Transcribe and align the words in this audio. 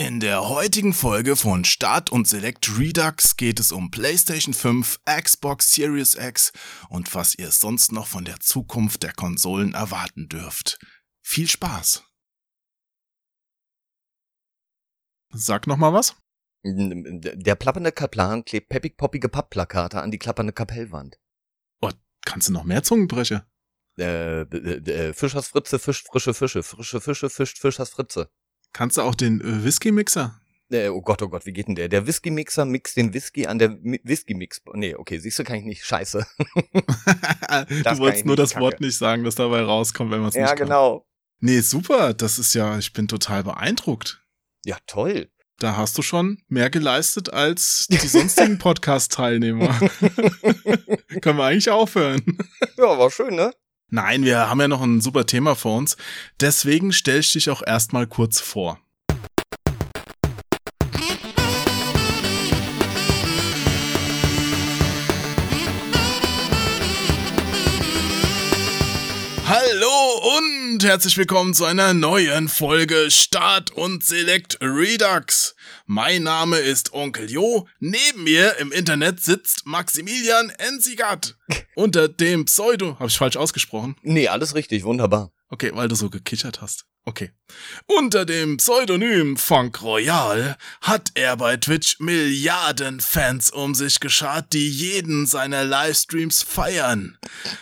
In 0.00 0.18
der 0.18 0.48
heutigen 0.48 0.94
Folge 0.94 1.36
von 1.36 1.66
Start 1.66 2.08
und 2.08 2.26
Select 2.26 2.78
Redux 2.78 3.36
geht 3.36 3.60
es 3.60 3.70
um 3.70 3.90
PlayStation 3.90 4.54
5, 4.54 4.98
Xbox 5.04 5.74
Series 5.74 6.14
X 6.14 6.52
und 6.88 7.14
was 7.14 7.34
ihr 7.34 7.50
sonst 7.50 7.92
noch 7.92 8.06
von 8.06 8.24
der 8.24 8.40
Zukunft 8.40 9.02
der 9.02 9.12
Konsolen 9.12 9.74
erwarten 9.74 10.26
dürft. 10.30 10.78
Viel 11.20 11.46
Spaß! 11.46 12.02
Sag 15.34 15.66
noch 15.66 15.76
mal 15.76 15.92
was? 15.92 16.16
Der 16.64 17.54
plappernde 17.56 17.92
Kaplan 17.92 18.46
klebt 18.46 18.70
peppig-poppige 18.70 19.28
Pappplakate 19.28 20.00
an 20.00 20.10
die 20.10 20.18
klappernde 20.18 20.54
Kapellwand. 20.54 21.20
Oh, 21.82 21.90
kannst 22.24 22.48
du 22.48 22.54
noch 22.54 22.64
mehr 22.64 22.82
Zungenbrecher? 22.82 23.46
Äh, 23.98 24.44
äh, 24.44 25.12
Fischers 25.12 25.48
Fritze 25.48 25.78
fischt 25.78 26.06
frische 26.06 26.32
Fische, 26.32 26.62
frische 26.62 27.02
Fische 27.02 27.28
fischt 27.28 27.58
Fischers 27.58 27.90
Fritze. 27.90 28.30
Kannst 28.72 28.96
du 28.96 29.02
auch 29.02 29.14
den 29.14 29.40
äh, 29.40 29.64
Whisky-Mixer? 29.64 30.40
Äh, 30.70 30.88
oh 30.88 31.02
Gott, 31.02 31.20
oh 31.22 31.28
Gott, 31.28 31.46
wie 31.46 31.52
geht 31.52 31.66
denn 31.66 31.74
der? 31.74 31.88
Der 31.88 32.06
Whisky-Mixer 32.06 32.64
mixt 32.64 32.96
den 32.96 33.12
Whisky 33.12 33.46
an 33.46 33.58
der 33.58 33.76
Whisky-Mix. 33.82 34.62
Nee, 34.74 34.94
okay, 34.94 35.18
siehst 35.18 35.38
du, 35.38 35.44
kann 35.44 35.56
ich 35.56 35.64
nicht. 35.64 35.84
Scheiße. 35.84 36.24
du 36.38 37.98
wolltest 37.98 38.24
nur 38.24 38.36
das 38.36 38.50
Kacke. 38.50 38.64
Wort 38.64 38.80
nicht 38.80 38.96
sagen, 38.96 39.24
das 39.24 39.34
dabei 39.34 39.62
rauskommt, 39.62 40.12
wenn 40.12 40.20
man 40.20 40.28
es 40.28 40.36
ja, 40.36 40.42
nicht 40.42 40.50
Ja, 40.50 40.54
genau. 40.54 41.06
Nee, 41.40 41.60
super. 41.60 42.14
Das 42.14 42.38
ist 42.38 42.54
ja, 42.54 42.78
ich 42.78 42.92
bin 42.92 43.08
total 43.08 43.42
beeindruckt. 43.42 44.22
Ja, 44.64 44.76
toll. 44.86 45.30
Da 45.58 45.76
hast 45.76 45.98
du 45.98 46.02
schon 46.02 46.38
mehr 46.48 46.70
geleistet 46.70 47.32
als 47.32 47.86
die 47.90 47.96
sonstigen 47.96 48.58
Podcast-Teilnehmer. 48.58 49.78
Können 51.20 51.38
wir 51.38 51.44
eigentlich 51.44 51.70
aufhören. 51.70 52.22
Ja, 52.78 52.98
war 52.98 53.10
schön, 53.10 53.34
ne? 53.34 53.52
Nein, 53.92 54.22
wir 54.22 54.48
haben 54.48 54.60
ja 54.60 54.68
noch 54.68 54.82
ein 54.82 55.00
super 55.00 55.26
Thema 55.26 55.56
vor 55.56 55.76
uns. 55.76 55.96
Deswegen 56.40 56.92
stell 56.92 57.18
ich 57.18 57.32
dich 57.32 57.50
auch 57.50 57.60
erstmal 57.66 58.06
kurz 58.06 58.38
vor. 58.40 58.78
Hallo 69.48 70.38
und 70.38 70.84
herzlich 70.84 71.18
willkommen 71.18 71.52
zu 71.52 71.64
einer 71.64 71.92
neuen 71.92 72.48
Folge 72.48 73.10
Start 73.10 73.72
und 73.72 74.04
Select 74.04 74.58
Redux. 74.60 75.56
Mein 75.92 76.22
Name 76.22 76.58
ist 76.58 76.92
Onkel 76.92 77.28
Jo. 77.28 77.66
Neben 77.80 78.22
mir 78.22 78.58
im 78.58 78.70
Internet 78.70 79.18
sitzt 79.18 79.66
Maximilian 79.66 80.50
Ensigat. 80.50 81.36
Unter 81.74 82.06
dem 82.06 82.44
Pseudo. 82.44 82.96
Habe 83.00 83.08
ich 83.08 83.18
falsch 83.18 83.36
ausgesprochen? 83.36 83.96
Nee, 84.02 84.28
alles 84.28 84.54
richtig, 84.54 84.84
wunderbar. 84.84 85.32
Okay, 85.48 85.72
weil 85.74 85.88
du 85.88 85.96
so 85.96 86.08
gekichert 86.08 86.60
hast. 86.60 86.86
Okay. 87.06 87.30
Unter 87.86 88.26
dem 88.26 88.58
Pseudonym 88.58 89.38
Funk 89.38 89.82
Royal 89.82 90.56
hat 90.82 91.10
er 91.14 91.36
bei 91.36 91.56
Twitch 91.56 91.98
Milliarden 91.98 93.00
Fans 93.00 93.50
um 93.50 93.74
sich 93.74 94.00
geschart, 94.00 94.52
die 94.52 94.68
jeden 94.68 95.26
seiner 95.26 95.64
Livestreams 95.64 96.42
feiern. 96.42 97.18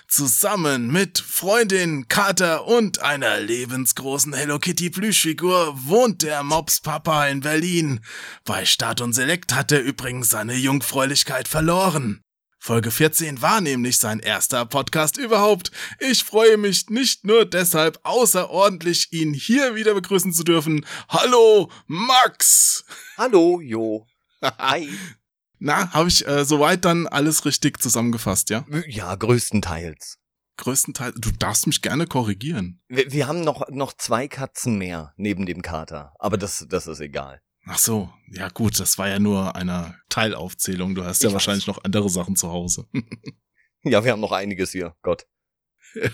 Zusammen 0.08 0.88
mit 0.90 1.18
Freundin, 1.20 2.08
Kater 2.08 2.66
und 2.66 3.00
einer 3.00 3.38
lebensgroßen 3.40 4.34
Hello 4.34 4.58
Kitty 4.58 4.90
Plüschfigur 4.90 5.72
wohnt 5.86 6.22
der 6.22 6.42
Mops 6.42 6.80
Papa 6.80 7.28
in 7.28 7.40
Berlin. 7.40 8.00
Bei 8.44 8.64
Start 8.64 9.00
und 9.00 9.12
Select 9.12 9.54
hat 9.54 9.70
er 9.70 9.80
übrigens 9.80 10.30
seine 10.30 10.54
Jungfräulichkeit 10.54 11.46
verloren. 11.46 12.22
Folge 12.68 12.90
14 12.90 13.40
war 13.40 13.62
nämlich 13.62 13.96
sein 13.96 14.20
erster 14.20 14.66
Podcast 14.66 15.16
überhaupt. 15.16 15.70
Ich 16.00 16.22
freue 16.22 16.58
mich 16.58 16.90
nicht 16.90 17.24
nur 17.24 17.46
deshalb 17.46 17.98
außerordentlich, 18.02 19.10
ihn 19.10 19.32
hier 19.32 19.74
wieder 19.74 19.94
begrüßen 19.94 20.34
zu 20.34 20.44
dürfen. 20.44 20.84
Hallo, 21.08 21.70
Max! 21.86 22.84
Hallo, 23.16 23.62
Jo. 23.62 24.06
Hi. 24.42 24.86
Na, 25.58 25.90
habe 25.94 26.10
ich 26.10 26.28
äh, 26.28 26.44
soweit 26.44 26.84
dann 26.84 27.06
alles 27.06 27.46
richtig 27.46 27.80
zusammengefasst, 27.80 28.50
ja? 28.50 28.66
Ja, 28.86 29.14
größtenteils. 29.14 30.18
Größtenteils. 30.58 31.14
Du 31.18 31.30
darfst 31.30 31.66
mich 31.66 31.80
gerne 31.80 32.06
korrigieren. 32.06 32.82
Wir, 32.88 33.10
wir 33.10 33.26
haben 33.28 33.40
noch, 33.40 33.66
noch 33.70 33.94
zwei 33.94 34.28
Katzen 34.28 34.76
mehr 34.76 35.14
neben 35.16 35.46
dem 35.46 35.62
Kater, 35.62 36.12
aber 36.18 36.36
das, 36.36 36.66
das 36.68 36.86
ist 36.86 37.00
egal. 37.00 37.40
Ach 37.70 37.78
so, 37.78 38.10
ja 38.32 38.48
gut, 38.48 38.80
das 38.80 38.96
war 38.96 39.08
ja 39.08 39.18
nur 39.18 39.54
eine 39.54 39.94
Teilaufzählung. 40.08 40.94
Du 40.94 41.04
hast 41.04 41.22
ja 41.22 41.32
wahrscheinlich 41.34 41.66
noch 41.66 41.84
andere 41.84 42.08
Sachen 42.08 42.34
zu 42.34 42.48
Hause. 42.48 42.88
ja, 43.82 44.02
wir 44.02 44.12
haben 44.12 44.20
noch 44.20 44.32
einiges 44.32 44.72
hier, 44.72 44.96
Gott. 45.02 45.26
Ja. 45.94 46.10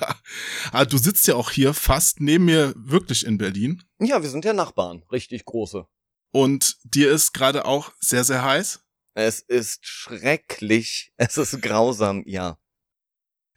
Aber 0.68 0.78
ah, 0.78 0.84
du 0.84 0.96
sitzt 0.98 1.26
ja 1.26 1.34
auch 1.34 1.50
hier 1.50 1.74
fast 1.74 2.20
neben 2.20 2.44
mir 2.44 2.72
wirklich 2.76 3.26
in 3.26 3.38
Berlin. 3.38 3.82
Ja, 3.98 4.22
wir 4.22 4.30
sind 4.30 4.44
ja 4.44 4.52
Nachbarn, 4.52 5.02
richtig 5.10 5.44
große. 5.44 5.84
Und 6.30 6.76
dir 6.84 7.10
ist 7.10 7.34
gerade 7.34 7.64
auch 7.64 7.90
sehr, 7.98 8.22
sehr 8.22 8.44
heiß? 8.44 8.84
Es 9.14 9.40
ist 9.40 9.84
schrecklich. 9.84 11.12
Es 11.16 11.36
ist 11.36 11.60
grausam, 11.60 12.22
ja. 12.24 12.56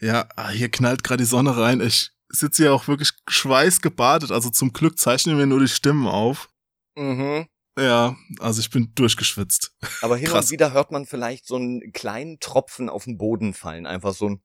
Ja, 0.01 0.27
ah, 0.35 0.49
hier 0.49 0.69
knallt 0.69 1.03
gerade 1.03 1.21
die 1.21 1.29
Sonne 1.29 1.55
rein. 1.55 1.81
Ich 1.81 2.09
sitze 2.29 2.63
hier 2.63 2.73
auch 2.73 2.87
wirklich 2.87 3.11
schweißgebadet. 3.27 4.31
Also 4.31 4.49
zum 4.49 4.73
Glück 4.73 4.97
zeichnen 4.97 5.37
wir 5.37 5.45
nur 5.45 5.59
die 5.59 5.67
Stimmen 5.67 6.07
auf. 6.07 6.49
Mhm. 6.95 7.47
Ja, 7.77 8.17
also 8.39 8.59
ich 8.59 8.71
bin 8.71 8.91
durchgeschwitzt. 8.95 9.75
Aber 10.01 10.17
hin 10.17 10.27
Krass. 10.27 10.45
und 10.45 10.51
wieder 10.51 10.73
hört 10.73 10.91
man 10.91 11.05
vielleicht 11.05 11.45
so 11.45 11.55
einen 11.57 11.93
kleinen 11.93 12.39
Tropfen 12.39 12.89
auf 12.89 13.03
den 13.03 13.17
Boden 13.17 13.53
fallen. 13.53 13.85
Einfach 13.85 14.13
so 14.13 14.29
ein. 14.29 14.41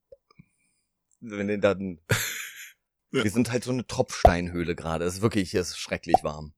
Wenn 1.20 1.48
den 1.48 1.60
dann. 1.60 2.00
ja. 3.10 3.24
Wir 3.24 3.30
sind 3.30 3.50
halt 3.50 3.64
so 3.64 3.72
eine 3.72 3.86
Tropfsteinhöhle 3.86 4.74
gerade. 4.74 5.06
Es 5.06 5.14
ist 5.14 5.22
wirklich, 5.22 5.50
hier 5.50 5.62
ist 5.62 5.78
schrecklich 5.78 6.16
warm. 6.22 6.52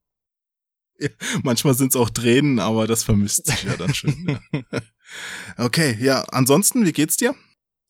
Ja, 0.99 1.09
manchmal 1.43 1.75
sind 1.75 1.89
es 1.89 1.97
auch 1.97 2.11
Tränen, 2.11 2.59
aber 2.59 2.87
das 2.87 3.03
vermisst 3.03 3.47
sich 3.47 3.65
ja 3.65 3.77
dann 3.77 3.95
schon. 3.95 4.41
ja. 4.53 4.81
Okay, 5.59 5.97
ja, 6.01 6.23
ansonsten, 6.31 6.87
wie 6.87 6.93
geht's 6.93 7.19
dir? 7.19 7.35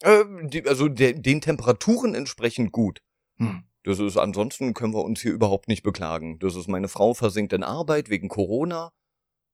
Äh, 0.00 0.24
die, 0.42 0.66
also 0.66 0.88
de, 0.88 1.18
den 1.18 1.40
Temperaturen 1.40 2.14
entsprechend 2.14 2.72
gut. 2.72 3.02
Hm. 3.36 3.64
Das 3.84 3.98
ist, 3.98 4.16
ansonsten 4.16 4.74
können 4.74 4.94
wir 4.94 5.04
uns 5.04 5.20
hier 5.20 5.32
überhaupt 5.32 5.68
nicht 5.68 5.82
beklagen. 5.82 6.38
Das 6.40 6.56
ist, 6.56 6.68
meine 6.68 6.88
Frau 6.88 7.14
versinkt 7.14 7.52
in 7.52 7.62
Arbeit 7.62 8.08
wegen 8.08 8.28
Corona, 8.28 8.92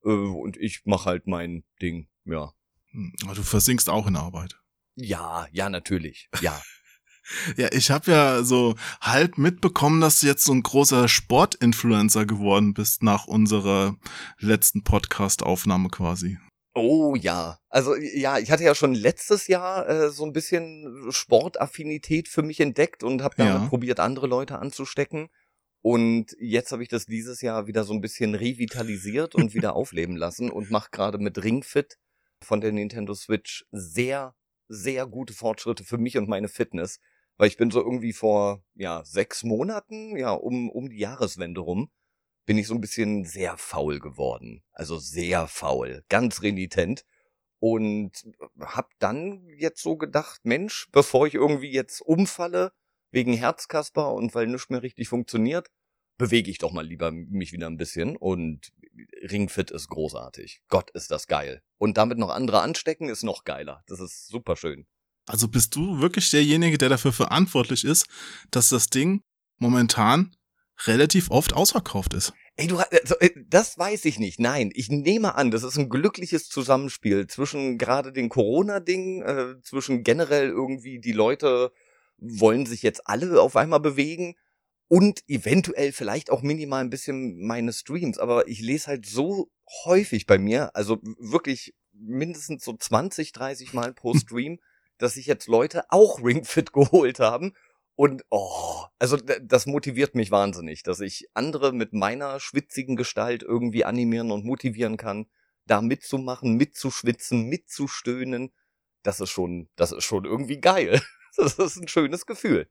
äh, 0.05 0.11
und 0.11 0.57
ich 0.57 0.83
mache 0.85 1.07
halt 1.07 1.27
mein 1.27 1.65
Ding, 1.81 2.09
ja. 2.25 2.53
Hm, 2.93 3.15
aber 3.25 3.35
du 3.35 3.43
versinkst 3.43 3.89
auch 3.89 4.07
in 4.07 4.17
Arbeit. 4.17 4.59
Ja, 4.97 5.47
ja, 5.53 5.69
natürlich, 5.69 6.29
ja. 6.41 6.61
ja, 7.57 7.69
ich 7.73 7.91
habe 7.91 8.11
ja 8.11 8.43
so 8.43 8.75
halb 9.01 9.39
mitbekommen, 9.39 10.01
dass 10.01 10.21
du 10.21 10.27
jetzt 10.27 10.45
so 10.45 10.53
ein 10.53 10.63
großer 10.63 11.09
Sportinfluencer 11.09 12.27
geworden 12.27 12.75
bist 12.75 13.03
nach 13.03 13.27
unserer 13.27 13.97
letzten 14.39 14.83
Podcast-Aufnahme 14.83 15.89
quasi. 15.89 16.39
Oh 16.75 17.17
ja, 17.17 17.59
also 17.69 17.97
ja, 17.97 18.39
ich 18.39 18.51
hatte 18.53 18.63
ja 18.63 18.77
schon 18.77 18.95
letztes 18.95 19.49
Jahr 19.49 19.89
äh, 19.89 20.11
so 20.11 20.25
ein 20.25 20.33
bisschen 20.33 21.11
Sportaffinität 21.11 22.29
für 22.29 22.43
mich 22.43 22.61
entdeckt 22.61 23.03
und 23.03 23.23
habe 23.23 23.35
damit 23.37 23.63
ja. 23.63 23.69
probiert, 23.69 23.99
andere 23.99 24.29
Leute 24.29 24.59
anzustecken. 24.59 25.29
Und 25.83 26.37
jetzt 26.39 26.71
habe 26.71 26.83
ich 26.83 26.89
das 26.89 27.07
dieses 27.07 27.41
Jahr 27.41 27.67
wieder 27.67 27.85
so 27.85 27.93
ein 27.93 28.01
bisschen 28.01 28.35
revitalisiert 28.35 29.35
und 29.35 29.55
wieder 29.55 29.75
aufleben 29.75 30.17
lassen 30.17 30.51
und 30.51 30.71
mache 30.71 30.91
gerade 30.93 31.19
mit 31.19 31.43
Ringfit 31.43 31.99
von 32.43 32.61
der 32.61 32.73
Nintendo 32.73 33.15
Switch 33.15 33.65
sehr, 33.73 34.35
sehr 34.69 35.07
gute 35.07 35.35
Fortschritte 35.35 35.85
für 35.85 35.99
mich 35.99 36.19
und 36.19 36.29
meine 36.29 36.49
Fitness. 36.49 37.01
Weil 37.37 37.49
ich 37.49 37.57
bin 37.57 37.71
so 37.71 37.81
irgendwie 37.81 38.13
vor 38.13 38.63
ja 38.75 39.03
sechs 39.05 39.43
Monaten, 39.43 40.17
ja, 40.17 40.33
um, 40.33 40.71
um 40.71 40.89
die 40.89 40.99
Jahreswende 40.99 41.63
rum, 41.63 41.91
bin 42.51 42.59
ich 42.59 42.67
so 42.67 42.75
ein 42.75 42.81
bisschen 42.81 43.25
sehr 43.25 43.57
faul 43.57 44.01
geworden. 44.01 44.65
Also 44.73 44.99
sehr 44.99 45.47
faul, 45.47 46.03
ganz 46.09 46.43
renitent. 46.43 47.05
Und 47.61 48.25
hab 48.59 48.91
dann 48.99 49.47
jetzt 49.57 49.81
so 49.81 49.97
gedacht, 49.97 50.41
Mensch, 50.43 50.89
bevor 50.91 51.29
ich 51.29 51.35
irgendwie 51.35 51.71
jetzt 51.71 52.01
umfalle, 52.01 52.73
wegen 53.13 53.35
Herzkasper 53.35 54.13
und 54.13 54.35
weil 54.35 54.49
nichts 54.49 54.69
mehr 54.69 54.83
richtig 54.83 55.07
funktioniert, 55.07 55.69
bewege 56.19 56.51
ich 56.51 56.59
doch 56.59 56.73
mal 56.73 56.85
lieber 56.85 57.13
mich 57.13 57.53
wieder 57.53 57.69
ein 57.69 57.77
bisschen 57.77 58.17
und 58.17 58.73
Ringfit 59.23 59.71
ist 59.71 59.87
großartig. 59.87 60.63
Gott, 60.67 60.91
ist 60.91 61.13
das 61.13 61.29
geil. 61.29 61.63
Und 61.79 61.99
damit 61.99 62.19
noch 62.19 62.31
andere 62.31 62.63
anstecken 62.63 63.09
ist 63.09 63.23
noch 63.23 63.45
geiler. 63.45 63.85
Das 63.87 64.01
ist 64.01 64.27
super 64.27 64.57
schön. 64.57 64.89
Also 65.29 65.47
bist 65.47 65.77
du 65.77 66.01
wirklich 66.01 66.29
derjenige, 66.31 66.79
der 66.79 66.89
dafür 66.89 67.13
verantwortlich 67.13 67.85
ist, 67.85 68.09
dass 68.51 68.71
das 68.71 68.89
Ding 68.89 69.23
momentan 69.59 70.35
relativ 70.87 71.31
oft 71.31 71.53
ausverkauft 71.53 72.15
ist. 72.15 72.33
Ey, 72.61 72.67
du 72.67 72.77
also, 72.77 73.15
das 73.49 73.79
weiß 73.79 74.05
ich 74.05 74.19
nicht. 74.19 74.39
Nein, 74.39 74.71
ich 74.75 74.91
nehme 74.91 75.35
an, 75.35 75.51
das 75.51 75.63
ist 75.63 75.79
ein 75.79 75.89
glückliches 75.89 76.51
Zusammenspiel 76.51 77.27
zwischen 77.27 77.79
gerade 77.79 78.13
den 78.13 78.29
Corona-Ding, 78.29 79.23
äh, 79.23 79.63
zwischen 79.63 80.05
generell 80.05 80.49
irgendwie 80.51 81.01
die 81.01 81.13
Leute 81.13 81.73
wollen 82.19 82.67
sich 82.67 82.83
jetzt 82.83 83.07
alle 83.07 83.41
auf 83.41 83.57
einmal 83.57 83.81
bewegen 83.81 84.35
und 84.89 85.23
eventuell 85.27 85.93
vielleicht 85.93 86.29
auch 86.29 86.43
minimal 86.43 86.83
ein 86.83 86.91
bisschen 86.91 87.47
meine 87.47 87.73
Streams. 87.73 88.19
Aber 88.19 88.47
ich 88.47 88.61
lese 88.61 88.89
halt 88.89 89.07
so 89.07 89.51
häufig 89.87 90.27
bei 90.27 90.37
mir, 90.37 90.77
also 90.77 90.99
wirklich 91.19 91.75
mindestens 91.95 92.63
so 92.63 92.77
20, 92.77 93.33
30 93.33 93.73
Mal 93.73 93.95
pro 93.95 94.13
Stream, 94.19 94.61
dass 94.99 95.15
sich 95.15 95.25
jetzt 95.25 95.49
Leute 95.49 95.85
auch 95.89 96.23
Ringfit 96.23 96.75
geholt 96.75 97.21
haben 97.21 97.55
Und 97.97 98.25
oh, 98.31 98.85
also 98.99 99.17
das 99.17 99.67
motiviert 99.67 100.15
mich 100.15 100.31
wahnsinnig, 100.31 100.83
dass 100.83 101.01
ich 101.01 101.27
andere 101.35 101.73
mit 101.73 101.93
meiner 101.93 102.41
schwitzigen 102.41 102.97
Gestalt 102.97 103.43
irgendwie 103.43 103.85
animieren 103.85 104.31
und 104.31 104.45
motivieren 104.45 104.97
kann, 104.97 105.27
da 105.67 105.83
mitzumachen, 105.83 106.57
mitzuschwitzen, 106.57 107.49
mitzustöhnen. 107.49 108.53
Das 109.03 109.21
ist 109.21 109.31
schon, 109.31 109.69
das 109.77 109.93
ist 109.93 110.05
schon 110.05 110.25
irgendwie 110.25 110.61
geil. 110.61 111.01
Das 111.37 111.55
ist 111.61 111.77
ein 111.77 111.87
schönes 111.87 112.27
Gefühl. 112.27 112.69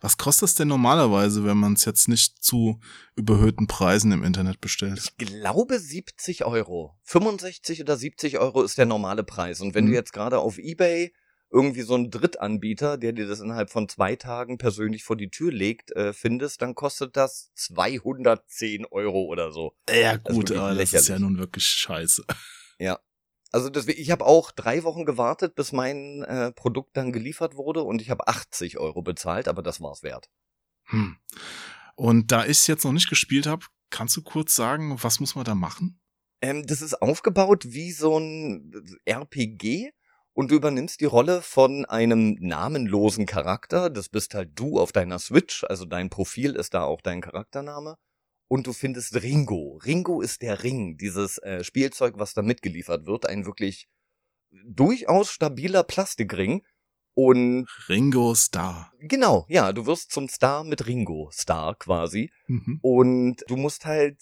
Was 0.00 0.16
kostet 0.16 0.48
es 0.48 0.54
denn 0.54 0.68
normalerweise, 0.68 1.44
wenn 1.44 1.58
man 1.58 1.74
es 1.74 1.84
jetzt 1.84 2.08
nicht 2.08 2.42
zu 2.42 2.80
überhöhten 3.16 3.66
Preisen 3.66 4.12
im 4.12 4.24
Internet 4.24 4.60
bestellt? 4.60 4.98
Ich 4.98 5.16
glaube 5.16 5.78
70 5.78 6.44
Euro. 6.46 6.98
65 7.04 7.82
oder 7.82 7.96
70 7.96 8.38
Euro 8.38 8.62
ist 8.62 8.78
der 8.78 8.86
normale 8.86 9.24
Preis. 9.24 9.60
Und 9.60 9.74
wenn 9.74 9.84
mhm. 9.84 9.90
du 9.90 9.94
jetzt 9.94 10.12
gerade 10.12 10.38
auf 10.38 10.58
Ebay 10.58 11.12
irgendwie 11.50 11.82
so 11.82 11.94
einen 11.94 12.10
Drittanbieter, 12.10 12.96
der 12.96 13.12
dir 13.12 13.26
das 13.26 13.40
innerhalb 13.40 13.70
von 13.70 13.88
zwei 13.88 14.16
Tagen 14.16 14.56
persönlich 14.56 15.02
vor 15.02 15.16
die 15.16 15.30
Tür 15.30 15.52
legt, 15.52 15.90
äh, 15.92 16.12
findest, 16.12 16.62
dann 16.62 16.74
kostet 16.74 17.16
das 17.16 17.50
210 17.54 18.86
Euro 18.86 19.24
oder 19.24 19.50
so. 19.50 19.74
Ja 19.88 20.16
gut, 20.16 20.50
das 20.50 20.56
aber 20.56 20.74
das 20.74 20.92
ist 20.92 21.08
ja 21.08 21.18
nun 21.18 21.38
wirklich 21.38 21.64
scheiße. 21.64 22.24
Ja. 22.78 22.98
Also 23.52 23.68
deswegen, 23.68 24.00
ich 24.00 24.12
habe 24.12 24.24
auch 24.24 24.52
drei 24.52 24.84
Wochen 24.84 25.04
gewartet, 25.04 25.56
bis 25.56 25.72
mein 25.72 26.22
äh, 26.22 26.52
Produkt 26.52 26.96
dann 26.96 27.12
geliefert 27.12 27.56
wurde 27.56 27.82
und 27.82 28.00
ich 28.00 28.08
habe 28.08 28.28
80 28.28 28.78
Euro 28.78 29.02
bezahlt, 29.02 29.48
aber 29.48 29.62
das 29.62 29.80
war's 29.80 30.04
wert. 30.04 30.30
Hm. 30.84 31.16
Und 31.96 32.30
da 32.30 32.44
ich 32.44 32.50
es 32.52 32.66
jetzt 32.68 32.84
noch 32.84 32.92
nicht 32.92 33.10
gespielt 33.10 33.48
habe, 33.48 33.66
kannst 33.90 34.16
du 34.16 34.22
kurz 34.22 34.54
sagen, 34.54 34.96
was 35.02 35.18
muss 35.18 35.34
man 35.34 35.44
da 35.44 35.56
machen? 35.56 36.00
Ähm, 36.40 36.64
das 36.64 36.80
ist 36.80 37.02
aufgebaut 37.02 37.64
wie 37.66 37.90
so 37.90 38.18
ein 38.18 38.72
RPG 39.04 39.90
und 40.32 40.50
du 40.50 40.56
übernimmst 40.56 41.00
die 41.00 41.06
Rolle 41.06 41.42
von 41.42 41.84
einem 41.84 42.36
namenlosen 42.40 43.26
Charakter. 43.26 43.90
Das 43.90 44.08
bist 44.08 44.34
halt 44.34 44.50
du 44.54 44.78
auf 44.78 44.92
deiner 44.92 45.18
Switch, 45.18 45.64
also 45.64 45.84
dein 45.84 46.10
Profil 46.10 46.54
ist 46.54 46.74
da 46.74 46.84
auch 46.84 47.00
dein 47.00 47.20
Charaktername. 47.20 47.96
Und 48.48 48.66
du 48.66 48.72
findest 48.72 49.22
Ringo. 49.22 49.80
Ringo 49.84 50.20
ist 50.20 50.42
der 50.42 50.64
Ring, 50.64 50.96
dieses 50.96 51.38
äh, 51.38 51.62
Spielzeug, 51.62 52.14
was 52.16 52.34
da 52.34 52.42
mitgeliefert 52.42 53.06
wird. 53.06 53.26
Ein 53.26 53.46
wirklich 53.46 53.88
durchaus 54.64 55.30
stabiler 55.30 55.84
Plastikring. 55.84 56.62
Und 57.14 57.68
Ringo 57.88 58.34
Star. 58.34 58.92
Genau, 59.00 59.44
ja, 59.48 59.72
du 59.72 59.84
wirst 59.86 60.12
zum 60.12 60.28
Star 60.28 60.64
mit 60.64 60.86
Ringo 60.86 61.28
Star 61.32 61.74
quasi. 61.74 62.30
Mhm. 62.46 62.78
Und 62.82 63.36
du 63.48 63.56
musst 63.56 63.84
halt 63.84 64.16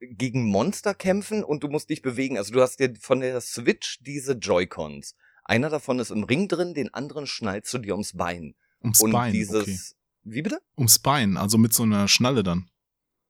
gegen 0.00 0.44
Monster 0.44 0.94
kämpfen 0.94 1.42
und 1.42 1.62
du 1.62 1.68
musst 1.68 1.90
dich 1.90 2.02
bewegen. 2.02 2.36
Also 2.36 2.52
du 2.52 2.60
hast 2.60 2.80
dir 2.80 2.94
von 3.00 3.20
der 3.20 3.40
Switch 3.40 3.98
diese 4.02 4.32
Joy-Cons. 4.34 5.14
Einer 5.48 5.70
davon 5.70 5.98
ist 5.98 6.10
im 6.10 6.24
Ring 6.24 6.46
drin, 6.46 6.74
den 6.74 6.92
anderen 6.92 7.26
schnallst 7.26 7.72
du 7.72 7.78
dir 7.78 7.94
ums 7.94 8.12
Bein. 8.12 8.54
Ums 8.82 9.00
und 9.00 9.12
Bein, 9.12 9.32
dieses, 9.32 9.62
okay. 9.62 9.78
Wie 10.22 10.42
bitte? 10.42 10.60
Ums 10.76 10.98
Bein, 10.98 11.38
also 11.38 11.56
mit 11.56 11.72
so 11.72 11.84
einer 11.84 12.06
Schnalle 12.06 12.42
dann. 12.42 12.70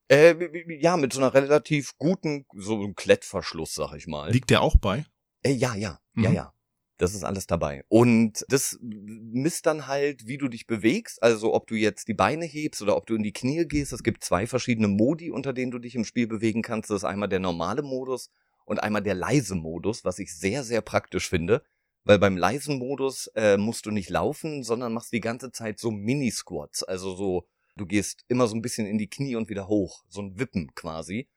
Äh, 0.09 0.35
ja, 0.81 0.97
mit 0.97 1.13
so 1.13 1.21
einer 1.21 1.33
relativ 1.33 1.97
guten, 1.97 2.45
so 2.55 2.75
einem 2.75 2.97
Klettverschluss, 2.97 3.75
sag 3.75 3.95
ich 3.95 4.09
mal. 4.09 4.33
Liegt 4.33 4.51
der 4.51 4.63
auch 4.63 4.77
bei? 4.77 5.07
Äh, 5.45 5.53
ja, 5.53 5.77
ja, 5.77 6.01
mhm. 6.15 6.25
ja, 6.25 6.31
ja. 6.31 6.53
Das 6.97 7.15
ist 7.15 7.23
alles 7.23 7.47
dabei. 7.47 7.85
Und 7.87 8.45
das 8.49 8.77
misst 8.81 9.67
dann 9.67 9.87
halt, 9.87 10.27
wie 10.27 10.39
du 10.39 10.49
dich 10.49 10.67
bewegst. 10.67 11.23
Also 11.23 11.55
ob 11.55 11.69
du 11.69 11.77
jetzt 11.77 12.09
die 12.09 12.15
Beine 12.15 12.45
hebst 12.45 12.83
oder 12.83 12.97
ob 12.97 13.07
du 13.07 13.15
in 13.15 13.23
die 13.23 13.33
Knie 13.33 13.65
gehst. 13.69 13.93
Es 13.93 14.03
gibt 14.03 14.25
zwei 14.25 14.49
verschiedene 14.49 14.89
Modi, 14.89 15.31
unter 15.31 15.53
denen 15.53 15.71
du 15.71 15.79
dich 15.79 15.95
im 15.95 16.05
Spiel 16.05 16.27
bewegen 16.27 16.63
kannst. 16.63 16.91
Das 16.91 16.97
ist 16.97 17.05
einmal 17.05 17.29
der 17.29 17.39
normale 17.39 17.83
Modus 17.83 18.31
und 18.65 18.83
einmal 18.83 19.03
der 19.03 19.15
leise 19.15 19.55
Modus, 19.55 20.05
was 20.05 20.19
ich 20.19 20.35
sehr, 20.35 20.65
sehr 20.65 20.81
praktisch 20.81 21.29
finde. 21.29 21.63
Weil 22.09 22.19
beim 22.19 22.39
leisen 22.39 22.79
Modus 22.79 23.27
äh, 23.35 23.59
musst 23.59 23.85
du 23.85 23.91
nicht 23.91 24.09
laufen, 24.09 24.65
sondern 24.65 24.95
machst 24.95 25.13
die 25.13 25.21
ganze 25.21 25.53
Zeit 25.53 25.79
so 25.79 25.91
Mini-Squats. 25.91 26.83
Also 26.83 27.15
so, 27.15 27.47
du 27.77 27.85
gehst 27.85 28.25
immer 28.29 28.47
so 28.47 28.57
ein 28.57 28.63
bisschen 28.63 28.87
in 28.87 28.97
die 28.97 29.11
Knie 29.11 29.37
und 29.37 29.51
wieder 29.51 29.69
hoch. 29.69 30.05
So 30.09 30.23
ein 30.23 30.39
Wippen 30.39 30.75
quasi. 30.75 31.29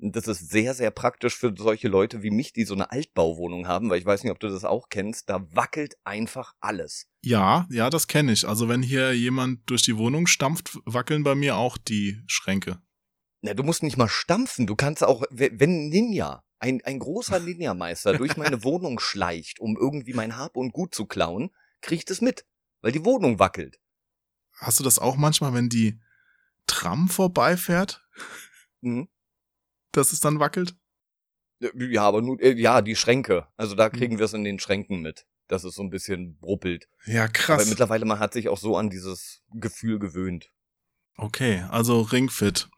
Das 0.00 0.26
ist 0.26 0.50
sehr, 0.50 0.74
sehr 0.74 0.90
praktisch 0.90 1.36
für 1.36 1.54
solche 1.56 1.86
Leute 1.86 2.24
wie 2.24 2.32
mich, 2.32 2.52
die 2.52 2.64
so 2.64 2.74
eine 2.74 2.90
Altbauwohnung 2.90 3.68
haben, 3.68 3.90
weil 3.90 4.00
ich 4.00 4.04
weiß 4.04 4.24
nicht, 4.24 4.32
ob 4.32 4.40
du 4.40 4.48
das 4.48 4.64
auch 4.64 4.88
kennst. 4.88 5.30
Da 5.30 5.46
wackelt 5.54 5.94
einfach 6.02 6.54
alles. 6.58 7.06
Ja, 7.24 7.68
ja, 7.70 7.88
das 7.88 8.08
kenne 8.08 8.32
ich. 8.32 8.48
Also 8.48 8.68
wenn 8.68 8.82
hier 8.82 9.12
jemand 9.12 9.70
durch 9.70 9.82
die 9.82 9.96
Wohnung 9.96 10.26
stampft, 10.26 10.80
wackeln 10.84 11.22
bei 11.22 11.36
mir 11.36 11.56
auch 11.56 11.78
die 11.78 12.18
Schränke. 12.26 12.82
Na, 13.42 13.54
du 13.54 13.64
musst 13.64 13.82
nicht 13.82 13.96
mal 13.96 14.08
stampfen. 14.08 14.66
Du 14.66 14.76
kannst 14.76 15.02
auch, 15.02 15.24
wenn 15.30 15.88
Ninja 15.88 16.44
ein, 16.60 16.80
ein 16.84 17.00
großer 17.00 17.40
Ninja-Meister 17.40 18.16
durch 18.16 18.36
meine 18.36 18.64
Wohnung 18.64 19.00
schleicht, 19.00 19.60
um 19.60 19.76
irgendwie 19.76 20.14
mein 20.14 20.36
Hab 20.36 20.56
und 20.56 20.72
Gut 20.72 20.94
zu 20.94 21.06
klauen, 21.06 21.50
kriegt 21.80 22.10
es 22.10 22.20
mit, 22.20 22.46
weil 22.80 22.92
die 22.92 23.04
Wohnung 23.04 23.38
wackelt. 23.38 23.80
Hast 24.54 24.78
du 24.78 24.84
das 24.84 25.00
auch 25.00 25.16
manchmal, 25.16 25.54
wenn 25.54 25.68
die 25.68 26.00
Tram 26.66 27.08
vorbeifährt? 27.08 28.06
Mhm. 28.80 29.08
Dass 29.90 30.12
es 30.12 30.20
dann 30.20 30.38
wackelt? 30.38 30.76
Ja, 31.74 32.02
aber 32.02 32.22
nur, 32.22 32.40
äh, 32.40 32.52
ja, 32.52 32.80
die 32.80 32.96
Schränke. 32.96 33.48
Also 33.56 33.74
da 33.74 33.90
kriegen 33.90 34.14
mhm. 34.14 34.18
wir 34.18 34.26
es 34.26 34.32
in 34.32 34.44
den 34.44 34.60
Schränken 34.60 35.00
mit, 35.00 35.26
dass 35.48 35.64
es 35.64 35.74
so 35.74 35.82
ein 35.82 35.90
bisschen 35.90 36.38
bruppelt. 36.38 36.88
Ja, 37.06 37.26
krass. 37.26 37.60
Aber 37.60 37.68
mittlerweile 37.68 38.04
man 38.04 38.20
hat 38.20 38.32
sich 38.32 38.48
auch 38.48 38.58
so 38.58 38.76
an 38.76 38.88
dieses 38.88 39.42
Gefühl 39.52 39.98
gewöhnt. 39.98 40.52
Okay, 41.16 41.64
also 41.70 42.00
Ringfit. 42.00 42.68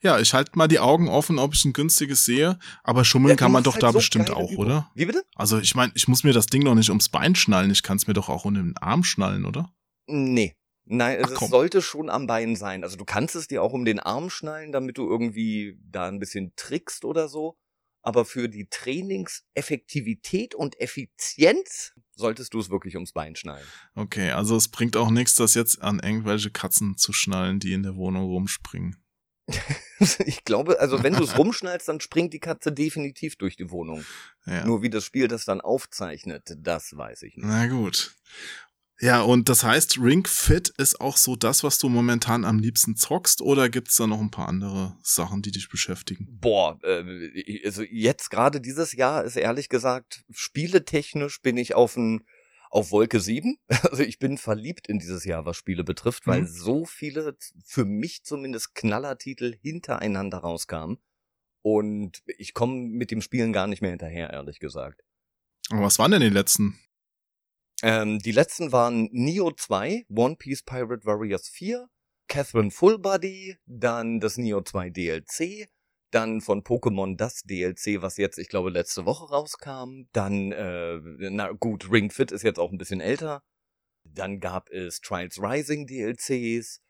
Ja, 0.00 0.20
ich 0.20 0.32
halte 0.32 0.52
mal 0.54 0.68
die 0.68 0.78
Augen 0.78 1.08
offen, 1.08 1.38
ob 1.40 1.54
ich 1.54 1.64
ein 1.64 1.72
günstiges 1.72 2.24
sehe, 2.24 2.58
aber 2.84 3.04
schummeln 3.04 3.30
ja, 3.30 3.36
kann 3.36 3.50
man 3.50 3.64
doch 3.64 3.74
halt 3.74 3.82
da 3.82 3.92
so 3.92 3.98
bestimmt 3.98 4.30
auch, 4.30 4.52
Übung. 4.52 4.66
oder? 4.66 4.90
Wie 4.94 5.06
bitte? 5.06 5.24
Also 5.34 5.58
ich 5.58 5.74
meine, 5.74 5.92
ich 5.96 6.06
muss 6.06 6.22
mir 6.22 6.32
das 6.32 6.46
Ding 6.46 6.64
doch 6.64 6.76
nicht 6.76 6.90
ums 6.90 7.08
Bein 7.08 7.34
schnallen, 7.34 7.70
ich 7.70 7.82
kann 7.82 7.96
es 7.96 8.06
mir 8.06 8.14
doch 8.14 8.28
auch 8.28 8.44
unter 8.44 8.62
den 8.62 8.76
Arm 8.76 9.02
schnallen, 9.02 9.44
oder? 9.44 9.72
Nee. 10.06 10.54
Nein, 10.90 11.20
Ach, 11.22 11.30
es 11.30 11.50
sollte 11.50 11.82
schon 11.82 12.08
am 12.08 12.26
Bein 12.26 12.56
sein. 12.56 12.82
Also 12.82 12.96
du 12.96 13.04
kannst 13.04 13.34
es 13.34 13.46
dir 13.46 13.62
auch 13.62 13.74
um 13.74 13.84
den 13.84 14.00
Arm 14.00 14.30
schnallen, 14.30 14.72
damit 14.72 14.96
du 14.96 15.06
irgendwie 15.06 15.78
da 15.82 16.08
ein 16.08 16.18
bisschen 16.18 16.54
trickst 16.56 17.04
oder 17.04 17.28
so. 17.28 17.58
Aber 18.00 18.24
für 18.24 18.48
die 18.48 18.68
Trainingseffektivität 18.70 20.54
und 20.54 20.80
Effizienz 20.80 21.92
solltest 22.18 22.52
du 22.52 22.60
es 22.60 22.70
wirklich 22.70 22.94
ums 22.96 23.12
Bein 23.12 23.36
schnallen. 23.36 23.66
Okay, 23.94 24.30
also 24.30 24.56
es 24.56 24.68
bringt 24.68 24.96
auch 24.96 25.10
nichts, 25.10 25.34
das 25.36 25.54
jetzt 25.54 25.80
an 25.82 26.00
irgendwelche 26.00 26.50
Katzen 26.50 26.96
zu 26.96 27.12
schnallen, 27.12 27.60
die 27.60 27.72
in 27.72 27.82
der 27.82 27.96
Wohnung 27.96 28.24
rumspringen. 28.24 28.96
ich 30.26 30.44
glaube, 30.44 30.78
also 30.80 31.02
wenn 31.02 31.14
du 31.14 31.24
es 31.24 31.38
rumschnallst, 31.38 31.88
dann 31.88 32.00
springt 32.00 32.34
die 32.34 32.40
Katze 32.40 32.70
definitiv 32.70 33.36
durch 33.36 33.56
die 33.56 33.70
Wohnung. 33.70 34.04
Ja. 34.44 34.64
Nur 34.66 34.82
wie 34.82 34.90
das 34.90 35.04
Spiel 35.04 35.28
das 35.28 35.44
dann 35.44 35.60
aufzeichnet, 35.60 36.54
das 36.58 36.96
weiß 36.96 37.22
ich 37.22 37.36
nicht. 37.36 37.46
Na 37.46 37.66
gut. 37.66 38.14
Ja, 39.00 39.22
und 39.22 39.48
das 39.48 39.62
heißt, 39.62 40.00
Ring 40.00 40.26
Fit 40.26 40.70
ist 40.76 41.00
auch 41.00 41.16
so 41.16 41.36
das, 41.36 41.62
was 41.62 41.78
du 41.78 41.88
momentan 41.88 42.44
am 42.44 42.58
liebsten 42.58 42.96
zockst, 42.96 43.40
oder 43.40 43.68
gibt's 43.68 43.96
da 43.96 44.08
noch 44.08 44.20
ein 44.20 44.32
paar 44.32 44.48
andere 44.48 44.96
Sachen, 45.02 45.40
die 45.42 45.52
dich 45.52 45.68
beschäftigen? 45.68 46.26
Boah, 46.40 46.80
äh, 46.82 47.62
also 47.64 47.82
jetzt 47.82 48.30
gerade 48.30 48.60
dieses 48.60 48.92
Jahr 48.92 49.24
ist 49.24 49.36
ehrlich 49.36 49.68
gesagt, 49.68 50.24
spieletechnisch 50.30 51.40
bin 51.42 51.56
ich 51.56 51.74
auf 51.74 51.96
ein 51.96 52.24
auf 52.70 52.90
Wolke 52.90 53.20
7. 53.20 53.58
Also 53.90 54.02
ich 54.02 54.18
bin 54.18 54.36
verliebt 54.36 54.88
in 54.88 54.98
dieses 54.98 55.24
Jahr, 55.24 55.46
was 55.46 55.56
Spiele 55.56 55.84
betrifft, 55.84 56.26
weil 56.26 56.42
mhm. 56.42 56.46
so 56.46 56.84
viele, 56.84 57.36
für 57.64 57.84
mich 57.84 58.24
zumindest 58.24 58.74
Knallertitel 58.74 59.56
hintereinander 59.62 60.38
rauskamen. 60.38 60.98
Und 61.62 62.22
ich 62.26 62.54
komme 62.54 62.74
mit 62.74 63.10
dem 63.10 63.22
Spielen 63.22 63.52
gar 63.52 63.66
nicht 63.66 63.82
mehr 63.82 63.90
hinterher, 63.90 64.30
ehrlich 64.30 64.60
gesagt. 64.60 65.02
Aber 65.70 65.82
was 65.82 65.98
waren 65.98 66.10
denn 66.10 66.20
die 66.20 66.28
letzten? 66.28 66.78
Ähm, 67.82 68.18
die 68.18 68.32
letzten 68.32 68.72
waren 68.72 69.08
Neo 69.12 69.52
2, 69.52 70.06
One 70.08 70.36
Piece 70.36 70.62
Pirate 70.62 71.04
Warriors 71.04 71.48
4, 71.48 71.88
Catherine 72.26 72.70
Fullbody, 72.70 73.56
dann 73.66 74.20
das 74.20 74.36
Neo 74.36 74.62
2 74.62 74.90
DLC, 74.90 75.68
dann 76.10 76.40
von 76.40 76.62
Pokémon 76.62 77.16
das 77.16 77.42
DLC, 77.42 78.02
was 78.02 78.16
jetzt, 78.16 78.38
ich 78.38 78.48
glaube, 78.48 78.70
letzte 78.70 79.04
Woche 79.04 79.28
rauskam. 79.28 80.08
Dann, 80.12 80.52
äh, 80.52 80.98
na 81.30 81.52
gut, 81.52 81.90
Ring 81.90 82.10
Fit 82.10 82.32
ist 82.32 82.42
jetzt 82.42 82.58
auch 82.58 82.72
ein 82.72 82.78
bisschen 82.78 83.00
älter. 83.00 83.42
Dann 84.04 84.40
gab 84.40 84.70
es 84.70 85.00
Trials 85.00 85.40
Rising 85.40 85.86
DLCs. 85.86 86.80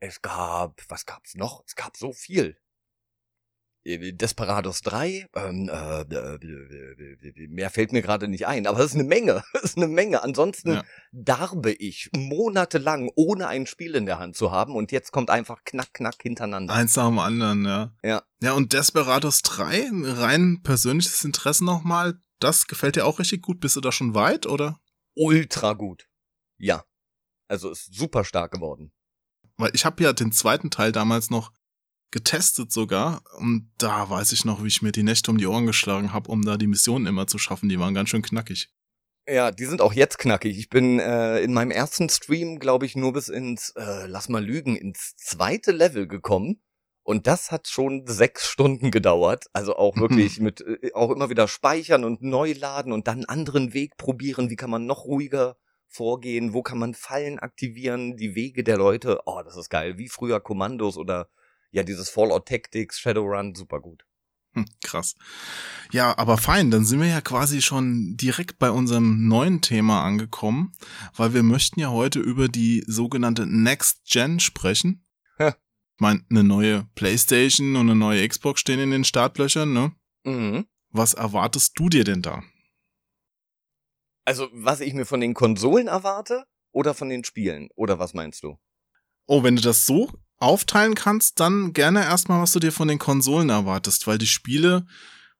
Es 0.00 0.22
gab, 0.22 0.82
was 0.88 1.06
gab's 1.06 1.34
noch? 1.34 1.62
Es 1.66 1.76
gab 1.76 1.96
so 1.96 2.12
viel. 2.12 2.56
Äh, 3.84 4.12
Desperados 4.12 4.82
3, 4.82 5.28
ähm, 5.34 5.68
äh, 5.68 6.04
mehr 7.48 7.70
fällt 7.70 7.92
mir 7.92 8.02
gerade 8.02 8.28
nicht 8.28 8.46
ein, 8.46 8.66
aber 8.66 8.78
es 8.78 8.86
ist 8.86 8.94
eine 8.94 9.04
Menge, 9.04 9.42
es 9.54 9.62
ist 9.62 9.76
eine 9.76 9.88
Menge. 9.88 10.22
Ansonsten 10.22 10.74
ja. 10.74 10.84
darbe 11.12 11.72
ich 11.72 12.10
monatelang, 12.16 13.10
ohne 13.16 13.48
ein 13.48 13.66
Spiel 13.66 13.94
in 13.94 14.06
der 14.06 14.18
Hand 14.18 14.36
zu 14.36 14.52
haben 14.52 14.74
und 14.74 14.92
jetzt 14.92 15.10
kommt 15.10 15.30
einfach 15.30 15.64
knack, 15.64 15.92
knack 15.94 16.16
hintereinander. 16.20 16.72
Eins 16.72 16.96
nach 16.96 17.08
dem 17.08 17.18
anderen, 17.18 17.64
ja. 17.64 17.92
Ja. 18.02 18.22
Ja, 18.40 18.52
und 18.52 18.72
Desperados 18.72 19.42
3, 19.42 19.90
rein 19.92 20.60
persönliches 20.62 21.24
Interesse 21.24 21.64
nochmal, 21.64 22.20
das 22.38 22.66
gefällt 22.66 22.96
dir 22.96 23.06
auch 23.06 23.18
richtig 23.18 23.42
gut. 23.42 23.60
Bist 23.60 23.76
du 23.76 23.80
da 23.80 23.92
schon 23.92 24.14
weit, 24.14 24.46
oder? 24.46 24.80
Ultra 25.14 25.74
gut. 25.74 26.08
Ja. 26.58 26.84
Also 27.48 27.70
ist 27.70 27.94
super 27.94 28.24
stark 28.24 28.52
geworden. 28.52 28.92
Weil 29.56 29.70
ich 29.74 29.84
habe 29.84 30.02
ja 30.02 30.12
den 30.12 30.32
zweiten 30.32 30.70
Teil 30.70 30.90
damals 30.90 31.30
noch 31.30 31.52
getestet 32.12 32.70
sogar. 32.70 33.22
Und 33.38 33.72
da 33.78 34.08
weiß 34.08 34.30
ich 34.32 34.44
noch, 34.44 34.62
wie 34.62 34.68
ich 34.68 34.82
mir 34.82 34.92
die 34.92 35.02
Nächte 35.02 35.30
um 35.30 35.38
die 35.38 35.46
Ohren 35.46 35.66
geschlagen 35.66 36.12
habe, 36.12 36.30
um 36.30 36.44
da 36.44 36.56
die 36.56 36.68
Missionen 36.68 37.06
immer 37.06 37.26
zu 37.26 37.38
schaffen. 37.38 37.68
Die 37.68 37.80
waren 37.80 37.94
ganz 37.94 38.10
schön 38.10 38.22
knackig. 38.22 38.70
Ja, 39.28 39.50
die 39.50 39.64
sind 39.66 39.80
auch 39.80 39.92
jetzt 39.92 40.18
knackig. 40.18 40.58
Ich 40.58 40.68
bin 40.68 40.98
äh, 40.98 41.40
in 41.40 41.52
meinem 41.52 41.70
ersten 41.70 42.08
Stream, 42.08 42.58
glaube 42.58 42.86
ich, 42.86 42.96
nur 42.96 43.12
bis 43.12 43.28
ins, 43.28 43.70
äh, 43.76 44.06
lass 44.06 44.28
mal 44.28 44.44
lügen, 44.44 44.76
ins 44.76 45.14
zweite 45.16 45.72
Level 45.72 46.08
gekommen. 46.08 46.60
Und 47.04 47.26
das 47.26 47.50
hat 47.50 47.68
schon 47.68 48.06
sechs 48.06 48.46
Stunden 48.46 48.90
gedauert. 48.90 49.46
Also 49.52 49.76
auch 49.76 49.96
wirklich 49.96 50.40
mit, 50.40 50.60
äh, 50.60 50.92
auch 50.94 51.10
immer 51.10 51.30
wieder 51.30 51.48
speichern 51.48 52.04
und 52.04 52.22
neu 52.22 52.52
laden 52.52 52.92
und 52.92 53.06
dann 53.06 53.18
einen 53.18 53.24
anderen 53.26 53.74
Weg 53.74 53.96
probieren. 53.96 54.50
Wie 54.50 54.56
kann 54.56 54.70
man 54.70 54.86
noch 54.86 55.04
ruhiger 55.04 55.56
vorgehen? 55.88 56.52
Wo 56.52 56.62
kann 56.62 56.78
man 56.78 56.94
Fallen 56.94 57.38
aktivieren? 57.38 58.16
Die 58.16 58.34
Wege 58.34 58.64
der 58.64 58.76
Leute. 58.76 59.20
Oh, 59.26 59.40
das 59.44 59.56
ist 59.56 59.70
geil. 59.70 59.98
Wie 59.98 60.08
früher 60.08 60.40
Kommandos 60.40 60.96
oder 60.96 61.28
ja, 61.72 61.82
dieses 61.82 62.10
Fallout 62.10 62.46
Tactics, 62.46 63.00
Shadowrun, 63.00 63.54
super 63.54 63.80
gut. 63.80 64.04
Hm, 64.54 64.66
krass. 64.84 65.16
Ja, 65.92 66.16
aber 66.18 66.36
fein, 66.36 66.70
dann 66.70 66.84
sind 66.84 67.00
wir 67.00 67.08
ja 67.08 67.22
quasi 67.22 67.62
schon 67.62 68.16
direkt 68.16 68.58
bei 68.58 68.70
unserem 68.70 69.26
neuen 69.26 69.62
Thema 69.62 70.04
angekommen, 70.04 70.72
weil 71.16 71.32
wir 71.32 71.42
möchten 71.42 71.80
ja 71.80 71.90
heute 71.90 72.20
über 72.20 72.48
die 72.48 72.84
sogenannte 72.86 73.46
Next 73.46 74.04
Gen 74.04 74.40
sprechen. 74.40 75.06
Ja. 75.38 75.48
Ich 75.48 76.00
meine, 76.00 76.24
eine 76.28 76.44
neue 76.44 76.86
PlayStation 76.94 77.76
und 77.76 77.88
eine 77.88 77.94
neue 77.94 78.28
Xbox 78.28 78.60
stehen 78.60 78.80
in 78.80 78.90
den 78.90 79.04
Startlöchern, 79.04 79.72
ne? 79.72 79.92
Mhm. 80.24 80.66
Was 80.90 81.14
erwartest 81.14 81.78
du 81.78 81.88
dir 81.88 82.04
denn 82.04 82.20
da? 82.20 82.42
Also, 84.26 84.48
was 84.52 84.80
ich 84.80 84.92
mir 84.92 85.06
von 85.06 85.20
den 85.20 85.32
Konsolen 85.32 85.88
erwarte 85.88 86.44
oder 86.72 86.92
von 86.92 87.08
den 87.08 87.24
Spielen? 87.24 87.70
Oder 87.74 87.98
was 87.98 88.12
meinst 88.12 88.42
du? 88.42 88.58
Oh, 89.26 89.42
wenn 89.42 89.56
du 89.56 89.62
das 89.62 89.86
so 89.86 90.12
aufteilen 90.42 90.94
kannst, 90.94 91.40
dann 91.40 91.72
gerne 91.72 92.02
erstmal, 92.02 92.42
was 92.42 92.52
du 92.52 92.58
dir 92.58 92.72
von 92.72 92.88
den 92.88 92.98
Konsolen 92.98 93.48
erwartest, 93.48 94.06
weil 94.06 94.18
die 94.18 94.26
Spiele, 94.26 94.86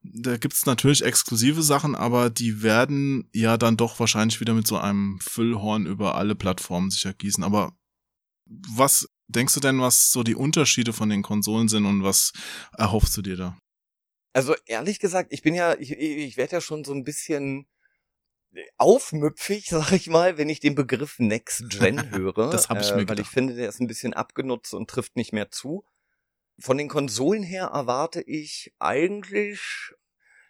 da 0.02 0.36
gibt's 0.36 0.66
natürlich 0.66 1.02
exklusive 1.04 1.62
Sachen, 1.62 1.94
aber 1.94 2.30
die 2.30 2.62
werden 2.62 3.28
ja 3.32 3.56
dann 3.56 3.76
doch 3.76 3.98
wahrscheinlich 4.00 4.40
wieder 4.40 4.54
mit 4.54 4.66
so 4.66 4.78
einem 4.78 5.18
Füllhorn 5.20 5.86
über 5.86 6.14
alle 6.14 6.34
Plattformen 6.34 6.90
sich 6.90 7.04
ergießen. 7.04 7.44
Aber 7.44 7.76
was 8.46 9.08
denkst 9.28 9.54
du 9.54 9.60
denn, 9.60 9.80
was 9.80 10.12
so 10.12 10.22
die 10.22 10.34
Unterschiede 10.34 10.92
von 10.92 11.08
den 11.08 11.22
Konsolen 11.22 11.68
sind 11.68 11.86
und 11.86 12.02
was 12.02 12.32
erhoffst 12.76 13.16
du 13.16 13.22
dir 13.22 13.36
da? 13.36 13.58
Also 14.34 14.54
ehrlich 14.66 14.98
gesagt, 14.98 15.32
ich 15.32 15.42
bin 15.42 15.54
ja, 15.54 15.74
ich, 15.78 15.92
ich 15.92 16.36
werde 16.36 16.56
ja 16.56 16.60
schon 16.60 16.84
so 16.84 16.92
ein 16.92 17.04
bisschen 17.04 17.66
aufmüpfig, 18.78 19.66
sag 19.70 19.92
ich 19.92 20.08
mal, 20.08 20.38
wenn 20.38 20.48
ich 20.48 20.60
den 20.60 20.74
Begriff 20.74 21.18
Next 21.18 21.70
Gen 21.70 22.10
höre. 22.10 22.50
das 22.50 22.68
habe 22.68 22.80
ich 22.80 22.90
äh, 22.90 22.94
mir 22.94 23.00
gedacht. 23.00 23.18
Weil 23.18 23.22
ich 23.22 23.30
finde, 23.30 23.54
der 23.54 23.68
ist 23.68 23.80
ein 23.80 23.86
bisschen 23.86 24.14
abgenutzt 24.14 24.74
und 24.74 24.88
trifft 24.88 25.16
nicht 25.16 25.32
mehr 25.32 25.50
zu. 25.50 25.84
Von 26.58 26.78
den 26.78 26.88
Konsolen 26.88 27.42
her 27.42 27.70
erwarte 27.72 28.22
ich 28.22 28.72
eigentlich 28.78 29.94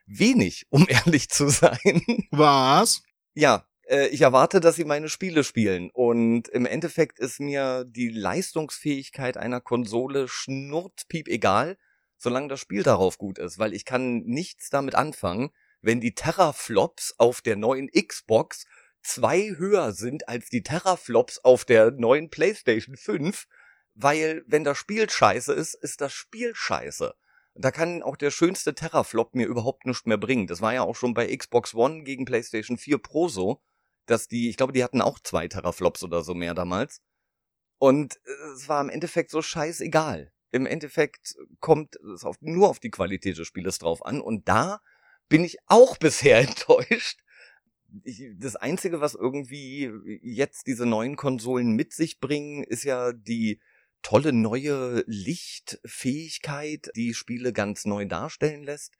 wenig, 0.07 0.67
um 0.71 0.87
ehrlich 0.89 1.29
zu 1.29 1.49
sein. 1.49 2.27
Was? 2.31 3.03
Ja, 3.35 3.67
äh, 3.89 4.09
ich 4.09 4.23
erwarte, 4.23 4.61
dass 4.61 4.77
sie 4.77 4.85
meine 4.85 5.09
Spiele 5.09 5.45
spielen. 5.45 5.91
Und 5.91 6.49
im 6.49 6.67
Endeffekt 6.67 7.19
ist 7.19 7.41
mir 7.41 7.85
die 7.87 8.09
Leistungsfähigkeit 8.09 9.37
einer 9.37 9.61
Konsole 9.61 10.29
schnurzpiep 10.29 11.29
egal, 11.29 11.79
solange 12.19 12.49
das 12.49 12.61
Spiel 12.61 12.83
darauf 12.83 13.19
gut 13.19 13.39
ist, 13.39 13.59
weil 13.59 13.75
ich 13.75 13.85
kann 13.85 14.21
nichts 14.21 14.71
damit 14.71 14.95
anfangen, 14.95 15.51
wenn 15.83 16.01
die 16.01 16.15
Terraflops 16.15 17.15
auf 17.19 17.43
der 17.43 17.57
neuen 17.57 17.91
Xbox 17.91 18.65
zwei 19.03 19.55
höher 19.57 19.93
sind 19.93 20.29
als 20.29 20.49
die 20.49 20.63
Terraflops 20.63 21.41
auf 21.41 21.65
der 21.65 21.91
neuen 21.91 22.31
PlayStation 22.31 22.97
5, 22.97 23.47
weil 23.95 24.43
wenn 24.47 24.65
das 24.65 24.79
Spiel 24.79 25.11
scheiße 25.11 25.53
ist, 25.53 25.75
ist 25.75 26.01
das 26.01 26.13
Spiel 26.13 26.55
scheiße. 26.55 27.15
Da 27.55 27.71
kann 27.71 28.03
auch 28.03 28.17
der 28.17 28.31
schönste 28.31 28.75
Terraflop 28.75 29.35
mir 29.35 29.47
überhaupt 29.47 29.85
nichts 29.85 30.07
mehr 30.07 30.17
bringen. 30.17 30.47
Das 30.47 30.63
war 30.63 30.73
ja 30.73 30.83
auch 30.83 30.97
schon 30.97 31.13
bei 31.13 31.37
Xbox 31.37 31.75
One 31.75 32.03
gegen 32.05 32.25
PlayStation 32.25 32.79
4 32.79 32.99
Pro 32.99 33.29
so, 33.29 33.61
dass 34.07 34.29
die, 34.29 34.49
ich 34.49 34.57
glaube, 34.57 34.73
die 34.73 34.83
hatten 34.83 35.03
auch 35.03 35.19
zwei 35.19 35.49
Terraflops 35.49 36.03
oder 36.03 36.23
so 36.23 36.35
mehr 36.35 36.55
damals. 36.55 37.03
Und 37.79 38.21
es 38.55 38.69
war 38.69 38.81
im 38.81 38.89
Endeffekt 38.89 39.31
so 39.31 39.43
scheißegal. 39.43 40.33
Im 40.51 40.67
Endeffekt 40.67 41.35
kommt 41.61 41.97
es 42.15 42.25
auf, 42.25 42.37
nur 42.41 42.69
auf 42.71 42.79
die 42.79 42.91
Qualität 42.91 43.37
des 43.37 43.47
Spieles 43.47 43.79
drauf 43.79 44.05
an. 44.05 44.21
Und 44.21 44.49
da 44.49 44.81
bin 45.33 45.45
ich 45.45 45.57
auch 45.67 45.97
bisher 45.99 46.39
enttäuscht. 46.41 47.19
Ich, 48.05 48.23
das 48.39 48.55
Einzige, 48.57 49.01
was 49.01 49.15
irgendwie 49.15 49.91
jetzt 50.23 50.67
diese 50.67 50.87
neuen 50.87 51.17
Konsolen 51.17 51.73
mit 51.73 51.93
sich 51.93 52.21
bringen, 52.21 52.63
ist 52.65 52.85
ja 52.85 53.13
die 53.13 53.61
tolle 54.03 54.33
neue 54.33 55.05
Lichtfähigkeit, 55.07 56.91
die 56.97 57.15
Spiele 57.15 57.53
ganz 57.53 57.85
neu 57.85 58.05
darstellen 58.05 58.65
lässt. 58.65 58.95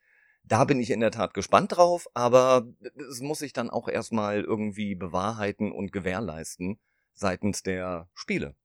Da 0.45 0.65
bin 0.65 0.81
ich 0.81 0.91
in 0.91 1.01
der 1.01 1.11
Tat 1.11 1.35
gespannt 1.35 1.77
drauf, 1.77 2.09
aber 2.15 2.67
es 3.11 3.21
muss 3.21 3.39
sich 3.41 3.53
dann 3.53 3.71
auch 3.71 3.89
erstmal 3.89 4.43
irgendwie 4.43 4.95
bewahrheiten 4.95 5.71
und 5.71 5.93
gewährleisten 5.93 6.81
seitens 7.15 7.63
der 7.63 8.09
Spiele. 8.15 8.57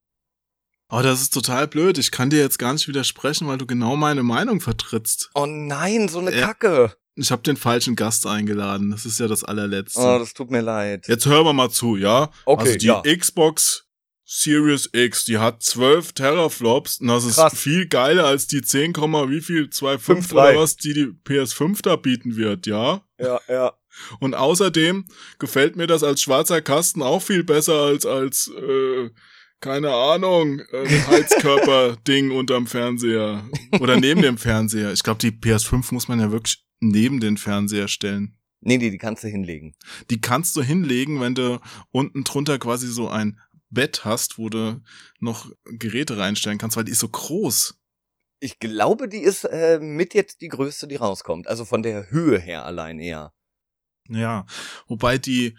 Oh, 0.90 1.02
das 1.02 1.22
ist 1.22 1.34
total 1.34 1.68
blöd. 1.68 1.98
Ich 1.98 2.12
kann 2.12 2.30
dir 2.30 2.40
jetzt 2.40 2.60
gar 2.60 2.74
nicht 2.74 2.88
widersprechen, 2.88 3.48
weil 3.48 3.58
du 3.58 3.66
genau 3.66 3.96
meine 3.98 4.24
Meinung 4.24 4.62
vertrittst. 4.62 5.32
Oh 5.36 5.46
nein, 5.46 6.08
so 6.08 6.20
eine 6.20 6.34
ja. 6.34 6.46
Kacke. 6.46 6.96
Ich 7.18 7.32
habe 7.32 7.42
den 7.42 7.58
falschen 7.58 7.96
Gast 7.96 8.28
eingeladen. 8.28 8.92
Das 8.92 9.06
ist 9.06 9.20
ja 9.20 9.28
das 9.28 9.44
allerletzte. 9.44 10.00
Oh, 10.00 10.20
das 10.20 10.34
tut 10.34 10.52
mir 10.52 10.62
leid. 10.62 11.08
Jetzt 11.08 11.26
hören 11.26 11.46
wir 11.46 11.54
mal 11.54 11.70
zu, 11.70 11.98
ja? 11.98 12.30
Okay, 12.46 12.68
also 12.68 12.78
die 12.78 12.86
ja. 12.86 13.02
Xbox 13.02 13.86
Series 14.24 14.90
X, 14.92 15.26
die 15.26 15.38
hat 15.38 15.64
12 15.64 16.12
Teraflops 16.12 17.00
und 17.00 17.08
das 17.08 17.24
ist 17.24 17.36
Krass. 17.36 17.58
viel 17.58 17.88
geiler 17.88 18.26
als 18.26 18.46
die 18.46 18.62
10, 18.62 18.94
wie 18.94 19.42
viel 19.42 19.64
2,5 19.64 20.34
oder 20.34 20.60
was, 20.60 20.76
die 20.76 20.94
die 20.94 21.06
PS5 21.26 21.82
da 21.82 21.96
bieten 21.96 22.36
wird, 22.36 22.68
ja? 22.68 23.02
Ja, 23.18 23.40
ja. 23.48 23.74
Und 24.20 24.36
außerdem 24.36 25.06
gefällt 25.40 25.78
mir 25.78 25.88
das 25.88 26.04
als 26.04 26.22
schwarzer 26.22 26.62
Kasten 26.62 27.02
auch 27.02 27.22
viel 27.22 27.44
besser 27.44 27.84
als 27.84 28.06
als 28.06 28.52
äh, 28.56 29.10
keine 29.60 29.94
Ahnung, 29.94 30.60
äh, 30.60 30.88
Heizkörper-Ding 31.08 32.32
unterm 32.32 32.68
Fernseher 32.68 33.44
oder 33.80 33.98
neben 34.00 34.22
dem 34.22 34.38
Fernseher. 34.38 34.92
Ich 34.92 35.04
glaube, 35.04 35.20
die 35.20 35.32
PS5 35.32 35.94
muss 35.94 36.08
man 36.08 36.20
ja 36.20 36.32
wirklich 36.32 36.67
neben 36.80 37.20
den 37.20 37.38
Fernseher 37.38 37.88
stellen. 37.88 38.38
Nee, 38.60 38.78
nee, 38.78 38.90
die 38.90 38.98
kannst 38.98 39.24
du 39.24 39.28
hinlegen. 39.28 39.76
Die 40.10 40.20
kannst 40.20 40.56
du 40.56 40.62
hinlegen, 40.62 41.22
wenn 41.22 41.36
du 41.36 41.60
unten 41.92 42.24
drunter 42.24 42.58
quasi 42.60 42.88
so 42.88 43.08
ein 43.08 43.40
Bett 43.70 44.06
hast, 44.06 44.38
wo 44.38 44.50
du 44.50 44.82
noch 45.20 45.52
Geräte 45.66 46.18
reinstellen 46.18 46.58
kannst, 46.58 46.78
weil 46.78 46.86
die 46.86 46.92
ist 46.92 47.00
so 47.00 47.10
groß. 47.10 47.78
Ich 48.40 48.60
glaube, 48.60 49.08
die 49.10 49.22
ist 49.22 49.44
äh, 49.46 49.80
mit 49.80 50.14
jetzt 50.14 50.42
die 50.42 50.48
größte, 50.48 50.88
die 50.88 50.96
rauskommt. 50.96 51.48
Also 51.48 51.66
von 51.66 51.84
der 51.84 52.10
Höhe 52.12 52.40
her 52.40 52.66
allein 52.66 53.00
eher. 53.00 53.34
Ja, 54.10 54.46
wobei 54.88 55.18
die 55.18 55.58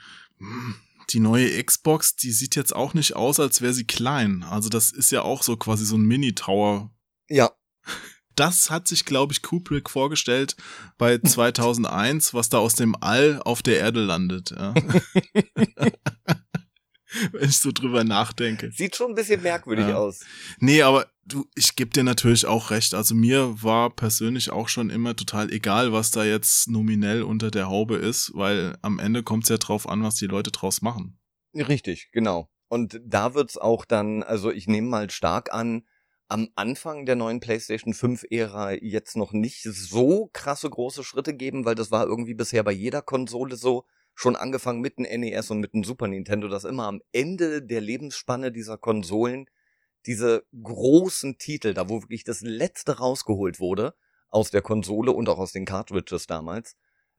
die 1.11 1.21
neue 1.21 1.63
Xbox, 1.63 2.17
die 2.17 2.33
sieht 2.33 2.55
jetzt 2.55 2.75
auch 2.75 2.95
nicht 2.95 3.17
aus, 3.17 3.41
als 3.41 3.63
wäre 3.63 3.73
sie 3.73 3.87
klein. 3.87 4.43
Also 4.43 4.69
das 4.69 4.93
ist 4.93 5.11
ja 5.11 5.23
auch 5.23 5.43
so 5.43 5.57
quasi 5.57 5.85
so 5.85 5.97
ein 5.97 6.03
Mini-Tower. 6.03 6.93
Ja, 7.29 7.51
das 8.39 8.71
hat 8.71 8.89
sich, 8.89 9.05
glaube 9.05 9.33
ich, 9.33 9.43
Kubrick 9.43 9.91
vorgestellt 9.91 10.57
bei 10.97 11.19
2001, 11.25 12.35
was 12.35 12.49
da 12.49 12.59
aus 12.59 12.75
dem 12.75 12.97
All 13.01 13.41
auf 13.45 13.63
der 13.63 13.79
Erde 13.79 14.01
landet. 14.01 14.51
Ja. 14.51 14.75
Wenn 17.33 17.49
ich 17.49 17.57
so 17.57 17.73
drüber 17.73 18.05
nachdenke. 18.05 18.71
Sieht 18.71 18.95
schon 18.95 19.13
ein 19.13 19.15
bisschen 19.15 19.41
merkwürdig 19.43 19.89
ja. 19.89 19.97
aus. 19.97 20.21
Nee, 20.59 20.83
aber 20.83 21.07
du, 21.25 21.47
ich 21.55 21.75
gebe 21.75 21.91
dir 21.91 22.05
natürlich 22.05 22.45
auch 22.45 22.71
recht. 22.71 22.93
Also 22.93 23.15
mir 23.15 23.63
war 23.63 23.89
persönlich 23.91 24.51
auch 24.51 24.69
schon 24.69 24.91
immer 24.91 25.17
total 25.17 25.51
egal, 25.51 25.93
was 25.93 26.11
da 26.11 26.25
jetzt 26.25 26.69
nominell 26.69 27.23
unter 27.23 27.51
der 27.51 27.69
Haube 27.69 27.97
ist, 27.97 28.33
weil 28.35 28.77
am 28.83 28.99
Ende 28.99 29.23
kommt 29.23 29.45
es 29.45 29.49
ja 29.49 29.57
drauf 29.57 29.89
an, 29.89 30.03
was 30.03 30.17
die 30.17 30.27
Leute 30.27 30.51
draus 30.51 30.83
machen. 30.83 31.19
Richtig, 31.55 32.11
genau. 32.13 32.51
Und 32.69 33.01
da 33.03 33.35
wird's 33.35 33.57
auch 33.57 33.87
dann, 33.87 34.23
also 34.23 34.51
ich 34.51 34.67
nehme 34.67 34.89
mal 34.89 35.09
stark 35.11 35.53
an, 35.53 35.85
am 36.29 36.51
Anfang 36.55 37.07
der 37.07 37.17
neuen 37.17 37.41
PlayStation 37.41 37.95
5 37.95 38.27
Ära 38.31 38.73
jetzt 38.73 39.17
noch 39.17 39.33
nicht 39.33 39.63
so 39.63 40.29
krasse 40.33 40.69
große 40.69 41.03
Schritte 41.03 41.35
geben, 41.35 41.65
weil 41.65 41.75
das 41.75 41.91
war 41.91 42.07
irgendwie 42.07 42.35
bisher 42.35 42.63
bei 42.63 42.73
jeder 42.73 43.03
Konsole 43.03 43.57
so, 43.57 43.85
schon 44.15 44.37
angefangen 44.37 44.81
mit 44.81 44.99
dem 44.99 45.05
NES 45.05 45.51
und 45.51 45.61
mit 45.61 45.75
dem 45.75 45.85
Super 45.85 46.09
Nintendo, 46.09 46.49
dass 46.49 46.65
immer 46.65 46.87
am 46.87 47.01
Ende 47.13 47.63
der 47.63 47.81
Lebensspanne 47.81 48.51
dieser 48.51 48.77
Konsolen 48.77 49.47
diese 50.07 50.45
großen 50.61 51.39
Titel, 51.39 51.73
da 51.73 51.89
wo 51.89 52.03
wirklich 52.03 52.25
das 52.25 52.41
letzte 52.41 52.99
rausgeholt 52.99 53.61
wurde 53.61 53.95
aus 54.29 54.51
der 54.51 54.63
Konsole 54.63 55.13
und 55.13 55.29
auch 55.29 55.39
aus 55.39 55.53
den 55.53 55.65
Cartridges 55.65 56.27
damals. 56.27 56.77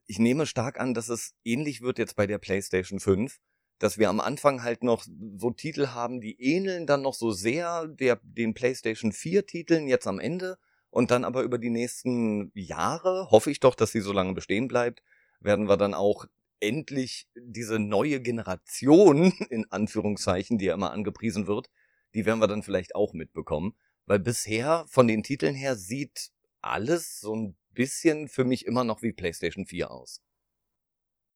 Ich 0.07 0.19
nehme 0.19 0.45
stark 0.45 0.79
an, 0.79 0.93
dass 0.93 1.09
es 1.09 1.35
ähnlich 1.43 1.81
wird 1.81 1.99
jetzt 1.99 2.15
bei 2.15 2.27
der 2.27 2.37
PlayStation 2.37 2.99
5, 2.99 3.39
dass 3.79 3.97
wir 3.97 4.09
am 4.09 4.19
Anfang 4.19 4.61
halt 4.61 4.83
noch 4.83 5.05
so 5.37 5.51
Titel 5.51 5.87
haben, 5.87 6.21
die 6.21 6.39
ähneln 6.41 6.85
dann 6.85 7.01
noch 7.01 7.13
so 7.13 7.31
sehr 7.31 7.87
der, 7.87 8.19
den 8.23 8.53
PlayStation 8.53 9.11
4 9.11 9.45
Titeln 9.47 9.87
jetzt 9.87 10.05
am 10.05 10.19
Ende 10.19 10.57
und 10.89 11.11
dann 11.11 11.23
aber 11.23 11.43
über 11.43 11.57
die 11.57 11.69
nächsten 11.69 12.51
Jahre, 12.53 13.31
hoffe 13.31 13.51
ich 13.51 13.59
doch, 13.59 13.75
dass 13.75 13.91
sie 13.91 14.01
so 14.01 14.11
lange 14.11 14.33
bestehen 14.33 14.67
bleibt, 14.67 15.01
werden 15.39 15.67
wir 15.67 15.77
dann 15.77 15.93
auch 15.93 16.25
endlich 16.59 17.27
diese 17.35 17.79
neue 17.79 18.19
Generation, 18.21 19.31
in 19.49 19.71
Anführungszeichen, 19.71 20.57
die 20.57 20.65
ja 20.65 20.73
immer 20.73 20.91
angepriesen 20.91 21.47
wird, 21.47 21.69
die 22.13 22.25
werden 22.25 22.39
wir 22.39 22.47
dann 22.47 22.63
vielleicht 22.63 22.95
auch 22.95 23.13
mitbekommen. 23.13 23.75
Weil 24.05 24.19
bisher, 24.19 24.85
von 24.87 25.07
den 25.07 25.23
Titeln 25.23 25.55
her, 25.55 25.75
sieht 25.75 26.31
alles 26.61 27.19
so 27.19 27.35
ein 27.35 27.55
bisschen 27.73 28.27
für 28.27 28.43
mich 28.43 28.65
immer 28.65 28.83
noch 28.83 29.01
wie 29.01 29.13
PlayStation 29.13 29.65
4 29.65 29.91
aus. 29.91 30.21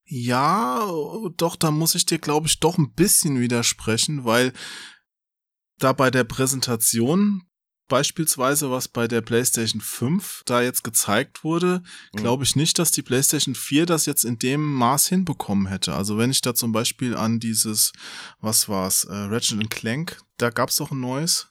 Ja, 0.05 0.85
doch, 1.37 1.55
da 1.55 1.71
muss 1.71 1.95
ich 1.95 2.05
dir, 2.05 2.19
glaube 2.19 2.47
ich, 2.47 2.59
doch 2.59 2.77
ein 2.77 2.93
bisschen 2.93 3.39
widersprechen, 3.39 4.25
weil 4.25 4.53
da 5.77 5.93
bei 5.93 6.11
der 6.11 6.23
Präsentation 6.23 7.43
beispielsweise, 7.87 8.71
was 8.71 8.87
bei 8.87 9.07
der 9.07 9.21
PlayStation 9.21 9.81
5 9.81 10.43
da 10.45 10.61
jetzt 10.61 10.83
gezeigt 10.83 11.43
wurde, 11.43 11.83
mhm. 12.13 12.17
glaube 12.17 12.43
ich 12.43 12.55
nicht, 12.55 12.79
dass 12.79 12.91
die 12.91 13.01
PlayStation 13.01 13.55
4 13.55 13.85
das 13.85 14.05
jetzt 14.05 14.23
in 14.23 14.39
dem 14.39 14.61
Maß 14.73 15.09
hinbekommen 15.09 15.67
hätte. 15.67 15.93
Also 15.93 16.17
wenn 16.17 16.31
ich 16.31 16.41
da 16.41 16.55
zum 16.55 16.71
Beispiel 16.71 17.15
an 17.15 17.39
dieses, 17.39 17.91
was 18.39 18.67
war's, 18.69 19.03
äh, 19.03 19.13
Ratchet 19.13 19.69
Clank, 19.69 20.19
da 20.37 20.49
gab's 20.49 20.77
doch 20.77 20.91
ein 20.91 20.99
neues. 20.99 21.49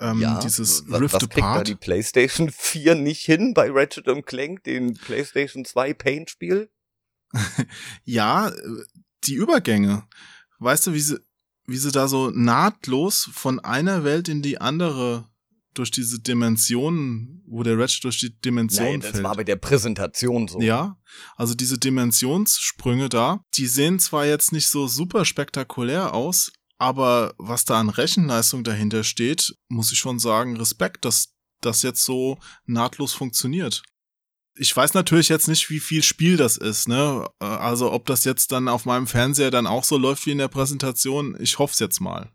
Ähm, 0.00 0.20
ja, 0.20 0.40
dieses 0.40 0.84
was, 0.88 1.00
Rift 1.00 1.14
was 1.14 1.28
kriegt 1.28 1.38
Apart. 1.38 1.60
da 1.60 1.64
die 1.64 1.74
PlayStation 1.74 2.50
4 2.50 2.94
nicht 2.94 3.22
hin 3.22 3.52
bei 3.52 3.70
Ratchet 3.70 4.06
Clank, 4.24 4.64
den 4.64 4.94
PlayStation 4.94 5.64
2 5.64 5.92
Paint-Spiel? 5.92 6.70
ja, 8.04 8.52
die 9.24 9.34
Übergänge. 9.34 10.04
Weißt 10.58 10.86
du, 10.86 10.92
wie 10.92 11.00
sie, 11.00 11.18
wie 11.66 11.76
sie 11.76 11.92
da 11.92 12.08
so 12.08 12.30
nahtlos 12.30 13.28
von 13.32 13.60
einer 13.60 14.04
Welt 14.04 14.28
in 14.28 14.42
die 14.42 14.60
andere 14.60 15.28
durch 15.74 15.90
diese 15.90 16.20
Dimensionen, 16.20 17.42
wo 17.46 17.62
der 17.62 17.78
Ratchet 17.78 18.04
durch 18.04 18.18
die 18.18 18.38
Dimensionen 18.40 18.92
Nein, 18.92 19.00
das 19.00 19.10
fällt. 19.10 19.24
war 19.24 19.36
bei 19.36 19.44
der 19.44 19.56
Präsentation 19.56 20.48
so. 20.48 20.60
Ja, 20.60 20.98
also 21.36 21.54
diese 21.54 21.78
Dimensionssprünge 21.78 23.08
da, 23.08 23.44
die 23.54 23.66
sehen 23.66 23.98
zwar 23.98 24.26
jetzt 24.26 24.52
nicht 24.52 24.68
so 24.68 24.86
super 24.86 25.24
spektakulär 25.24 26.14
aus, 26.14 26.52
aber 26.78 27.34
was 27.38 27.64
da 27.64 27.78
an 27.80 27.90
Rechenleistung 27.90 28.64
dahinter 28.64 29.04
steht, 29.04 29.54
muss 29.68 29.92
ich 29.92 29.98
schon 29.98 30.18
sagen, 30.18 30.56
Respekt, 30.56 31.04
dass 31.04 31.34
das 31.60 31.82
jetzt 31.82 32.04
so 32.04 32.38
nahtlos 32.64 33.12
funktioniert. 33.12 33.82
Ich 34.58 34.74
weiß 34.74 34.94
natürlich 34.94 35.28
jetzt 35.28 35.48
nicht, 35.48 35.68
wie 35.70 35.80
viel 35.80 36.02
Spiel 36.02 36.36
das 36.36 36.56
ist, 36.56 36.88
ne? 36.88 37.28
Also 37.38 37.92
ob 37.92 38.06
das 38.06 38.24
jetzt 38.24 38.52
dann 38.52 38.68
auf 38.68 38.84
meinem 38.84 39.06
Fernseher 39.06 39.50
dann 39.50 39.66
auch 39.66 39.84
so 39.84 39.98
läuft 39.98 40.26
wie 40.26 40.32
in 40.32 40.38
der 40.38 40.48
Präsentation, 40.48 41.36
ich 41.40 41.58
hoffe 41.58 41.72
es 41.72 41.78
jetzt 41.78 42.00
mal. 42.00 42.30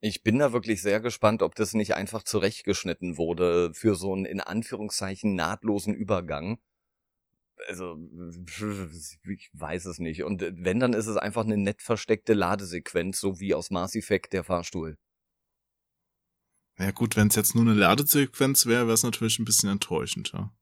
Ich 0.00 0.22
bin 0.22 0.38
da 0.38 0.52
wirklich 0.52 0.82
sehr 0.82 1.00
gespannt, 1.00 1.42
ob 1.42 1.54
das 1.54 1.72
nicht 1.72 1.94
einfach 1.94 2.22
zurechtgeschnitten 2.22 3.16
wurde 3.16 3.72
für 3.72 3.94
so 3.94 4.12
einen 4.12 4.26
in 4.26 4.40
Anführungszeichen 4.40 5.34
nahtlosen 5.34 5.94
Übergang 5.94 6.58
also 7.68 7.98
ich 9.24 9.50
weiß 9.52 9.86
es 9.86 9.98
nicht. 9.98 10.22
Und 10.22 10.42
äh, 10.42 10.52
wenn, 10.56 10.80
dann 10.80 10.92
ist 10.92 11.06
es 11.06 11.16
einfach 11.16 11.44
eine 11.44 11.56
nett 11.56 11.82
versteckte 11.82 12.34
Ladesequenz, 12.34 13.20
so 13.20 13.40
wie 13.40 13.54
aus 13.54 13.70
Mass 13.70 13.94
Effect 13.94 14.32
der 14.32 14.44
Fahrstuhl. 14.44 14.96
Ja 16.78 16.90
gut, 16.90 17.16
wenn 17.16 17.28
es 17.28 17.36
jetzt 17.36 17.54
nur 17.54 17.64
eine 17.64 17.74
Ladesequenz 17.74 18.66
wäre, 18.66 18.86
wäre 18.86 18.94
es 18.94 19.02
natürlich 19.02 19.38
ein 19.38 19.46
bisschen 19.46 19.70
enttäuschend, 19.70 20.32
ja. 20.32 20.52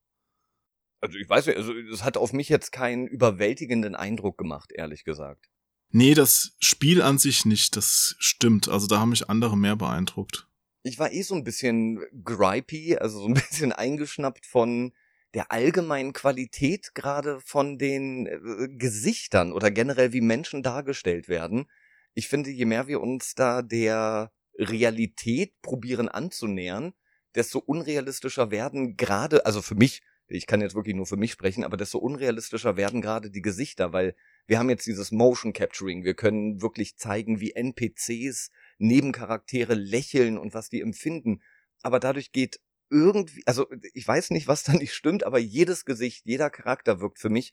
Also 1.04 1.18
ich 1.18 1.28
weiß 1.28 1.46
nicht, 1.48 1.58
also 1.58 1.74
es 1.74 2.02
hat 2.02 2.16
auf 2.16 2.32
mich 2.32 2.48
jetzt 2.48 2.72
keinen 2.72 3.06
überwältigenden 3.06 3.94
Eindruck 3.94 4.38
gemacht, 4.38 4.72
ehrlich 4.72 5.04
gesagt. 5.04 5.50
Nee, 5.90 6.14
das 6.14 6.56
Spiel 6.60 7.02
an 7.02 7.18
sich 7.18 7.44
nicht, 7.44 7.76
das 7.76 8.16
stimmt. 8.18 8.68
Also 8.68 8.86
da 8.86 9.00
haben 9.00 9.10
mich 9.10 9.28
andere 9.28 9.54
mehr 9.54 9.76
beeindruckt. 9.76 10.48
Ich 10.82 10.98
war 10.98 11.12
eh 11.12 11.20
so 11.20 11.34
ein 11.34 11.44
bisschen 11.44 12.00
gripey, 12.24 12.96
also 12.96 13.20
so 13.20 13.26
ein 13.26 13.34
bisschen 13.50 13.72
eingeschnappt 13.72 14.46
von 14.46 14.94
der 15.34 15.52
allgemeinen 15.52 16.14
Qualität 16.14 16.94
gerade 16.94 17.38
von 17.44 17.76
den 17.76 18.26
äh, 18.26 18.68
Gesichtern 18.70 19.52
oder 19.52 19.70
generell 19.70 20.14
wie 20.14 20.22
Menschen 20.22 20.62
dargestellt 20.62 21.28
werden. 21.28 21.66
Ich 22.14 22.28
finde, 22.28 22.48
je 22.48 22.64
mehr 22.64 22.86
wir 22.86 23.02
uns 23.02 23.34
da 23.34 23.60
der 23.60 24.32
Realität 24.58 25.60
probieren 25.60 26.08
anzunähern, 26.08 26.94
desto 27.34 27.58
unrealistischer 27.58 28.50
werden 28.50 28.96
gerade, 28.96 29.44
also 29.44 29.60
für 29.60 29.74
mich, 29.74 30.00
ich 30.34 30.46
kann 30.46 30.60
jetzt 30.60 30.74
wirklich 30.74 30.96
nur 30.96 31.06
für 31.06 31.16
mich 31.16 31.32
sprechen, 31.32 31.64
aber 31.64 31.76
desto 31.76 31.98
unrealistischer 31.98 32.76
werden 32.76 33.00
gerade 33.00 33.30
die 33.30 33.42
Gesichter, 33.42 33.92
weil 33.92 34.16
wir 34.46 34.58
haben 34.58 34.68
jetzt 34.68 34.86
dieses 34.86 35.12
Motion 35.12 35.52
Capturing. 35.52 36.04
Wir 36.04 36.14
können 36.14 36.60
wirklich 36.60 36.96
zeigen, 36.96 37.40
wie 37.40 37.52
NPCs 37.52 38.50
Nebencharaktere 38.78 39.74
lächeln 39.74 40.36
und 40.36 40.52
was 40.52 40.68
die 40.68 40.80
empfinden. 40.80 41.40
Aber 41.82 42.00
dadurch 42.00 42.32
geht 42.32 42.60
irgendwie, 42.90 43.42
also 43.46 43.68
ich 43.92 44.06
weiß 44.06 44.30
nicht, 44.30 44.48
was 44.48 44.64
da 44.64 44.72
nicht 44.72 44.92
stimmt, 44.92 45.24
aber 45.24 45.38
jedes 45.38 45.84
Gesicht, 45.84 46.26
jeder 46.26 46.50
Charakter 46.50 47.00
wirkt 47.00 47.18
für 47.18 47.30
mich 47.30 47.52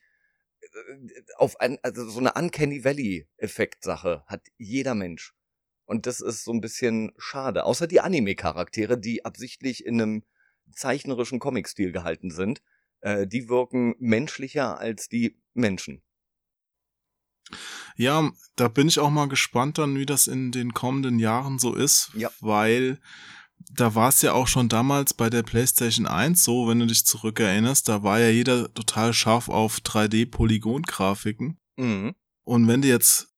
äh, 0.61 1.21
auf 1.35 1.59
ein, 1.59 1.77
also 1.83 2.09
so 2.09 2.19
eine 2.19 2.33
Uncanny 2.33 2.83
Valley-Effekt-Sache 2.83 4.23
hat 4.25 4.47
jeder 4.57 4.95
Mensch. 4.95 5.33
Und 5.85 6.05
das 6.05 6.21
ist 6.21 6.45
so 6.45 6.53
ein 6.53 6.61
bisschen 6.61 7.11
schade. 7.17 7.65
Außer 7.65 7.85
die 7.85 8.01
Anime-Charaktere, 8.01 8.97
die 8.97 9.25
absichtlich 9.25 9.85
in 9.85 10.01
einem 10.01 10.23
zeichnerischen 10.73 11.39
Comic-Stil 11.39 11.91
gehalten 11.91 12.31
sind, 12.31 12.61
äh, 13.01 13.27
die 13.27 13.49
wirken 13.49 13.95
menschlicher 13.99 14.79
als 14.79 15.09
die 15.09 15.37
Menschen. 15.53 16.01
Ja, 17.97 18.31
da 18.55 18.67
bin 18.67 18.87
ich 18.87 18.99
auch 18.99 19.09
mal 19.09 19.27
gespannt 19.27 19.77
dann, 19.77 19.97
wie 19.97 20.05
das 20.05 20.27
in 20.27 20.51
den 20.51 20.73
kommenden 20.73 21.19
Jahren 21.19 21.59
so 21.59 21.75
ist, 21.75 22.11
ja. 22.15 22.31
weil 22.39 22.99
da 23.69 23.95
war 23.95 24.09
es 24.09 24.21
ja 24.21 24.33
auch 24.33 24.47
schon 24.47 24.69
damals 24.69 25.13
bei 25.13 25.29
der 25.29 25.43
PlayStation 25.43 26.07
1 26.07 26.43
so, 26.43 26.67
wenn 26.67 26.79
du 26.79 26.87
dich 26.87 27.05
zurückerinnerst, 27.05 27.87
da 27.87 28.03
war 28.03 28.19
ja 28.19 28.29
jeder 28.29 28.73
total 28.73 29.13
scharf 29.13 29.49
auf 29.49 29.79
3D-Polygon-Grafiken. 29.79 31.59
Mhm. 31.77 32.15
Und 32.43 32.67
wenn 32.67 32.81
du 32.81 32.87
jetzt 32.87 33.30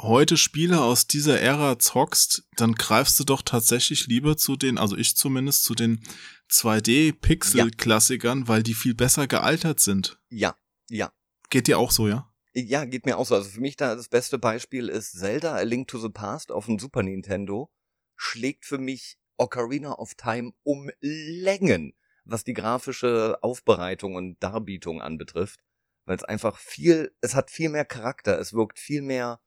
heute 0.00 0.36
Spiele 0.36 0.82
aus 0.82 1.06
dieser 1.06 1.40
Ära 1.40 1.78
zockst, 1.78 2.48
dann 2.56 2.74
greifst 2.74 3.18
du 3.18 3.24
doch 3.24 3.42
tatsächlich 3.42 4.06
lieber 4.06 4.36
zu 4.36 4.56
den, 4.56 4.78
also 4.78 4.96
ich 4.96 5.16
zumindest, 5.16 5.64
zu 5.64 5.74
den 5.74 6.04
2D-Pixel-Klassikern, 6.50 8.40
ja. 8.40 8.48
weil 8.48 8.62
die 8.62 8.74
viel 8.74 8.94
besser 8.94 9.26
gealtert 9.26 9.80
sind. 9.80 10.20
Ja, 10.28 10.56
ja. 10.88 11.12
Geht 11.50 11.66
dir 11.66 11.78
auch 11.78 11.90
so, 11.90 12.08
ja? 12.08 12.30
Ja, 12.54 12.84
geht 12.84 13.06
mir 13.06 13.18
auch 13.18 13.26
so. 13.26 13.34
Also 13.34 13.50
für 13.50 13.60
mich 13.60 13.76
da 13.76 13.94
das 13.94 14.08
beste 14.08 14.38
Beispiel 14.38 14.88
ist 14.88 15.12
Zelda 15.12 15.54
A 15.54 15.62
Link 15.62 15.88
to 15.88 15.98
the 15.98 16.08
Past 16.08 16.50
auf 16.50 16.66
dem 16.66 16.78
Super 16.78 17.02
Nintendo. 17.02 17.70
Schlägt 18.16 18.64
für 18.64 18.78
mich 18.78 19.18
Ocarina 19.36 19.98
of 19.98 20.14
Time 20.14 20.52
um 20.62 20.90
Längen, 21.00 21.94
was 22.24 22.44
die 22.44 22.54
grafische 22.54 23.38
Aufbereitung 23.42 24.14
und 24.14 24.42
Darbietung 24.42 25.02
anbetrifft, 25.02 25.60
weil 26.06 26.16
es 26.16 26.24
einfach 26.24 26.58
viel, 26.58 27.14
es 27.20 27.34
hat 27.34 27.50
viel 27.50 27.68
mehr 27.68 27.84
Charakter, 27.84 28.38
es 28.38 28.54
wirkt 28.54 28.78
viel 28.78 29.02
mehr 29.02 29.40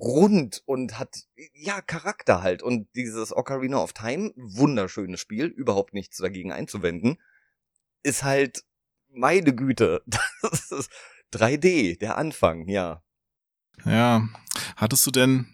rund 0.00 0.62
und 0.66 0.98
hat 0.98 1.24
ja 1.52 1.80
Charakter 1.80 2.42
halt 2.42 2.62
und 2.62 2.88
dieses 2.94 3.34
Ocarina 3.34 3.78
of 3.78 3.92
Time 3.92 4.32
wunderschönes 4.36 5.20
Spiel, 5.20 5.46
überhaupt 5.46 5.94
nichts 5.94 6.18
dagegen 6.18 6.52
einzuwenden, 6.52 7.18
ist 8.02 8.24
halt 8.24 8.64
meine 9.08 9.54
Güte, 9.54 10.02
das 10.42 10.70
ist 10.70 10.90
3D, 11.32 11.98
der 11.98 12.18
Anfang, 12.18 12.68
ja. 12.68 13.02
Ja, 13.84 14.28
hattest 14.76 15.06
du 15.06 15.10
denn 15.10 15.46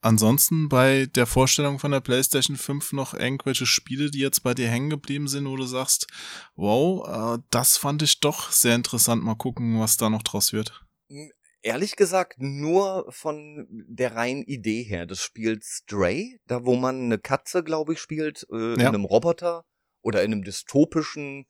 ansonsten 0.00 0.68
bei 0.68 1.06
der 1.06 1.26
Vorstellung 1.26 1.78
von 1.78 1.90
der 1.90 2.00
PlayStation 2.00 2.56
5 2.56 2.92
noch 2.92 3.14
irgendwelche 3.14 3.66
Spiele, 3.66 4.10
die 4.10 4.18
jetzt 4.18 4.42
bei 4.42 4.54
dir 4.54 4.68
hängen 4.68 4.90
geblieben 4.90 5.28
sind, 5.28 5.46
wo 5.46 5.56
du 5.56 5.64
sagst, 5.64 6.06
wow, 6.56 7.36
äh, 7.38 7.42
das 7.50 7.76
fand 7.76 8.02
ich 8.02 8.20
doch 8.20 8.50
sehr 8.50 8.74
interessant. 8.74 9.22
Mal 9.22 9.36
gucken, 9.36 9.80
was 9.80 9.96
da 9.96 10.10
noch 10.10 10.22
draus 10.22 10.52
wird. 10.52 10.84
Ehrlich 11.64 11.96
gesagt, 11.96 12.42
nur 12.42 13.06
von 13.10 13.66
der 13.70 14.14
reinen 14.14 14.42
Idee 14.42 14.82
her 14.82 15.06
des 15.06 15.22
Spiels 15.22 15.82
Stray, 15.82 16.38
da 16.46 16.66
wo 16.66 16.76
man 16.76 17.04
eine 17.04 17.18
Katze, 17.18 17.64
glaube 17.64 17.94
ich, 17.94 18.00
spielt, 18.00 18.46
äh, 18.52 18.56
ja. 18.56 18.74
in 18.74 18.80
einem 18.82 19.06
Roboter 19.06 19.64
oder 20.02 20.22
in 20.22 20.32
einem 20.34 20.44
dystopischen 20.44 21.46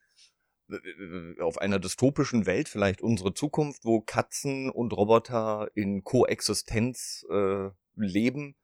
äh, 0.71 0.77
äh, 0.77 1.41
auf 1.41 1.59
einer 1.59 1.81
dystopischen 1.81 2.47
Welt, 2.47 2.69
vielleicht 2.69 3.03
unsere 3.03 3.35
Zukunft, 3.35 3.85
wo 3.85 4.03
Katzen 4.03 4.71
und 4.71 4.93
Roboter 4.93 5.69
in 5.75 6.05
Koexistenz 6.05 7.27
äh, 7.29 7.71
Leben 7.97 8.55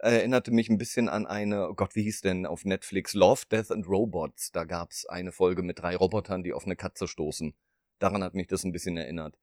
erinnerte 0.00 0.50
mich 0.50 0.68
ein 0.68 0.76
bisschen 0.76 1.08
an 1.08 1.26
eine, 1.26 1.70
oh 1.70 1.74
Gott, 1.74 1.94
wie 1.94 2.02
hieß 2.02 2.20
denn 2.20 2.44
auf 2.44 2.66
Netflix? 2.66 3.14
Love, 3.14 3.42
Death 3.50 3.70
and 3.70 3.88
Robots. 3.88 4.52
Da 4.52 4.64
gab's 4.64 5.06
eine 5.06 5.32
Folge 5.32 5.62
mit 5.62 5.78
drei 5.78 5.96
Robotern, 5.96 6.42
die 6.42 6.52
auf 6.52 6.66
eine 6.66 6.76
Katze 6.76 7.08
stoßen. 7.08 7.54
Daran 7.98 8.22
hat 8.22 8.34
mich 8.34 8.48
das 8.48 8.64
ein 8.64 8.72
bisschen 8.72 8.98
erinnert. 8.98 9.38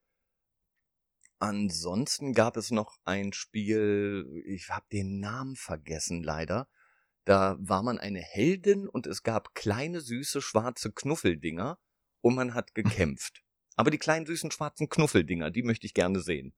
Ansonsten 1.39 2.33
gab 2.33 2.57
es 2.57 2.71
noch 2.71 2.97
ein 3.05 3.31
Spiel, 3.31 4.43
ich 4.45 4.69
habe 4.69 4.85
den 4.91 5.19
Namen 5.19 5.55
vergessen 5.55 6.23
leider. 6.23 6.67
Da 7.25 7.57
war 7.59 7.83
man 7.83 7.99
eine 7.99 8.21
Heldin 8.21 8.87
und 8.87 9.05
es 9.05 9.21
gab 9.21 9.53
kleine 9.53 10.01
süße 10.01 10.41
schwarze 10.41 10.91
Knuffeldinger 10.91 11.77
und 12.21 12.35
man 12.35 12.53
hat 12.53 12.73
gekämpft. 12.73 13.43
Aber 13.75 13.91
die 13.91 13.99
kleinen 13.99 14.25
süßen 14.25 14.49
schwarzen 14.49 14.89
Knuffeldinger, 14.89 15.51
die 15.51 15.61
möchte 15.61 15.85
ich 15.85 15.93
gerne 15.93 16.21
sehen. 16.21 16.55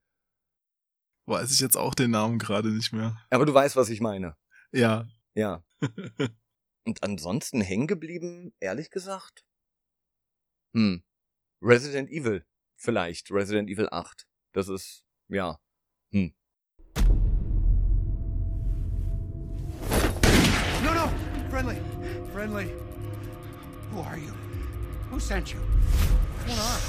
Weiß 1.26 1.52
ich 1.52 1.60
jetzt 1.60 1.76
auch 1.76 1.94
den 1.94 2.12
Namen 2.12 2.40
gerade 2.40 2.70
nicht 2.70 2.94
mehr. 2.94 3.22
Aber 3.30 3.46
du 3.46 3.54
weißt, 3.54 3.76
was 3.76 3.90
ich 3.90 4.00
meine. 4.00 4.38
Ja. 4.72 5.08
Ja. 5.34 5.64
Und 6.86 7.04
ansonsten 7.04 7.62
hängen 7.62 7.88
geblieben, 7.88 8.54
ehrlich 8.60 8.90
gesagt? 8.90 9.44
Hm. 10.74 11.04
Resident 11.62 12.10
Evil. 12.10 12.46
Vielleicht. 12.78 13.30
Resident 13.32 13.70
Evil 13.70 13.90
8. 13.92 14.29
Das 14.52 14.68
ist, 14.68 15.04
ja. 15.28 15.60
Hm. 16.12 16.34
No, 20.84 20.94
no! 20.94 21.08
Friendly! 21.52 21.78
Friendly! 22.34 22.72
Who 23.92 24.02
are 24.02 24.18
you? 24.18 24.34
Who 25.12 25.20
sent 25.20 25.54
you? 25.54 25.60
What's 25.60 26.46
going 26.48 26.60
on? 26.60 26.80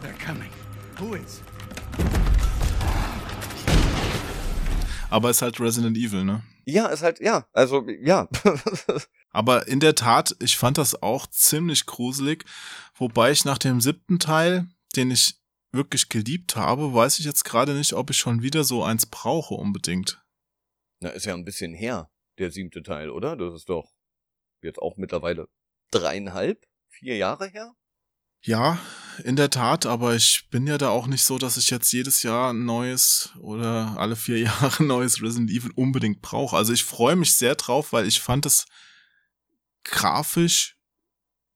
They're 0.00 0.14
coming. 0.18 0.50
Who 0.98 1.14
is? 1.14 1.42
Aber 5.10 5.30
ist 5.30 5.42
halt 5.42 5.60
Resident 5.60 5.98
Evil, 5.98 6.24
ne? 6.24 6.42
Ja, 6.64 6.86
ist 6.86 7.02
halt, 7.02 7.20
ja, 7.20 7.46
also, 7.52 7.86
ja. 7.88 8.26
Aber 9.30 9.68
in 9.68 9.80
der 9.80 9.94
Tat, 9.94 10.36
ich 10.40 10.56
fand 10.56 10.78
das 10.78 11.02
auch 11.02 11.26
ziemlich 11.26 11.86
gruselig, 11.86 12.44
wobei 12.94 13.30
ich 13.30 13.44
nach 13.44 13.58
dem 13.58 13.80
siebten 13.80 14.18
Teil, 14.18 14.66
den 14.96 15.10
ich 15.10 15.34
wirklich 15.70 16.08
geliebt 16.08 16.56
habe, 16.56 16.94
weiß 16.94 17.18
ich 17.18 17.24
jetzt 17.24 17.44
gerade 17.44 17.74
nicht, 17.74 17.92
ob 17.92 18.10
ich 18.10 18.16
schon 18.16 18.42
wieder 18.42 18.64
so 18.64 18.82
eins 18.82 19.06
brauche 19.06 19.54
unbedingt. 19.54 20.22
Na, 21.00 21.10
ist 21.10 21.26
ja 21.26 21.34
ein 21.34 21.44
bisschen 21.44 21.74
her, 21.74 22.10
der 22.38 22.50
siebte 22.50 22.82
Teil, 22.82 23.10
oder? 23.10 23.36
Das 23.36 23.54
ist 23.54 23.68
doch 23.68 23.92
jetzt 24.62 24.78
auch 24.78 24.96
mittlerweile 24.96 25.48
dreieinhalb, 25.90 26.66
vier 26.88 27.16
Jahre 27.16 27.48
her. 27.48 27.74
Ja, 28.42 28.78
in 29.24 29.36
der 29.36 29.50
Tat, 29.50 29.84
aber 29.84 30.14
ich 30.14 30.48
bin 30.50 30.66
ja 30.66 30.78
da 30.78 30.90
auch 30.90 31.08
nicht 31.08 31.24
so, 31.24 31.38
dass 31.38 31.56
ich 31.56 31.70
jetzt 31.70 31.92
jedes 31.92 32.22
Jahr 32.22 32.52
ein 32.52 32.64
neues 32.64 33.32
oder 33.40 33.96
alle 33.98 34.16
vier 34.16 34.38
Jahre 34.40 34.72
ein 34.78 34.86
neues 34.86 35.20
Resident 35.20 35.50
Evil 35.50 35.72
unbedingt 35.74 36.22
brauche. 36.22 36.56
Also 36.56 36.72
ich 36.72 36.84
freue 36.84 37.16
mich 37.16 37.34
sehr 37.34 37.56
drauf, 37.56 37.92
weil 37.92 38.06
ich 38.06 38.20
fand 38.20 38.46
es 38.46 38.66
grafisch 39.90 40.76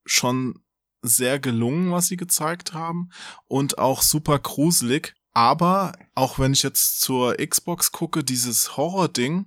schon 0.04 0.62
sehr 1.02 1.38
gelungen, 1.38 1.90
was 1.90 2.06
sie 2.06 2.16
gezeigt 2.16 2.72
haben 2.72 3.10
und 3.48 3.78
auch 3.78 4.02
super 4.02 4.38
gruselig. 4.38 5.14
Aber 5.34 5.92
auch 6.14 6.38
wenn 6.38 6.52
ich 6.52 6.62
jetzt 6.62 7.00
zur 7.00 7.36
Xbox 7.36 7.90
gucke, 7.92 8.22
dieses 8.22 8.76
Horror-Ding 8.76 9.46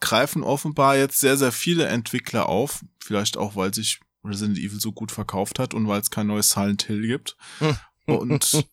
greifen 0.00 0.42
offenbar 0.42 0.96
jetzt 0.96 1.20
sehr, 1.20 1.36
sehr 1.36 1.52
viele 1.52 1.86
Entwickler 1.86 2.48
auf. 2.48 2.84
Vielleicht 3.02 3.36
auch, 3.36 3.56
weil 3.56 3.74
sich 3.74 4.00
Resident 4.24 4.58
Evil 4.58 4.80
so 4.80 4.92
gut 4.92 5.12
verkauft 5.12 5.58
hat 5.58 5.74
und 5.74 5.88
weil 5.88 6.00
es 6.00 6.10
kein 6.10 6.26
neues 6.26 6.50
Silent 6.50 6.84
Hill 6.84 7.06
gibt. 7.06 7.36
und 8.06 8.66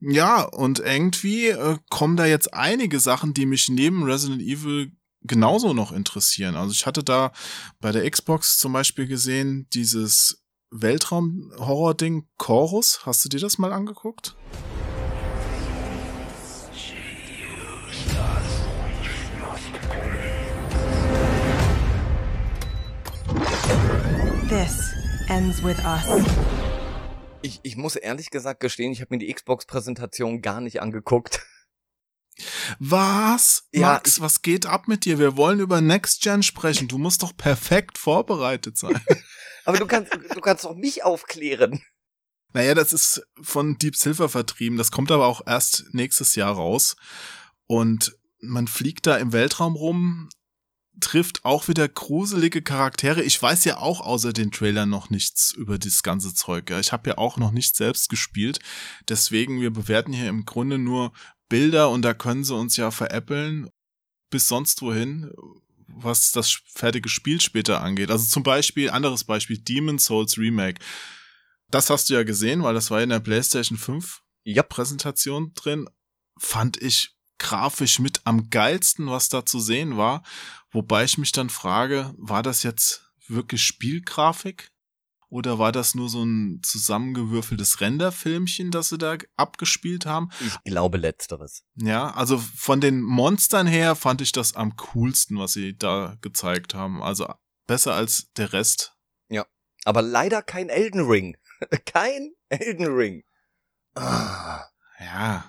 ja, 0.00 0.42
und 0.42 0.80
irgendwie 0.80 1.48
äh, 1.48 1.78
kommen 1.88 2.16
da 2.16 2.26
jetzt 2.26 2.52
einige 2.52 3.00
Sachen, 3.00 3.32
die 3.32 3.46
mich 3.46 3.68
neben 3.68 4.02
Resident 4.02 4.42
Evil 4.42 4.92
genauso 5.26 5.72
noch 5.72 5.92
interessieren. 5.92 6.56
Also 6.56 6.72
ich 6.72 6.86
hatte 6.86 7.02
da 7.02 7.32
bei 7.80 7.92
der 7.92 8.08
Xbox 8.10 8.58
zum 8.58 8.72
Beispiel 8.72 9.06
gesehen, 9.06 9.68
dieses 9.72 10.44
Weltraum-Horror-Ding 10.70 12.28
Chorus. 12.38 13.00
Hast 13.06 13.24
du 13.24 13.28
dir 13.28 13.40
das 13.40 13.58
mal 13.58 13.72
angeguckt? 13.72 14.36
This 24.48 24.94
ends 25.28 25.62
with 25.62 25.78
us. 25.84 26.24
Ich, 27.42 27.60
ich 27.62 27.76
muss 27.76 27.96
ehrlich 27.96 28.30
gesagt 28.30 28.60
gestehen, 28.60 28.92
ich 28.92 29.00
habe 29.00 29.14
mir 29.14 29.18
die 29.18 29.32
Xbox-Präsentation 29.32 30.42
gar 30.42 30.60
nicht 30.60 30.80
angeguckt. 30.80 31.46
Was? 32.78 33.64
Ja, 33.72 33.92
Max, 33.92 34.20
was 34.20 34.42
geht 34.42 34.66
ab 34.66 34.88
mit 34.88 35.04
dir? 35.04 35.18
Wir 35.18 35.36
wollen 35.36 35.60
über 35.60 35.80
Next 35.80 36.22
Gen 36.22 36.42
sprechen. 36.42 36.88
Du 36.88 36.98
musst 36.98 37.22
doch 37.22 37.36
perfekt 37.36 37.98
vorbereitet 37.98 38.76
sein. 38.76 39.00
Aber 39.64 39.78
du 39.78 39.86
kannst, 39.86 40.12
du 40.14 40.40
kannst 40.40 40.64
doch 40.64 40.76
mich 40.76 41.04
aufklären. 41.04 41.82
Naja, 42.52 42.74
das 42.74 42.92
ist 42.92 43.26
von 43.42 43.76
Deep 43.78 43.96
Silver 43.96 44.28
vertrieben. 44.28 44.78
Das 44.78 44.90
kommt 44.90 45.10
aber 45.10 45.26
auch 45.26 45.42
erst 45.44 45.92
nächstes 45.92 46.36
Jahr 46.36 46.54
raus. 46.54 46.96
Und 47.66 48.16
man 48.40 48.68
fliegt 48.68 49.06
da 49.06 49.16
im 49.16 49.32
Weltraum 49.32 49.74
rum, 49.74 50.28
trifft 51.00 51.44
auch 51.44 51.68
wieder 51.68 51.88
gruselige 51.88 52.62
Charaktere. 52.62 53.22
Ich 53.22 53.40
weiß 53.40 53.64
ja 53.64 53.78
auch 53.78 54.00
außer 54.00 54.32
den 54.32 54.50
Trailern 54.50 54.88
noch 54.88 55.10
nichts 55.10 55.52
über 55.52 55.78
das 55.78 56.02
ganze 56.02 56.32
Zeug. 56.32 56.70
Ich 56.70 56.92
habe 56.92 57.10
ja 57.10 57.18
auch 57.18 57.36
noch 57.36 57.50
nicht 57.50 57.76
selbst 57.76 58.08
gespielt. 58.08 58.60
Deswegen, 59.08 59.60
wir 59.60 59.72
bewerten 59.72 60.12
hier 60.12 60.28
im 60.28 60.46
Grunde 60.46 60.78
nur 60.78 61.12
Bilder 61.48 61.90
und 61.90 62.02
da 62.02 62.14
können 62.14 62.44
sie 62.44 62.54
uns 62.54 62.76
ja 62.76 62.90
veräppeln 62.90 63.70
bis 64.30 64.48
sonst 64.48 64.82
wohin, 64.82 65.30
was 65.86 66.32
das 66.32 66.58
fertige 66.66 67.08
Spiel 67.08 67.40
später 67.40 67.80
angeht. 67.80 68.10
Also 68.10 68.26
zum 68.26 68.42
Beispiel, 68.42 68.90
anderes 68.90 69.24
Beispiel, 69.24 69.58
Demon 69.58 69.98
Souls 69.98 70.36
Remake. 70.38 70.80
Das 71.70 71.90
hast 71.90 72.10
du 72.10 72.14
ja 72.14 72.22
gesehen, 72.22 72.62
weil 72.62 72.74
das 72.74 72.90
war 72.90 73.02
in 73.02 73.08
der 73.08 73.20
PlayStation 73.20 73.78
5 73.78 74.22
ja. 74.44 74.62
Präsentation 74.62 75.52
drin. 75.54 75.88
Fand 76.38 76.80
ich 76.80 77.16
grafisch 77.38 77.98
mit 77.98 78.20
am 78.24 78.50
geilsten, 78.50 79.08
was 79.08 79.28
da 79.28 79.44
zu 79.44 79.60
sehen 79.60 79.96
war. 79.96 80.22
Wobei 80.70 81.04
ich 81.04 81.18
mich 81.18 81.32
dann 81.32 81.50
frage, 81.50 82.14
war 82.18 82.42
das 82.42 82.62
jetzt 82.62 83.10
wirklich 83.28 83.62
Spielgrafik? 83.62 84.70
Oder 85.36 85.58
war 85.58 85.70
das 85.70 85.94
nur 85.94 86.08
so 86.08 86.24
ein 86.24 86.60
zusammengewürfeltes 86.62 87.82
Renderfilmchen, 87.82 88.70
das 88.70 88.88
sie 88.88 88.96
da 88.96 89.18
abgespielt 89.36 90.06
haben? 90.06 90.30
Ich 90.40 90.64
glaube 90.64 90.96
letzteres. 90.96 91.62
Ja, 91.74 92.08
also 92.12 92.38
von 92.38 92.80
den 92.80 93.02
Monstern 93.02 93.66
her 93.66 93.96
fand 93.96 94.22
ich 94.22 94.32
das 94.32 94.56
am 94.56 94.76
coolsten, 94.76 95.38
was 95.38 95.52
sie 95.52 95.76
da 95.76 96.16
gezeigt 96.22 96.72
haben. 96.72 97.02
Also 97.02 97.30
besser 97.66 97.92
als 97.92 98.32
der 98.38 98.54
Rest. 98.54 98.96
Ja, 99.28 99.44
aber 99.84 100.00
leider 100.00 100.40
kein 100.40 100.70
Elden 100.70 101.02
Ring. 101.02 101.36
kein 101.84 102.30
Elden 102.48 102.86
Ring. 102.86 103.22
Ah. 103.94 104.64
Ja, 104.98 105.44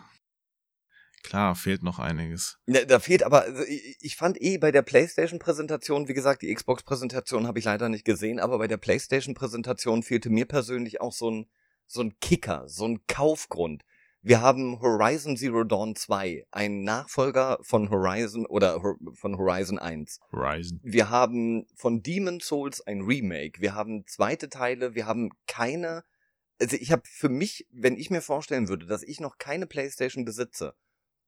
Klar, 1.27 1.55
fehlt 1.55 1.83
noch 1.83 1.99
einiges. 1.99 2.57
Ja, 2.67 2.85
da 2.85 2.99
fehlt 2.99 3.21
aber, 3.21 3.41
also 3.41 3.61
ich 3.67 4.15
fand 4.15 4.41
eh 4.41 4.57
bei 4.57 4.71
der 4.71 4.81
PlayStation-Präsentation, 4.81 6.07
wie 6.07 6.13
gesagt, 6.13 6.41
die 6.41 6.53
Xbox-Präsentation 6.53 7.47
habe 7.47 7.59
ich 7.59 7.65
leider 7.65 7.89
nicht 7.89 8.05
gesehen, 8.05 8.39
aber 8.39 8.57
bei 8.59 8.67
der 8.69 8.77
PlayStation-Präsentation 8.77 10.03
fehlte 10.03 10.29
mir 10.29 10.45
persönlich 10.45 11.01
auch 11.01 11.11
so 11.11 11.29
ein, 11.29 11.49
so 11.85 11.99
ein 11.99 12.17
Kicker, 12.21 12.63
so 12.69 12.87
ein 12.87 13.05
Kaufgrund. 13.07 13.83
Wir 14.21 14.39
haben 14.39 14.79
Horizon 14.79 15.35
Zero 15.35 15.65
Dawn 15.65 15.97
2, 15.97 16.45
ein 16.51 16.83
Nachfolger 16.83 17.59
von 17.61 17.89
Horizon 17.89 18.45
oder 18.45 18.79
von 19.13 19.37
Horizon 19.37 19.79
1. 19.79 20.21
Horizon. 20.31 20.79
Wir 20.81 21.09
haben 21.09 21.65
von 21.75 22.03
Demon 22.03 22.39
Souls 22.39 22.79
ein 22.79 23.01
Remake. 23.01 23.59
Wir 23.59 23.75
haben 23.75 24.05
zweite 24.07 24.47
Teile. 24.47 24.95
Wir 24.95 25.07
haben 25.07 25.31
keine. 25.45 26.05
Also 26.61 26.77
ich 26.77 26.93
habe 26.93 27.03
für 27.05 27.27
mich, 27.27 27.67
wenn 27.69 27.97
ich 27.97 28.09
mir 28.11 28.21
vorstellen 28.21 28.69
würde, 28.69 28.85
dass 28.85 29.03
ich 29.03 29.19
noch 29.19 29.37
keine 29.37 29.67
PlayStation 29.67 30.23
besitze 30.23 30.73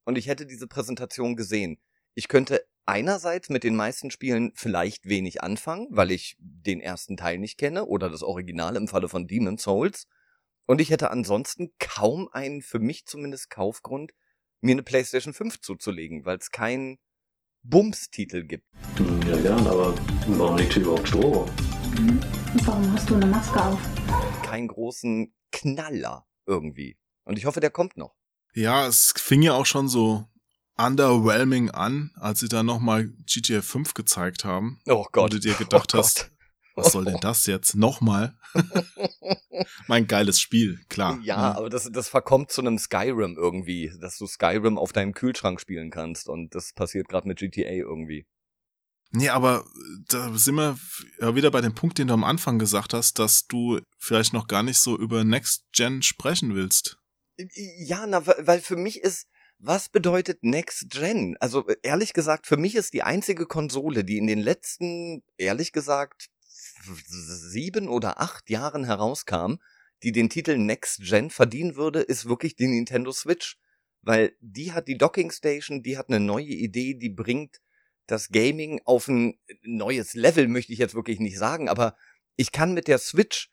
und 0.06 0.18
ich 0.18 0.28
hätte 0.28 0.46
diese 0.46 0.68
Präsentation 0.68 1.36
gesehen. 1.36 1.80
Ich 2.16 2.28
könnte 2.28 2.66
einerseits 2.86 3.50
mit 3.50 3.64
den 3.64 3.76
meisten 3.76 4.12
Spielen 4.12 4.52
vielleicht 4.56 5.08
wenig 5.08 5.44
anfangen, 5.44 5.88
weil 5.92 6.12
ich 6.12 6.36
den 6.40 6.82
ersten 6.82 7.18
Teil 7.18 7.38
nicht 7.38 7.58
kenne 7.58 7.86
oder 7.86 8.10
das 8.10 8.24
Original 8.24 8.76
im 8.76 8.88
Falle 8.88 9.10
von 9.10 9.28
Demon 9.28 9.58
Souls. 9.58 10.08
Und 10.66 10.82
ich 10.82 10.90
hätte 10.90 11.12
ansonsten 11.12 11.72
kaum 11.80 12.30
einen, 12.32 12.62
für 12.62 12.80
mich 12.80 13.06
zumindest, 13.06 13.50
Kaufgrund, 13.50 14.12
mir 14.62 14.74
eine 14.74 14.84
PlayStation 14.84 15.34
5 15.34 15.62
zuzulegen, 15.62 16.26
weil 16.26 16.38
es 16.38 16.52
keinen 16.52 16.98
Bums-Titel 17.64 18.44
gibt. 18.44 18.66
Ja, 19.28 19.38
gern, 19.38 19.68
aber 19.68 19.96
warum 20.28 20.58
liegt 20.58 20.74
hier 20.74 20.84
überhaupt 20.84 21.08
Stroh? 21.08 21.46
Mhm. 21.98 22.20
Warum 22.66 22.94
hast 22.94 23.10
du 23.10 23.16
eine 23.16 23.28
Maske 23.28 23.64
auf? 23.64 23.80
Keinen 24.44 24.68
großen 24.68 25.34
Knaller 25.52 26.28
irgendwie. 26.46 26.98
Und 27.24 27.38
ich 27.38 27.46
hoffe, 27.46 27.60
der 27.60 27.70
kommt 27.70 27.98
noch. 27.98 28.18
Ja, 28.60 28.88
es 28.88 29.13
fing 29.15 29.41
ja 29.41 29.54
auch 29.54 29.65
schon 29.65 29.88
so 29.88 30.28
underwhelming 30.76 31.72
an, 31.72 32.12
als 32.15 32.41
sie 32.41 32.50
da 32.50 32.62
nochmal 32.62 33.08
GTA 33.26 33.62
5 33.62 33.93
gezeigt 33.93 34.43
haben. 34.43 34.82
Oh 34.86 35.06
Gott. 35.13 35.24
Und 35.24 35.34
du 35.34 35.39
dir 35.39 35.54
gedacht 35.54 35.95
oh 35.95 36.00
hast, 36.00 36.30
was 36.76 36.91
soll 36.91 37.06
denn 37.06 37.19
das 37.22 37.45
jetzt? 37.45 37.76
Nochmal? 37.76 38.38
mein 39.88 40.08
geiles 40.08 40.41
Spiel, 40.41 40.78
klar. 40.89 41.19
Ja, 41.24 41.38
mhm. 41.38 41.58
aber 41.58 41.69
das, 41.69 41.89
das 41.89 42.10
verkommt 42.10 42.52
zu 42.52 42.60
einem 42.60 42.78
Skyrim 42.78 43.38
irgendwie, 43.38 43.93
dass 44.02 44.17
du 44.17 44.28
Skyrim 44.28 44.78
auf 44.78 44.91
deinem 44.91 45.13
Kühlschrank 45.13 45.62
spielen 45.62 45.89
kannst 45.89 46.28
und 46.28 46.54
das 46.54 46.74
passiert 46.74 47.08
gerade 47.08 47.30
mit 47.30 47.39
GTA 47.39 47.69
irgendwie. 47.69 48.26
Nee, 49.12 49.30
aber 49.30 49.65
da 50.10 50.38
sind 50.38 50.56
wir 50.56 50.78
wieder 51.34 51.50
bei 51.50 51.62
dem 51.62 51.76
Punkt, 51.76 51.98
den 51.98 52.10
du 52.10 52.13
am 52.13 52.26
Anfang 52.26 52.60
gesagt 52.60 52.93
hast, 52.93 53.19
dass 53.19 53.48
du 53.48 53.80
vielleicht 53.98 54.34
noch 54.34 54.48
gar 54.48 54.63
nicht 54.63 54.80
so 54.80 54.98
über 54.98 55.24
Next 55.24 55.63
Gen 55.72 56.02
sprechen 56.04 56.56
willst. 56.56 57.00
Ja, 57.56 58.06
na, 58.06 58.25
weil 58.25 58.60
für 58.60 58.75
mich 58.75 59.02
ist, 59.02 59.28
was 59.60 59.89
bedeutet 59.89 60.43
Next 60.43 60.89
Gen? 60.89 61.38
Also 61.39 61.65
ehrlich 61.84 62.13
gesagt, 62.13 62.47
für 62.47 62.58
mich 62.58 62.75
ist 62.75 62.93
die 62.93 63.04
einzige 63.04 63.45
Konsole, 63.45 64.04
die 64.04 64.17
in 64.17 64.28
den 64.28 64.39
letzten, 64.39 65.23
ehrlich 65.38 65.71
gesagt, 65.71 66.30
sieben 67.08 67.88
oder 67.88 68.19
acht 68.19 68.49
Jahren 68.49 68.86
herauskam, 68.86 69.56
die 70.04 70.12
den 70.12 70.30
Titel 70.30 70.58
Next 70.58 71.02
Gen 71.02 71.30
verdienen 71.30 71.75
würde, 71.75 72.02
ist 72.02 72.28
wirklich 72.28 72.56
die 72.56 72.67
Nintendo 72.67 73.12
Switch. 73.12 73.58
Weil 74.02 74.34
die 74.39 74.71
hat 74.71 74.88
die 74.88 74.97
Docking 74.97 75.32
Station, 75.32 75.84
die 75.84 75.97
hat 75.97 76.10
eine 76.10 76.21
neue 76.21 76.45
Idee, 76.45 76.93
die 76.93 77.10
bringt 77.10 77.60
das 78.08 78.30
Gaming 78.30 78.82
auf 78.86 79.08
ein 79.08 79.38
neues 79.62 80.13
Level, 80.13 80.47
möchte 80.47 80.73
ich 80.73 80.80
jetzt 80.80 80.95
wirklich 80.95 81.19
nicht 81.19 81.38
sagen, 81.38 81.69
aber 81.69 81.95
ich 82.38 82.52
kann 82.52 82.73
mit 82.73 82.88
der 82.88 82.97
Switch 82.97 83.49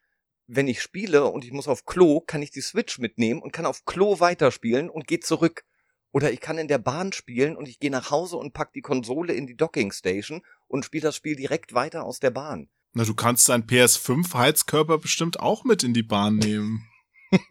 wenn 0.47 0.69
ich 0.69 0.81
spiele 0.81 1.27
und 1.27 1.45
ich 1.45 1.53
muss 1.53 1.69
auf 1.69 1.85
Klo, 1.85 2.21
kann 2.21 2.43
ich 2.43 2.51
die 2.51 2.61
Switch 2.61 2.99
mitnehmen 2.99 3.43
und 3.43 3.53
kann 3.53 3.67
auf 3.67 3.85
Klo 3.85 4.21
weiterspielen 4.21 4.89
und 4.91 5.07
gehe 5.07 5.21
zurück. 5.21 5.65
Oder 6.13 6.33
ich 6.33 6.41
kann 6.41 6.59
in 6.59 6.69
der 6.69 6.79
Bahn 6.79 7.13
spielen 7.13 7.57
und 7.57 7.69
ich 7.69 7.79
gehe 7.79 7.91
nach 7.91 8.11
Hause 8.11 8.37
und 8.37 8.55
pack 8.55 8.73
die 8.73 8.81
Konsole 8.81 9.35
in 9.35 9.47
die 9.47 9.57
Docking 9.57 9.93
Station 9.93 10.43
und 10.69 10.85
spiele 10.85 11.03
das 11.03 11.17
Spiel 11.17 11.37
direkt 11.37 11.75
weiter 11.75 12.05
aus 12.05 12.21
der 12.21 12.31
Bahn. 12.31 12.69
Na, 12.95 13.05
du 13.05 13.15
kannst 13.15 13.49
deinen 13.49 13.67
PS5 13.67 14.33
Heizkörper 14.33 14.99
bestimmt 14.99 15.41
auch 15.41 15.65
mit 15.65 15.83
in 15.83 15.93
die 15.93 16.03
Bahn 16.03 16.37
nehmen. 16.37 16.89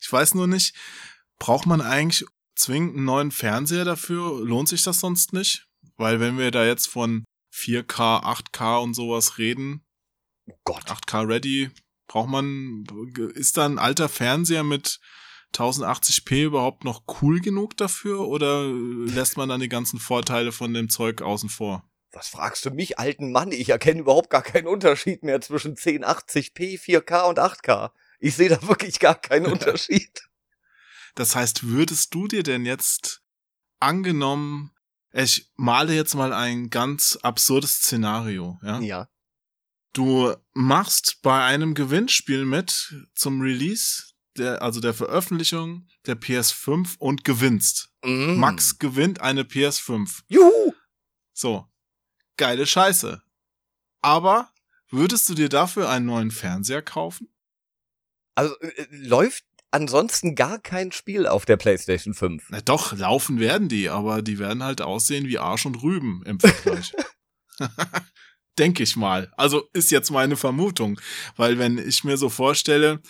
ich 0.00 0.10
weiß 0.10 0.34
nur 0.34 0.46
nicht, 0.46 0.74
braucht 1.38 1.66
man 1.66 1.82
eigentlich 1.82 2.24
zwingend 2.54 2.96
einen 2.96 3.04
neuen 3.04 3.30
Fernseher 3.30 3.84
dafür? 3.84 4.42
Lohnt 4.42 4.68
sich 4.68 4.82
das 4.82 5.00
sonst 5.00 5.32
nicht? 5.32 5.66
Weil 5.96 6.20
wenn 6.20 6.38
wir 6.38 6.50
da 6.50 6.64
jetzt 6.64 6.86
von 6.86 7.24
4K, 7.52 8.22
8K 8.22 8.82
und 8.82 8.94
sowas 8.94 9.38
reden, 9.38 9.85
Oh 10.46 10.58
Gott. 10.64 10.84
8K 10.84 11.28
ready, 11.28 11.70
braucht 12.06 12.28
man, 12.28 12.84
ist 13.34 13.56
da 13.56 13.66
ein 13.66 13.78
alter 13.78 14.08
Fernseher 14.08 14.62
mit 14.62 15.00
1080p 15.54 16.44
überhaupt 16.44 16.84
noch 16.84 17.04
cool 17.20 17.40
genug 17.40 17.76
dafür 17.76 18.20
oder 18.28 18.66
lässt 18.66 19.36
man 19.36 19.48
dann 19.48 19.60
die 19.60 19.68
ganzen 19.68 19.98
Vorteile 19.98 20.52
von 20.52 20.74
dem 20.74 20.88
Zeug 20.88 21.22
außen 21.22 21.48
vor? 21.48 21.84
Was 22.12 22.28
fragst 22.28 22.64
du 22.64 22.70
mich, 22.70 22.98
alten 22.98 23.30
Mann? 23.30 23.52
Ich 23.52 23.68
erkenne 23.68 24.00
überhaupt 24.00 24.30
gar 24.30 24.42
keinen 24.42 24.66
Unterschied 24.66 25.22
mehr 25.22 25.40
zwischen 25.40 25.76
1080p, 25.76 26.80
4K 26.80 27.28
und 27.28 27.38
8K. 27.38 27.90
Ich 28.18 28.36
sehe 28.36 28.48
da 28.48 28.66
wirklich 28.66 29.00
gar 29.00 29.14
keinen 29.14 29.46
Unterschied. 29.52 30.22
Das 31.14 31.34
heißt, 31.34 31.66
würdest 31.68 32.14
du 32.14 32.26
dir 32.28 32.42
denn 32.42 32.64
jetzt 32.64 33.22
angenommen, 33.80 34.72
ich 35.12 35.50
male 35.56 35.94
jetzt 35.94 36.14
mal 36.14 36.32
ein 36.32 36.70
ganz 36.70 37.18
absurdes 37.22 37.76
Szenario, 37.76 38.58
ja? 38.62 38.80
Ja. 38.80 39.08
Du 39.96 40.36
machst 40.52 41.22
bei 41.22 41.42
einem 41.42 41.72
Gewinnspiel 41.72 42.44
mit 42.44 42.94
zum 43.14 43.40
Release, 43.40 44.12
der, 44.36 44.60
also 44.60 44.78
der 44.78 44.92
Veröffentlichung 44.92 45.88
der 46.04 46.20
PS5 46.20 46.98
und 46.98 47.24
gewinnst. 47.24 47.88
Mm. 48.04 48.34
Max 48.34 48.78
gewinnt 48.78 49.22
eine 49.22 49.44
PS5. 49.44 50.24
Juhu! 50.28 50.74
So. 51.32 51.66
Geile 52.36 52.66
Scheiße. 52.66 53.22
Aber 54.02 54.52
würdest 54.90 55.30
du 55.30 55.34
dir 55.34 55.48
dafür 55.48 55.88
einen 55.88 56.04
neuen 56.04 56.30
Fernseher 56.30 56.82
kaufen? 56.82 57.34
Also 58.34 58.54
äh, 58.60 58.86
läuft 58.90 59.44
ansonsten 59.70 60.34
gar 60.34 60.58
kein 60.58 60.92
Spiel 60.92 61.26
auf 61.26 61.46
der 61.46 61.56
PlayStation 61.56 62.12
5. 62.12 62.48
Na 62.50 62.60
doch, 62.60 62.92
laufen 62.92 63.40
werden 63.40 63.70
die, 63.70 63.88
aber 63.88 64.20
die 64.20 64.38
werden 64.38 64.62
halt 64.62 64.82
aussehen 64.82 65.26
wie 65.26 65.38
Arsch 65.38 65.64
und 65.64 65.82
Rüben 65.82 66.22
im 66.26 66.38
Vergleich. 66.38 66.92
Denke 68.58 68.82
ich 68.82 68.96
mal. 68.96 69.30
Also 69.36 69.68
ist 69.72 69.90
jetzt 69.90 70.10
meine 70.10 70.36
Vermutung. 70.36 71.00
Weil 71.36 71.58
wenn 71.58 71.78
ich 71.78 72.04
mir 72.04 72.16
so 72.16 72.28
vorstelle, 72.30 73.00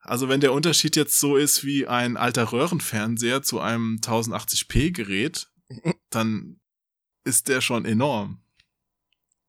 also 0.00 0.28
wenn 0.28 0.40
der 0.40 0.52
Unterschied 0.52 0.96
jetzt 0.96 1.18
so 1.18 1.36
ist 1.36 1.64
wie 1.64 1.86
ein 1.86 2.16
alter 2.16 2.52
Röhrenfernseher 2.52 3.42
zu 3.42 3.60
einem 3.60 3.98
1080p 4.02 4.92
Gerät, 4.92 5.48
dann 6.10 6.60
ist 7.24 7.48
der 7.48 7.60
schon 7.60 7.84
enorm. 7.84 8.42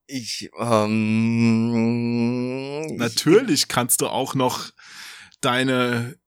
Ich, 0.08 0.50
ähm, 0.60 1.74
ich- 2.92 2.98
Natürlich 2.98 3.68
kannst 3.68 4.02
du 4.02 4.08
auch 4.08 4.36
noch 4.36 4.72
deine 5.42 6.18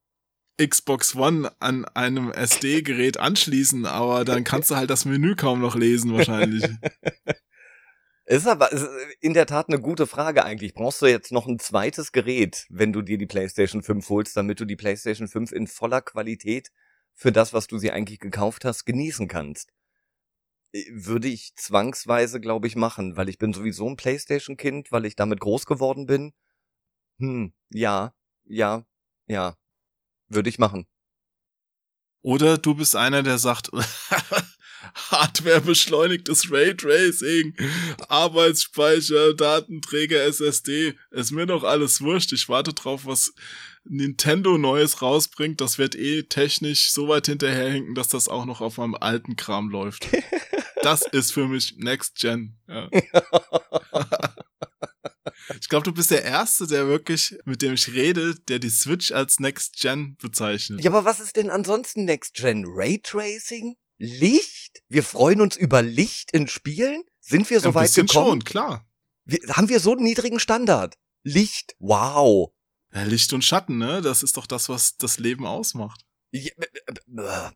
Xbox 0.61 1.15
One 1.15 1.53
an 1.61 1.85
einem 1.85 2.33
SD-Gerät 2.33 3.19
anschließen, 3.19 3.85
aber 3.85 4.25
dann 4.25 4.43
kannst 4.45 4.71
du 4.71 4.77
halt 4.77 4.89
das 4.89 5.05
Menü 5.05 5.37
kaum 5.37 5.61
noch 5.61 5.77
lesen 5.77 6.15
wahrscheinlich. 6.15 6.65
Ist 8.29 8.49
aber 8.49 8.73
ist 8.73 8.89
in 9.21 9.35
der 9.35 9.47
Tat 9.47 9.69
eine 9.69 9.81
gute 9.81 10.09
Frage 10.09 10.45
eigentlich. 10.45 10.75
Brauchst 10.75 11.01
du 11.01 11.07
jetzt 11.07 11.31
noch 11.31 11.47
ein 11.47 11.61
zweites 11.61 12.11
Gerät, 12.11 12.67
wenn 12.71 12.93
du 12.93 13.01
dir 13.01 13.19
die 13.19 13.27
PlayStation 13.27 13.85
5 13.85 14.09
holst, 14.09 14.37
damit 14.37 14.59
du 14.59 14.65
die 14.65 14.75
PlayStation 14.75 15.29
5 15.29 15.53
in 15.53 15.69
voller 15.69 16.03
Qualität 16.03 16.73
für 17.15 17.31
das, 17.31 17.53
was 17.53 17.69
du 17.69 17.79
sie 17.79 17.93
eigentlich 17.93 18.19
gekauft 18.19 18.65
hast, 18.65 18.85
genießen 18.85 19.29
kannst? 19.29 19.71
Äh, 20.73 20.85
Würde 20.91 21.29
ich 21.29 21.55
zwangsweise, 21.55 22.41
glaube 22.41 22.67
ich, 22.67 22.75
machen, 22.75 23.17
weil 23.17 23.29
ich 23.29 23.39
bin 23.39 23.53
sowieso 23.53 23.89
ein 23.89 23.97
PlayStation-Kind, 23.97 24.91
weil 24.91 25.07
ich 25.07 25.15
damit 25.15 25.39
groß 25.39 25.65
geworden 25.67 26.07
bin. 26.07 26.33
Hm, 27.21 27.55
ja, 27.71 28.13
ja, 28.45 28.85
ja. 29.29 29.57
Würde 30.29 30.49
ich 30.49 30.59
machen. 30.59 30.87
Oder 32.23 32.59
du 32.59 32.75
bist 32.75 32.97
einer, 32.97 33.23
der 33.23 33.39
sagt, 33.39 33.71
Hardware 34.95 35.61
beschleunigtes 35.61 36.51
Raytracing, 36.51 37.55
Arbeitsspeicher, 38.09 39.35
Datenträger, 39.35 40.23
SSD, 40.25 40.95
ist 41.11 41.33
mir 41.33 41.47
doch 41.47 41.65
alles 41.65 42.01
wurscht. 42.01 42.33
Ich 42.33 42.49
warte 42.49 42.73
drauf, 42.73 43.07
was 43.07 43.33
Nintendo 43.85 44.59
Neues 44.59 45.03
rausbringt. 45.03 45.61
Das 45.61 45.79
wird 45.79 45.95
eh 45.95 46.25
technisch 46.25 46.91
so 46.93 47.09
weit 47.09 47.27
hinterherhinken, 47.27 47.95
dass 47.95 48.09
das 48.09 48.29
auch 48.29 48.45
noch 48.45 48.61
auf 48.61 48.79
meinem 48.79 48.95
alten 48.95 49.37
Kram 49.37 49.71
läuft. 49.71 50.09
Das 50.83 51.03
ist 51.03 51.33
für 51.33 51.49
mich 51.49 51.75
Next 51.79 52.21
Gen. 52.21 52.59
Ja. 52.69 52.89
Ich 55.61 55.69
glaube, 55.69 55.85
du 55.85 55.93
bist 55.93 56.11
der 56.11 56.25
Erste, 56.25 56.67
der 56.67 56.87
wirklich, 56.87 57.37
mit 57.45 57.63
dem 57.63 57.75
ich 57.75 57.93
rede, 57.93 58.35
der 58.49 58.59
die 58.59 58.71
Switch 58.71 59.13
als 59.13 59.39
Next 59.39 59.81
Gen 59.81 60.17
bezeichnet. 60.17 60.83
Ja, 60.83 60.91
aber 60.91 61.05
was 61.05 61.21
ist 61.21 61.37
denn 61.37 61.51
ansonsten 61.51 62.05
Next 62.05 62.35
Gen? 62.35 62.65
Raytracing? 62.67 63.77
Licht? 63.99 64.83
Wir 64.89 65.03
freuen 65.03 65.41
uns 65.41 65.57
über 65.57 65.83
Licht 65.83 66.31
in 66.33 66.49
Spielen? 66.49 67.03
Sind 67.21 67.49
wir 67.51 67.61
so 67.61 67.69
Ein 67.69 67.75
weit 67.75 67.95
gekommen? 67.95 68.11
schon, 68.41 68.45
klar. 68.45 68.89
Wir, 69.25 69.41
haben 69.51 69.69
wir 69.69 69.81
so 69.81 69.93
einen 69.93 70.05
niedrigen 70.05 70.39
Standard? 70.39 70.97
Licht? 71.23 71.75
Wow. 71.79 72.53
Ja, 72.93 73.03
Licht 73.03 73.33
und 73.33 73.45
Schatten, 73.45 73.79
ne? 73.79 74.01
Das 74.01 74.23
ist 74.23 74.37
doch 74.37 74.47
das, 74.47 74.69
was 74.69 74.97
das 74.97 75.19
Leben 75.19 75.47
ausmacht. 75.47 76.03
Ja, 76.31 76.51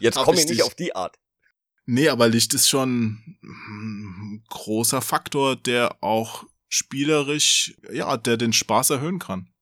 Jetzt 0.00 0.16
Hab 0.18 0.24
komme 0.24 0.38
ich 0.38 0.44
ich 0.44 0.50
nicht 0.50 0.62
auf 0.62 0.74
die 0.74 0.94
Art. 0.94 1.18
Nee, 1.86 2.08
aber 2.08 2.28
Licht 2.28 2.54
ist 2.54 2.68
schon 2.68 3.38
ein 3.42 4.44
großer 4.48 5.02
Faktor, 5.02 5.56
der 5.56 6.02
auch 6.02 6.44
spielerisch, 6.68 7.74
ja, 7.92 8.16
der 8.16 8.36
den 8.36 8.52
Spaß 8.52 8.90
erhöhen 8.90 9.18
kann. 9.18 9.52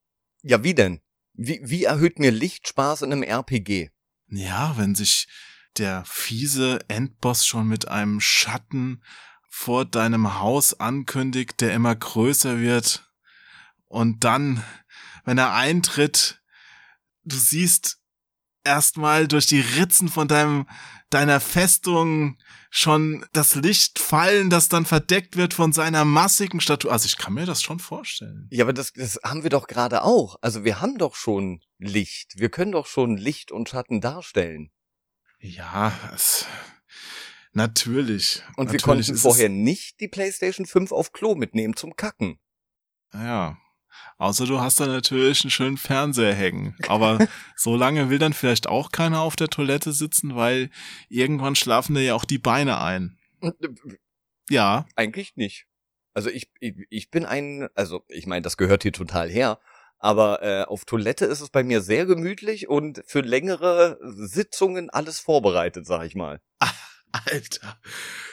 Ja, 0.43 0.63
wie 0.63 0.75
denn? 0.75 1.01
Wie, 1.33 1.61
wie 1.63 1.85
erhöht 1.85 2.19
mir 2.19 2.31
Licht 2.31 2.69
Spaß 2.69 3.03
in 3.03 3.13
einem 3.13 3.23
RPG? 3.23 3.91
Ja, 4.31 4.77
wenn 4.77 4.95
sich 4.95 5.29
der 5.79 6.05
fiese 6.05 6.81
Endboss 6.89 7.47
schon 7.47 7.69
mit 7.69 7.89
einem 7.89 8.21
Schatten 8.21 9.03
vor 9.49 9.85
deinem 9.85 10.39
Haus 10.39 10.79
ankündigt, 10.79 11.61
der 11.61 11.73
immer 11.73 11.95
größer 11.95 12.59
wird 12.59 13.11
und 13.87 14.25
dann, 14.25 14.63
wenn 15.25 15.39
er 15.39 15.55
eintritt, 15.55 16.43
du 17.25 17.37
siehst 17.37 18.01
erstmal 18.69 19.27
durch 19.29 19.47
die 19.47 19.61
Ritzen 19.61 20.09
von 20.09 20.29
deinem 20.29 20.67
deiner 21.11 21.41
Festung 21.41 22.37
schon 22.71 23.25
das 23.33 23.55
Licht 23.55 23.99
fallen, 23.99 24.51
das 24.51 24.69
dann 24.69 24.85
verdeckt 24.85 25.37
wird 25.37 25.55
von 25.55 25.73
seiner 25.73 26.05
massigen 26.05 26.61
Statue. 26.61 26.93
Also 26.93 27.07
ich 27.07 27.17
kann 27.17 27.33
mir 27.33 27.47
das 27.47 27.63
schon 27.63 27.79
vorstellen. 27.79 28.47
Ja, 28.51 28.65
aber 28.65 28.75
das, 28.75 28.93
das 28.93 29.19
haben 29.25 29.43
wir 29.43 29.49
doch 29.49 29.69
gerade 29.69 30.03
auch. 30.05 30.37
Also 30.43 30.65
wir 30.65 30.83
haben 30.83 30.99
doch 30.99 31.15
schon 31.15 31.63
Licht. 31.79 32.35
Wir 32.37 32.51
können 32.51 32.73
doch 32.73 32.87
schon 32.87 33.17
Licht 33.17 33.53
und 33.53 33.71
Schatten 33.71 34.03
darstellen. 34.03 34.71
Ja, 35.41 35.93
es, 36.15 36.45
natürlich. 37.53 38.43
Und 38.57 38.57
wir 38.57 38.65
natürlich 38.67 38.83
konnten 38.83 39.01
ist 39.01 39.09
es- 39.11 39.23
vorher 39.23 39.49
nicht 39.49 40.01
die 40.01 40.09
PlayStation 40.09 40.67
5 40.67 40.93
auf 40.93 41.13
Klo 41.13 41.35
mitnehmen 41.35 41.75
zum 41.75 41.97
Kacken. 41.97 42.39
Ja. 43.15 43.57
Außer 44.19 44.47
du 44.47 44.61
hast 44.61 44.81
da 44.81 44.87
natürlich 44.87 45.43
einen 45.45 45.51
schönen 45.51 45.77
Fernseher 45.77 46.35
hängen. 46.35 46.77
Aber 46.89 47.19
so 47.57 47.77
lange 47.77 48.11
will 48.11 48.19
dann 48.19 48.33
vielleicht 48.33 48.67
auch 48.67 48.91
keiner 48.91 49.21
auf 49.21 49.37
der 49.37 49.49
Toilette 49.49 49.93
sitzen, 49.93 50.35
weil 50.35 50.71
irgendwann 51.09 51.55
schlafen 51.55 51.95
dir 51.95 52.03
ja 52.03 52.15
auch 52.15 52.25
die 52.25 52.39
Beine 52.39 52.81
ein. 52.81 53.17
Ja, 54.51 54.87
Eigentlich 54.97 55.37
nicht. 55.37 55.67
Also 56.15 56.31
ich, 56.31 56.51
ich, 56.59 56.75
ich 56.91 57.11
bin 57.11 57.25
ein, 57.25 57.69
also 57.75 58.05
ich 58.09 58.27
meine, 58.27 58.43
das 58.43 58.57
gehört 58.57 58.83
hier 58.83 58.93
total 58.93 59.31
her, 59.31 59.61
aber 59.99 60.43
äh, 60.43 60.65
auf 60.65 60.85
Toilette 60.85 61.27
ist 61.27 61.41
es 61.41 61.51
bei 61.51 61.63
mir 61.63 61.81
sehr 61.81 62.07
gemütlich 62.07 62.69
und 62.69 63.03
für 63.07 63.21
längere 63.21 63.99
Sitzungen 64.03 64.91
alles 64.91 65.21
vorbereitet, 65.21 65.87
sag 65.87 66.05
ich 66.05 66.15
mal. 66.15 66.41
Alter. 67.13 67.79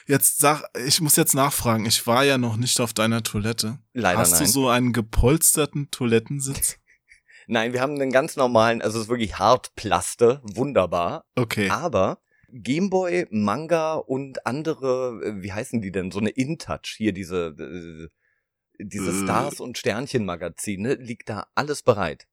Jetzt 0.08 0.38
sag, 0.40 0.64
ich 0.86 1.02
muss 1.02 1.16
jetzt 1.16 1.34
nachfragen. 1.34 1.86
Ich 1.86 2.06
war 2.08 2.24
ja 2.24 2.38
noch 2.38 2.58
nicht 2.58 2.80
auf 2.80 2.94
deiner 2.94 3.24
Toilette. 3.24 3.80
Leider 3.94 4.20
Hast 4.20 4.32
nein. 4.32 4.44
du 4.44 4.48
so 4.48 4.70
einen 4.70 4.94
gepolsterten 4.94 5.90
Toilettensitz? 5.92 6.78
Nein, 7.48 7.74
wir 7.74 7.82
haben 7.82 7.94
einen 7.94 8.12
ganz 8.12 8.38
normalen, 8.38 8.82
also 8.82 8.98
es 8.98 9.04
ist 9.04 9.10
wirklich 9.10 9.38
Hartplaste, 9.38 10.42
wunderbar. 10.44 11.26
Okay. 11.36 11.70
Aber 11.70 12.20
Gameboy, 12.52 13.28
Manga 13.30 13.96
und 13.96 14.46
andere, 14.48 15.22
äh, 15.24 15.44
wie 15.44 15.54
heißen 15.54 15.82
die 15.82 15.92
denn? 15.92 16.10
So 16.10 16.20
eine 16.20 16.32
InTouch 16.32 16.96
hier, 16.98 17.14
diese, 17.14 17.48
äh, 17.60 18.84
diese 18.84 19.12
Äh. 19.12 19.24
Stars- 19.24 19.60
und 19.60 19.78
Sternchen-Magazine, 19.78 20.96
liegt 20.96 21.30
da 21.30 21.48
alles 21.54 21.84
bereit. 21.84 22.28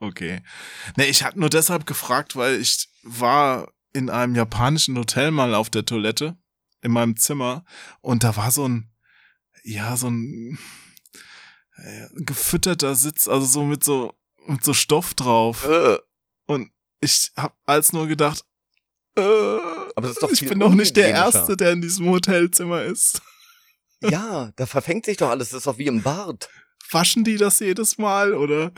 Okay. 0.00 0.42
Nee, 0.96 1.06
ich 1.06 1.24
hatte 1.24 1.38
nur 1.40 1.50
deshalb 1.50 1.86
gefragt, 1.86 2.34
weil 2.36 2.60
ich 2.60 2.88
war 3.02 3.72
in 3.94 4.10
einem 4.10 4.34
japanischen 4.34 4.98
Hotel 4.98 5.30
mal 5.30 5.54
auf 5.54 5.70
der 5.70 5.86
Toilette 5.86 6.36
in 6.82 6.92
meinem 6.92 7.16
Zimmer 7.16 7.64
und 8.02 8.22
da 8.24 8.36
war 8.36 8.50
so 8.50 8.68
ein, 8.68 8.90
ja, 9.62 9.96
so 9.96 10.08
ein 10.10 10.58
äh, 11.76 12.06
gefütterter 12.16 12.94
Sitz, 12.94 13.26
also 13.26 13.46
so 13.46 13.64
mit 13.64 13.82
so, 13.82 14.12
mit 14.46 14.62
so 14.62 14.74
Stoff 14.74 15.14
drauf. 15.14 15.66
Äh, 15.66 15.98
Und 16.46 16.70
ich 17.00 17.32
hab 17.36 17.56
als 17.64 17.92
nur 17.94 18.06
gedacht, 18.06 18.44
äh, 19.16 19.22
Aber 19.22 20.02
das 20.02 20.12
ist 20.12 20.22
doch 20.22 20.30
ich 20.30 20.46
bin 20.46 20.58
doch 20.60 20.74
nicht 20.74 20.96
der. 20.96 21.08
Erste, 21.08 21.56
der 21.56 21.72
in 21.72 21.80
diesem 21.80 22.06
Hotelzimmer 22.10 22.82
ist. 22.82 23.22
ja, 24.02 24.52
da 24.56 24.66
verfängt 24.66 25.06
sich 25.06 25.16
doch 25.16 25.30
alles, 25.30 25.50
das 25.50 25.58
ist 25.58 25.66
doch 25.66 25.78
wie 25.78 25.86
im 25.86 26.02
Bad. 26.02 26.48
waschen 26.90 27.24
die 27.24 27.36
das 27.36 27.60
jedes 27.60 27.96
Mal 27.96 28.34
oder? 28.34 28.72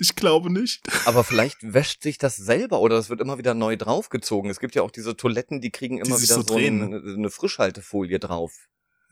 Ich 0.00 0.16
glaube 0.16 0.50
nicht. 0.50 0.80
Aber 1.04 1.24
vielleicht 1.24 1.58
wäscht 1.62 2.02
sich 2.02 2.18
das 2.18 2.36
selber 2.36 2.80
oder 2.80 2.96
es 2.96 3.10
wird 3.10 3.20
immer 3.20 3.38
wieder 3.38 3.54
neu 3.54 3.76
draufgezogen. 3.76 4.50
Es 4.50 4.58
gibt 4.58 4.74
ja 4.74 4.82
auch 4.82 4.90
diese 4.90 5.16
Toiletten, 5.16 5.60
die 5.60 5.70
kriegen 5.70 5.98
immer 5.98 6.16
Die 6.16 6.22
wieder 6.22 6.34
so 6.36 6.42
so, 6.42 6.56
eine, 6.56 6.96
eine 6.96 7.30
Frischhaltefolie 7.30 8.18
drauf. 8.18 8.52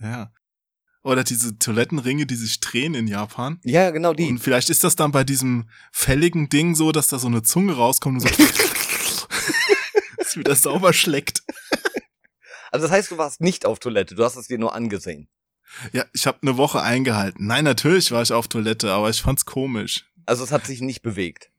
Ja. 0.00 0.32
Oder 1.02 1.24
diese 1.24 1.58
Toilettenringe, 1.58 2.26
die 2.26 2.34
sich 2.34 2.60
drehen 2.60 2.94
in 2.94 3.06
Japan. 3.06 3.60
Ja, 3.62 3.84
ja, 3.84 3.90
genau 3.90 4.14
die. 4.14 4.28
Und 4.28 4.38
vielleicht 4.38 4.68
ist 4.68 4.82
das 4.82 4.96
dann 4.96 5.12
bei 5.12 5.24
diesem 5.24 5.68
fälligen 5.92 6.48
Ding 6.48 6.74
so, 6.74 6.90
dass 6.90 7.08
da 7.08 7.18
so 7.18 7.28
eine 7.28 7.42
Zunge 7.42 7.74
rauskommt 7.74 8.22
und 8.22 8.28
so 8.28 8.44
es 10.18 10.36
wieder 10.36 10.56
sauber 10.56 10.92
schleckt. 10.92 11.42
Also 12.70 12.86
das 12.86 12.92
heißt, 12.92 13.10
du 13.10 13.18
warst 13.18 13.40
nicht 13.40 13.64
auf 13.64 13.78
Toilette, 13.78 14.14
du 14.14 14.24
hast 14.24 14.36
es 14.36 14.48
dir 14.48 14.58
nur 14.58 14.74
angesehen. 14.74 15.28
Ja, 15.92 16.04
ich 16.12 16.26
habe 16.26 16.38
eine 16.42 16.56
Woche 16.56 16.82
eingehalten. 16.82 17.46
Nein, 17.46 17.64
natürlich 17.64 18.10
war 18.10 18.22
ich 18.22 18.32
auf 18.32 18.48
Toilette, 18.48 18.92
aber 18.92 19.10
ich 19.10 19.22
fand's 19.22 19.44
komisch. 19.44 20.04
Also 20.28 20.44
es 20.44 20.52
hat 20.52 20.66
sich 20.66 20.80
nicht 20.80 21.02
bewegt. 21.02 21.50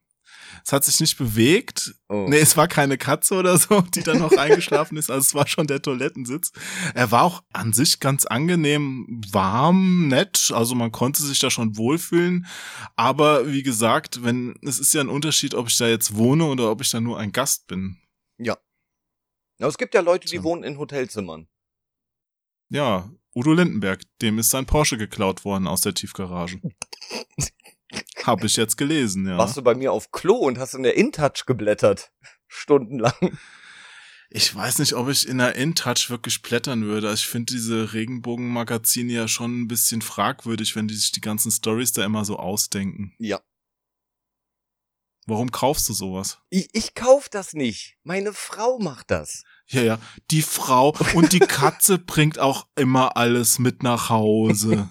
Es 0.63 0.73
hat 0.73 0.83
sich 0.83 0.99
nicht 0.99 1.17
bewegt. 1.17 1.95
Oh. 2.07 2.25
Nee, 2.29 2.37
es 2.39 2.55
war 2.57 2.67
keine 2.67 2.97
Katze 2.97 3.35
oder 3.35 3.57
so, 3.57 3.81
die 3.81 4.03
dann 4.03 4.19
noch 4.19 4.31
eingeschlafen 4.37 4.97
ist. 4.97 5.09
Also 5.09 5.21
es 5.25 5.33
war 5.33 5.47
schon 5.47 5.67
der 5.67 5.81
Toilettensitz. 5.81 6.51
Er 6.93 7.11
war 7.11 7.23
auch 7.23 7.43
an 7.51 7.73
sich 7.73 7.99
ganz 7.99 8.25
angenehm, 8.25 9.21
warm, 9.31 10.07
nett. 10.07 10.51
Also 10.53 10.75
man 10.75 10.91
konnte 10.91 11.21
sich 11.23 11.39
da 11.39 11.49
schon 11.49 11.77
wohlfühlen. 11.77 12.45
Aber 12.95 13.51
wie 13.51 13.63
gesagt, 13.63 14.23
wenn, 14.23 14.55
es 14.61 14.79
ist 14.79 14.93
ja 14.93 15.01
ein 15.01 15.09
Unterschied, 15.09 15.55
ob 15.55 15.67
ich 15.69 15.77
da 15.77 15.87
jetzt 15.87 16.15
wohne 16.15 16.45
oder 16.45 16.69
ob 16.71 16.81
ich 16.81 16.91
da 16.91 16.99
nur 16.99 17.19
ein 17.19 17.31
Gast 17.31 17.67
bin. 17.67 17.97
Ja. 18.37 18.57
Na, 19.57 19.67
es 19.67 19.77
gibt 19.77 19.93
ja 19.93 20.01
Leute, 20.01 20.27
die 20.27 20.37
So. 20.37 20.43
wohnen 20.43 20.63
in 20.63 20.77
Hotelzimmern. 20.77 21.47
Ja, 22.69 23.09
Udo 23.35 23.53
Lindenberg, 23.53 24.01
dem 24.21 24.37
ist 24.39 24.51
sein 24.51 24.65
Porsche 24.65 24.97
geklaut 24.97 25.43
worden 25.43 25.67
aus 25.67 25.81
der 25.81 25.93
Tiefgarage. 25.93 26.61
Hab 28.29 28.43
ich 28.43 28.55
jetzt 28.55 28.77
gelesen, 28.77 29.27
ja. 29.27 29.37
Warst 29.37 29.57
du 29.57 29.61
bei 29.61 29.75
mir 29.75 29.91
auf 29.91 30.11
Klo 30.11 30.35
und 30.35 30.59
hast 30.59 30.75
in 30.75 30.83
der 30.83 30.95
InTouch 30.95 31.45
geblättert. 31.45 32.11
Stundenlang. 32.47 33.37
Ich 34.31 34.53
weiß 34.53 34.77
nicht, 34.79 34.93
ob 34.93 35.09
ich 35.09 35.27
in 35.27 35.39
der 35.39 35.55
InTouch 35.55 36.09
wirklich 36.09 36.43
blättern 36.43 36.85
würde. 36.85 37.11
Ich 37.11 37.25
finde 37.25 37.53
diese 37.53 37.93
Regenbogenmagazine 37.93 39.11
ja 39.11 39.27
schon 39.27 39.61
ein 39.61 39.67
bisschen 39.67 40.03
fragwürdig, 40.03 40.75
wenn 40.75 40.87
die 40.87 40.95
sich 40.95 41.11
die 41.11 41.21
ganzen 41.21 41.51
Stories 41.51 41.93
da 41.93 42.05
immer 42.05 42.25
so 42.25 42.37
ausdenken. 42.37 43.15
Ja. 43.17 43.41
Warum 45.25 45.51
kaufst 45.51 45.89
du 45.89 45.93
sowas? 45.93 46.39
Ich, 46.49 46.69
ich 46.73 46.95
kauf 46.95 47.29
das 47.29 47.53
nicht. 47.53 47.97
Meine 48.03 48.33
Frau 48.33 48.79
macht 48.79 49.11
das. 49.11 49.43
Ja, 49.67 49.81
ja, 49.83 49.99
die 50.31 50.41
Frau 50.41 50.95
und 51.13 51.33
die 51.33 51.39
Katze 51.39 51.97
bringt 51.99 52.39
auch 52.39 52.67
immer 52.75 53.15
alles 53.15 53.59
mit 53.59 53.83
nach 53.83 54.09
Hause. 54.09 54.89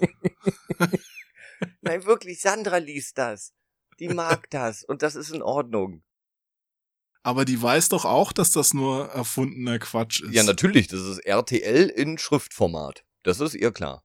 Nein, 1.81 2.05
wirklich, 2.05 2.41
Sandra 2.41 2.79
liest 2.79 3.19
das. 3.19 3.53
Die 3.99 4.09
mag 4.15 4.51
das 4.51 4.85
und 4.85 5.03
das 5.03 5.15
ist 5.15 5.31
in 5.31 5.43
Ordnung. 5.43 6.03
Aber 7.23 7.45
die 7.45 7.61
weiß 7.61 7.91
doch 7.91 8.05
auch, 8.05 8.33
dass 8.33 8.53
das 8.53 8.73
nur 8.73 9.09
erfundener 9.09 9.79
Quatsch 9.79 10.23
ist. 10.23 10.33
Ja, 10.33 10.45
natürlich, 10.45 10.87
das 10.87 11.01
ist 11.01 11.19
RTL 11.19 11.89
in 11.89 12.17
Schriftformat. 12.17 13.05
Das 13.23 13.41
ist 13.41 13.55
ihr 13.55 13.73
klar. 13.73 14.05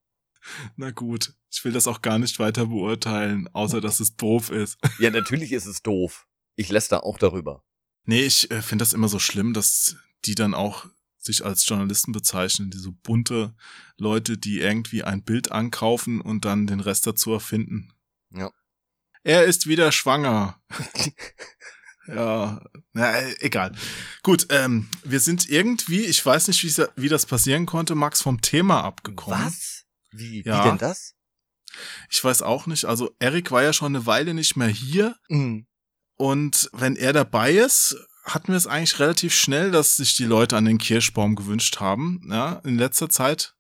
Na 0.76 0.92
gut, 0.92 1.34
ich 1.50 1.64
will 1.64 1.72
das 1.72 1.88
auch 1.88 2.02
gar 2.02 2.20
nicht 2.20 2.40
weiter 2.40 2.66
beurteilen, 2.66 3.48
außer 3.54 3.80
dass 3.80 4.00
es 4.00 4.16
doof 4.16 4.50
ist. 4.50 4.78
Ja, 5.00 5.10
natürlich 5.10 5.52
ist 5.52 5.66
es 5.66 5.82
doof. 5.82 6.28
Ich 6.56 6.70
läster 6.70 7.06
auch 7.06 7.18
darüber. 7.18 7.64
Nee, 8.06 8.24
ich 8.24 8.52
äh, 8.52 8.62
finde 8.62 8.84
das 8.84 8.94
immer 8.94 9.08
so 9.08 9.20
schlimm, 9.20 9.54
dass 9.54 9.96
die 10.26 10.36
dann 10.36 10.54
auch 10.54 10.88
sich 11.26 11.46
als 11.46 11.68
Journalisten 11.68 12.12
bezeichnen, 12.12 12.70
diese 12.70 12.92
bunte 12.92 13.56
Leute, 13.98 14.38
die 14.38 14.60
irgendwie 14.60 15.04
ein 15.04 15.24
Bild 15.24 15.52
ankaufen 15.52 16.22
und 16.22 16.46
dann 16.46 16.68
den 16.68 16.80
Rest 16.80 17.08
dazu 17.08 17.32
erfinden. 17.32 17.94
Ja. 18.32 18.52
Er 19.24 19.46
ist 19.46 19.68
wieder 19.68 19.92
schwanger. 19.92 20.62
ja, 22.08 22.62
na, 22.92 23.22
egal. 23.40 23.74
Gut, 24.22 24.48
ähm, 24.50 24.90
wir 25.04 25.20
sind 25.22 25.50
irgendwie, 25.50 26.02
ich 26.06 26.26
weiß 26.26 26.50
nicht, 26.50 26.64
wie, 26.64 26.86
wie 26.96 27.10
das 27.10 27.26
passieren 27.26 27.66
konnte, 27.66 27.96
Max, 27.96 28.22
vom 28.22 28.42
Thema 28.42 28.84
abgekommen. 28.84 29.46
Was? 29.46 29.86
Wie, 30.12 30.44
Ja. 30.44 30.64
wie 30.66 30.70
denn 30.70 30.78
das? 30.78 31.16
Ich 32.12 32.24
weiß 32.24 32.42
auch 32.42 32.68
nicht. 32.68 32.86
Also 32.86 33.16
Erik 33.20 33.50
war 33.52 33.64
ja 33.64 33.74
schon 33.74 33.96
eine 33.96 34.06
Weile 34.06 34.34
nicht 34.34 34.56
mehr 34.58 34.68
hier. 34.68 35.16
Mhm. 35.30 35.66
Und 36.16 36.70
wenn 36.74 36.96
er 36.96 37.14
dabei 37.14 37.54
ist, 37.54 37.96
hatten 38.24 38.50
wir 38.50 38.58
es 38.58 38.68
eigentlich 38.68 39.00
relativ 39.00 39.34
schnell, 39.34 39.72
dass 39.72 39.98
sich 39.98 40.16
die 40.16 40.26
Leute 40.26 40.58
an 40.58 40.66
den 40.66 40.78
Kirschbaum 40.78 41.36
gewünscht 41.36 41.80
haben. 41.80 42.22
Ja, 42.30 42.62
in 42.64 42.78
letzter 42.78 43.10
Zeit. 43.10 43.56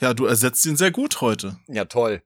Ja, 0.00 0.14
du 0.14 0.26
ersetzt 0.26 0.64
ihn 0.66 0.76
sehr 0.76 0.90
gut 0.90 1.20
heute. 1.20 1.58
Ja, 1.66 1.86
toll. 1.86 2.22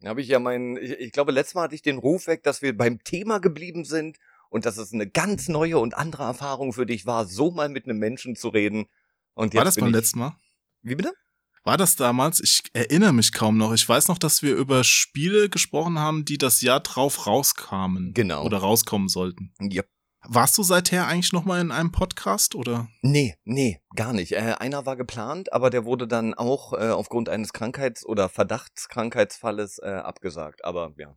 Da 0.00 0.10
habe 0.10 0.20
ich 0.20 0.28
ja 0.28 0.38
meinen, 0.38 0.76
ich, 0.76 0.90
ich 0.90 1.12
glaube, 1.12 1.32
letztes 1.32 1.54
Mal 1.54 1.62
hatte 1.62 1.74
ich 1.74 1.82
den 1.82 1.96
Ruf 1.96 2.26
weg, 2.26 2.42
dass 2.42 2.60
wir 2.60 2.76
beim 2.76 3.02
Thema 3.02 3.38
geblieben 3.38 3.84
sind 3.84 4.18
und 4.50 4.66
dass 4.66 4.76
es 4.76 4.92
eine 4.92 5.08
ganz 5.08 5.48
neue 5.48 5.78
und 5.78 5.96
andere 5.96 6.24
Erfahrung 6.24 6.72
für 6.72 6.84
dich 6.84 7.06
war, 7.06 7.26
so 7.26 7.50
mal 7.50 7.68
mit 7.70 7.86
einem 7.86 7.98
Menschen 7.98 8.36
zu 8.36 8.48
reden. 8.48 8.86
Und 9.32 9.54
jetzt 9.54 9.58
War 9.58 9.64
das 9.64 9.76
beim 9.76 9.88
ich, 9.88 9.94
letzten 9.94 10.18
Mal? 10.18 10.36
Wie 10.82 10.94
bitte? 10.94 11.12
War 11.62 11.78
das 11.78 11.96
damals? 11.96 12.40
Ich 12.40 12.62
erinnere 12.74 13.14
mich 13.14 13.32
kaum 13.32 13.56
noch. 13.56 13.72
Ich 13.72 13.88
weiß 13.88 14.08
noch, 14.08 14.18
dass 14.18 14.42
wir 14.42 14.54
über 14.54 14.84
Spiele 14.84 15.48
gesprochen 15.48 15.98
haben, 15.98 16.26
die 16.26 16.36
das 16.36 16.60
Jahr 16.60 16.80
drauf 16.80 17.26
rauskamen. 17.26 18.12
Genau. 18.12 18.44
Oder 18.44 18.58
rauskommen 18.58 19.08
sollten. 19.08 19.54
Ja. 19.58 19.82
Warst 20.26 20.56
du 20.56 20.62
seither 20.62 21.06
eigentlich 21.06 21.32
noch 21.32 21.44
mal 21.44 21.60
in 21.60 21.70
einem 21.70 21.92
Podcast 21.92 22.54
oder? 22.54 22.88
Nee, 23.02 23.36
nee, 23.44 23.80
gar 23.94 24.12
nicht. 24.12 24.32
Äh, 24.32 24.54
einer 24.58 24.86
war 24.86 24.96
geplant, 24.96 25.52
aber 25.52 25.68
der 25.68 25.84
wurde 25.84 26.08
dann 26.08 26.32
auch 26.32 26.72
äh, 26.72 26.90
aufgrund 26.90 27.28
eines 27.28 27.52
Krankheits- 27.52 28.06
oder 28.06 28.28
Verdachtskrankheitsfalles 28.28 29.78
äh, 29.82 29.90
abgesagt. 29.90 30.64
Aber 30.64 30.94
ja. 30.96 31.16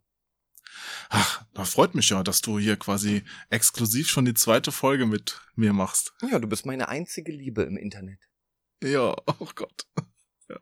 Ach, 1.09 1.45
da 1.53 1.63
freut 1.63 1.95
mich 1.95 2.09
ja, 2.09 2.21
dass 2.21 2.41
du 2.41 2.59
hier 2.59 2.75
quasi 2.75 3.23
exklusiv 3.49 4.09
schon 4.09 4.25
die 4.25 4.33
zweite 4.33 4.73
Folge 4.73 5.05
mit 5.05 5.39
mir 5.55 5.71
machst. 5.71 6.13
Ja, 6.29 6.39
du 6.39 6.47
bist 6.47 6.65
meine 6.65 6.89
einzige 6.89 7.31
Liebe 7.31 7.63
im 7.63 7.77
Internet. 7.77 8.19
Ja, 8.83 9.15
oh 9.39 9.49
Gott. 9.55 9.87
Ja. 10.49 10.57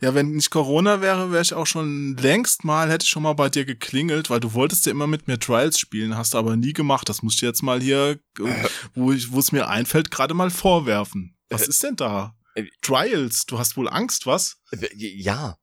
Ja, 0.00 0.14
wenn 0.14 0.32
nicht 0.32 0.50
Corona 0.50 1.00
wäre, 1.00 1.30
wäre 1.30 1.42
ich 1.42 1.52
auch 1.54 1.66
schon 1.66 2.16
längst 2.16 2.64
mal, 2.64 2.90
hätte 2.90 3.04
ich 3.04 3.10
schon 3.10 3.22
mal 3.22 3.34
bei 3.34 3.48
dir 3.50 3.64
geklingelt, 3.64 4.30
weil 4.30 4.40
du 4.40 4.54
wolltest 4.54 4.86
ja 4.86 4.92
immer 4.92 5.06
mit 5.06 5.28
mir 5.28 5.38
Trials 5.38 5.78
spielen, 5.78 6.16
hast 6.16 6.34
du 6.34 6.38
aber 6.38 6.56
nie 6.56 6.72
gemacht. 6.72 7.08
Das 7.08 7.22
musst 7.22 7.42
du 7.42 7.46
jetzt 7.46 7.62
mal 7.62 7.80
hier, 7.82 8.18
äh, 8.38 8.68
wo, 8.94 9.12
ich, 9.12 9.30
wo 9.32 9.38
es 9.38 9.52
mir 9.52 9.68
einfällt, 9.68 10.10
gerade 10.10 10.34
mal 10.34 10.50
vorwerfen. 10.50 11.36
Was 11.50 11.62
Äh, 11.66 11.70
ist 11.70 11.82
denn 11.82 11.96
da? 11.96 12.34
äh, 12.54 12.64
Trials, 12.82 13.44
du 13.46 13.58
hast 13.58 13.76
wohl 13.76 13.88
Angst, 13.88 14.26
was? 14.26 14.60
Äh, 14.72 14.88
Ja. 14.94 15.58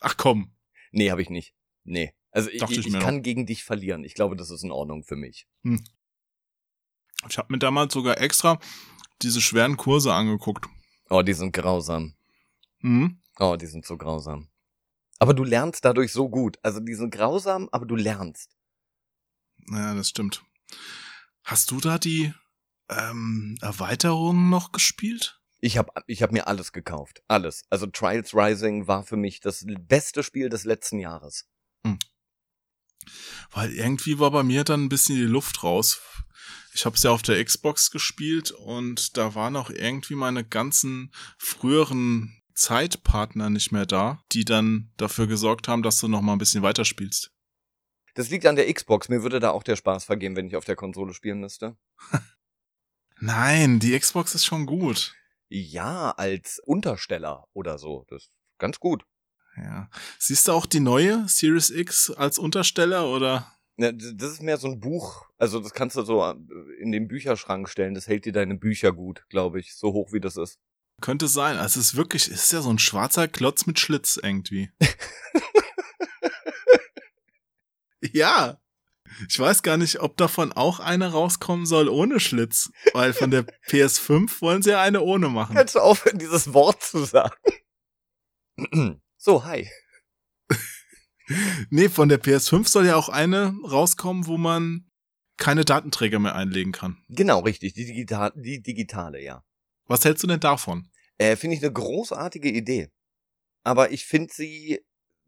Ach 0.00 0.16
komm. 0.16 0.54
Nee, 0.92 1.10
habe 1.10 1.22
ich 1.22 1.30
nicht. 1.30 1.54
Nee. 1.84 2.12
Also 2.30 2.50
ich, 2.50 2.62
ich 2.62 2.86
ich, 2.86 2.98
kann 3.00 3.22
gegen 3.22 3.46
dich 3.46 3.64
verlieren. 3.64 4.04
Ich 4.04 4.14
glaube, 4.14 4.36
das 4.36 4.50
ist 4.50 4.64
in 4.64 4.70
Ordnung 4.70 5.04
für 5.04 5.16
mich. 5.16 5.46
Ich 7.28 7.38
habe 7.38 7.52
mir 7.52 7.58
damals 7.58 7.94
sogar 7.94 8.20
extra 8.20 8.58
diese 9.22 9.40
schweren 9.40 9.76
Kurse 9.76 10.12
angeguckt. 10.12 10.66
Oh, 11.10 11.22
die 11.22 11.32
sind 11.32 11.52
grausam. 11.52 12.14
Mhm. 12.80 13.20
Oh, 13.38 13.56
die 13.56 13.66
sind 13.66 13.84
so 13.84 13.96
grausam. 13.96 14.48
Aber 15.18 15.34
du 15.34 15.44
lernst 15.44 15.84
dadurch 15.84 16.12
so 16.12 16.28
gut. 16.28 16.58
Also 16.62 16.80
die 16.80 16.94
sind 16.94 17.10
grausam, 17.10 17.68
aber 17.72 17.86
du 17.86 17.96
lernst. 17.96 18.56
Ja, 19.70 19.94
das 19.94 20.08
stimmt. 20.08 20.44
Hast 21.42 21.70
du 21.70 21.80
da 21.80 21.98
die 21.98 22.32
ähm, 22.88 23.56
Erweiterungen 23.60 24.50
noch 24.50 24.72
gespielt? 24.72 25.40
Ich 25.60 25.78
habe 25.78 25.92
ich 26.06 26.22
hab 26.22 26.32
mir 26.32 26.46
alles 26.46 26.72
gekauft. 26.72 27.22
Alles. 27.28 27.64
Also 27.70 27.86
Trials 27.86 28.34
Rising 28.34 28.86
war 28.86 29.02
für 29.04 29.16
mich 29.16 29.40
das 29.40 29.64
beste 29.66 30.22
Spiel 30.22 30.48
des 30.48 30.64
letzten 30.64 30.98
Jahres. 30.98 31.48
Weil 33.50 33.72
irgendwie 33.72 34.18
war 34.18 34.30
bei 34.30 34.42
mir 34.42 34.64
dann 34.64 34.84
ein 34.84 34.88
bisschen 34.88 35.16
die 35.16 35.22
Luft 35.22 35.62
raus. 35.62 36.00
Ich 36.72 36.84
habe 36.86 36.96
es 36.96 37.02
ja 37.02 37.10
auf 37.10 37.22
der 37.22 37.42
Xbox 37.44 37.90
gespielt 37.90 38.50
und 38.50 39.16
da 39.16 39.34
waren 39.34 39.56
auch 39.56 39.70
irgendwie 39.70 40.16
meine 40.16 40.44
ganzen 40.44 41.12
früheren 41.38 42.42
Zeitpartner 42.54 43.50
nicht 43.50 43.72
mehr 43.72 43.86
da, 43.86 44.22
die 44.32 44.44
dann 44.44 44.92
dafür 44.96 45.26
gesorgt 45.26 45.68
haben, 45.68 45.82
dass 45.82 45.98
du 45.98 46.08
noch 46.08 46.20
mal 46.20 46.32
ein 46.32 46.38
bisschen 46.38 46.62
weiterspielst. 46.62 47.32
Das 48.14 48.30
liegt 48.30 48.46
an 48.46 48.56
der 48.56 48.72
Xbox. 48.72 49.08
Mir 49.08 49.22
würde 49.22 49.40
da 49.40 49.50
auch 49.50 49.64
der 49.64 49.76
Spaß 49.76 50.04
vergehen, 50.04 50.36
wenn 50.36 50.46
ich 50.46 50.56
auf 50.56 50.64
der 50.64 50.76
Konsole 50.76 51.14
spielen 51.14 51.40
müsste. 51.40 51.76
Nein, 53.20 53.80
die 53.80 53.98
Xbox 53.98 54.34
ist 54.34 54.44
schon 54.44 54.66
gut. 54.66 55.14
Ja, 55.48 56.12
als 56.12 56.60
Untersteller 56.60 57.48
oder 57.52 57.78
so. 57.78 58.04
Das 58.08 58.24
ist 58.24 58.32
ganz 58.58 58.78
gut. 58.78 59.04
Ja. 59.56 59.88
Siehst 60.18 60.48
du 60.48 60.52
auch 60.52 60.66
die 60.66 60.80
neue 60.80 61.28
Series 61.28 61.70
X 61.70 62.10
als 62.10 62.38
Untersteller 62.38 63.08
oder? 63.08 63.52
Ja, 63.76 63.92
Das 63.92 64.32
ist 64.32 64.42
mehr 64.42 64.58
so 64.58 64.68
ein 64.68 64.80
Buch. 64.80 65.26
Also 65.38 65.60
das 65.60 65.72
kannst 65.72 65.96
du 65.96 66.02
so 66.02 66.24
äh, 66.24 66.34
in 66.80 66.92
den 66.92 67.08
Bücherschrank 67.08 67.68
stellen. 67.68 67.94
Das 67.94 68.06
hält 68.06 68.24
dir 68.24 68.32
deine 68.32 68.56
Bücher 68.56 68.92
gut, 68.92 69.24
glaube 69.28 69.60
ich. 69.60 69.74
So 69.74 69.92
hoch 69.92 70.12
wie 70.12 70.20
das 70.20 70.36
ist. 70.36 70.58
Könnte 71.00 71.28
sein. 71.28 71.56
Also 71.56 71.80
es 71.80 71.88
ist 71.88 71.96
wirklich, 71.96 72.28
es 72.28 72.44
ist 72.44 72.52
ja 72.52 72.62
so 72.62 72.70
ein 72.70 72.78
schwarzer 72.78 73.28
Klotz 73.28 73.66
mit 73.66 73.78
Schlitz 73.78 74.18
irgendwie. 74.22 74.70
ja. 78.00 78.58
Ich 79.28 79.38
weiß 79.38 79.62
gar 79.62 79.76
nicht, 79.76 80.00
ob 80.00 80.16
davon 80.16 80.52
auch 80.52 80.80
eine 80.80 81.12
rauskommen 81.12 81.66
soll 81.66 81.88
ohne 81.88 82.20
Schlitz. 82.20 82.70
Weil 82.92 83.12
von 83.12 83.30
der 83.30 83.44
PS5 83.68 84.40
wollen 84.40 84.62
sie 84.62 84.70
ja 84.70 84.80
eine 84.80 85.02
ohne 85.02 85.28
machen. 85.28 85.54
Kannst 85.54 85.74
du 85.74 85.80
aufhören, 85.80 86.18
dieses 86.18 86.52
Wort 86.52 86.82
zu 86.82 87.04
sagen? 87.04 87.34
so, 89.16 89.44
hi. 89.44 89.68
nee, 91.70 91.88
von 91.88 92.08
der 92.08 92.22
PS5 92.22 92.68
soll 92.68 92.86
ja 92.86 92.96
auch 92.96 93.08
eine 93.08 93.54
rauskommen, 93.64 94.26
wo 94.26 94.36
man 94.36 94.90
keine 95.36 95.64
Datenträger 95.64 96.18
mehr 96.18 96.34
einlegen 96.34 96.72
kann. 96.72 97.02
Genau, 97.08 97.40
richtig. 97.40 97.74
Die, 97.74 97.86
digital, 97.86 98.32
die 98.36 98.62
digitale, 98.62 99.22
ja. 99.22 99.44
Was 99.86 100.04
hältst 100.04 100.22
du 100.22 100.26
denn 100.26 100.40
davon? 100.40 100.88
Äh, 101.18 101.36
finde 101.36 101.56
ich 101.56 101.62
eine 101.62 101.72
großartige 101.72 102.50
Idee. 102.50 102.90
Aber 103.62 103.92
ich 103.92 104.04
finde 104.04 104.32
sie 104.32 104.80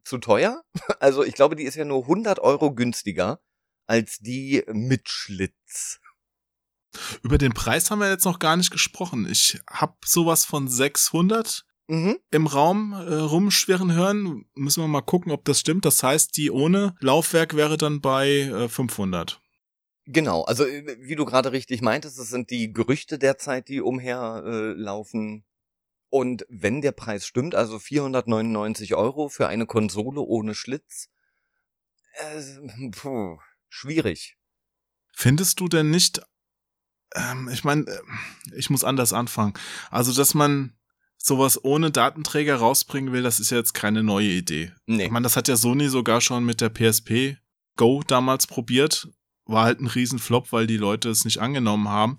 zu 0.05 0.19
teuer. 0.19 0.63
Also 1.01 1.25
ich 1.25 1.35
glaube, 1.35 1.57
die 1.57 1.65
ist 1.65 1.75
ja 1.75 1.85
nur 1.85 2.03
100 2.03 2.39
Euro 2.39 2.75
günstiger 2.75 3.41
als 3.87 4.19
die 4.19 4.65
mit 4.73 5.09
Schlitz. 5.09 6.01
Über 7.23 7.39
den 7.39 7.53
Preis 7.53 7.91
haben 7.91 8.01
wir 8.01 8.09
jetzt 8.09 8.25
noch 8.25 8.39
gar 8.39 8.57
nicht 8.57 8.71
gesprochen. 8.71 9.29
Ich 9.31 9.61
habe 9.71 9.95
sowas 10.05 10.45
von 10.45 10.69
600 10.69 11.65
mhm. 11.89 12.17
im 12.31 12.47
Raum 12.47 12.93
äh, 12.93 13.15
rumschwirren 13.15 13.93
hören. 13.93 14.47
Müssen 14.55 14.83
wir 14.83 14.89
mal 14.89 15.03
gucken, 15.03 15.33
ob 15.33 15.45
das 15.45 15.61
stimmt. 15.61 15.85
Das 15.85 16.03
heißt, 16.03 16.37
die 16.37 16.51
ohne 16.51 16.95
Laufwerk 17.01 17.55
wäre 17.55 17.77
dann 17.77 18.01
bei 18.01 18.29
äh, 18.29 18.69
500. 18.69 19.41
Genau, 20.07 20.43
also 20.43 20.65
äh, 20.65 20.97
wie 21.01 21.17
du 21.17 21.25
gerade 21.25 21.53
richtig 21.53 21.83
meintest, 21.83 22.19
das 22.19 22.29
sind 22.29 22.51
die 22.51 22.73
Gerüchte 22.73 23.19
derzeit, 23.19 23.69
die 23.69 23.81
umherlaufen. 23.81 25.39
Äh, 25.39 25.43
und 26.09 26.47
wenn 26.49 26.81
der 26.81 26.93
Preis 26.93 27.27
stimmt, 27.27 27.55
also 27.55 27.79
499 27.79 28.95
Euro 28.95 29.29
für 29.29 29.49
eine 29.49 29.67
Konsole 29.67 30.21
ohne 30.21 30.55
Schlitz, 30.55 31.09
äh, 32.15 32.91
puh, 32.93 33.39
schwierig. 33.69 34.37
Findest 35.13 35.59
du 35.61 35.69
denn 35.69 35.91
nicht, 35.91 36.21
ähm, 37.15 37.49
ich 37.53 37.65
meine, 37.65 37.87
äh, 37.87 38.01
ich 38.57 38.71
muss 38.71 38.85
anders 38.85 39.13
anfangen. 39.13 39.55
Also, 39.91 40.13
dass 40.13 40.35
man 40.35 40.77
sowas 41.17 41.63
ohne 41.65 41.91
Datenträger 41.91 42.57
rausbringen 42.57 43.13
will, 43.13 43.23
das 43.23 43.41
ist 43.41 43.51
ja 43.51 43.57
jetzt 43.57 43.75
keine 43.75 44.05
neue 44.05 44.29
Idee. 44.29 44.73
Nee. 44.87 45.07
Ich 45.07 45.11
meine, 45.11 45.25
das 45.25 45.37
hat 45.37 45.49
ja 45.49 45.57
Sony 45.57 45.89
sogar 45.89 46.21
schon 46.21 46.45
mit 46.45 46.61
der 46.61 46.71
PSP 46.71 47.39
Go 47.77 48.03
damals 48.07 48.47
probiert. 48.47 49.09
War 49.47 49.65
halt 49.65 49.81
ein 49.81 49.87
Riesenflop, 49.87 50.53
weil 50.53 50.67
die 50.67 50.77
Leute 50.77 51.09
es 51.09 51.25
nicht 51.25 51.39
angenommen 51.39 51.89
haben. 51.89 52.17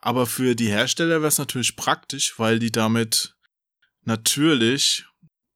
Aber 0.00 0.26
für 0.26 0.54
die 0.54 0.68
Hersteller 0.68 1.20
wäre 1.20 1.28
es 1.28 1.38
natürlich 1.38 1.76
praktisch, 1.76 2.38
weil 2.38 2.58
die 2.58 2.72
damit 2.72 3.36
natürlich 4.04 5.04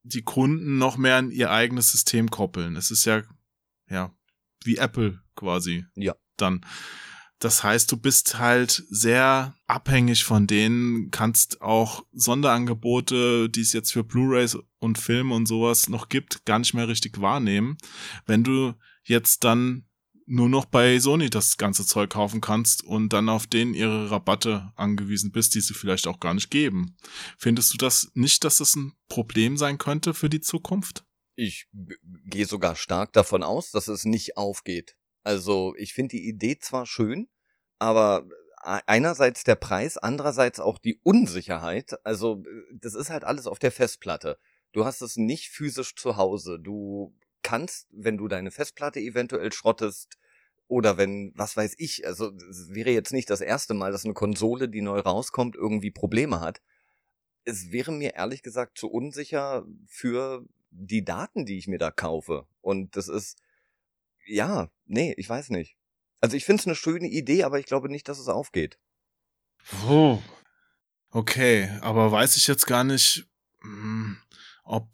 die 0.02 0.22
Kunden 0.22 0.78
noch 0.78 0.96
mehr 0.96 1.16
an 1.16 1.30
ihr 1.30 1.50
eigenes 1.50 1.92
System 1.92 2.30
koppeln. 2.30 2.76
Es 2.76 2.90
ist 2.90 3.04
ja, 3.04 3.22
ja, 3.88 4.14
wie 4.64 4.76
Apple 4.76 5.20
quasi. 5.36 5.86
Ja. 5.94 6.14
Dann. 6.36 6.64
Das 7.38 7.64
heißt, 7.64 7.90
du 7.90 7.96
bist 7.96 8.38
halt 8.38 8.84
sehr 8.88 9.56
abhängig 9.66 10.22
von 10.22 10.46
denen, 10.46 11.10
kannst 11.10 11.60
auch 11.60 12.04
Sonderangebote, 12.12 13.50
die 13.50 13.62
es 13.62 13.72
jetzt 13.72 13.92
für 13.92 14.04
Blu-rays 14.04 14.58
und 14.78 14.98
Filme 14.98 15.34
und 15.34 15.46
sowas 15.46 15.88
noch 15.88 16.08
gibt, 16.08 16.44
gar 16.44 16.60
nicht 16.60 16.72
mehr 16.72 16.86
richtig 16.86 17.20
wahrnehmen. 17.20 17.78
Wenn 18.26 18.44
du 18.44 18.74
jetzt 19.02 19.42
dann 19.42 19.86
nur 20.32 20.48
noch 20.48 20.64
bei 20.64 20.98
Sony 20.98 21.28
das 21.28 21.58
ganze 21.58 21.84
Zeug 21.84 22.08
kaufen 22.08 22.40
kannst 22.40 22.82
und 22.82 23.12
dann 23.12 23.28
auf 23.28 23.46
denen 23.46 23.74
ihre 23.74 24.10
Rabatte 24.10 24.72
angewiesen 24.76 25.30
bist, 25.30 25.54
die 25.54 25.60
sie 25.60 25.74
vielleicht 25.74 26.06
auch 26.06 26.20
gar 26.20 26.32
nicht 26.32 26.50
geben. 26.50 26.96
Findest 27.36 27.74
du 27.74 27.76
das 27.76 28.10
nicht, 28.14 28.42
dass 28.42 28.56
das 28.56 28.74
ein 28.74 28.94
Problem 29.08 29.58
sein 29.58 29.76
könnte 29.76 30.14
für 30.14 30.30
die 30.30 30.40
Zukunft? 30.40 31.04
Ich 31.34 31.68
gehe 32.24 32.46
sogar 32.46 32.76
stark 32.76 33.12
davon 33.12 33.42
aus, 33.42 33.72
dass 33.72 33.88
es 33.88 34.06
nicht 34.06 34.38
aufgeht. 34.38 34.96
Also 35.22 35.74
ich 35.76 35.92
finde 35.92 36.16
die 36.16 36.26
Idee 36.26 36.58
zwar 36.58 36.86
schön, 36.86 37.28
aber 37.78 38.26
einerseits 38.56 39.44
der 39.44 39.56
Preis, 39.56 39.98
andererseits 39.98 40.60
auch 40.60 40.78
die 40.78 40.98
Unsicherheit. 41.02 41.94
Also 42.06 42.42
das 42.72 42.94
ist 42.94 43.10
halt 43.10 43.24
alles 43.24 43.46
auf 43.46 43.58
der 43.58 43.70
Festplatte. 43.70 44.38
Du 44.72 44.86
hast 44.86 45.02
es 45.02 45.18
nicht 45.18 45.50
physisch 45.50 45.94
zu 45.94 46.16
Hause. 46.16 46.58
Du 46.58 47.14
kannst, 47.42 47.88
wenn 47.90 48.16
du 48.16 48.28
deine 48.28 48.50
Festplatte 48.50 48.98
eventuell 48.98 49.52
schrottest 49.52 50.16
oder 50.72 50.96
wenn, 50.96 51.32
was 51.34 51.54
weiß 51.54 51.74
ich, 51.76 52.06
also 52.06 52.32
es 52.48 52.70
wäre 52.70 52.90
jetzt 52.90 53.12
nicht 53.12 53.28
das 53.28 53.42
erste 53.42 53.74
Mal, 53.74 53.92
dass 53.92 54.06
eine 54.06 54.14
Konsole, 54.14 54.70
die 54.70 54.80
neu 54.80 55.00
rauskommt, 55.00 55.54
irgendwie 55.54 55.90
Probleme 55.90 56.40
hat. 56.40 56.62
Es 57.44 57.72
wäre 57.72 57.92
mir 57.92 58.14
ehrlich 58.14 58.42
gesagt 58.42 58.78
zu 58.78 58.88
unsicher 58.88 59.66
für 59.86 60.46
die 60.70 61.04
Daten, 61.04 61.44
die 61.44 61.58
ich 61.58 61.68
mir 61.68 61.76
da 61.78 61.90
kaufe. 61.90 62.46
Und 62.62 62.96
das 62.96 63.08
ist, 63.08 63.36
ja, 64.24 64.70
nee, 64.86 65.12
ich 65.18 65.28
weiß 65.28 65.50
nicht. 65.50 65.76
Also 66.22 66.38
ich 66.38 66.46
finde 66.46 66.62
es 66.62 66.66
eine 66.66 66.74
schöne 66.74 67.08
Idee, 67.08 67.44
aber 67.44 67.58
ich 67.58 67.66
glaube 67.66 67.90
nicht, 67.90 68.08
dass 68.08 68.18
es 68.18 68.28
aufgeht. 68.28 68.78
Oh. 69.86 70.22
Okay, 71.10 71.68
aber 71.82 72.10
weiß 72.10 72.38
ich 72.38 72.46
jetzt 72.46 72.66
gar 72.66 72.84
nicht, 72.84 73.28
hm, 73.60 74.16
ob 74.64 74.88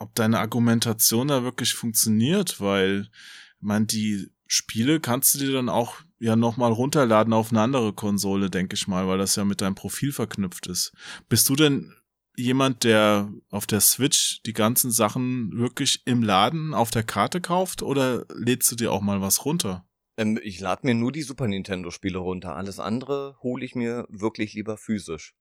ob 0.00 0.14
deine 0.14 0.38
Argumentation 0.38 1.28
da 1.28 1.42
wirklich 1.42 1.74
funktioniert, 1.74 2.60
weil, 2.60 3.10
ich 3.56 3.62
meine, 3.62 3.86
die 3.86 4.30
Spiele 4.48 4.98
kannst 4.98 5.34
du 5.34 5.38
dir 5.38 5.52
dann 5.52 5.68
auch 5.68 5.96
ja 6.18 6.34
nochmal 6.34 6.72
runterladen 6.72 7.32
auf 7.32 7.50
eine 7.50 7.60
andere 7.60 7.92
Konsole, 7.92 8.50
denke 8.50 8.74
ich 8.74 8.88
mal, 8.88 9.06
weil 9.06 9.18
das 9.18 9.36
ja 9.36 9.44
mit 9.44 9.60
deinem 9.60 9.74
Profil 9.74 10.10
verknüpft 10.10 10.66
ist. 10.66 10.92
Bist 11.28 11.48
du 11.48 11.54
denn 11.54 11.94
jemand, 12.34 12.82
der 12.84 13.30
auf 13.50 13.66
der 13.66 13.80
Switch 13.80 14.42
die 14.44 14.54
ganzen 14.54 14.90
Sachen 14.90 15.52
wirklich 15.52 16.02
im 16.06 16.22
Laden 16.22 16.72
auf 16.72 16.90
der 16.90 17.02
Karte 17.02 17.40
kauft 17.40 17.82
oder 17.82 18.24
lädst 18.34 18.70
du 18.72 18.76
dir 18.76 18.90
auch 18.90 19.02
mal 19.02 19.20
was 19.20 19.44
runter? 19.44 19.86
Ähm, 20.16 20.40
ich 20.42 20.60
lade 20.60 20.86
mir 20.86 20.94
nur 20.94 21.12
die 21.12 21.22
Super 21.22 21.46
Nintendo 21.46 21.90
Spiele 21.90 22.18
runter. 22.18 22.56
Alles 22.56 22.80
andere 22.80 23.36
hole 23.42 23.64
ich 23.64 23.74
mir 23.74 24.06
wirklich 24.08 24.54
lieber 24.54 24.78
physisch. 24.78 25.34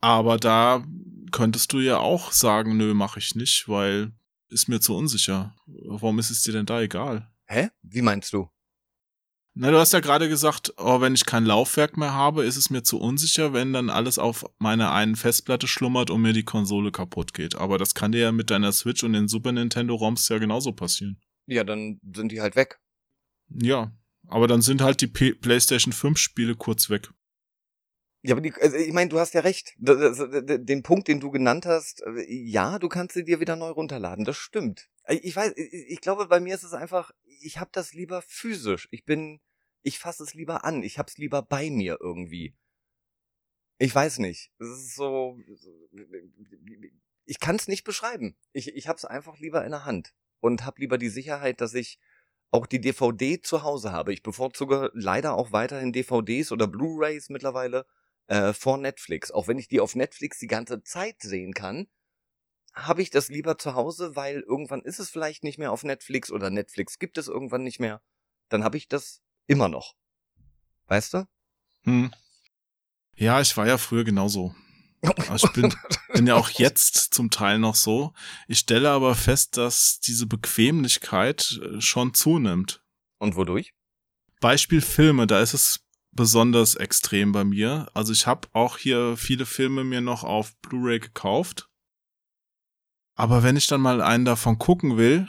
Aber 0.00 0.36
da 0.36 0.84
könntest 1.30 1.72
du 1.72 1.80
ja 1.80 1.98
auch 1.98 2.32
sagen, 2.32 2.76
nö, 2.76 2.94
mache 2.94 3.18
ich 3.20 3.34
nicht, 3.34 3.68
weil 3.68 4.12
ist 4.48 4.68
mir 4.68 4.80
zu 4.80 4.96
unsicher. 4.96 5.54
Warum 5.66 6.18
ist 6.18 6.30
es 6.30 6.42
dir 6.42 6.52
denn 6.52 6.66
da 6.66 6.80
egal? 6.80 7.30
Hä? 7.50 7.70
Wie 7.82 8.00
meinst 8.00 8.32
du? 8.32 8.48
Na, 9.54 9.72
du 9.72 9.78
hast 9.78 9.92
ja 9.92 9.98
gerade 9.98 10.28
gesagt, 10.28 10.72
oh, 10.76 11.00
wenn 11.00 11.16
ich 11.16 11.26
kein 11.26 11.44
Laufwerk 11.44 11.96
mehr 11.96 12.14
habe, 12.14 12.44
ist 12.44 12.56
es 12.56 12.70
mir 12.70 12.84
zu 12.84 13.00
unsicher, 13.00 13.52
wenn 13.52 13.72
dann 13.72 13.90
alles 13.90 14.20
auf 14.20 14.44
meiner 14.60 14.92
einen 14.92 15.16
Festplatte 15.16 15.66
schlummert 15.66 16.10
und 16.10 16.22
mir 16.22 16.32
die 16.32 16.44
Konsole 16.44 16.92
kaputt 16.92 17.34
geht. 17.34 17.56
Aber 17.56 17.76
das 17.76 17.94
kann 17.94 18.12
dir 18.12 18.20
ja 18.20 18.30
mit 18.30 18.52
deiner 18.52 18.70
Switch 18.70 19.02
und 19.02 19.14
den 19.14 19.26
Super 19.26 19.50
Nintendo 19.50 19.96
ROMs 19.96 20.28
ja 20.28 20.38
genauso 20.38 20.72
passieren. 20.72 21.20
Ja, 21.46 21.64
dann 21.64 22.00
sind 22.14 22.30
die 22.30 22.40
halt 22.40 22.54
weg. 22.54 22.78
Ja, 23.48 23.92
aber 24.28 24.46
dann 24.46 24.62
sind 24.62 24.80
halt 24.80 25.00
die 25.00 25.08
P 25.08 25.34
PlayStation 25.34 25.92
5 25.92 26.18
Spiele 26.18 26.54
kurz 26.54 26.88
weg. 26.88 27.10
Ja, 28.22 28.34
aber 28.34 28.42
die, 28.42 28.52
also 28.54 28.76
ich 28.76 28.92
meine, 28.92 29.08
du 29.08 29.18
hast 29.18 29.34
ja 29.34 29.40
recht. 29.40 29.74
Den 29.78 30.82
Punkt, 30.84 31.08
den 31.08 31.18
du 31.18 31.30
genannt 31.32 31.66
hast, 31.66 32.02
äh, 32.02 32.24
ja, 32.28 32.78
du 32.78 32.88
kannst 32.88 33.14
sie 33.14 33.24
dir 33.24 33.40
wieder 33.40 33.56
neu 33.56 33.70
runterladen. 33.70 34.24
Das 34.24 34.36
stimmt. 34.36 34.88
Äh, 35.10 35.16
ich 35.16 35.36
weiß, 35.36 35.52
ich 35.56 36.00
glaube, 36.00 36.26
bei 36.26 36.40
mir 36.40 36.54
ist 36.54 36.62
es 36.62 36.72
einfach, 36.72 37.10
ich 37.42 37.58
habe 37.58 37.70
das 37.72 37.92
lieber 37.92 38.22
physisch. 38.22 38.88
Ich 38.90 39.04
bin, 39.04 39.40
ich 39.82 39.98
fasse 39.98 40.22
es 40.22 40.34
lieber 40.34 40.64
an. 40.64 40.82
Ich 40.82 40.98
hab's 40.98 41.18
lieber 41.18 41.42
bei 41.42 41.70
mir 41.70 41.98
irgendwie. 42.00 42.54
Ich 43.78 43.94
weiß 43.94 44.18
nicht. 44.18 44.52
Es 44.58 44.68
ist 44.68 44.94
so, 44.94 45.38
ich 47.24 47.40
kann 47.40 47.56
es 47.56 47.66
nicht 47.66 47.84
beschreiben. 47.84 48.36
Ich, 48.52 48.74
ich 48.74 48.88
hab's 48.88 49.04
einfach 49.04 49.38
lieber 49.38 49.64
in 49.64 49.70
der 49.70 49.84
Hand 49.84 50.12
und 50.40 50.64
hab 50.64 50.78
lieber 50.78 50.98
die 50.98 51.08
Sicherheit, 51.08 51.60
dass 51.60 51.74
ich 51.74 51.98
auch 52.50 52.66
die 52.66 52.80
DVD 52.80 53.40
zu 53.40 53.62
Hause 53.62 53.92
habe. 53.92 54.12
Ich 54.12 54.22
bevorzuge 54.22 54.90
leider 54.92 55.34
auch 55.34 55.52
weiterhin 55.52 55.92
DVDs 55.92 56.52
oder 56.52 56.66
Blu-rays 56.66 57.30
mittlerweile 57.30 57.86
äh, 58.26 58.52
vor 58.52 58.76
Netflix. 58.76 59.30
Auch 59.30 59.48
wenn 59.48 59.58
ich 59.58 59.68
die 59.68 59.80
auf 59.80 59.94
Netflix 59.94 60.38
die 60.38 60.46
ganze 60.46 60.82
Zeit 60.82 61.22
sehen 61.22 61.54
kann, 61.54 61.88
habe 62.72 63.02
ich 63.02 63.10
das 63.10 63.28
lieber 63.28 63.58
zu 63.58 63.74
Hause, 63.74 64.16
weil 64.16 64.40
irgendwann 64.40 64.82
ist 64.82 65.00
es 65.00 65.10
vielleicht 65.10 65.44
nicht 65.44 65.58
mehr 65.58 65.72
auf 65.72 65.82
Netflix 65.82 66.30
oder 66.30 66.50
Netflix 66.50 66.98
gibt 66.98 67.18
es 67.18 67.28
irgendwann 67.28 67.62
nicht 67.62 67.80
mehr. 67.80 68.02
Dann 68.48 68.64
habe 68.64 68.76
ich 68.76 68.88
das 68.88 69.20
immer 69.46 69.68
noch. 69.68 69.94
Weißt 70.86 71.14
du? 71.14 71.26
Hm. 71.84 72.12
Ja, 73.16 73.40
ich 73.40 73.56
war 73.56 73.66
ja 73.66 73.78
früher 73.78 74.04
genauso. 74.04 74.54
Also 75.28 75.46
ich 75.46 75.52
bin, 75.52 75.74
bin 76.12 76.26
ja 76.26 76.34
auch 76.34 76.50
jetzt 76.50 77.14
zum 77.14 77.30
Teil 77.30 77.58
noch 77.58 77.74
so. 77.74 78.12
Ich 78.48 78.58
stelle 78.58 78.90
aber 78.90 79.14
fest, 79.14 79.56
dass 79.56 80.00
diese 80.00 80.26
Bequemlichkeit 80.26 81.60
äh, 81.62 81.80
schon 81.80 82.12
zunimmt. 82.12 82.82
Und 83.18 83.36
wodurch? 83.36 83.72
Beispiel 84.40 84.80
Filme, 84.80 85.26
da 85.26 85.40
ist 85.40 85.54
es 85.54 85.80
besonders 86.12 86.74
extrem 86.74 87.32
bei 87.32 87.44
mir. 87.44 87.88
Also 87.94 88.12
ich 88.12 88.26
habe 88.26 88.48
auch 88.52 88.78
hier 88.78 89.16
viele 89.16 89.46
Filme 89.46 89.84
mir 89.84 90.00
noch 90.00 90.24
auf 90.24 90.56
Blu-ray 90.58 91.00
gekauft. 91.00 91.69
Aber 93.14 93.42
wenn 93.42 93.56
ich 93.56 93.66
dann 93.66 93.80
mal 93.80 94.00
einen 94.00 94.24
davon 94.24 94.58
gucken 94.58 94.96
will, 94.96 95.28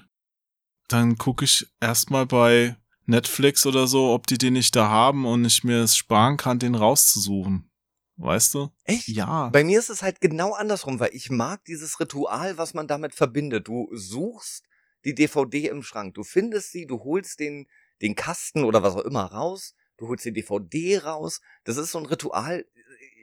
dann 0.88 1.18
gucke 1.18 1.46
ich 1.46 1.68
erstmal 1.80 2.26
bei 2.26 2.76
Netflix 3.06 3.66
oder 3.66 3.88
so, 3.88 4.14
ob 4.14 4.28
die 4.28 4.38
den 4.38 4.54
nicht 4.54 4.76
da 4.76 4.90
haben 4.90 5.26
und 5.26 5.46
ich 5.46 5.64
mir 5.64 5.84
es 5.84 5.96
sparen 5.98 6.38
kann, 6.38 6.60
den 6.60 6.76
rauszusuchen. 6.76 7.70
Weißt 8.18 8.54
du? 8.54 8.70
Echt? 8.84 9.08
Ja. 9.08 9.50
Bei 9.50 9.64
mir 9.64 9.80
ist 9.80 9.90
es 9.90 10.04
halt 10.04 10.22
genau 10.22 10.54
andersrum, 10.54 11.00
weil 11.00 11.10
ich 11.14 11.30
mag 11.32 11.64
dieses 11.66 12.00
Ritual, 12.00 12.58
was 12.58 12.74
man 12.74 12.88
damit 12.88 13.16
verbindet. 13.16 13.68
Du 13.68 13.90
suchst 13.94 14.64
die 15.06 15.16
DVD 15.16 15.68
im 15.68 15.82
Schrank, 15.82 16.14
du 16.14 16.24
findest 16.24 16.72
sie, 16.72 16.86
du 16.86 17.04
holst 17.04 17.40
den, 17.40 17.68
den 18.02 18.16
Kasten 18.16 18.64
oder 18.64 18.84
was 18.84 18.96
auch 18.96 19.06
immer 19.06 19.26
raus, 19.26 19.74
du 19.98 20.08
holst 20.08 20.26
die 20.26 20.34
DVD 20.34 21.00
raus. 21.00 21.42
Das 21.64 21.78
ist 21.78 21.92
so 21.92 21.98
ein 22.00 22.06
Ritual. 22.06 22.66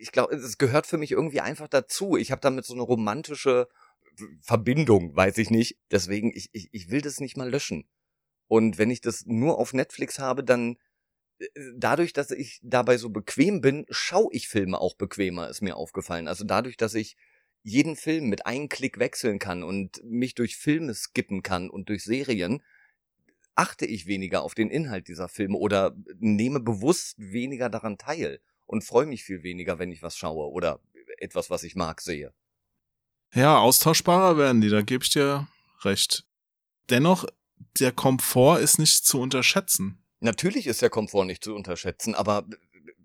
Ich 0.01 0.11
glaube, 0.11 0.35
es 0.35 0.59
gehört 0.59 0.87
für 0.87 0.99
mich 0.99 1.13
irgendwie 1.13 1.41
einfach 1.41 1.69
dazu. 1.69 2.17
Ich 2.17 2.33
habe 2.33 2.41
damit 2.41 2.65
so 2.65 2.75
eine 2.75 2.83
romantische 2.83 3.69
Verbindung, 4.41 5.15
weiß 5.17 5.39
ich 5.39 5.51
nicht. 5.51 5.79
Deswegen, 5.91 6.33
ich, 6.35 6.49
ich, 6.53 6.69
ich 6.73 6.91
will 6.91 7.01
das 7.01 7.21
nicht 7.21 7.37
mal 7.37 7.51
löschen. 7.51 7.89
Und 8.47 8.79
wenn 8.79 8.91
ich 8.91 9.01
das 9.01 9.25
nur 9.27 9.59
auf 9.59 9.73
Netflix 9.73 10.19
habe, 10.19 10.43
dann 10.43 10.77
äh, 11.39 11.47
dadurch, 11.77 12.13
dass 12.13 12.31
ich 12.31 12.61
dabei 12.63 12.97
so 12.97 13.11
bequem 13.11 13.61
bin, 13.61 13.87
schaue 13.91 14.31
ich 14.33 14.49
Filme 14.49 14.81
auch 14.81 14.97
bequemer, 14.97 15.49
ist 15.49 15.63
mir 15.63 15.77
aufgefallen. 15.77 16.29
Also 16.29 16.45
dadurch, 16.45 16.77
dass 16.77 16.95
ich 16.95 17.17
jeden 17.63 17.97
Film 17.97 18.29
mit 18.29 18.47
einem 18.47 18.69
Klick 18.69 18.99
wechseln 18.99 19.39
kann 19.39 19.63
und 19.63 20.03
mich 20.05 20.35
durch 20.35 20.57
Filme 20.57 20.95
skippen 20.95 21.43
kann 21.43 21.69
und 21.69 21.89
durch 21.89 22.05
Serien, 22.05 22.63
achte 23.55 23.87
ich 23.87 24.07
weniger 24.07 24.43
auf 24.43 24.55
den 24.55 24.71
Inhalt 24.71 25.09
dieser 25.09 25.29
Filme 25.29 25.59
oder 25.59 25.97
nehme 26.19 26.61
bewusst 26.61 27.17
weniger 27.19 27.69
daran 27.69 27.99
teil 27.99 28.41
und 28.67 28.85
freue 28.85 29.07
mich 29.07 29.25
viel 29.25 29.43
weniger, 29.43 29.79
wenn 29.79 29.91
ich 29.91 30.03
was 30.03 30.17
schaue 30.17 30.51
oder 30.51 30.81
etwas, 31.19 31.51
was 31.51 31.65
ich 31.65 31.75
mag, 31.75 32.01
sehe. 32.01 32.33
Ja, 33.35 33.59
austauschbarer 33.59 34.37
werden 34.39 34.61
die, 34.61 34.69
da 34.69 34.83
gebe 34.83 35.05
ich 35.05 35.11
dir 35.11 35.47
recht. 35.83 36.25
Dennoch, 36.91 37.27
der 37.79 37.93
Komfort 37.93 38.61
ist 38.61 38.79
nicht 38.79 39.05
zu 39.05 39.21
unterschätzen. 39.21 40.05
Natürlich 40.21 40.67
ist 40.67 40.83
der 40.83 40.91
Komfort 40.91 41.27
nicht 41.27 41.45
zu 41.45 41.55
unterschätzen, 41.55 42.15
aber 42.15 42.45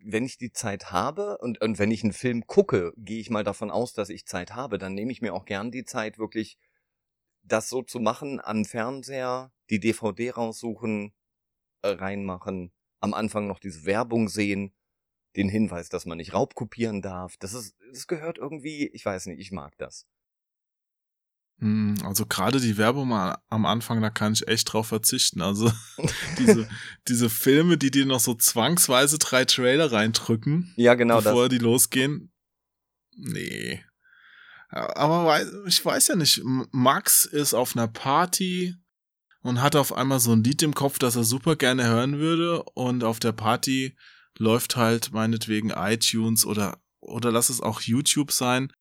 wenn 0.04 0.26
ich 0.26 0.38
die 0.38 0.52
Zeit 0.52 0.92
habe 0.92 1.38
und, 1.38 1.62
und 1.62 1.80
wenn 1.80 1.92
ich 1.92 2.04
einen 2.04 2.14
Film 2.14 2.46
gucke, 2.48 2.94
gehe 2.98 3.20
ich 3.20 3.30
mal 3.30 3.44
davon 3.44 3.72
aus, 3.72 3.94
dass 3.94 4.10
ich 4.10 4.26
Zeit 4.26 4.54
habe, 4.56 4.78
dann 4.78 4.94
nehme 4.94 5.12
ich 5.12 5.22
mir 5.22 5.34
auch 5.34 5.46
gern 5.46 5.72
die 5.72 5.86
Zeit, 5.86 6.18
wirklich 6.18 6.58
das 7.44 7.70
so 7.70 7.82
zu 7.82 8.00
machen, 8.00 8.40
am 8.42 8.66
Fernseher, 8.66 9.52
die 9.70 9.80
DVD 9.80 10.32
raussuchen, 10.32 11.14
äh, 11.82 11.90
reinmachen, 11.90 12.72
am 13.00 13.14
Anfang 13.14 13.48
noch 13.48 13.60
diese 13.60 13.86
Werbung 13.86 14.30
sehen, 14.30 14.74
den 15.36 15.50
Hinweis, 15.50 15.90
dass 15.90 16.06
man 16.06 16.18
nicht 16.18 16.34
raubkopieren 16.34 17.02
darf. 17.02 17.38
Das 17.38 17.54
ist, 17.54 17.76
das 17.92 18.08
gehört 18.08 18.38
irgendwie, 18.38 18.88
ich 18.94 19.06
weiß 19.06 19.28
nicht, 19.28 19.40
ich 19.40 19.52
mag 19.52 19.78
das. 19.78 20.06
Hm, 21.60 21.96
also 22.04 22.26
gerade 22.26 22.60
die 22.60 22.78
Werbung 22.78 23.08
mal 23.08 23.38
am 23.50 23.66
Anfang, 23.66 24.02
da 24.02 24.10
kann 24.10 24.34
ich 24.34 24.48
echt 24.48 24.72
drauf 24.72 24.88
verzichten. 24.88 25.42
Also 25.42 25.72
diese, 26.40 26.68
diese 27.08 27.30
Filme, 27.30 27.78
die 27.78 27.92
dir 27.92 28.06
noch 28.06 28.20
so 28.20 28.34
zwangsweise 28.34 29.18
drei 29.18 29.46
Trailer 29.46 29.92
reindrücken, 29.92 30.74
ja, 30.76 30.96
genau 30.96 31.22
bevor 31.22 31.50
das. 31.50 31.58
die 31.58 31.64
losgehen. 31.64 32.32
Nee. 33.16 33.84
Aber 34.70 35.46
ich 35.68 35.86
weiß 35.86 36.08
ja 36.08 36.16
nicht, 36.16 36.42
Max 36.44 37.26
ist 37.26 37.54
auf 37.54 37.76
einer 37.76 37.88
Party 37.88 38.76
und 39.42 39.62
hat 39.62 39.76
auf 39.76 39.94
einmal 39.94 40.20
so 40.20 40.32
ein 40.32 40.44
Lied 40.44 40.64
im 40.64 40.74
Kopf, 40.74 40.98
das 40.98 41.16
er 41.16 41.24
super 41.24 41.56
gerne 41.56 41.86
hören 41.86 42.18
würde 42.18 42.64
und 42.74 43.04
auf 43.04 43.20
der 43.20 43.34
Party 43.34 43.96
läuft 44.38 44.76
halt 44.76 45.12
meinetwegen 45.12 45.70
iTunes 45.72 46.46
oder 46.46 46.80
oder 47.00 47.32
lass 47.32 47.50
es 47.50 47.62
auch 47.62 47.82
YouTube 47.82 48.32
sein 48.32 48.72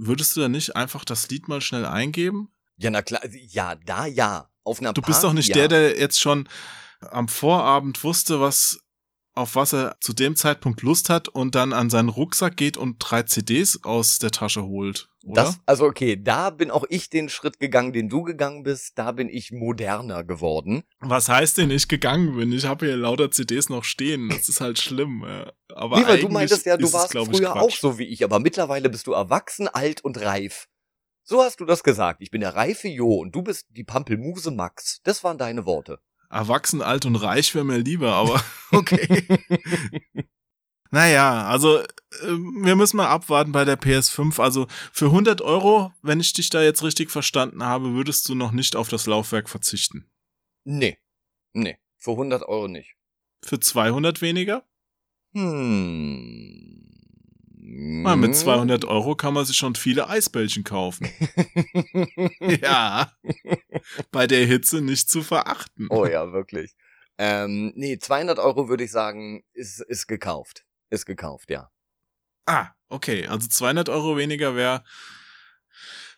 Würdest 0.00 0.36
du 0.36 0.40
da 0.40 0.48
nicht 0.48 0.76
einfach 0.76 1.04
das 1.04 1.28
Lied 1.28 1.48
mal 1.48 1.60
schnell 1.60 1.84
eingeben? 1.84 2.52
Ja, 2.76 2.90
na 2.90 3.02
klar, 3.02 3.20
ja, 3.32 3.74
da 3.74 4.06
ja. 4.06 4.48
Auf 4.62 4.80
einer 4.80 4.92
Du 4.92 5.02
bist 5.02 5.24
doch 5.24 5.32
nicht 5.32 5.48
ja. 5.48 5.54
der, 5.54 5.68
der 5.68 5.98
jetzt 5.98 6.20
schon 6.20 6.48
am 7.00 7.26
Vorabend 7.26 8.04
wusste, 8.04 8.40
was 8.40 8.78
auf 9.38 9.54
was 9.54 9.72
er 9.72 9.96
zu 10.00 10.12
dem 10.12 10.36
Zeitpunkt 10.36 10.82
Lust 10.82 11.08
hat 11.08 11.28
und 11.28 11.54
dann 11.54 11.72
an 11.72 11.90
seinen 11.90 12.08
Rucksack 12.08 12.56
geht 12.56 12.76
und 12.76 12.96
drei 12.98 13.22
CDs 13.22 13.84
aus 13.84 14.18
der 14.18 14.30
Tasche 14.30 14.64
holt. 14.64 15.08
Oder? 15.24 15.44
Das, 15.44 15.60
also 15.64 15.84
okay, 15.84 16.20
da 16.20 16.50
bin 16.50 16.70
auch 16.70 16.84
ich 16.88 17.08
den 17.08 17.28
Schritt 17.28 17.60
gegangen, 17.60 17.92
den 17.92 18.08
du 18.08 18.22
gegangen 18.22 18.62
bist. 18.62 18.98
Da 18.98 19.12
bin 19.12 19.28
ich 19.28 19.52
moderner 19.52 20.24
geworden. 20.24 20.82
Was 21.00 21.28
heißt 21.28 21.58
denn 21.58 21.70
ich 21.70 21.88
gegangen 21.88 22.36
bin? 22.36 22.52
Ich 22.52 22.66
habe 22.66 22.86
hier 22.86 22.96
lauter 22.96 23.30
CDs 23.30 23.68
noch 23.68 23.84
stehen. 23.84 24.28
Das 24.28 24.48
ist 24.48 24.60
halt 24.60 24.78
schlimm. 24.78 25.24
Aber 25.74 25.98
Lieber, 25.98 26.16
du 26.16 26.28
meintest 26.28 26.66
ja, 26.66 26.76
du 26.76 26.92
warst 26.92 27.14
es, 27.14 27.28
früher 27.28 27.56
auch 27.56 27.70
so 27.70 27.98
wie 27.98 28.06
ich, 28.06 28.24
aber 28.24 28.40
mittlerweile 28.40 28.88
bist 28.88 29.06
du 29.06 29.12
erwachsen, 29.12 29.68
alt 29.68 30.02
und 30.02 30.20
reif. 30.20 30.66
So 31.22 31.42
hast 31.42 31.60
du 31.60 31.66
das 31.66 31.82
gesagt. 31.82 32.22
Ich 32.22 32.30
bin 32.30 32.40
der 32.40 32.54
reife 32.54 32.88
Jo 32.88 33.16
und 33.16 33.34
du 33.34 33.42
bist 33.42 33.66
die 33.70 33.84
Pampelmuse 33.84 34.50
Max. 34.50 35.00
Das 35.04 35.22
waren 35.22 35.36
deine 35.36 35.66
Worte. 35.66 36.00
Erwachsen, 36.30 36.82
alt 36.82 37.06
und 37.06 37.16
reich 37.16 37.54
wäre 37.54 37.64
mir 37.64 37.78
lieber, 37.78 38.12
aber 38.12 38.42
okay. 38.72 39.26
naja, 40.90 41.46
also 41.46 41.78
äh, 41.78 41.86
wir 42.62 42.76
müssen 42.76 42.98
mal 42.98 43.08
abwarten 43.08 43.52
bei 43.52 43.64
der 43.64 43.78
PS5. 43.78 44.40
Also 44.40 44.66
für 44.92 45.06
100 45.06 45.40
Euro, 45.40 45.92
wenn 46.02 46.20
ich 46.20 46.32
dich 46.32 46.50
da 46.50 46.62
jetzt 46.62 46.82
richtig 46.82 47.10
verstanden 47.10 47.64
habe, 47.64 47.94
würdest 47.94 48.28
du 48.28 48.34
noch 48.34 48.52
nicht 48.52 48.76
auf 48.76 48.88
das 48.88 49.06
Laufwerk 49.06 49.48
verzichten. 49.48 50.10
Nee, 50.64 50.98
nee, 51.54 51.78
für 51.96 52.12
100 52.12 52.42
Euro 52.42 52.68
nicht. 52.68 52.94
Für 53.42 53.58
200 53.58 54.20
weniger? 54.20 54.64
Hm. 55.32 56.88
Mal 57.70 58.16
mit 58.16 58.34
200 58.34 58.84
hm. 58.84 58.88
Euro 58.88 59.14
kann 59.14 59.34
man 59.34 59.44
sich 59.44 59.56
schon 59.56 59.74
viele 59.74 60.08
Eisbällchen 60.08 60.64
kaufen. 60.64 61.10
ja. 62.40 63.12
Bei 64.10 64.26
der 64.26 64.46
Hitze 64.46 64.80
nicht 64.80 65.10
zu 65.10 65.22
verachten. 65.22 65.86
Oh 65.90 66.06
ja, 66.06 66.32
wirklich. 66.32 66.74
Ähm, 67.18 67.72
nee, 67.76 67.98
200 67.98 68.38
Euro 68.38 68.70
würde 68.70 68.84
ich 68.84 68.90
sagen, 68.90 69.44
ist, 69.52 69.80
ist 69.82 70.06
gekauft. 70.06 70.64
Ist 70.88 71.04
gekauft, 71.04 71.50
ja. 71.50 71.70
Ah, 72.46 72.68
okay. 72.88 73.26
Also 73.26 73.48
200 73.48 73.90
Euro 73.90 74.16
weniger 74.16 74.56
wäre 74.56 74.82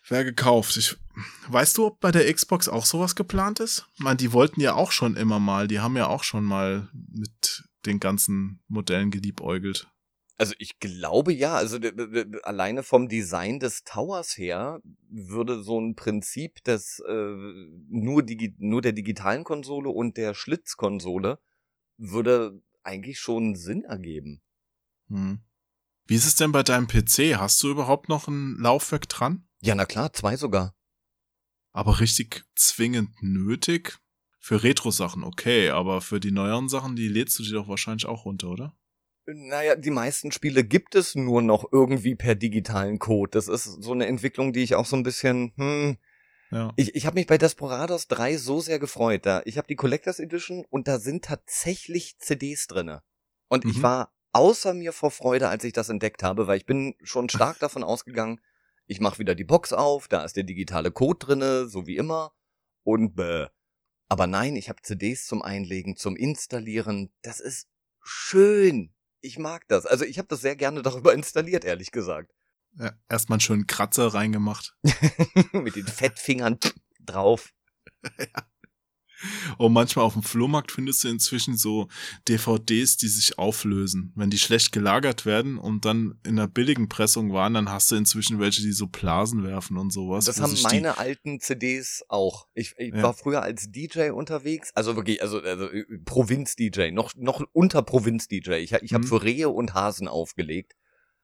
wär 0.07 0.23
gekauft. 0.23 0.77
Ich, 0.77 0.95
weißt 1.49 1.77
du, 1.77 1.87
ob 1.87 1.99
bei 1.99 2.11
der 2.11 2.31
Xbox 2.31 2.69
auch 2.69 2.85
sowas 2.85 3.15
geplant 3.15 3.59
ist? 3.59 3.87
Ich 3.95 3.99
meine, 3.99 4.17
die 4.17 4.31
wollten 4.31 4.61
ja 4.61 4.75
auch 4.75 4.93
schon 4.93 5.17
immer 5.17 5.39
mal, 5.39 5.67
die 5.67 5.81
haben 5.81 5.97
ja 5.97 6.07
auch 6.07 6.23
schon 6.23 6.45
mal 6.45 6.87
mit 6.93 7.63
den 7.85 7.99
ganzen 7.99 8.63
Modellen 8.69 9.11
geliebäugelt. 9.11 9.90
Also 10.41 10.55
ich 10.57 10.79
glaube 10.79 11.31
ja, 11.31 11.53
also 11.53 11.77
alleine 12.41 12.81
vom 12.81 13.07
Design 13.07 13.59
des 13.59 13.83
Towers 13.83 14.39
her 14.39 14.81
würde 15.07 15.61
so 15.61 15.79
ein 15.79 15.93
Prinzip 15.93 16.63
des 16.63 16.99
äh, 17.07 17.35
nur, 17.87 18.23
digi 18.23 18.55
nur 18.57 18.81
der 18.81 18.93
digitalen 18.93 19.43
Konsole 19.43 19.91
und 19.91 20.17
der 20.17 20.33
Schlitzkonsole 20.33 21.37
würde 21.97 22.59
eigentlich 22.81 23.19
schon 23.19 23.53
Sinn 23.53 23.83
ergeben. 23.83 24.41
Hm. 25.09 25.41
Wie 26.07 26.15
ist 26.15 26.25
es 26.25 26.33
denn 26.33 26.51
bei 26.51 26.63
deinem 26.63 26.87
PC? 26.87 27.37
Hast 27.37 27.61
du 27.61 27.69
überhaupt 27.69 28.09
noch 28.09 28.27
ein 28.27 28.57
Laufwerk 28.57 29.07
dran? 29.09 29.47
Ja, 29.61 29.75
na 29.75 29.85
klar, 29.85 30.11
zwei 30.11 30.37
sogar. 30.37 30.73
Aber 31.71 31.99
richtig 31.99 32.45
zwingend 32.55 33.11
nötig? 33.21 33.99
Für 34.39 34.63
Retro-Sachen 34.63 35.23
okay, 35.23 35.69
aber 35.69 36.01
für 36.01 36.19
die 36.19 36.31
neueren 36.31 36.67
Sachen, 36.67 36.95
die 36.95 37.09
lädst 37.09 37.37
du 37.37 37.43
dir 37.43 37.53
doch 37.53 37.67
wahrscheinlich 37.67 38.07
auch 38.07 38.25
runter, 38.25 38.49
oder? 38.49 38.75
Naja, 39.33 39.75
die 39.75 39.91
meisten 39.91 40.31
Spiele 40.31 40.63
gibt 40.63 40.95
es 40.95 41.15
nur 41.15 41.41
noch 41.41 41.71
irgendwie 41.71 42.15
per 42.15 42.35
digitalen 42.35 42.99
Code. 42.99 43.31
Das 43.31 43.47
ist 43.47 43.63
so 43.63 43.91
eine 43.91 44.07
Entwicklung, 44.07 44.53
die 44.53 44.63
ich 44.63 44.75
auch 44.75 44.85
so 44.85 44.95
ein 44.95 45.03
bisschen, 45.03 45.53
hm, 45.57 45.97
ja. 46.51 46.73
Ich, 46.75 46.95
ich 46.95 47.05
habe 47.05 47.15
mich 47.15 47.27
bei 47.27 47.37
Desperados 47.37 48.07
3 48.07 48.37
so 48.37 48.59
sehr 48.59 48.77
gefreut. 48.77 49.25
Da, 49.25 49.41
ich 49.45 49.57
habe 49.57 49.67
die 49.67 49.75
Collectors 49.75 50.19
Edition 50.19 50.65
und 50.69 50.87
da 50.87 50.99
sind 50.99 51.23
tatsächlich 51.23 52.17
CDs 52.19 52.67
drinne. 52.67 53.03
Und 53.47 53.63
mhm. 53.63 53.71
ich 53.71 53.81
war 53.81 54.13
außer 54.33 54.73
mir 54.73 54.91
vor 54.91 55.11
Freude, 55.11 55.47
als 55.47 55.63
ich 55.63 55.73
das 55.73 55.89
entdeckt 55.89 56.23
habe, 56.23 56.47
weil 56.47 56.57
ich 56.57 56.65
bin 56.65 56.95
schon 57.03 57.29
stark 57.29 57.59
davon 57.59 57.83
ausgegangen, 57.83 58.41
ich 58.85 58.99
mache 58.99 59.19
wieder 59.19 59.35
die 59.35 59.45
Box 59.45 59.71
auf, 59.71 60.09
da 60.09 60.25
ist 60.25 60.35
der 60.35 60.43
digitale 60.43 60.91
Code 60.91 61.25
drinne, 61.25 61.69
so 61.69 61.87
wie 61.87 61.95
immer. 61.95 62.33
Und 62.83 63.15
bäh. 63.15 63.47
Aber 64.09 64.27
nein, 64.27 64.57
ich 64.57 64.67
habe 64.67 64.81
CDs 64.81 65.25
zum 65.25 65.41
Einlegen, 65.41 65.95
zum 65.95 66.17
Installieren. 66.17 67.13
Das 67.21 67.39
ist 67.39 67.69
schön 68.01 68.93
ich 69.21 69.37
mag 69.37 69.67
das. 69.67 69.85
Also 69.85 70.05
ich 70.05 70.17
habe 70.17 70.27
das 70.27 70.41
sehr 70.41 70.55
gerne 70.55 70.81
darüber 70.81 71.13
installiert, 71.13 71.65
ehrlich 71.65 71.91
gesagt. 71.91 72.31
Ja, 72.77 72.93
erstmal 73.09 73.35
einen 73.35 73.41
schönen 73.41 73.67
Kratzer 73.67 74.07
reingemacht. 74.07 74.75
Mit 75.53 75.75
den 75.75 75.87
Fettfingern 75.87 76.57
drauf. 77.01 77.53
ja. 78.19 78.50
Und 79.57 79.73
manchmal 79.73 80.05
auf 80.05 80.13
dem 80.13 80.23
Flohmarkt 80.23 80.71
findest 80.71 81.03
du 81.03 81.09
inzwischen 81.09 81.57
so 81.57 81.87
DVDs, 82.27 82.97
die 82.97 83.07
sich 83.07 83.37
auflösen. 83.37 84.11
Wenn 84.15 84.29
die 84.29 84.37
schlecht 84.37 84.71
gelagert 84.71 85.25
werden 85.25 85.57
und 85.57 85.85
dann 85.85 86.19
in 86.25 86.39
einer 86.39 86.47
billigen 86.47 86.89
Pressung 86.89 87.33
waren, 87.33 87.53
dann 87.53 87.69
hast 87.69 87.91
du 87.91 87.95
inzwischen 87.95 88.39
welche, 88.39 88.61
die 88.61 88.71
so 88.71 88.87
Blasen 88.87 89.43
werfen 89.43 89.77
und 89.77 89.91
sowas. 89.91 90.25
Das 90.25 90.41
haben 90.41 90.57
meine 90.63 90.97
alten 90.97 91.39
CDs 91.39 92.03
auch. 92.09 92.47
Ich, 92.53 92.73
ich 92.77 92.93
ja. 92.93 93.03
war 93.03 93.13
früher 93.13 93.41
als 93.41 93.71
DJ 93.71 94.09
unterwegs, 94.09 94.71
also 94.73 94.95
wirklich, 94.95 95.21
also, 95.21 95.39
also 95.41 95.69
äh, 95.69 95.85
Provinz-DJ, 96.05 96.91
noch, 96.91 97.13
noch 97.15 97.43
unter 97.53 97.81
Provinz-DJ. 97.81 98.53
Ich, 98.55 98.73
ich 98.73 98.93
habe 98.93 99.05
mhm. 99.05 99.07
für 99.07 99.23
Rehe 99.23 99.49
und 99.49 99.73
Hasen 99.73 100.07
aufgelegt. 100.07 100.75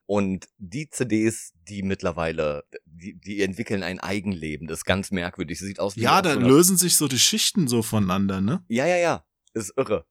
Und 0.07 0.47
die 0.57 0.89
CDs, 0.89 1.53
die 1.67 1.83
mittlerweile, 1.83 2.63
die, 2.85 3.19
die 3.19 3.41
entwickeln 3.41 3.83
ein 3.83 3.99
Eigenleben. 3.99 4.65
Das 4.67 4.79
ist 4.79 4.85
ganz 4.85 5.11
merkwürdig. 5.11 5.59
Sieht 5.59 5.81
aus 5.81 5.97
wie 5.97 6.01
Ja, 6.01 6.21
da 6.21 6.33
so 6.33 6.39
lösen 6.39 6.77
sich 6.77 6.95
so 6.95 7.09
die 7.09 7.19
Schichten 7.19 7.67
so 7.67 7.83
voneinander, 7.83 8.39
ne? 8.39 8.63
Ja, 8.69 8.87
ja, 8.87 8.95
ja. 8.95 9.25
ist 9.53 9.73
irre. 9.75 10.05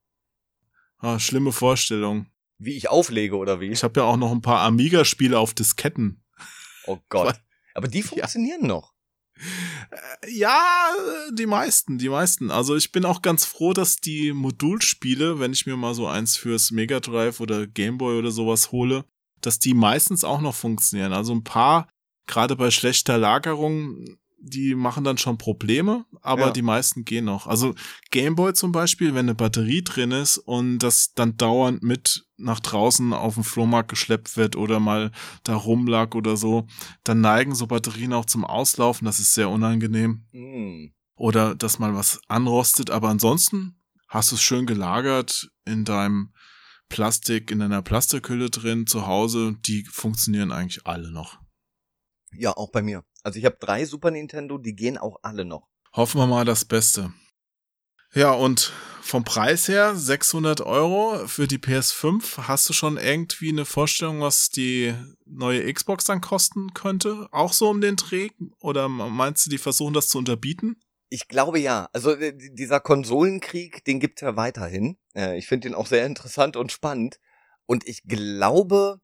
Ah, 0.98 1.18
schlimme 1.18 1.50
Vorstellung. 1.50 2.26
Wie 2.58 2.76
ich 2.76 2.90
auflege 2.90 3.36
oder 3.36 3.58
wie? 3.58 3.68
Ich 3.68 3.82
habe 3.82 4.00
ja 4.00 4.06
auch 4.06 4.18
noch 4.18 4.32
ein 4.32 4.42
paar 4.42 4.60
Amiga-Spiele 4.60 5.38
auf 5.38 5.54
Disketten. 5.54 6.22
Oh 6.86 6.98
Gott. 7.08 7.40
Aber 7.72 7.88
die 7.88 8.02
funktionieren 8.02 8.62
ja. 8.62 8.68
noch. 8.68 8.94
Äh, 9.90 10.30
ja, 10.30 10.94
die 11.32 11.46
meisten, 11.46 11.96
die 11.96 12.10
meisten. 12.10 12.50
Also 12.50 12.76
ich 12.76 12.92
bin 12.92 13.06
auch 13.06 13.22
ganz 13.22 13.46
froh, 13.46 13.72
dass 13.72 13.96
die 13.96 14.34
Modulspiele, 14.34 15.38
wenn 15.38 15.54
ich 15.54 15.64
mir 15.64 15.76
mal 15.76 15.94
so 15.94 16.06
eins 16.06 16.36
fürs 16.36 16.70
Mega 16.70 17.00
Drive 17.00 17.40
oder 17.40 17.66
Gameboy 17.66 18.18
oder 18.18 18.30
sowas 18.30 18.72
hole, 18.72 19.06
dass 19.46 19.58
die 19.58 19.74
meistens 19.74 20.24
auch 20.24 20.40
noch 20.40 20.54
funktionieren. 20.54 21.12
Also 21.12 21.32
ein 21.32 21.44
paar 21.44 21.88
gerade 22.26 22.56
bei 22.56 22.70
schlechter 22.72 23.16
Lagerung, 23.18 24.04
die 24.38 24.74
machen 24.74 25.04
dann 25.04 25.16
schon 25.18 25.38
Probleme, 25.38 26.04
aber 26.20 26.46
Ja. 26.46 26.50
die 26.50 26.62
meisten 26.62 27.04
gehen 27.04 27.24
noch. 27.24 27.46
Also 27.46 27.74
Gameboy 28.10 28.52
zum 28.52 28.72
Beispiel, 28.72 29.14
wenn 29.14 29.26
eine 29.26 29.34
Batterie 29.34 29.82
drin 29.82 30.10
ist 30.10 30.38
und 30.38 30.78
das 30.80 31.14
dann 31.14 31.36
dauernd 31.36 31.82
mit 31.82 32.26
nach 32.36 32.60
draußen 32.60 33.12
auf 33.12 33.34
den 33.34 33.44
Flohmarkt 33.44 33.88
geschleppt 33.88 34.36
wird 34.36 34.56
oder 34.56 34.78
mal 34.80 35.10
da 35.44 35.54
rumlag 35.54 36.14
oder 36.14 36.36
so, 36.36 36.66
dann 37.04 37.20
neigen 37.20 37.54
so 37.54 37.66
Batterien 37.66 38.12
auch 38.12 38.26
zum 38.26 38.44
Auslaufen. 38.44 39.06
Das 39.06 39.20
ist 39.20 39.34
sehr 39.34 39.48
unangenehm. 39.48 40.26
Hm. 40.32 40.92
Oder 41.16 41.54
dass 41.54 41.78
mal 41.78 41.94
was 41.94 42.20
anrostet. 42.28 42.90
Aber 42.90 43.08
ansonsten 43.08 43.80
hast 44.08 44.32
du 44.32 44.34
es 44.34 44.42
schön 44.42 44.66
gelagert 44.66 45.48
in 45.64 45.84
deinem 45.84 46.32
Plastik, 46.88 47.50
in 47.50 47.58
deiner 47.58 47.82
Plastikhülle 47.82 48.50
drin 48.50 48.86
zu 48.86 49.06
Hause. 49.06 49.56
Die 49.66 49.84
funktionieren 49.84 50.52
eigentlich 50.52 50.86
alle 50.86 51.10
noch. 51.10 51.38
Ja, 52.32 52.56
auch 52.56 52.70
bei 52.70 52.82
mir. 52.82 53.04
Also 53.22 53.38
ich 53.38 53.44
habe 53.44 53.56
drei 53.60 53.84
Super 53.84 54.10
Nintendo, 54.10 54.58
die 54.58 54.74
gehen 54.74 54.98
auch 54.98 55.18
alle 55.22 55.44
noch. 55.44 55.68
Hoffen 55.92 56.20
wir 56.20 56.26
mal 56.26 56.44
das 56.44 56.64
Beste. 56.64 57.12
Ja, 58.14 58.32
und 58.32 58.72
vom 59.02 59.24
Preis 59.24 59.68
her 59.68 59.94
600 59.94 60.60
Euro 60.62 61.26
für 61.26 61.46
die 61.46 61.58
PS5. 61.58 62.48
Hast 62.48 62.68
du 62.68 62.72
schon 62.72 62.96
irgendwie 62.96 63.50
eine 63.50 63.64
Vorstellung, 63.64 64.20
was 64.20 64.48
die 64.48 64.94
neue 65.26 65.72
Xbox 65.72 66.04
dann 66.04 66.20
kosten 66.20 66.72
könnte? 66.74 67.28
Auch 67.30 67.52
so 67.52 67.68
um 67.68 67.80
den 67.80 67.96
Dreh? 67.96 68.30
Oder 68.58 68.88
meinst 68.88 69.46
du, 69.46 69.50
die 69.50 69.58
versuchen 69.58 69.94
das 69.94 70.08
zu 70.08 70.18
unterbieten? 70.18 70.76
Ich 71.08 71.28
glaube 71.28 71.58
ja. 71.60 71.88
Also 71.92 72.12
äh, 72.16 72.32
die- 72.36 72.54
dieser 72.54 72.80
Konsolenkrieg, 72.80 73.84
den 73.84 74.00
gibt's 74.00 74.22
ja 74.22 74.36
weiterhin. 74.36 74.96
Äh, 75.14 75.38
Ich 75.38 75.46
finde 75.46 75.68
den 75.68 75.74
auch 75.74 75.86
sehr 75.86 76.04
interessant 76.06 76.56
und 76.56 76.72
spannend. 76.72 77.20
Und 77.66 77.86
ich 77.86 78.02
glaube, 78.04 79.00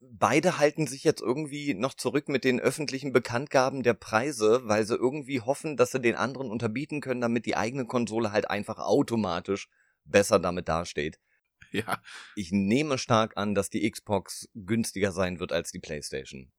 beide 0.00 0.58
halten 0.58 0.86
sich 0.86 1.04
jetzt 1.04 1.20
irgendwie 1.20 1.74
noch 1.74 1.94
zurück 1.94 2.28
mit 2.28 2.44
den 2.44 2.60
öffentlichen 2.60 3.12
Bekanntgaben 3.12 3.82
der 3.82 3.94
Preise, 3.94 4.62
weil 4.64 4.86
sie 4.86 4.94
irgendwie 4.94 5.40
hoffen, 5.40 5.76
dass 5.76 5.92
sie 5.92 6.00
den 6.00 6.14
anderen 6.16 6.50
unterbieten 6.50 7.00
können, 7.00 7.20
damit 7.20 7.46
die 7.46 7.56
eigene 7.56 7.86
Konsole 7.86 8.32
halt 8.32 8.50
einfach 8.50 8.78
automatisch 8.78 9.68
besser 10.04 10.38
damit 10.38 10.68
dasteht. 10.68 11.18
Ja, 11.72 12.02
Ich 12.34 12.50
nehme 12.50 12.98
stark 12.98 13.36
an, 13.36 13.54
dass 13.54 13.70
die 13.70 13.88
Xbox 13.88 14.48
günstiger 14.54 15.12
sein 15.12 15.38
wird 15.38 15.52
als 15.52 15.70
die 15.70 15.78
PlayStation. 15.78 16.50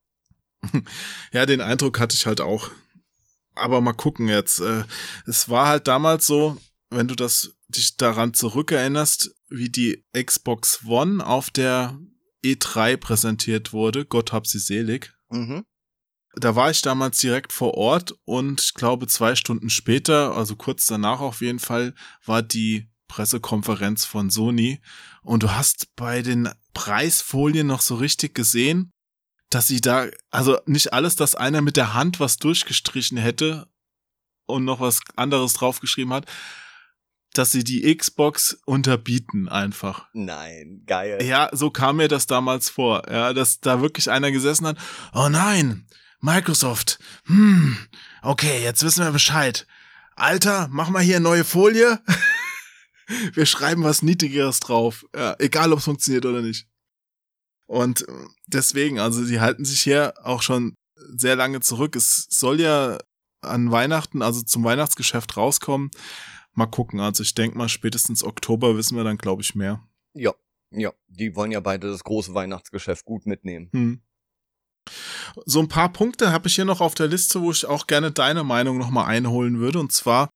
Ja, 1.34 1.46
den 1.46 1.60
Eindruck 1.60 2.00
hatte 2.00 2.16
ich 2.16 2.26
halt 2.26 2.40
auch. 2.40 2.70
Aber 3.56 3.82
mal 3.82 3.94
gucken 3.94 4.28
jetzt. 4.28 4.60
Äh, 4.60 4.84
Es 5.26 5.50
war 5.50 5.68
halt 5.68 5.88
damals 5.88 6.26
so, 6.26 6.58
wenn 6.90 7.08
du 7.08 7.16
das 7.16 7.54
dich 7.68 7.98
daran 7.98 8.34
zurückerinnerst, 8.34 9.34
wie 9.50 9.70
die 9.70 10.04
Xbox 10.14 10.86
One 10.86 11.26
auf 11.26 11.50
der 11.50 11.98
E3 12.44 12.98
präsentiert 12.98 13.74
wurde, 13.74 14.06
Gott 14.06 14.32
hab 14.34 14.48
sie 14.48 14.60
selig. 14.60 15.14
Mhm. 15.30 15.66
Da 16.36 16.56
war 16.56 16.72
ich 16.72 16.82
damals 16.82 17.18
direkt 17.18 17.52
vor 17.52 17.74
Ort 17.74 18.16
und 18.24 18.62
ich 18.62 18.74
glaube 18.74 19.08
zwei 19.08 19.36
Stunden 19.36 19.70
später, 19.70 20.36
also 20.36 20.56
kurz 20.56 20.86
danach 20.86 21.20
auf 21.20 21.42
jeden 21.42 21.60
Fall, 21.60 21.94
war 22.26 22.42
die 22.42 22.90
Pressekonferenz 23.10 24.06
von 24.06 24.30
Sony 24.30 24.82
und 25.24 25.44
du 25.44 25.52
hast 25.52 25.94
bei 25.98 26.22
den 26.22 26.50
Preisfolien 26.74 27.68
noch 27.68 27.82
so 27.82 27.96
richtig 27.96 28.34
gesehen, 28.34 28.94
dass 29.52 29.68
sie 29.68 29.82
da, 29.82 30.08
also 30.32 30.58
nicht 30.66 30.94
alles, 30.94 31.16
dass 31.16 31.36
einer 31.36 31.62
mit 31.62 31.78
der 31.78 31.94
Hand 31.94 32.20
was 32.20 32.38
durchgestrichen 32.38 33.18
hätte 33.18 33.68
und 34.46 34.66
noch 34.66 34.80
was 34.80 35.02
anderes 35.16 35.54
draufgeschrieben 35.54 36.14
hat, 36.14 36.26
dass 37.34 37.52
sie 37.52 37.64
die 37.64 37.96
Xbox 37.96 38.58
unterbieten 38.66 39.48
einfach. 39.48 40.08
Nein, 40.14 40.84
geil. 40.86 41.24
Ja, 41.24 41.50
so 41.52 41.70
kam 41.70 41.98
mir 41.98 42.08
das 42.08 42.28
damals 42.28 42.70
vor, 42.70 43.04
ja, 43.10 43.34
dass 43.34 43.60
da 43.60 43.82
wirklich 43.82 44.10
einer 44.10 44.32
gesessen 44.32 44.68
hat. 44.68 44.78
Oh 45.14 45.30
nein, 45.30 45.86
Microsoft. 46.22 47.00
Hm, 47.26 47.78
okay, 48.22 48.64
jetzt 48.64 48.84
wissen 48.84 49.04
wir 49.04 49.12
Bescheid. 49.12 49.68
Alter, 50.16 50.68
mach 50.72 50.90
mal 50.90 51.04
hier 51.04 51.20
neue 51.20 51.44
Folie. 51.44 52.02
wir 53.34 53.46
schreiben 53.46 53.84
was 53.84 54.02
Niedrigeres 54.02 54.60
drauf. 54.60 55.06
Ja, 55.16 55.36
egal, 55.40 55.74
ob 55.74 55.80
es 55.80 55.86
funktioniert 55.86 56.26
oder 56.26 56.42
nicht. 56.42 56.68
Und 57.72 58.02
äh, 58.02 58.12
deswegen, 58.48 59.00
also 59.00 59.26
die 59.26 59.40
halten 59.40 59.64
sich 59.64 59.80
hier 59.80 60.14
auch 60.24 60.42
schon 60.42 60.76
sehr 60.98 61.38
lange 61.38 61.62
zurück. 61.62 61.96
Es 61.96 62.28
soll 62.30 62.60
ja 62.60 62.98
an 63.40 63.72
Weihnachten, 63.72 64.22
also 64.22 64.42
zum 64.42 64.66
Weihnachtsgeschäft 64.66 65.38
rauskommen. 65.38 65.90
Mal 66.52 66.66
gucken. 66.66 67.00
Also 67.00 67.24
ich 67.24 67.34
denke 67.34 67.58
mal, 67.58 67.70
spätestens 67.70 68.26
Oktober 68.26 68.76
wissen 68.76 68.98
wir 68.98 69.06
dann, 69.06 69.18
glaube 69.18 69.42
ich, 69.42 69.56
mehr. 69.56 69.88
Ja, 70.14 70.34
ja. 70.72 70.92
Die 71.08 71.34
wollen 71.38 71.52
ja 71.52 71.62
beide 71.62 71.90
das 71.90 72.04
große 72.04 72.34
Weihnachtsgeschäft 72.34 73.06
gut 73.06 73.26
mitnehmen. 73.26 73.70
Hm. 73.72 74.02
So 75.46 75.62
ein 75.62 75.70
paar 75.70 75.94
Punkte 75.94 76.34
habe 76.34 76.50
ich 76.50 76.56
hier 76.56 76.66
noch 76.66 76.82
auf 76.82 76.94
der 76.94 77.08
Liste, 77.08 77.42
wo 77.42 77.52
ich 77.52 77.66
auch 77.66 77.88
gerne 77.88 78.12
deine 78.12 78.44
Meinung 78.44 78.80
nochmal 78.80 79.06
einholen 79.06 79.60
würde. 79.60 79.80
Und 79.80 79.94
zwar 79.94 80.30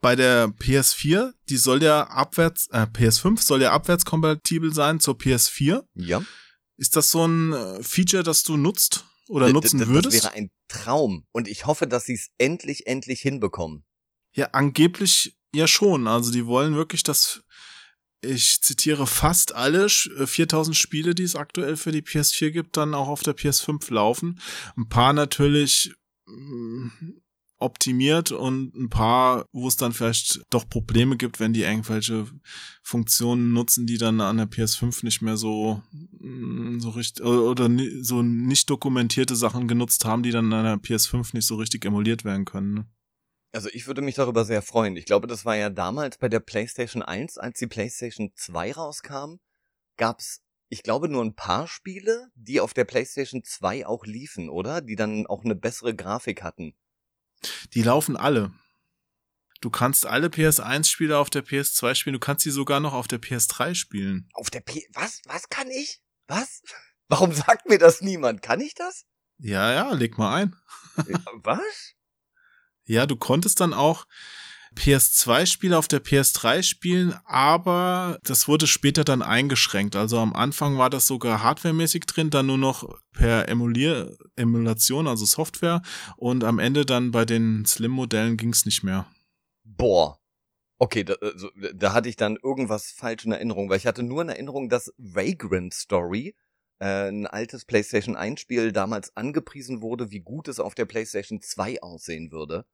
bei 0.00 0.16
der 0.16 0.48
PS4, 0.48 1.32
die 1.48 1.58
soll 1.58 1.80
ja 1.80 2.08
abwärts, 2.08 2.66
äh, 2.72 2.88
PS5 2.92 3.40
soll 3.40 3.62
ja 3.62 3.70
abwärtskompatibel 3.70 4.74
sein 4.74 4.98
zur 4.98 5.14
PS4. 5.14 5.84
Ja. 5.94 6.22
Ist 6.76 6.96
das 6.96 7.10
so 7.10 7.26
ein 7.26 7.52
äh, 7.52 7.82
Feature, 7.82 8.22
das 8.22 8.42
du 8.42 8.56
nutzt 8.56 9.04
oder 9.28 9.46
D- 9.46 9.52
nutzen 9.52 9.86
würdest? 9.86 10.16
Das 10.16 10.24
wäre 10.24 10.34
ein 10.34 10.50
Traum. 10.68 11.26
Und 11.32 11.48
ich 11.48 11.66
hoffe, 11.66 11.86
dass 11.86 12.04
sie 12.06 12.14
es 12.14 12.28
endlich, 12.38 12.86
endlich 12.86 13.20
hinbekommen. 13.20 13.84
Ja, 14.34 14.48
angeblich 14.52 15.36
ja 15.54 15.66
schon. 15.66 16.06
Also 16.08 16.32
die 16.32 16.46
wollen 16.46 16.74
wirklich, 16.74 17.02
dass 17.02 17.42
ich 18.24 18.60
zitiere 18.62 19.06
fast 19.06 19.54
alle 19.54 19.86
Sch- 19.86 20.14
äh, 20.16 20.26
4000 20.26 20.76
Spiele, 20.76 21.14
die 21.14 21.24
es 21.24 21.36
aktuell 21.36 21.76
für 21.76 21.92
die 21.92 22.02
PS4 22.02 22.50
gibt, 22.50 22.76
dann 22.76 22.94
auch 22.94 23.08
auf 23.08 23.22
der 23.22 23.34
PS5 23.36 23.92
laufen. 23.92 24.40
Ein 24.76 24.88
paar 24.88 25.12
natürlich 25.12 25.92
mm, 26.26 26.86
optimiert 27.62 28.32
und 28.32 28.74
ein 28.74 28.88
paar, 28.88 29.46
wo 29.52 29.68
es 29.68 29.76
dann 29.76 29.92
vielleicht 29.92 30.42
doch 30.50 30.68
Probleme 30.68 31.16
gibt, 31.16 31.40
wenn 31.40 31.52
die 31.52 31.62
irgendwelche 31.62 32.26
Funktionen 32.82 33.52
nutzen, 33.52 33.86
die 33.86 33.98
dann 33.98 34.20
an 34.20 34.36
der 34.36 34.50
PS5 34.50 35.04
nicht 35.04 35.22
mehr 35.22 35.36
so 35.36 35.82
mm, 36.18 36.80
so 36.80 36.90
richtig 36.90 37.24
oder 37.24 37.70
so 38.00 38.22
nicht 38.22 38.68
dokumentierte 38.68 39.36
Sachen 39.36 39.68
genutzt 39.68 40.04
haben, 40.04 40.22
die 40.22 40.30
dann 40.30 40.52
an 40.52 40.64
der 40.64 40.76
PS5 40.76 41.30
nicht 41.34 41.46
so 41.46 41.56
richtig 41.56 41.84
emuliert 41.84 42.24
werden 42.24 42.44
können. 42.44 42.74
Ne? 42.74 42.86
Also 43.52 43.68
ich 43.72 43.86
würde 43.86 44.00
mich 44.00 44.14
darüber 44.14 44.44
sehr 44.44 44.62
freuen. 44.62 44.96
Ich 44.96 45.04
glaube, 45.04 45.26
das 45.26 45.44
war 45.44 45.56
ja 45.56 45.68
damals 45.68 46.16
bei 46.16 46.28
der 46.28 46.40
PlayStation 46.40 47.02
1, 47.02 47.36
als 47.36 47.58
die 47.58 47.66
PlayStation 47.66 48.32
2 48.34 48.72
rauskam, 48.72 49.36
gab's, 49.98 50.40
ich 50.70 50.82
glaube, 50.82 51.10
nur 51.10 51.22
ein 51.22 51.34
paar 51.34 51.68
Spiele, 51.68 52.30
die 52.34 52.60
auf 52.60 52.72
der 52.72 52.86
PlayStation 52.86 53.44
2 53.44 53.86
auch 53.86 54.06
liefen, 54.06 54.48
oder? 54.48 54.80
Die 54.80 54.96
dann 54.96 55.26
auch 55.26 55.44
eine 55.44 55.54
bessere 55.54 55.94
Grafik 55.94 56.42
hatten. 56.42 56.74
Die 57.74 57.82
laufen 57.82 58.16
alle. 58.16 58.52
Du 59.60 59.70
kannst 59.70 60.06
alle 60.06 60.26
PS1-Spiele 60.26 61.16
auf 61.16 61.30
der 61.30 61.44
PS2 61.44 61.94
spielen, 61.94 62.14
du 62.14 62.20
kannst 62.20 62.42
sie 62.42 62.50
sogar 62.50 62.80
noch 62.80 62.92
auf 62.92 63.06
der 63.06 63.20
PS3 63.20 63.74
spielen. 63.74 64.28
Auf 64.34 64.50
der 64.50 64.60
P... 64.60 64.86
Was? 64.92 65.22
Was 65.26 65.48
kann 65.48 65.70
ich? 65.70 66.00
Was? 66.26 66.62
Warum 67.08 67.32
sagt 67.32 67.68
mir 67.68 67.78
das 67.78 68.00
niemand? 68.00 68.42
Kann 68.42 68.60
ich 68.60 68.74
das? 68.74 69.04
Ja, 69.38 69.72
ja, 69.72 69.92
leg 69.92 70.18
mal 70.18 70.34
ein. 70.34 70.56
Äh, 71.08 71.14
Was? 71.42 71.94
Ja, 72.84 73.06
du 73.06 73.16
konntest 73.16 73.60
dann 73.60 73.72
auch 73.72 74.06
PS2-Spiele 74.74 75.76
auf 75.76 75.88
der 75.88 76.02
PS3 76.02 76.62
spielen, 76.62 77.14
aber 77.24 78.18
das 78.24 78.48
wurde 78.48 78.66
später 78.66 79.04
dann 79.04 79.22
eingeschränkt. 79.22 79.96
Also 79.96 80.18
am 80.18 80.32
Anfang 80.34 80.78
war 80.78 80.90
das 80.90 81.06
sogar 81.06 81.42
hardwaremäßig 81.42 82.06
drin, 82.06 82.30
dann 82.30 82.46
nur 82.46 82.58
noch 82.58 82.98
per 83.12 83.48
Emulier 83.48 84.16
Emulation, 84.36 85.06
also 85.06 85.24
Software. 85.24 85.82
Und 86.16 86.44
am 86.44 86.58
Ende 86.58 86.84
dann 86.84 87.10
bei 87.10 87.24
den 87.24 87.64
Slim-Modellen 87.64 88.36
ging's 88.36 88.64
nicht 88.64 88.82
mehr. 88.82 89.06
Boah. 89.64 90.18
Okay, 90.78 91.04
da, 91.04 91.14
also, 91.20 91.48
da 91.74 91.92
hatte 91.92 92.08
ich 92.08 92.16
dann 92.16 92.36
irgendwas 92.42 92.90
falsch 92.90 93.24
in 93.24 93.32
Erinnerung, 93.32 93.70
weil 93.70 93.76
ich 93.76 93.86
hatte 93.86 94.02
nur 94.02 94.22
in 94.22 94.30
Erinnerung, 94.30 94.68
dass 94.68 94.92
Vagrant 94.98 95.74
Story, 95.74 96.34
äh, 96.80 97.08
ein 97.08 97.28
altes 97.28 97.64
PlayStation 97.64 98.16
1 98.16 98.40
Spiel, 98.40 98.72
damals 98.72 99.16
angepriesen 99.16 99.80
wurde, 99.80 100.10
wie 100.10 100.20
gut 100.20 100.48
es 100.48 100.58
auf 100.58 100.74
der 100.74 100.86
PlayStation 100.86 101.40
2 101.40 101.82
aussehen 101.82 102.32
würde. 102.32 102.66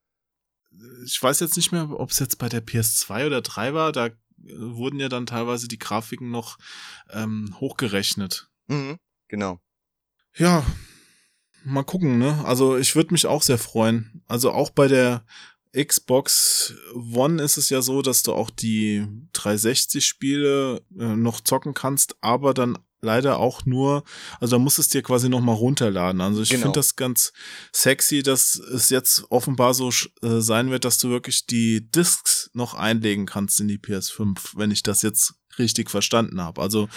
Ich 1.04 1.22
weiß 1.22 1.40
jetzt 1.40 1.56
nicht 1.56 1.72
mehr, 1.72 1.90
ob 1.90 2.10
es 2.10 2.18
jetzt 2.18 2.38
bei 2.38 2.48
der 2.48 2.64
PS2 2.64 3.26
oder 3.26 3.40
3 3.40 3.74
war, 3.74 3.92
da 3.92 4.06
äh, 4.06 4.12
wurden 4.44 5.00
ja 5.00 5.08
dann 5.08 5.26
teilweise 5.26 5.68
die 5.68 5.78
Grafiken 5.78 6.30
noch 6.30 6.58
ähm, 7.10 7.54
hochgerechnet. 7.60 8.48
Mhm, 8.66 8.98
genau. 9.28 9.60
Ja, 10.36 10.64
mal 11.64 11.84
gucken, 11.84 12.18
ne? 12.18 12.44
Also 12.44 12.76
ich 12.76 12.94
würde 12.94 13.12
mich 13.12 13.26
auch 13.26 13.42
sehr 13.42 13.58
freuen. 13.58 14.22
Also 14.26 14.52
auch 14.52 14.70
bei 14.70 14.88
der 14.88 15.24
Xbox 15.76 16.74
One 16.94 17.42
ist 17.42 17.56
es 17.56 17.70
ja 17.70 17.82
so, 17.82 18.02
dass 18.02 18.22
du 18.22 18.32
auch 18.32 18.50
die 18.50 19.06
360-Spiele 19.34 20.82
äh, 20.98 21.16
noch 21.16 21.40
zocken 21.40 21.74
kannst, 21.74 22.16
aber 22.20 22.54
dann 22.54 22.78
leider 23.01 23.38
auch 23.38 23.64
nur, 23.64 24.05
also 24.40 24.57
da 24.57 24.59
musst 24.59 24.78
du 24.78 24.82
es 24.82 24.88
dir 24.88 25.03
quasi 25.03 25.28
nochmal 25.28 25.55
runterladen. 25.55 26.20
Also 26.20 26.42
ich 26.42 26.51
Genau. 26.51 26.62
finde 26.62 26.78
das 26.78 26.96
ganz 26.96 27.32
sexy, 27.72 28.22
dass 28.22 28.55
es 28.57 28.90
jetzt 28.90 29.24
offenbar 29.30 29.74
so 29.74 29.90
äh, 30.22 30.40
sein 30.40 30.70
wird, 30.70 30.84
dass 30.84 30.99
du 30.99 31.11
wirklich 31.11 31.46
die 31.46 31.88
Discs 31.90 32.51
noch 32.55 32.74
einlegen 32.74 33.26
kannst 33.26 33.61
in 33.61 33.68
die 33.68 33.78
PS5, 33.78 34.57
wenn 34.57 34.70
ich 34.70 34.82
das 34.82 35.03
jetzt 35.03 35.34
richtig 35.59 35.90
verstanden 35.90 36.40
habe. 36.40 36.61
Also 36.61 36.88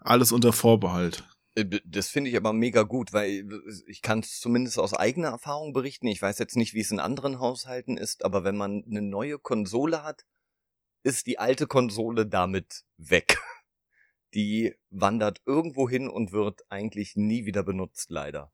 alles 0.00 0.32
unter 0.32 0.52
Vorbehalt. 0.52 1.24
Äh, 1.54 1.66
das 1.84 2.08
finde 2.08 2.30
ich 2.30 2.36
aber 2.36 2.52
mega 2.52 2.82
gut, 2.82 3.12
weil 3.12 3.46
ich 3.86 4.02
kann 4.02 4.20
es 4.20 4.40
zumindest 4.40 4.78
aus 4.78 4.94
eigener 4.94 5.28
Erfahrung 5.28 5.72
berichten. 5.72 6.06
Ich 6.06 6.22
weiß 6.22 6.38
jetzt 6.38 6.56
nicht, 6.56 6.74
wie 6.74 6.80
es 6.80 6.90
in 6.90 7.00
anderen 7.00 7.38
Haushalten 7.40 7.96
ist, 7.96 8.24
aber 8.24 8.44
wenn 8.44 8.56
man 8.56 8.84
eine 8.88 9.02
neue 9.02 9.38
Konsole 9.38 10.02
hat, 10.02 10.24
ist 11.04 11.26
die 11.26 11.38
alte 11.38 11.66
Konsole 11.66 12.26
damit 12.26 12.84
weg. 12.96 13.38
Die 14.34 14.74
wandert 14.90 15.40
irgendwo 15.46 15.88
hin 15.88 16.08
und 16.08 16.32
wird 16.32 16.60
eigentlich 16.68 17.16
nie 17.16 17.44
wieder 17.44 17.62
benutzt, 17.62 18.10
leider. 18.10 18.52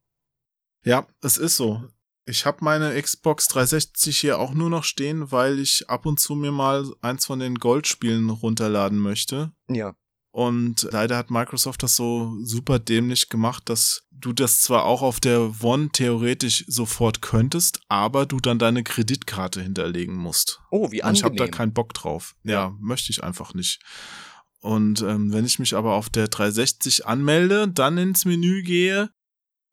Ja, 0.85 1.07
es 1.23 1.37
ist 1.37 1.57
so. 1.57 1.85
Ich 2.27 2.45
habe 2.45 2.59
meine 2.61 3.01
Xbox 3.01 3.47
360 3.49 4.19
hier 4.19 4.39
auch 4.39 4.53
nur 4.53 4.69
noch 4.69 4.85
stehen, 4.85 5.33
weil 5.33 5.59
ich 5.59 5.89
ab 5.89 6.05
und 6.05 6.21
zu 6.21 6.35
mir 6.35 6.53
mal 6.53 6.85
eins 7.01 7.25
von 7.25 7.39
den 7.39 7.55
Goldspielen 7.55 8.29
runterladen 8.29 8.99
möchte. 8.99 9.53
Ja. 9.69 9.95
Und 10.31 10.87
leider 10.93 11.17
hat 11.17 11.31
Microsoft 11.31 11.83
das 11.83 11.97
so 11.97 12.37
super 12.43 12.79
dämlich 12.79 13.31
gemacht, 13.31 13.69
dass 13.69 14.07
du 14.11 14.33
das 14.33 14.61
zwar 14.61 14.85
auch 14.85 15.03
auf 15.03 15.21
der 15.21 15.55
One 15.63 15.89
theoretisch 15.91 16.65
sofort 16.69 17.23
könntest, 17.23 17.81
aber 17.89 18.27
du 18.27 18.39
dann 18.39 18.59
deine 18.59 18.85
Kreditkarte 18.85 19.63
hinterlegen 19.63 20.15
musst. 20.15 20.61
Oh, 20.71 20.91
wie 20.93 21.03
angenehm. 21.03 21.09
Und 21.09 21.15
ich 21.17 21.25
habe 21.25 21.37
da 21.37 21.49
keinen 21.49 21.73
Bock 21.73 21.95
drauf. 21.95 22.37
Ja, 22.45 22.53
ja, 22.53 22.77
möchte 22.79 23.11
ich 23.11 23.25
einfach 23.25 23.55
nicht. 23.55 23.81
Und 24.61 25.03
ähm, 25.03 25.33
wenn 25.33 25.45
ich 25.45 25.59
mich 25.59 25.75
aber 25.75 25.95
auf 25.95 26.11
der 26.11 26.29
360 26.29 27.07
anmelde, 27.07 27.69
dann 27.69 27.99
ins 27.99 28.25
Menü 28.25 28.63
gehe, 28.63 29.11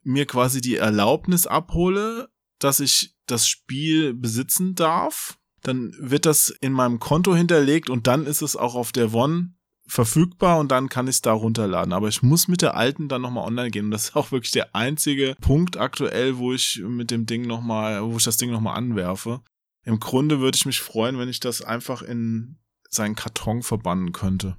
mir 0.03 0.25
quasi 0.25 0.61
die 0.61 0.75
Erlaubnis 0.75 1.47
abhole, 1.47 2.29
dass 2.59 2.79
ich 2.79 3.15
das 3.25 3.47
Spiel 3.47 4.13
besitzen 4.13 4.75
darf, 4.75 5.37
dann 5.61 5.95
wird 5.99 6.25
das 6.27 6.49
in 6.49 6.73
meinem 6.73 6.99
Konto 6.99 7.35
hinterlegt 7.35 7.89
und 7.89 8.05
dann 8.05 8.27
ist 8.27 8.43
es 8.43 8.55
auch 8.55 8.75
auf 8.75 8.91
der 8.91 9.13
One 9.13 9.55
verfügbar 9.87 10.59
und 10.59 10.71
dann 10.71 10.89
kann 10.89 11.07
ich 11.07 11.15
es 11.15 11.21
da 11.21 11.33
runterladen. 11.33 11.93
Aber 11.93 12.07
ich 12.07 12.21
muss 12.21 12.47
mit 12.47 12.61
der 12.61 12.75
alten 12.75 13.07
dann 13.07 13.21
nochmal 13.21 13.47
online 13.47 13.71
gehen. 13.71 13.85
Und 13.85 13.91
das 13.91 14.05
ist 14.05 14.15
auch 14.15 14.31
wirklich 14.31 14.51
der 14.51 14.75
einzige 14.75 15.35
Punkt 15.41 15.77
aktuell, 15.77 16.37
wo 16.37 16.53
ich 16.53 16.81
mit 16.85 17.11
dem 17.11 17.25
Ding 17.25 17.43
nochmal, 17.43 18.03
wo 18.03 18.17
ich 18.17 18.23
das 18.23 18.37
Ding 18.37 18.51
nochmal 18.51 18.77
anwerfe. 18.77 19.41
Im 19.83 19.99
Grunde 19.99 20.39
würde 20.39 20.55
ich 20.55 20.65
mich 20.65 20.81
freuen, 20.81 21.19
wenn 21.19 21.29
ich 21.29 21.39
das 21.39 21.61
einfach 21.61 22.01
in 22.01 22.57
seinen 22.89 23.15
Karton 23.15 23.61
verbannen 23.61 24.11
könnte. 24.11 24.57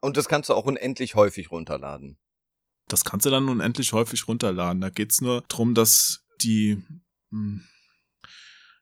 Und 0.00 0.16
das 0.16 0.28
kannst 0.28 0.48
du 0.48 0.54
auch 0.54 0.64
unendlich 0.64 1.14
häufig 1.14 1.50
runterladen. 1.50 2.18
Das 2.88 3.04
kannst 3.04 3.26
du 3.26 3.30
dann 3.30 3.48
unendlich 3.48 3.92
häufig 3.92 4.26
runterladen. 4.26 4.80
Da 4.80 4.90
geht's 4.90 5.20
nur 5.20 5.42
drum, 5.42 5.74
dass 5.74 6.24
die, 6.42 6.82
hm, 7.30 7.64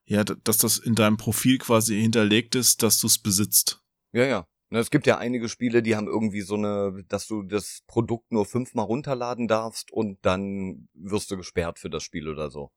ja, 0.05 0.25
dass 0.25 0.59
das 0.59 0.79
in 0.79 0.95
deinem 0.95 1.19
Profil 1.19 1.59
quasi 1.59 2.01
hinterlegt 2.01 2.55
ist, 2.55 2.83
dass 2.83 2.99
du 2.99 3.07
es 3.07 3.19
besitzt. 3.19 3.83
Ja, 4.13 4.25
ja. 4.25 4.47
Es 4.71 4.91
gibt 4.91 5.07
ja 5.07 5.17
einige 5.17 5.49
Spiele, 5.49 5.83
die 5.83 5.97
haben 5.97 6.09
irgendwie 6.09 6.43
so 6.43 6.55
eine, 6.55 7.05
dass 7.09 7.27
du 7.27 7.43
das 7.43 7.83
Produkt 7.87 8.33
nur 8.33 8.45
fünfmal 8.45 8.85
runterladen 8.85 9.49
darfst 9.49 9.91
und 9.91 10.19
dann 10.25 10.89
wirst 10.93 11.31
du 11.31 11.39
gesperrt 11.39 11.79
für 11.79 11.89
das 11.89 12.03
Spiel 12.03 12.29
oder 12.29 12.51
so. 12.51 12.71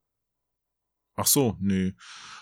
Ach 1.15 1.27
so, 1.27 1.57
nee. 1.59 1.93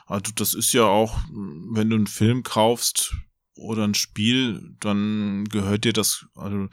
Also 0.06 0.32
das 0.36 0.54
ist 0.54 0.72
ja 0.74 0.84
auch, 0.84 1.18
wenn 1.32 1.90
du 1.90 1.96
einen 1.96 2.08
Film 2.08 2.44
kaufst 2.44 3.16
oder 3.60 3.86
ein 3.86 3.94
Spiel, 3.94 4.76
dann 4.80 5.46
gehört 5.46 5.86
dir 5.86 5.94
das, 5.94 6.26
also 6.36 6.68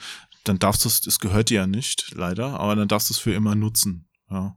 dann 0.44 0.58
darfst 0.58 0.84
du 0.84 0.88
es, 0.88 1.06
es 1.06 1.18
gehört 1.18 1.50
dir 1.50 1.60
ja 1.60 1.66
nicht, 1.66 2.12
leider, 2.14 2.60
aber 2.60 2.76
dann 2.76 2.88
darfst 2.88 3.10
du 3.10 3.14
es 3.14 3.18
für 3.18 3.32
immer 3.32 3.54
nutzen, 3.54 4.08
ja. 4.30 4.56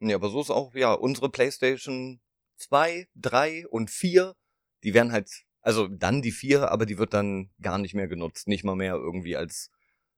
Ja, 0.00 0.16
aber 0.16 0.28
so 0.28 0.40
ist 0.40 0.50
auch, 0.50 0.74
ja, 0.74 0.92
unsere 0.92 1.30
PlayStation 1.30 2.20
2, 2.56 3.08
3 3.14 3.66
und 3.68 3.90
4, 3.90 4.34
die 4.82 4.92
werden 4.92 5.12
halt 5.12 5.30
also 5.64 5.88
dann 5.88 6.20
die 6.20 6.30
vier, 6.30 6.70
aber 6.70 6.84
die 6.84 6.98
wird 6.98 7.14
dann 7.14 7.50
gar 7.62 7.78
nicht 7.78 7.94
mehr 7.94 8.06
genutzt. 8.06 8.48
Nicht 8.48 8.64
mal 8.64 8.76
mehr 8.76 8.96
irgendwie 8.96 9.34
als 9.34 9.70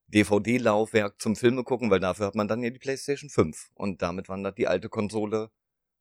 DVD-Laufwerk 0.09 1.23
zum 1.23 1.37
Filme 1.37 1.63
gucken, 1.63 1.89
weil 1.89 2.01
dafür 2.01 2.27
hat 2.27 2.35
man 2.35 2.49
dann 2.49 2.65
ja 2.65 2.71
die 2.71 2.81
PlayStation 2.81 3.31
5. 3.31 3.71
Und 3.75 4.03
damit 4.03 4.29
wandert 4.29 4.59
die 4.59 4.67
alte 4.67 4.89
Konsole, 4.89 5.53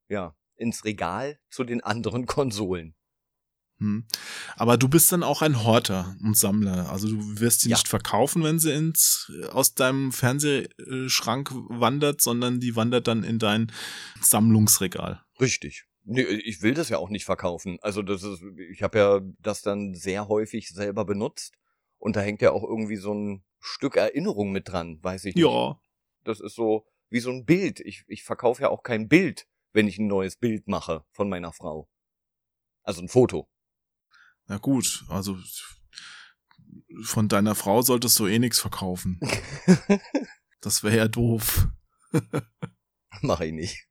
ja, 0.10 0.36
ins 0.56 0.84
Regal 0.84 1.40
zu 1.52 1.64
den 1.64 1.82
anderen 1.82 2.26
Konsolen. 2.26 2.96
Hm. 3.80 4.06
Aber 4.56 4.78
du 4.78 4.88
bist 4.88 5.12
dann 5.12 5.24
auch 5.24 5.42
ein 5.42 5.64
Horter 5.64 6.16
und 6.24 6.38
Sammler. 6.38 6.90
Also 6.90 7.10
du 7.10 7.40
wirst 7.40 7.62
sie 7.62 7.70
ja. 7.70 7.76
nicht 7.76 7.88
verkaufen, 7.88 8.44
wenn 8.44 8.60
sie 8.60 8.72
ins 8.72 9.32
aus 9.52 9.74
deinem 9.74 10.12
Fernsehschrank 10.12 11.52
wandert, 11.70 12.22
sondern 12.22 12.60
die 12.60 12.76
wandert 12.76 13.08
dann 13.08 13.24
in 13.24 13.40
dein 13.40 13.72
Sammlungsregal. 14.22 15.24
Richtig. 15.40 15.86
Nee, 16.04 16.22
ich 16.22 16.62
will 16.62 16.76
das 16.76 16.90
ja 16.90 17.00
auch 17.00 17.10
nicht 17.10 17.26
verkaufen. 17.26 17.78
Also 17.82 18.02
das 18.02 18.24
ist, 18.24 18.44
ich 18.70 18.84
habe 18.84 18.98
ja 18.98 19.22
das 19.40 19.62
dann 19.62 19.96
sehr 19.96 20.28
häufig 20.28 20.70
selber 20.70 21.04
benutzt 21.04 21.56
und 21.98 22.16
da 22.16 22.22
hängt 22.22 22.42
ja 22.42 22.52
auch 22.52 22.64
irgendwie 22.64 22.98
so 22.98 23.14
ein 23.14 23.44
Stück 23.60 23.98
Erinnerung 23.98 24.52
mit 24.52 24.70
dran, 24.70 25.00
weiß 25.02 25.26
ich 25.26 25.36
nicht. 25.36 25.44
Ja. 25.44 25.80
Das 26.24 26.40
ist 26.40 26.56
so 26.56 26.86
wie 27.10 27.20
so 27.20 27.32
ein 27.32 27.46
Bild. 27.46 27.80
Ich, 27.80 28.04
ich 28.08 28.24
verkaufe 28.24 28.62
ja 28.62 28.70
auch 28.70 28.84
kein 28.84 29.08
Bild, 29.08 29.48
wenn 29.74 29.88
ich 29.88 29.98
ein 29.98 30.08
neues 30.08 30.38
Bild 30.38 30.68
mache 30.68 31.04
von 31.12 31.28
meiner 31.28 31.52
Frau. 31.52 31.90
Also 32.84 33.02
ein 33.02 33.10
Foto. 33.10 33.50
Na 34.48 34.58
gut, 34.58 35.06
also 35.10 35.38
von 37.04 37.28
deiner 37.28 37.56
Frau 37.56 37.82
solltest 37.82 38.18
du 38.20 38.28
eh 38.28 38.40
nichts 38.40 38.60
verkaufen. 38.60 39.20
das 40.62 40.84
wäre 40.84 40.98
ja 40.98 41.08
doof. 41.08 41.68
Mach 43.22 43.42
ich 43.42 43.54
nicht. 43.54 43.88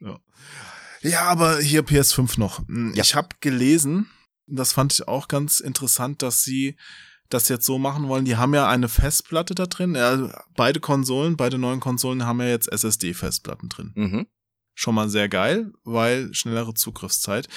Ja. 0.00 0.18
Ja, 1.00 1.22
aber 1.22 1.58
hier 1.58 1.84
PS5 1.84 2.38
noch. 2.38 2.66
Hm, 2.66 2.92
ja. 2.94 3.02
Ich 3.02 3.14
habe 3.14 3.28
gelesen, 3.40 4.10
das 4.46 4.72
fand 4.72 4.92
ich 4.92 5.06
auch 5.06 5.28
ganz 5.28 5.60
interessant, 5.60 6.22
dass 6.22 6.42
sie 6.42 6.76
das 7.28 7.48
jetzt 7.48 7.66
so 7.66 7.78
machen 7.78 8.08
wollen. 8.08 8.24
Die 8.24 8.36
haben 8.36 8.54
ja 8.54 8.68
eine 8.68 8.88
Festplatte 8.88 9.54
da 9.54 9.66
drin. 9.66 9.94
Ja, 9.94 10.44
beide 10.56 10.80
Konsolen, 10.80 11.36
beide 11.36 11.58
neuen 11.58 11.80
Konsolen 11.80 12.24
haben 12.24 12.40
ja 12.40 12.48
jetzt 12.48 12.72
SSD-Festplatten 12.72 13.68
drin. 13.68 13.92
Mhm. 13.94 14.26
Schon 14.80 14.94
mal 14.94 15.08
sehr 15.08 15.28
geil, 15.28 15.72
weil 15.82 16.32
schnellere 16.32 16.72
Zugriffszeit. 16.72 17.48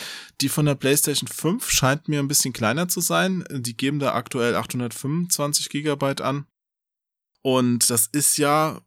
Die 0.41 0.49
von 0.49 0.65
der 0.65 0.73
PlayStation 0.73 1.27
5 1.27 1.69
scheint 1.69 2.07
mir 2.07 2.17
ein 2.17 2.27
bisschen 2.27 2.51
kleiner 2.51 2.87
zu 2.87 2.99
sein. 2.99 3.43
Die 3.51 3.77
geben 3.77 3.99
da 3.99 4.15
aktuell 4.15 4.55
825 4.55 5.69
Gigabyte 5.69 6.21
an. 6.21 6.47
Und 7.43 7.91
das 7.91 8.07
ist 8.07 8.37
ja 8.37 8.81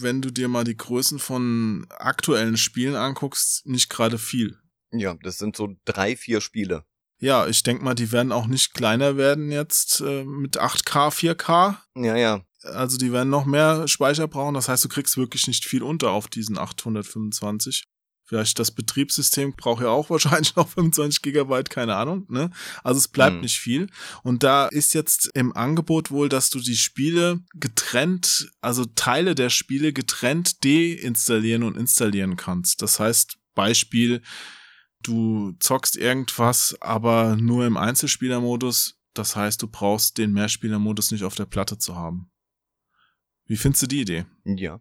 wenn 0.00 0.22
du 0.22 0.30
dir 0.30 0.48
mal 0.48 0.64
die 0.64 0.76
Größen 0.78 1.18
von 1.18 1.86
aktuellen 1.90 2.56
Spielen 2.56 2.94
anguckst, 2.94 3.66
nicht 3.66 3.90
gerade 3.90 4.16
viel. 4.16 4.58
Ja, 4.90 5.14
das 5.22 5.36
sind 5.36 5.54
so 5.54 5.76
drei, 5.84 6.16
vier 6.16 6.40
Spiele. 6.40 6.86
Ja, 7.18 7.46
ich 7.46 7.62
denk 7.62 7.82
mal, 7.82 7.94
die 7.94 8.12
werden 8.12 8.32
auch 8.32 8.46
nicht 8.46 8.72
kleiner 8.72 9.18
werden 9.18 9.52
jetzt 9.52 10.00
äh, 10.00 10.24
mit 10.24 10.58
8K, 10.58 11.10
4K. 11.10 11.76
Ja, 11.96 12.16
ja. 12.16 12.42
Also 12.62 12.98
die 12.98 13.12
werden 13.12 13.30
noch 13.30 13.46
mehr 13.46 13.88
Speicher 13.88 14.28
brauchen. 14.28 14.54
Das 14.54 14.68
heißt, 14.68 14.84
du 14.84 14.88
kriegst 14.88 15.16
wirklich 15.16 15.46
nicht 15.46 15.64
viel 15.64 15.82
unter 15.82 16.10
auf 16.10 16.28
diesen 16.28 16.58
825. 16.58 17.84
Vielleicht 18.30 18.60
das 18.60 18.70
Betriebssystem 18.70 19.54
braucht 19.56 19.82
ja 19.82 19.88
auch 19.88 20.08
wahrscheinlich 20.10 20.54
noch 20.54 20.68
25 20.68 21.20
Gigabyte, 21.20 21.68
keine 21.68 21.96
Ahnung. 21.96 22.26
Ne? 22.28 22.50
Also 22.84 22.98
es 22.98 23.08
bleibt 23.08 23.34
hm. 23.34 23.40
nicht 23.40 23.58
viel. 23.58 23.88
Und 24.22 24.44
da 24.44 24.68
ist 24.68 24.94
jetzt 24.94 25.30
im 25.34 25.56
Angebot 25.56 26.12
wohl, 26.12 26.28
dass 26.28 26.48
du 26.48 26.60
die 26.60 26.76
Spiele 26.76 27.40
getrennt, 27.54 28.52
also 28.60 28.84
Teile 28.84 29.34
der 29.34 29.50
Spiele 29.50 29.92
getrennt 29.92 30.64
deinstallieren 30.64 31.64
und 31.64 31.76
installieren 31.76 32.36
kannst. 32.36 32.82
Das 32.82 33.00
heißt, 33.00 33.36
Beispiel, 33.56 34.22
du 35.02 35.56
zockst 35.58 35.96
irgendwas, 35.96 36.76
aber 36.80 37.34
nur 37.34 37.66
im 37.66 37.76
Einzelspielermodus. 37.76 38.94
Das 39.12 39.34
heißt, 39.34 39.60
du 39.60 39.66
brauchst 39.66 40.18
den 40.18 40.32
Mehrspielermodus 40.32 41.10
nicht 41.10 41.24
auf 41.24 41.34
der 41.34 41.46
Platte 41.46 41.78
zu 41.78 41.96
haben. 41.96 42.30
Wie 43.50 43.56
findest 43.56 43.82
du 43.82 43.88
die 43.88 44.02
Idee? 44.02 44.26
Ja. 44.44 44.80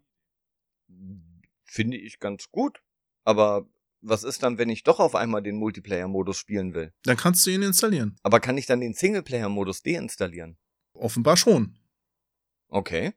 Finde 1.63 1.97
ich 1.97 2.20
ganz 2.20 2.51
gut. 2.51 2.84
Aber 3.24 3.67
was 4.01 4.24
ist 4.24 4.43
dann, 4.43 4.59
wenn 4.59 4.70
ich 4.70 4.84
doch 4.84 4.99
auf 4.99 5.15
einmal 5.15 5.41
den 5.41 5.55
Multiplayer-Modus 5.55 6.38
spielen 6.38 6.76
will? 6.76 6.93
Dann 7.01 7.17
kannst 7.17 7.43
du 7.47 7.49
ihn 7.49 7.63
installieren. 7.63 8.15
Aber 8.22 8.39
kann 8.39 8.59
ich 8.59 8.67
dann 8.67 8.80
den 8.80 8.93
Singleplayer-Modus 8.93 9.82
deinstallieren? 9.82 10.59
Offenbar 10.93 11.36
schon. 11.36 11.80
Okay. 12.67 13.13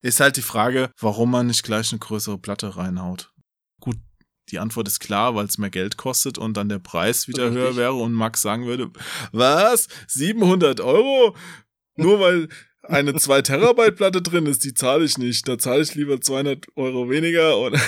Ist 0.00 0.20
halt 0.20 0.38
die 0.38 0.42
Frage, 0.42 0.90
warum 0.98 1.30
man 1.30 1.48
nicht 1.48 1.62
gleich 1.62 1.92
eine 1.92 1.98
größere 1.98 2.38
Platte 2.38 2.78
reinhaut. 2.78 3.34
Gut, 3.80 3.98
die 4.48 4.58
Antwort 4.58 4.88
ist 4.88 5.00
klar, 5.00 5.34
weil 5.34 5.44
es 5.44 5.58
mehr 5.58 5.68
Geld 5.68 5.98
kostet 5.98 6.38
und 6.38 6.56
dann 6.56 6.70
der 6.70 6.78
Preis 6.78 7.28
wieder 7.28 7.50
Richtig. 7.50 7.62
höher 7.62 7.76
wäre 7.76 7.94
und 7.96 8.14
Max 8.14 8.40
sagen 8.40 8.64
würde, 8.64 8.90
was? 9.32 9.88
700 10.08 10.80
Euro? 10.80 11.36
Nur 11.96 12.18
weil 12.18 12.48
eine 12.88 13.14
2 13.14 13.42
Terabyte 13.42 13.96
Platte 13.96 14.22
drin 14.22 14.46
ist, 14.46 14.64
die 14.64 14.74
zahle 14.74 15.04
ich 15.04 15.18
nicht. 15.18 15.46
Da 15.48 15.58
zahle 15.58 15.82
ich 15.82 15.94
lieber 15.94 16.20
200 16.20 16.66
Euro 16.76 17.08
weniger 17.10 17.58
und 17.58 17.78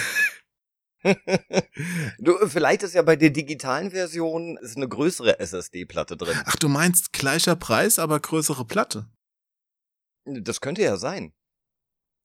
du, 2.19 2.35
vielleicht 2.49 2.83
ist 2.83 2.95
ja 2.95 3.03
bei 3.03 3.17
der 3.17 3.31
digitalen 3.31 3.93
Version 3.93 4.59
ist 4.59 4.77
eine 4.77 4.89
größere 4.89 5.39
SSD-Platte 5.39 6.17
drin. 6.17 6.37
Ach, 6.45 6.57
du 6.57 6.69
meinst 6.69 7.13
gleicher 7.13 7.57
Preis, 7.57 7.99
aber 7.99 8.19
größere 8.19 8.65
Platte? 8.65 9.09
Das 10.25 10.61
könnte 10.61 10.83
ja 10.83 10.97
sein. 10.97 11.33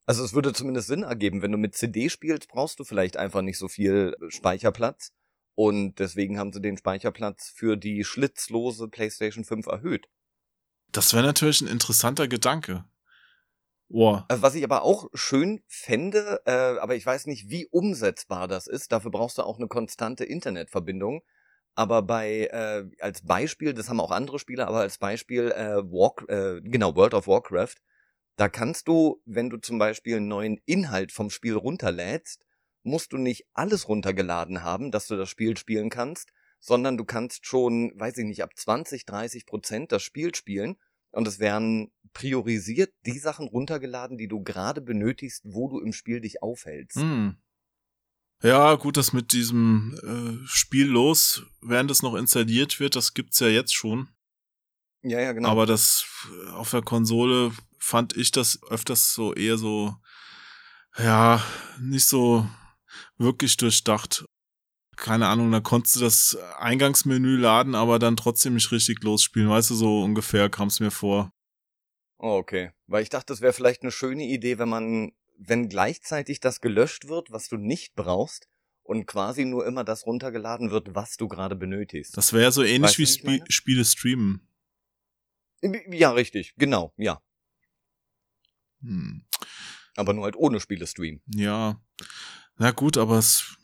Also 0.05 0.23
es 0.23 0.33
würde 0.33 0.53
zumindest 0.53 0.87
Sinn 0.87 1.03
ergeben, 1.03 1.41
wenn 1.41 1.51
du 1.51 1.57
mit 1.57 1.75
CD 1.75 2.09
spielst, 2.09 2.49
brauchst 2.49 2.79
du 2.79 2.83
vielleicht 2.83 3.15
einfach 3.15 3.41
nicht 3.41 3.57
so 3.57 3.67
viel 3.67 4.15
Speicherplatz. 4.29 5.11
Und 5.55 5.99
deswegen 5.99 6.39
haben 6.39 6.51
sie 6.51 6.61
den 6.61 6.77
Speicherplatz 6.77 7.53
für 7.55 7.77
die 7.77 8.03
schlitzlose 8.03 8.87
PlayStation 8.87 9.45
5 9.45 9.67
erhöht. 9.67 10.07
Das 10.93 11.13
wäre 11.13 11.25
natürlich 11.25 11.59
ein 11.61 11.67
interessanter 11.67 12.27
Gedanke. 12.27 12.85
Oh. 13.89 14.21
Was 14.29 14.55
ich 14.55 14.63
aber 14.63 14.83
auch 14.83 15.09
schön 15.13 15.61
fände, 15.67 16.41
äh, 16.45 16.79
aber 16.79 16.95
ich 16.95 17.05
weiß 17.05 17.25
nicht, 17.27 17.49
wie 17.49 17.67
umsetzbar 17.67 18.47
das 18.47 18.67
ist. 18.67 18.91
Dafür 18.91 19.11
brauchst 19.11 19.37
du 19.37 19.43
auch 19.43 19.57
eine 19.57 19.67
konstante 19.67 20.23
Internetverbindung. 20.23 21.21
Aber 21.75 22.03
bei, 22.03 22.47
äh, 22.51 22.85
als 22.99 23.25
Beispiel, 23.25 23.73
das 23.73 23.89
haben 23.89 23.99
auch 23.99 24.11
andere 24.11 24.37
Spieler, 24.37 24.67
aber 24.67 24.79
als 24.81 24.99
Beispiel, 24.99 25.51
äh, 25.51 25.77
Walk, 25.83 26.25
äh, 26.29 26.61
genau, 26.61 26.95
World 26.95 27.15
of 27.15 27.27
Warcraft, 27.27 27.75
da 28.35 28.47
kannst 28.47 28.87
du, 28.87 29.21
wenn 29.25 29.49
du 29.49 29.57
zum 29.57 29.79
Beispiel 29.79 30.17
einen 30.17 30.27
neuen 30.27 30.61
Inhalt 30.65 31.11
vom 31.11 31.31
Spiel 31.31 31.55
runterlädst, 31.55 32.45
musst 32.83 33.13
du 33.13 33.17
nicht 33.17 33.45
alles 33.53 33.87
runtergeladen 33.87 34.63
haben, 34.63 34.91
dass 34.91 35.07
du 35.07 35.15
das 35.15 35.29
Spiel 35.29 35.57
spielen 35.57 35.89
kannst, 35.89 36.31
sondern 36.63 36.95
du 36.95 37.03
kannst 37.03 37.45
schon, 37.45 37.91
weiß 37.95 38.17
ich 38.19 38.25
nicht, 38.25 38.41
ab 38.41 38.51
20, 38.55 39.05
30 39.05 39.45
Prozent 39.45 39.91
das 39.91 40.01
Spiel 40.01 40.33
spielen 40.33 40.77
und 41.11 41.27
es 41.27 41.39
werden 41.39 41.91
priorisiert 42.13 42.93
die 43.05 43.19
Sachen 43.19 43.49
runtergeladen, 43.49 44.17
die 44.17 44.29
du 44.29 44.41
gerade 44.41 44.79
benötigst, 44.79 45.43
wo 45.43 45.67
du 45.67 45.81
im 45.81 45.91
Spiel 45.91 46.21
dich 46.21 46.41
aufhältst. 46.41 47.01
Hm. 47.01 47.35
Ja, 48.41 48.75
gut, 48.75 48.95
das 48.95 49.11
mit 49.11 49.33
diesem 49.33 49.93
äh, 50.03 50.47
Spiel 50.47 50.87
los, 50.87 51.43
während 51.61 51.91
es 51.91 52.01
noch 52.01 52.15
installiert 52.15 52.79
wird, 52.79 52.95
das 52.95 53.13
gibt's 53.13 53.41
ja 53.41 53.47
jetzt 53.47 53.75
schon. 53.75 54.07
Ja, 55.01 55.19
ja, 55.19 55.33
genau. 55.33 55.49
Aber 55.49 55.65
das 55.65 56.05
auf 56.53 56.71
der 56.71 56.81
Konsole 56.81 57.51
fand 57.77 58.15
ich 58.15 58.31
das 58.31 58.61
öfters 58.69 59.13
so 59.13 59.33
eher 59.33 59.57
so, 59.57 59.97
ja, 60.97 61.43
nicht 61.81 62.05
so 62.05 62.47
wirklich 63.17 63.57
durchdacht 63.57 64.23
keine 64.95 65.27
Ahnung, 65.27 65.51
da 65.51 65.59
konntest 65.59 65.95
du 65.95 65.99
das 66.01 66.37
Eingangsmenü 66.57 67.37
laden, 67.37 67.75
aber 67.75 67.99
dann 67.99 68.15
trotzdem 68.15 68.53
nicht 68.55 68.71
richtig 68.71 69.03
losspielen. 69.03 69.49
Weißt 69.49 69.69
du, 69.69 69.75
so 69.75 70.03
ungefähr 70.03 70.49
kam 70.49 70.67
es 70.67 70.79
mir 70.79 70.91
vor. 70.91 71.31
Oh, 72.17 72.37
okay. 72.37 72.71
Weil 72.87 73.03
ich 73.03 73.09
dachte, 73.09 73.33
das 73.33 73.41
wäre 73.41 73.53
vielleicht 73.53 73.81
eine 73.81 73.91
schöne 73.91 74.23
Idee, 74.25 74.57
wenn 74.57 74.69
man, 74.69 75.11
wenn 75.37 75.69
gleichzeitig 75.69 76.39
das 76.39 76.61
gelöscht 76.61 77.07
wird, 77.07 77.31
was 77.31 77.49
du 77.49 77.57
nicht 77.57 77.95
brauchst, 77.95 78.47
und 78.83 79.05
quasi 79.05 79.45
nur 79.45 79.65
immer 79.65 79.83
das 79.83 80.05
runtergeladen 80.05 80.71
wird, 80.71 80.93
was 80.93 81.17
du 81.17 81.27
gerade 81.27 81.55
benötigst. 81.55 82.15
Das 82.17 82.33
wäre 82.33 82.51
so 82.51 82.63
ähnlich 82.63 82.99
weißt 82.99 83.23
wie 83.25 83.37
Sp 83.39 83.43
Spiele 83.49 83.85
streamen. 83.85 84.47
Ja, 85.89 86.11
richtig, 86.11 86.53
genau, 86.57 86.93
ja. 86.97 87.21
Hm. 88.81 89.25
Aber 89.95 90.13
nur 90.13 90.25
halt 90.25 90.35
ohne 90.35 90.59
Spiele 90.59 90.85
streamen. 90.85 91.21
Ja. 91.27 91.81
Na 92.57 92.71
gut, 92.71 92.97
aber 92.97 93.17
es 93.17 93.57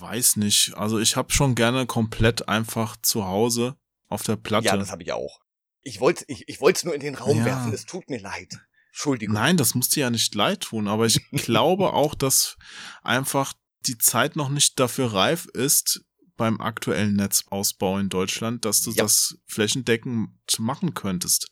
weiß 0.00 0.36
nicht. 0.36 0.74
Also 0.74 0.98
ich 0.98 1.16
habe 1.16 1.32
schon 1.32 1.54
gerne 1.54 1.86
komplett 1.86 2.48
einfach 2.48 2.96
zu 3.02 3.26
Hause 3.26 3.76
auf 4.08 4.22
der 4.22 4.36
Platte. 4.36 4.66
Ja, 4.66 4.76
das 4.76 4.90
habe 4.90 5.02
ich 5.02 5.12
auch. 5.12 5.40
Ich 5.82 6.00
wollte 6.00 6.24
ich, 6.28 6.48
ich 6.48 6.60
wollte 6.60 6.86
nur 6.86 6.94
in 6.94 7.00
den 7.00 7.14
Raum 7.14 7.38
ja. 7.38 7.44
werfen. 7.44 7.72
Es 7.72 7.86
tut 7.86 8.08
mir 8.10 8.20
leid. 8.20 8.58
Entschuldigung. 8.90 9.34
Nein, 9.34 9.56
das 9.56 9.74
muss 9.74 9.88
dir 9.88 10.00
ja 10.00 10.10
nicht 10.10 10.34
leid 10.34 10.62
tun, 10.62 10.88
aber 10.88 11.06
ich 11.06 11.20
glaube 11.32 11.92
auch, 11.92 12.14
dass 12.14 12.56
einfach 13.02 13.54
die 13.86 13.98
Zeit 13.98 14.36
noch 14.36 14.48
nicht 14.48 14.78
dafür 14.78 15.12
reif 15.12 15.46
ist 15.46 16.04
beim 16.36 16.60
aktuellen 16.60 17.16
Netzausbau 17.16 17.98
in 17.98 18.08
Deutschland, 18.08 18.64
dass 18.64 18.82
du 18.82 18.90
ja. 18.90 19.04
das 19.04 19.38
flächendeckend 19.46 20.30
machen 20.58 20.94
könntest. 20.94 21.48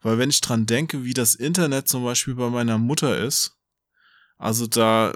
Weil 0.00 0.18
wenn 0.18 0.30
ich 0.30 0.40
dran 0.40 0.66
denke, 0.66 1.04
wie 1.04 1.14
das 1.14 1.34
Internet 1.34 1.88
zum 1.88 2.04
Beispiel 2.04 2.36
bei 2.36 2.48
meiner 2.48 2.78
Mutter 2.78 3.18
ist, 3.18 3.56
also 4.36 4.66
da 4.66 5.12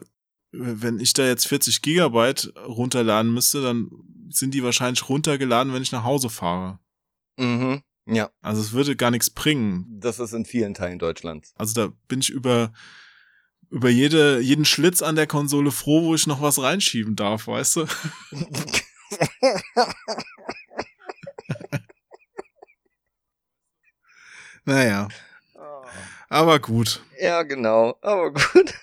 wenn 0.53 1.00
ich 1.00 1.14
da 1.14 1.26
jetzt 1.26 1.48
40 1.48 1.82
Gigabyte 1.82 2.53
runterladen 2.66 3.32
müsste, 3.32 3.62
dann 3.62 3.90
sind 4.28 4.55
die 4.55 4.62
wahrscheinlich 4.62 5.09
runtergeladen, 5.09 5.72
wenn 5.72 5.82
ich 5.82 5.92
nach 5.92 6.05
Hause 6.05 6.30
fahre. 6.30 6.78
Mhm. 7.38 7.82
Ja. 8.07 8.30
Also 8.40 8.61
es 8.61 8.72
würde 8.72 8.96
gar 8.96 9.11
nichts 9.11 9.30
bringen. 9.30 9.86
Das 9.88 10.18
ist 10.18 10.32
in 10.32 10.44
vielen 10.44 10.74
Teilen 10.74 10.98
Deutschlands. 10.98 11.55
Also 11.57 11.72
da 11.74 11.92
bin 12.09 12.20
ich 12.20 12.30
über 12.30 12.72
über 13.70 13.88
jede 13.88 14.40
jeden 14.40 14.64
Schlitz 14.66 15.03
an 15.03 15.16
der 15.16 15.26
Konsole 15.26 15.70
froh, 15.70 16.05
wo 16.05 16.14
ich 16.14 16.26
noch 16.26 16.42
was 16.42 16.61
reinschieben 16.61 17.16
darf, 17.16 17.46
weißt 17.46 17.76
du? 17.76 17.86
naja. 24.64 25.09
Oh. 25.55 25.84
Aber 26.28 26.61
gut. 26.61 27.03
Ja, 27.18 27.42
genau. 27.44 27.96
Aber 28.03 28.32
gut. 28.32 28.74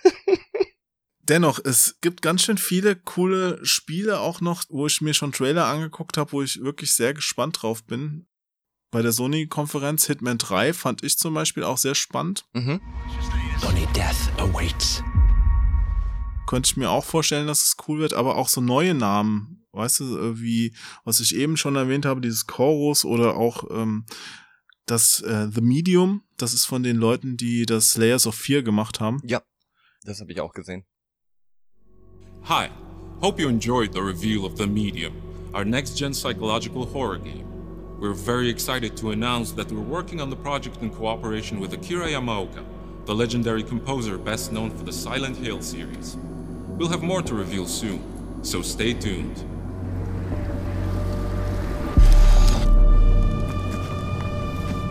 Dennoch, 1.30 1.60
es 1.64 1.98
gibt 2.02 2.22
ganz 2.22 2.44
schön 2.44 2.58
viele 2.58 2.96
coole 2.96 3.64
Spiele 3.66 4.20
auch 4.20 4.42
noch, 4.42 4.64
wo 4.70 4.88
ich 4.88 5.02
mir 5.02 5.14
schon 5.14 5.32
Trailer 5.32 5.66
angeguckt 5.66 6.18
habe, 6.18 6.32
wo 6.32 6.42
ich 6.42 6.62
wirklich 6.62 6.94
sehr 6.94 7.14
gespannt 7.14 7.62
drauf 7.62 7.84
bin. 7.84 8.28
Bei 8.92 9.02
der 9.02 9.12
Sony-Konferenz 9.12 10.08
Hitman 10.08 10.40
3 10.40 10.74
fand 10.74 11.04
ich 11.04 11.18
zum 11.18 11.36
Beispiel 11.36 11.64
auch 11.64 11.78
sehr 11.78 11.94
spannend. 11.94 12.46
Mhm. 12.54 12.82
Only 13.68 13.86
death 13.94 14.32
awaits. 14.38 15.04
Könnte 16.48 16.72
ich 16.72 16.78
mir 16.78 16.90
auch 16.90 17.06
vorstellen, 17.06 17.46
dass 17.46 17.64
es 17.64 17.78
cool 17.88 18.00
wird, 18.00 18.14
aber 18.14 18.36
auch 18.36 18.50
so 18.50 18.62
neue 18.62 18.96
Namen, 18.96 19.68
weißt 19.74 20.00
du, 20.00 20.18
äh, 20.18 20.42
wie, 20.42 20.74
was 21.04 21.20
ich 21.20 21.36
eben 21.36 21.58
schon 21.58 21.76
erwähnt 21.76 22.08
habe, 22.08 22.22
dieses 22.22 22.48
Chorus 22.48 23.06
oder 23.06 23.36
auch 23.36 23.70
ähm, 23.70 24.06
das 24.88 25.22
äh, 25.22 25.50
The 25.54 25.62
Medium, 25.62 26.24
das 26.38 26.56
ist 26.56 26.66
von 26.66 26.82
den 26.82 26.98
Leuten, 26.98 27.38
die 27.38 27.68
das 27.68 27.96
Layers 27.96 28.26
of 28.26 28.34
Fear 28.34 28.64
gemacht 28.64 29.00
haben. 29.00 29.22
Ja, 29.24 29.44
das 30.04 30.20
habe 30.22 30.32
ich 30.32 30.42
auch 30.42 30.54
gesehen. 30.54 30.89
Hi, 32.44 32.72
hope 33.22 33.40
you 33.40 33.48
enjoyed 33.48 33.94
the 33.94 34.02
reveal 34.02 34.44
of 34.44 34.58
The 34.58 34.66
Medium, 34.66 35.14
our 35.54 35.64
next 35.64 35.96
gen 35.96 36.16
psychological 36.16 36.86
horror 36.86 37.18
game. 37.18 37.46
We're 38.00 38.14
very 38.14 38.50
excited 38.50 38.98
to 38.98 39.12
announce 39.12 39.52
that 39.52 39.72
we're 39.72 39.82
working 39.82 40.20
on 40.20 40.32
the 40.32 40.36
project 40.36 40.82
in 40.82 40.90
cooperation 40.90 41.60
with 41.60 41.74
Akira 41.74 42.08
Yamaoka, 42.08 42.64
the 43.06 43.14
legendary 43.14 43.62
composer 43.62 44.18
best 44.18 44.52
known 44.52 44.72
for 44.72 44.84
the 44.84 44.92
Silent 44.92 45.38
Hill 45.38 45.62
series. 45.62 46.18
We'll 46.70 46.90
have 46.90 47.04
more 47.04 47.22
to 47.22 47.36
reveal 47.36 47.68
soon, 47.68 48.02
so 48.42 48.64
stay 48.64 48.94
tuned. 48.94 49.38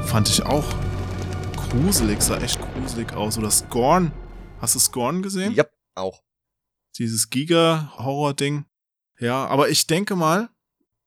Fand 0.07 0.29
ich 0.29 0.45
auch 0.47 0.65
gruselig, 1.57 2.23
sah 2.23 2.37
echt 2.37 2.61
gruselig 2.75 3.13
aus. 3.15 3.37
Oder 3.37 3.51
Scorn. 3.51 4.13
Hast 4.61 4.77
du 4.77 4.79
Scorn 4.79 5.23
gesehen? 5.23 5.55
Ja, 5.55 5.65
auch 5.97 6.21
dieses 6.99 7.31
Giga-Horror-Ding. 7.31 8.65
Ja, 9.19 9.47
aber 9.47 9.69
ich 9.69 9.87
denke 9.87 10.17
mal, 10.17 10.51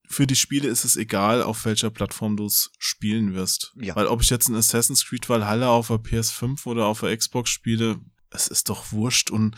für 0.08 0.28
die 0.28 0.36
Spiele 0.36 0.68
ist 0.68 0.84
es 0.84 0.98
egal, 0.98 1.42
auf 1.42 1.66
welcher 1.66 1.90
Plattform 1.90 2.36
du 2.36 2.46
es 2.46 2.72
spielen 2.78 3.34
wirst. 3.34 3.74
Ja. 3.76 3.96
Weil 3.96 4.08
ob 4.08 4.22
ich 4.22 4.30
jetzt 4.30 4.50
ein 4.50 4.56
Assassin's 4.56 5.06
Creed 5.06 5.30
Valhalla 5.30 5.70
auf 5.70 5.88
der 5.88 5.98
PS5 5.98 6.66
oder 6.66 6.86
auf 6.86 7.00
der 7.00 7.16
Xbox 7.16 7.50
spiele, 7.50 8.00
es 8.30 8.48
ist 8.48 8.70
doch 8.70 8.92
wurscht. 8.92 9.30
Und 9.30 9.56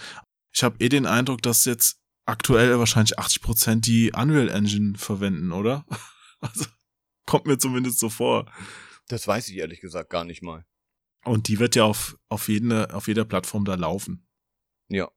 ich 0.51 0.63
habe 0.63 0.83
eh 0.83 0.89
den 0.89 1.07
Eindruck, 1.07 1.41
dass 1.41 1.65
jetzt 1.65 1.99
aktuell 2.25 2.77
wahrscheinlich 2.79 3.19
80% 3.19 3.81
die 3.81 4.11
Unreal 4.11 4.49
Engine 4.49 4.97
verwenden, 4.97 5.51
oder? 5.51 5.85
Also 6.39 6.65
kommt 7.25 7.45
mir 7.45 7.57
zumindest 7.57 7.99
so 7.99 8.09
vor. 8.09 8.51
Das 9.07 9.29
weiß 9.29 9.47
ich 9.47 9.55
ehrlich 9.55 9.79
gesagt 9.79 10.09
gar 10.09 10.25
nicht 10.25 10.43
mal. 10.43 10.65
Und 11.23 11.47
die 11.47 11.57
wird 11.59 11.77
ja 11.77 11.85
auf, 11.85 12.17
auf, 12.27 12.49
jede, 12.49 12.93
auf 12.93 13.07
jeder 13.07 13.23
Plattform 13.23 13.63
da 13.63 13.75
laufen. 13.75 14.27
Ja. 14.89 15.09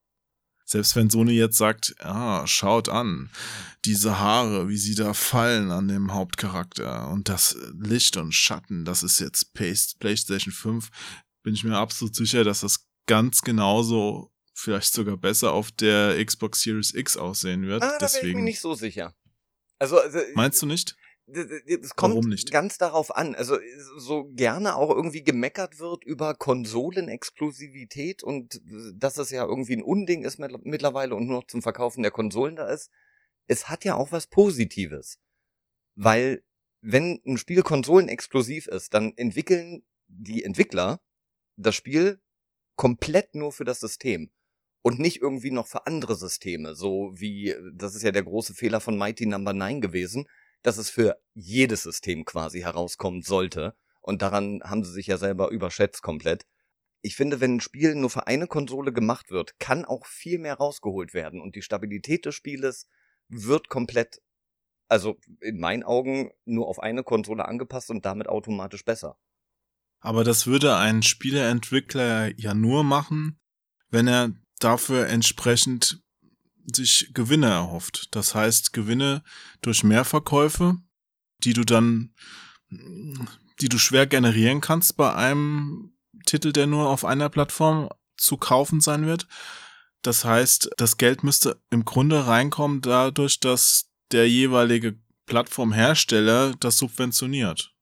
Selbst 0.68 0.96
wenn 0.96 1.08
Sony 1.08 1.32
jetzt 1.32 1.56
sagt, 1.56 1.94
ah, 2.00 2.44
schaut 2.46 2.88
an, 2.88 3.30
diese 3.84 4.18
Haare, 4.18 4.68
wie 4.68 4.76
sie 4.76 4.96
da 4.96 5.14
fallen 5.14 5.70
an 5.70 5.86
dem 5.86 6.12
Hauptcharakter 6.12 7.08
und 7.08 7.28
das 7.28 7.56
Licht 7.78 8.16
und 8.16 8.32
Schatten, 8.34 8.84
das 8.84 9.04
ist 9.04 9.20
jetzt 9.20 9.54
PlayStation 9.54 10.52
5, 10.52 10.90
bin 11.44 11.54
ich 11.54 11.62
mir 11.62 11.76
absolut 11.76 12.16
sicher, 12.16 12.42
dass 12.42 12.60
das 12.60 12.84
ganz 13.06 13.42
genauso, 13.42 14.32
vielleicht 14.54 14.92
sogar 14.92 15.16
besser 15.16 15.52
auf 15.52 15.70
der 15.70 16.22
Xbox 16.24 16.62
Series 16.62 16.92
X 16.92 17.16
aussehen 17.16 17.68
wird. 17.68 17.84
Ah, 17.84 17.90
da 17.92 17.98
Deswegen. 17.98 18.22
bin 18.22 18.30
ich 18.30 18.36
mir 18.36 18.42
nicht 18.42 18.60
so 18.60 18.74
sicher. 18.74 19.14
Also, 19.78 20.00
also 20.00 20.18
Meinst 20.34 20.60
du 20.60 20.66
nicht? 20.66 20.96
Es 21.28 21.96
kommt 21.96 22.50
ganz 22.50 22.78
darauf 22.78 23.16
an. 23.16 23.34
Also 23.34 23.58
so 23.96 24.30
gerne 24.32 24.76
auch 24.76 24.90
irgendwie 24.90 25.24
gemeckert 25.24 25.80
wird 25.80 26.04
über 26.04 26.34
Konsolenexklusivität 26.34 28.22
und 28.22 28.60
dass 28.94 29.18
es 29.18 29.30
ja 29.30 29.44
irgendwie 29.44 29.74
ein 29.74 29.82
Unding 29.82 30.22
ist 30.22 30.38
mittlerweile 30.38 31.16
und 31.16 31.26
nur 31.26 31.38
noch 31.40 31.46
zum 31.46 31.62
Verkaufen 31.62 32.02
der 32.02 32.12
Konsolen 32.12 32.56
da 32.56 32.68
ist. 32.68 32.90
Es 33.48 33.68
hat 33.68 33.84
ja 33.84 33.96
auch 33.96 34.12
was 34.12 34.28
Positives. 34.28 35.18
Weil 35.96 36.44
wenn 36.80 37.20
ein 37.26 37.38
Spiel 37.38 37.62
konsolenexklusiv 37.62 38.68
ist, 38.68 38.94
dann 38.94 39.12
entwickeln 39.16 39.84
die 40.06 40.44
Entwickler 40.44 41.00
das 41.56 41.74
Spiel 41.74 42.20
komplett 42.76 43.34
nur 43.34 43.50
für 43.50 43.64
das 43.64 43.80
System 43.80 44.30
und 44.82 45.00
nicht 45.00 45.20
irgendwie 45.22 45.50
noch 45.50 45.66
für 45.66 45.86
andere 45.86 46.14
Systeme, 46.14 46.76
so 46.76 47.10
wie 47.16 47.56
das 47.74 47.96
ist 47.96 48.02
ja 48.02 48.12
der 48.12 48.22
große 48.22 48.54
Fehler 48.54 48.80
von 48.80 48.96
Mighty 48.96 49.26
Number 49.26 49.52
no. 49.52 49.60
9 49.60 49.80
gewesen 49.80 50.28
dass 50.66 50.78
es 50.78 50.90
für 50.90 51.16
jedes 51.32 51.84
System 51.84 52.24
quasi 52.24 52.58
herauskommen 52.58 53.22
sollte. 53.22 53.76
Und 54.00 54.20
daran 54.20 54.62
haben 54.64 54.82
sie 54.82 54.90
sich 54.90 55.06
ja 55.06 55.16
selber 55.16 55.50
überschätzt 55.50 56.02
komplett. 56.02 56.44
Ich 57.02 57.14
finde, 57.14 57.40
wenn 57.40 57.54
ein 57.54 57.60
Spiel 57.60 57.94
nur 57.94 58.10
für 58.10 58.26
eine 58.26 58.48
Konsole 58.48 58.92
gemacht 58.92 59.30
wird, 59.30 59.60
kann 59.60 59.84
auch 59.84 60.06
viel 60.06 60.40
mehr 60.40 60.54
rausgeholt 60.54 61.14
werden. 61.14 61.40
Und 61.40 61.54
die 61.54 61.62
Stabilität 61.62 62.26
des 62.26 62.34
Spieles 62.34 62.88
wird 63.28 63.68
komplett, 63.68 64.20
also 64.88 65.16
in 65.40 65.60
meinen 65.60 65.84
Augen, 65.84 66.32
nur 66.44 66.66
auf 66.66 66.80
eine 66.80 67.04
Konsole 67.04 67.44
angepasst 67.44 67.90
und 67.90 68.04
damit 68.04 68.28
automatisch 68.28 68.84
besser. 68.84 69.20
Aber 70.00 70.24
das 70.24 70.48
würde 70.48 70.76
ein 70.76 71.04
Spieleentwickler 71.04 72.36
ja 72.40 72.54
nur 72.54 72.82
machen, 72.82 73.38
wenn 73.88 74.08
er 74.08 74.32
dafür 74.58 75.06
entsprechend 75.06 76.02
sich 76.72 77.10
Gewinne 77.14 77.46
erhofft. 77.46 78.08
Das 78.14 78.34
heißt 78.34 78.72
Gewinne 78.72 79.22
durch 79.62 79.84
Mehrverkäufe, 79.84 80.76
die 81.38 81.52
du 81.52 81.64
dann, 81.64 82.14
die 82.70 83.68
du 83.68 83.78
schwer 83.78 84.06
generieren 84.06 84.60
kannst 84.60 84.96
bei 84.96 85.14
einem 85.14 85.92
Titel, 86.26 86.52
der 86.52 86.66
nur 86.66 86.88
auf 86.88 87.04
einer 87.04 87.28
Plattform 87.28 87.88
zu 88.16 88.36
kaufen 88.36 88.80
sein 88.80 89.06
wird. 89.06 89.26
Das 90.02 90.24
heißt, 90.24 90.70
das 90.76 90.96
Geld 90.96 91.22
müsste 91.24 91.60
im 91.70 91.84
Grunde 91.84 92.26
reinkommen 92.26 92.80
dadurch, 92.80 93.40
dass 93.40 93.90
der 94.12 94.28
jeweilige 94.28 94.98
Plattformhersteller 95.26 96.54
das 96.60 96.78
subventioniert. 96.78 97.74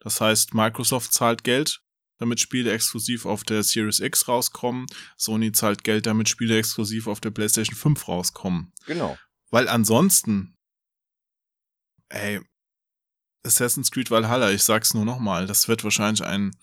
Das 0.00 0.20
heißt, 0.20 0.54
Microsoft 0.54 1.12
zahlt 1.12 1.44
Geld, 1.44 1.80
damit 2.18 2.40
Spiele 2.40 2.72
exklusiv 2.72 3.26
auf 3.26 3.44
der 3.44 3.62
Series 3.62 4.00
X 4.00 4.28
rauskommen. 4.28 4.86
Sony 5.16 5.52
zahlt 5.52 5.84
Geld, 5.84 6.06
damit 6.06 6.28
Spiele 6.28 6.58
exklusiv 6.58 7.06
auf 7.06 7.20
der 7.20 7.30
PlayStation 7.30 7.76
5 7.76 8.08
rauskommen. 8.08 8.72
Genau. 8.86 9.16
Weil 9.50 9.68
ansonsten, 9.68 10.54
ey, 12.08 12.40
Assassin's 13.44 13.90
Creed 13.90 14.10
Valhalla, 14.10 14.50
ich 14.50 14.64
sag's 14.64 14.94
nur 14.94 15.04
nochmal, 15.04 15.46
das 15.46 15.68
wird 15.68 15.84
wahrscheinlich 15.84 16.24
ein 16.24 16.56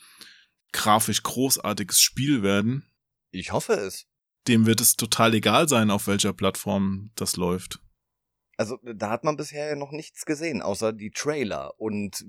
grafisch 0.71 1.23
großartiges 1.23 1.99
Spiel 2.01 2.43
werden. 2.43 2.85
Ich 3.31 3.51
hoffe 3.51 3.73
es. 3.73 4.05
Dem 4.47 4.65
wird 4.65 4.81
es 4.81 4.95
total 4.95 5.33
egal 5.33 5.67
sein, 5.67 5.89
auf 5.89 6.07
welcher 6.07 6.33
Plattform 6.33 7.11
das 7.15 7.37
läuft. 7.37 7.79
Also 8.57 8.77
da 8.83 9.09
hat 9.09 9.23
man 9.23 9.35
bisher 9.35 9.69
ja 9.69 9.75
noch 9.75 9.91
nichts 9.91 10.25
gesehen, 10.25 10.61
außer 10.61 10.93
die 10.93 11.11
Trailer 11.11 11.73
und 11.79 12.23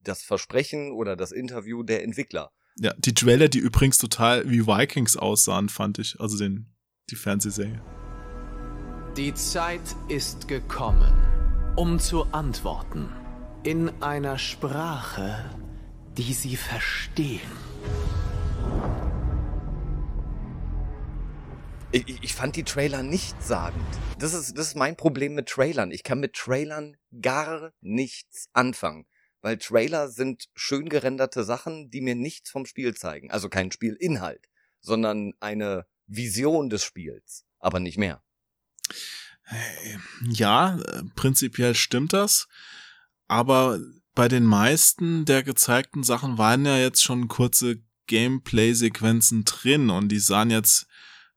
das 0.00 0.22
Versprechen 0.22 0.92
oder 0.92 1.14
das 1.14 1.30
Interview 1.30 1.82
der 1.82 2.02
Entwickler. 2.02 2.50
Ja, 2.80 2.94
die 2.96 3.12
Trailer, 3.12 3.48
die 3.48 3.58
übrigens 3.58 3.98
total 3.98 4.48
wie 4.48 4.66
Vikings 4.66 5.16
aussahen, 5.16 5.68
fand 5.68 5.98
ich. 5.98 6.20
Also 6.20 6.38
den, 6.38 6.66
die 7.10 7.16
Fernsehserie. 7.16 7.82
Die 9.16 9.34
Zeit 9.34 9.96
ist 10.08 10.46
gekommen, 10.46 11.12
um 11.74 11.98
zu 11.98 12.24
antworten. 12.26 13.08
In 13.64 13.90
einer 14.00 14.38
Sprache, 14.38 15.50
die 16.16 16.32
sie 16.32 16.54
verstehen. 16.54 17.40
Ich, 21.90 22.22
ich 22.22 22.34
fand 22.34 22.54
die 22.54 22.62
Trailer 22.62 23.02
nicht 23.02 23.42
sagend. 23.42 23.82
Das 24.20 24.34
ist, 24.34 24.56
das 24.56 24.68
ist 24.68 24.76
mein 24.76 24.96
Problem 24.96 25.34
mit 25.34 25.48
Trailern. 25.48 25.90
Ich 25.90 26.04
kann 26.04 26.20
mit 26.20 26.34
Trailern 26.34 26.96
gar 27.22 27.72
nichts 27.80 28.50
anfangen. 28.52 29.07
Weil 29.40 29.58
Trailer 29.58 30.08
sind 30.08 30.48
schön 30.54 30.88
gerenderte 30.88 31.44
Sachen, 31.44 31.90
die 31.90 32.00
mir 32.00 32.14
nichts 32.14 32.50
vom 32.50 32.66
Spiel 32.66 32.94
zeigen. 32.94 33.30
Also 33.30 33.48
kein 33.48 33.70
Spielinhalt, 33.70 34.48
sondern 34.80 35.32
eine 35.40 35.86
Vision 36.06 36.70
des 36.70 36.84
Spiels. 36.84 37.44
Aber 37.58 37.80
nicht 37.80 37.98
mehr. 37.98 38.22
Ja, 40.28 40.78
prinzipiell 41.14 41.74
stimmt 41.74 42.12
das. 42.12 42.48
Aber 43.28 43.80
bei 44.14 44.28
den 44.28 44.44
meisten 44.44 45.24
der 45.24 45.42
gezeigten 45.42 46.02
Sachen 46.02 46.38
waren 46.38 46.66
ja 46.66 46.76
jetzt 46.76 47.02
schon 47.02 47.28
kurze 47.28 47.80
Gameplay-Sequenzen 48.06 49.44
drin 49.44 49.90
und 49.90 50.08
die 50.08 50.18
sahen 50.18 50.50
jetzt 50.50 50.86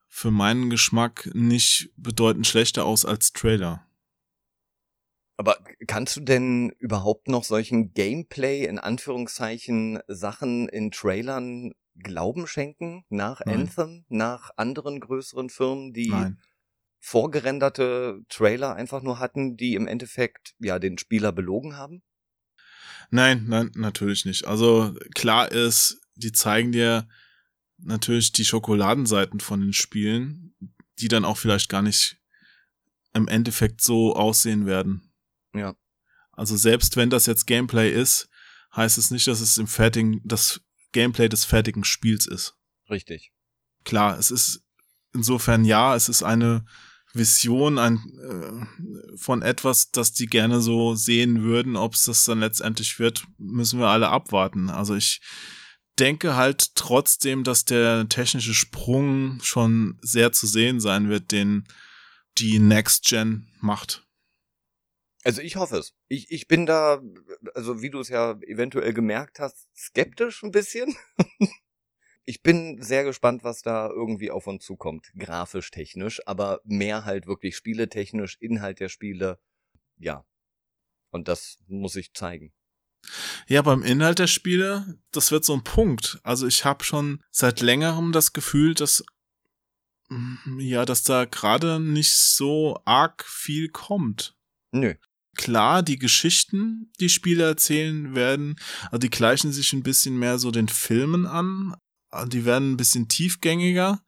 für 0.07 0.31
meinen 0.31 0.69
Geschmack 0.69 1.29
nicht 1.33 1.91
bedeutend 1.95 2.47
schlechter 2.47 2.85
aus 2.85 3.05
als 3.05 3.33
Trailer. 3.33 3.85
Aber 5.41 5.57
kannst 5.87 6.17
du 6.17 6.21
denn 6.21 6.69
überhaupt 6.77 7.27
noch 7.27 7.43
solchen 7.43 7.95
Gameplay 7.95 8.63
in 8.63 8.77
Anführungszeichen 8.77 9.97
Sachen 10.07 10.69
in 10.69 10.91
Trailern 10.91 11.71
Glauben 11.95 12.45
schenken? 12.45 13.05
Nach 13.09 13.41
Nein. 13.43 13.61
Anthem, 13.61 14.05
nach 14.07 14.51
anderen 14.57 14.99
größeren 14.99 15.49
Firmen, 15.49 15.93
die 15.93 16.11
Nein. 16.11 16.39
vorgerenderte 16.99 18.21
Trailer 18.29 18.75
einfach 18.75 19.01
nur 19.01 19.17
hatten, 19.17 19.57
die 19.57 19.73
im 19.73 19.87
Endeffekt 19.87 20.53
ja 20.59 20.77
den 20.77 20.99
Spieler 20.99 21.31
belogen 21.31 21.75
haben? 21.75 22.03
Nein, 23.09 23.45
nein, 23.47 23.71
natürlich 23.73 24.25
nicht. 24.25 24.45
Also 24.45 24.93
klar 25.15 25.51
ist, 25.51 26.01
die 26.13 26.33
zeigen 26.33 26.71
dir 26.71 27.09
natürlich 27.79 28.31
die 28.31 28.45
Schokoladenseiten 28.45 29.39
von 29.39 29.59
den 29.61 29.73
Spielen, 29.73 30.53
die 30.99 31.07
dann 31.07 31.25
auch 31.25 31.39
vielleicht 31.39 31.67
gar 31.67 31.81
nicht 31.81 32.21
im 33.15 33.27
Endeffekt 33.27 33.81
so 33.81 34.15
aussehen 34.15 34.67
werden. 34.67 35.10
Ja. 35.53 35.75
Also 36.31 36.55
selbst 36.57 36.95
wenn 36.95 37.09
das 37.09 37.25
jetzt 37.25 37.45
Gameplay 37.45 37.91
ist, 37.91 38.29
heißt 38.75 38.97
es 38.97 39.11
nicht, 39.11 39.27
dass 39.27 39.41
es 39.41 39.57
im 39.57 39.67
fertigen, 39.67 40.21
das 40.23 40.61
Gameplay 40.91 41.29
des 41.29 41.45
fertigen 41.45 41.83
Spiels 41.83 42.25
ist. 42.25 42.55
Richtig. 42.89 43.31
Klar, 43.83 44.17
es 44.17 44.31
ist 44.31 44.63
insofern 45.13 45.65
ja, 45.65 45.95
es 45.95 46.09
ist 46.09 46.23
eine 46.23 46.65
Vision 47.13 47.77
ein, 47.77 47.99
äh, 48.21 49.17
von 49.17 49.41
etwas, 49.41 49.91
das 49.91 50.13
die 50.13 50.27
gerne 50.27 50.61
so 50.61 50.95
sehen 50.95 51.43
würden. 51.43 51.75
Ob 51.75 51.95
es 51.95 52.05
das 52.05 52.23
dann 52.23 52.39
letztendlich 52.39 52.99
wird, 52.99 53.25
müssen 53.37 53.79
wir 53.79 53.87
alle 53.87 54.09
abwarten. 54.09 54.69
Also 54.69 54.95
ich 54.95 55.21
denke 55.99 56.35
halt 56.35 56.75
trotzdem, 56.75 57.43
dass 57.43 57.65
der 57.65 58.07
technische 58.07 58.53
Sprung 58.53 59.39
schon 59.43 59.99
sehr 60.01 60.31
zu 60.31 60.47
sehen 60.47 60.79
sein 60.79 61.09
wird, 61.09 61.31
den 61.31 61.65
die 62.37 62.59
Next 62.59 63.05
Gen 63.07 63.49
macht. 63.59 64.07
Also 65.23 65.41
ich 65.41 65.55
hoffe 65.55 65.77
es. 65.77 65.93
Ich, 66.07 66.31
ich 66.31 66.47
bin 66.47 66.65
da, 66.65 67.01
also 67.53 67.81
wie 67.81 67.89
du 67.89 67.99
es 67.99 68.09
ja 68.09 68.39
eventuell 68.41 68.93
gemerkt 68.93 69.39
hast, 69.39 69.67
skeptisch 69.75 70.41
ein 70.43 70.51
bisschen. 70.51 70.95
ich 72.25 72.41
bin 72.41 72.81
sehr 72.81 73.03
gespannt, 73.03 73.43
was 73.43 73.61
da 73.61 73.89
irgendwie 73.89 74.31
auf 74.31 74.47
uns 74.47 74.65
zukommt, 74.65 75.11
grafisch, 75.17 75.69
technisch, 75.69 76.21
aber 76.25 76.61
mehr 76.63 77.05
halt 77.05 77.27
wirklich 77.27 77.55
spieletechnisch, 77.55 78.37
Inhalt 78.39 78.79
der 78.79 78.89
Spiele, 78.89 79.39
ja. 79.97 80.25
Und 81.11 81.27
das 81.27 81.59
muss 81.67 81.95
ich 81.95 82.13
zeigen. 82.13 82.53
Ja, 83.47 83.61
beim 83.61 83.83
Inhalt 83.83 84.19
der 84.19 84.27
Spiele, 84.27 84.99
das 85.11 85.31
wird 85.31 85.43
so 85.43 85.53
ein 85.53 85.63
Punkt. 85.63 86.19
Also 86.23 86.47
ich 86.47 86.65
habe 86.65 86.83
schon 86.83 87.23
seit 87.31 87.61
längerem 87.61 88.11
das 88.11 88.33
Gefühl, 88.33 88.73
dass 88.73 89.03
mm, 90.09 90.59
ja, 90.59 90.85
dass 90.85 91.03
da 91.03 91.25
gerade 91.25 91.79
nicht 91.79 92.15
so 92.15 92.79
arg 92.85 93.25
viel 93.25 93.69
kommt. 93.69 94.35
Nö. 94.71 94.95
Klar, 95.37 95.81
die 95.83 95.97
Geschichten, 95.97 96.91
die 96.99 97.09
Spiele 97.09 97.45
erzählen 97.45 98.15
werden, 98.15 98.55
also 98.85 98.97
die 98.97 99.09
gleichen 99.09 99.51
sich 99.51 99.73
ein 99.73 99.83
bisschen 99.83 100.19
mehr 100.19 100.39
so 100.39 100.51
den 100.51 100.67
Filmen 100.67 101.25
an. 101.25 101.75
Die 102.27 102.43
werden 102.43 102.73
ein 102.73 102.77
bisschen 102.77 103.07
tiefgängiger, 103.07 104.03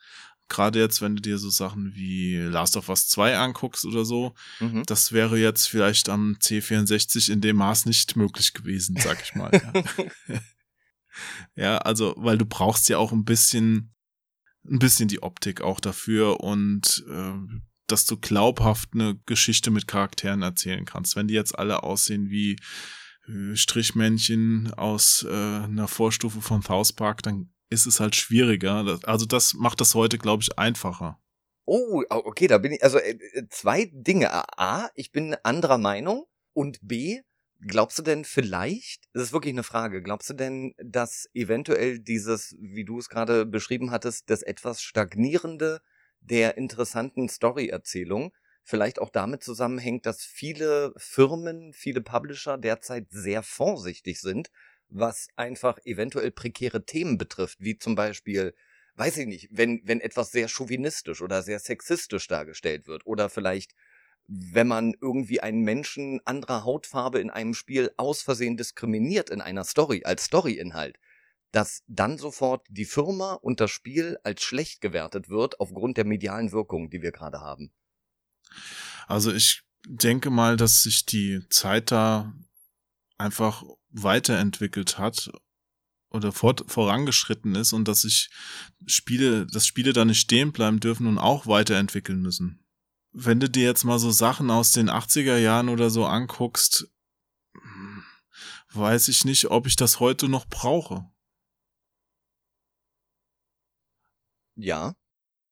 gerade 0.54 0.80
jetzt, 0.80 1.02
wenn 1.02 1.16
du 1.16 1.22
dir 1.22 1.38
so 1.38 1.50
Sachen 1.50 1.96
wie 1.96 2.38
Last 2.38 2.78
of 2.78 2.90
Us 2.90 3.08
2 3.08 3.38
anguckst 3.38 3.86
oder 3.86 4.06
so, 4.06 4.34
mhm. 4.60 4.84
das 4.86 5.12
wäre 5.12 5.38
jetzt 5.38 5.68
vielleicht 5.68 6.10
am 6.10 6.38
C64 6.40 7.32
in 7.32 7.42
dem 7.42 7.58
Maß 7.58 7.86
nicht 7.86 8.16
möglich 8.16 8.54
gewesen, 8.54 8.96
sag 9.00 9.22
ich 9.22 9.36
mal. 9.36 9.52
ja. 10.28 10.40
ja, 11.56 11.78
also, 11.80 12.14
weil 12.18 12.38
du 12.38 12.46
brauchst 12.46 12.88
ja 12.90 12.98
auch 12.98 13.12
ein 13.12 13.26
bisschen, 13.26 13.94
ein 14.70 14.80
bisschen 14.80 15.08
die 15.08 15.24
Optik 15.24 15.62
auch 15.62 15.80
dafür 15.80 16.40
und 16.40 17.04
äh, 17.10 17.34
dass 17.88 18.06
du 18.06 18.18
glaubhaft 18.18 18.90
eine 18.94 19.20
Geschichte 19.26 19.72
mit 19.72 19.88
Charakteren 19.88 20.42
erzählen 20.42 20.86
kannst. 20.86 21.16
Wenn 21.16 21.28
die 21.28 21.34
jetzt 21.34 21.58
alle 21.58 21.84
aussehen 21.84 22.30
wie 22.30 22.58
äh, 23.28 23.56
Strichmännchen 23.56 24.74
aus 24.74 25.26
äh, 25.28 25.32
einer 25.32 25.88
Vorstufe 25.88 26.42
von 26.42 26.62
South 26.62 26.94
Park, 26.94 27.24
dann 27.24 27.52
ist 27.70 27.86
es 27.86 28.00
halt 28.00 28.16
schwieriger. 28.16 29.00
Also 29.04 29.26
das 29.26 29.54
macht 29.54 29.82
das 29.82 29.96
heute, 29.96 30.18
glaube 30.18 30.44
ich, 30.44 30.58
einfacher. 30.58 31.20
Oh, 31.66 32.04
okay, 32.10 32.48
da 32.48 32.58
bin 32.58 32.74
ich, 32.74 32.84
also 32.84 32.98
äh, 32.98 33.12
äh, 33.12 33.48
zwei 33.50 33.90
Dinge. 33.94 34.30
A, 34.60 34.90
ich 34.96 35.12
bin 35.12 35.36
anderer 35.44 35.78
Meinung 35.78 36.26
und 36.54 36.80
B, 36.82 37.22
glaubst 37.62 37.98
du 37.98 38.04
denn 38.04 38.26
vielleicht, 38.26 39.06
das 39.14 39.24
ist 39.24 39.34
wirklich 39.34 39.54
eine 39.54 39.64
Frage, 39.64 40.02
glaubst 40.02 40.30
du 40.30 40.34
denn, 40.34 40.74
dass 40.78 41.30
eventuell 41.34 42.00
dieses, 42.00 42.56
wie 42.60 42.84
du 42.84 43.00
es 43.00 43.08
gerade 43.08 43.46
beschrieben 43.46 43.92
hattest, 43.92 44.30
das 44.30 44.42
etwas 44.42 44.82
stagnierende 44.82 45.82
der 46.24 46.58
interessanten 46.58 47.30
Story-Erzählung. 47.30 48.34
Vielleicht 48.64 49.00
auch 49.00 49.10
damit 49.10 49.44
zusammenhängt, 49.44 50.06
dass 50.06 50.24
viele 50.24 50.94
Firmen, 50.98 51.74
viele 51.74 52.02
Publisher 52.02 52.58
derzeit 52.58 53.08
sehr 53.10 53.44
vorsichtig 53.44 54.22
sind, 54.22 54.50
was 54.90 55.28
einfach 55.36 55.80
eventuell 55.86 56.32
prekäre 56.32 56.86
Themen 56.86 57.18
betrifft, 57.18 57.58
wie 57.60 57.78
zum 57.78 57.96
Beispiel, 57.96 58.56
weiß 58.96 59.18
ich 59.18 59.28
nicht, 59.28 59.50
wenn, 59.52 59.82
wenn 59.84 60.00
etwas 60.00 60.32
sehr 60.32 60.48
chauvinistisch 60.48 61.22
oder 61.22 61.42
sehr 61.42 61.60
sexistisch 61.60 62.28
dargestellt 62.28 62.88
wird 62.88 63.06
oder 63.06 63.30
vielleicht 63.30 63.74
wenn 64.28 64.68
man 64.68 64.94
irgendwie 65.02 65.42
einen 65.42 65.62
Menschen 65.62 66.22
anderer 66.26 66.64
Hautfarbe 66.64 67.20
in 67.20 67.30
einem 67.30 67.54
Spiel 67.54 67.92
aus 67.98 68.22
Versehen 68.22 68.58
diskriminiert 68.58 69.30
in 69.30 69.42
einer 69.42 69.66
Story 69.66 70.04
als 70.06 70.26
Storyinhalt, 70.26 70.98
dass 71.54 71.84
dann 71.88 72.18
sofort 72.18 72.66
die 72.68 72.84
Firma 72.84 73.34
und 73.34 73.60
das 73.60 73.70
Spiel 73.70 74.18
als 74.24 74.42
schlecht 74.42 74.82
gewertet 74.82 75.30
wird 75.30 75.60
aufgrund 75.60 75.98
der 75.98 76.06
medialen 76.06 76.52
Wirkung, 76.52 76.90
die 76.90 77.04
wir 77.04 77.12
gerade 77.12 77.42
haben. 77.42 77.72
Also 79.08 79.32
ich 79.32 79.62
denke 79.88 80.32
mal, 80.32 80.58
dass 80.58 80.82
sich 80.82 81.06
die 81.06 81.48
Zeit 81.50 81.92
da 81.92 82.34
einfach 83.20 83.64
weiterentwickelt 83.90 84.98
hat 84.98 85.32
oder 86.10 86.32
fort, 86.32 86.64
vorangeschritten 86.68 87.54
ist 87.54 87.72
und 87.72 87.88
dass 87.88 88.02
sich 88.02 88.32
Spiele, 88.88 89.46
dass 89.46 89.68
Spiele 89.68 89.94
da 89.94 90.06
nicht 90.06 90.20
stehen 90.20 90.54
bleiben 90.54 90.80
dürfen 90.80 91.06
und 91.06 91.20
auch 91.20 91.46
weiterentwickeln 91.46 92.20
müssen. 92.20 92.66
Wenn 93.12 93.40
du 93.40 93.48
dir 93.48 93.66
jetzt 93.66 93.84
mal 93.84 94.00
so 94.00 94.10
Sachen 94.10 94.50
aus 94.50 94.72
den 94.72 94.90
80er 94.90 95.38
Jahren 95.38 95.70
oder 95.70 95.92
so 95.92 96.06
anguckst, 96.06 96.88
weiß 98.72 99.08
ich 99.10 99.24
nicht, 99.24 99.52
ob 99.52 99.68
ich 99.68 99.76
das 99.76 100.00
heute 100.00 100.28
noch 100.28 100.48
brauche. 100.48 101.13
Ja. 104.56 104.96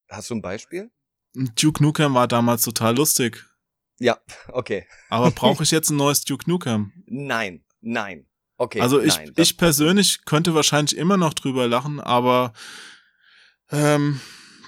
Hast 0.09 0.29
du 0.29 0.35
ein 0.35 0.41
Beispiel? 0.41 0.91
Duke 1.33 1.81
Nukem 1.81 2.13
war 2.13 2.27
damals 2.27 2.63
total 2.63 2.95
lustig. 2.95 3.45
Ja, 3.99 4.19
okay. 4.49 4.87
Aber 5.09 5.31
brauche 5.31 5.63
ich 5.63 5.71
jetzt 5.71 5.89
ein 5.89 5.97
neues 5.97 6.23
Duke 6.23 6.49
Nukem? 6.49 6.91
Nein, 7.05 7.63
nein. 7.81 8.27
Okay. 8.57 8.81
Also 8.81 8.99
ich, 8.99 9.15
nein, 9.15 9.33
ich 9.37 9.57
persönlich 9.57 10.25
könnte 10.25 10.53
wahrscheinlich 10.53 10.95
immer 10.95 11.17
noch 11.17 11.33
drüber 11.33 11.67
lachen, 11.67 11.99
aber 11.99 12.53
ähm, 13.71 14.21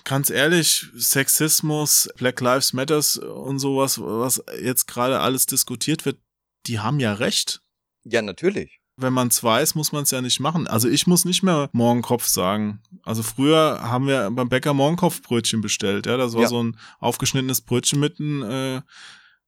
ganz 0.03 0.29
ehrlich, 0.29 0.88
Sexismus, 0.95 2.09
Black 2.17 2.41
Lives 2.41 2.73
Matters 2.73 3.17
und 3.17 3.59
sowas, 3.59 3.99
was 4.01 4.43
jetzt 4.59 4.88
gerade 4.88 5.19
alles 5.19 5.45
diskutiert 5.45 6.05
wird, 6.05 6.19
die 6.65 6.79
haben 6.79 6.99
ja 6.99 7.13
recht. 7.13 7.61
Ja, 8.03 8.21
natürlich. 8.21 8.81
Wenn 8.96 9.14
man 9.14 9.30
es 9.30 9.44
weiß, 9.44 9.74
muss 9.76 9.91
man 9.91 10.04
es 10.04 10.12
ja 10.12 10.22
nicht 10.22 10.39
machen. 10.39 10.68
Also 10.68 10.88
ich 10.88 11.08
muss 11.08 11.26
nicht 11.26 11.41
mehr 11.41 11.70
Morgenkopf 11.74 12.28
sagen. 12.28 12.80
Also 13.04 13.24
früher 13.24 13.80
haben 13.82 14.06
wir 14.08 14.30
beim 14.32 14.50
Bäcker 14.50 14.74
Morgenkopfbrötchen 14.74 15.62
bestellt. 15.62 16.06
Ja, 16.06 16.18
das 16.18 16.34
war 16.34 16.44
Ja. 16.44 16.48
so 16.48 16.62
ein 16.64 16.78
aufgeschnittenes 17.00 17.62
Brötchen 17.62 18.00
mit 18.00 18.20
einem 18.20 18.44
äh, 18.44 18.82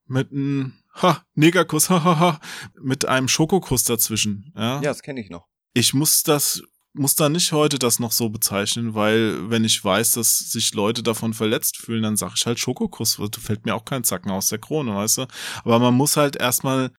mit 0.08 0.32
einem 0.32 0.74
ha, 1.02 1.24
Negerkuss, 1.36 1.90
ha, 1.90 2.04
ha, 2.04 2.20
ha, 2.20 2.40
mit 2.82 3.06
einem 3.06 3.28
Schokokuss 3.28 3.84
dazwischen. 3.84 4.52
Ja, 4.56 4.76
Ja, 4.76 4.82
das 4.82 5.02
kenne 5.02 5.20
ich 5.22 5.30
noch. 5.30 5.46
ich 5.74 5.94
muss 5.94 6.24
das 6.24 6.62
muss 6.98 7.16
da 7.16 7.28
nicht 7.28 7.52
heute 7.52 7.78
das 7.78 8.00
noch 8.00 8.14
so 8.14 8.30
bezeichnen, 8.30 8.96
weil 8.96 9.50
wenn 9.50 9.66
ich 9.66 9.84
weiß, 9.84 10.14
dass 10.14 10.38
sich 10.38 10.74
Leute 10.74 11.04
davon 11.04 11.34
verletzt 11.34 11.76
fühlen, 11.78 12.04
dann 12.04 12.16
sage 12.16 12.36
ich 12.38 12.46
halt 12.46 12.58
Schokokuss, 12.58 13.18
da 13.18 13.40
fällt 13.42 13.66
mir 13.66 13.76
auch 13.76 13.84
kein 13.84 14.06
Zacken 14.06 14.32
aus 14.32 14.48
der 14.48 14.60
Krone, 14.60 14.96
weißt 14.96 15.18
du? 15.18 15.26
Aber 15.66 15.80
man 15.80 15.94
muss 15.94 16.16
halt 16.16 16.38
erstmal 16.38 16.92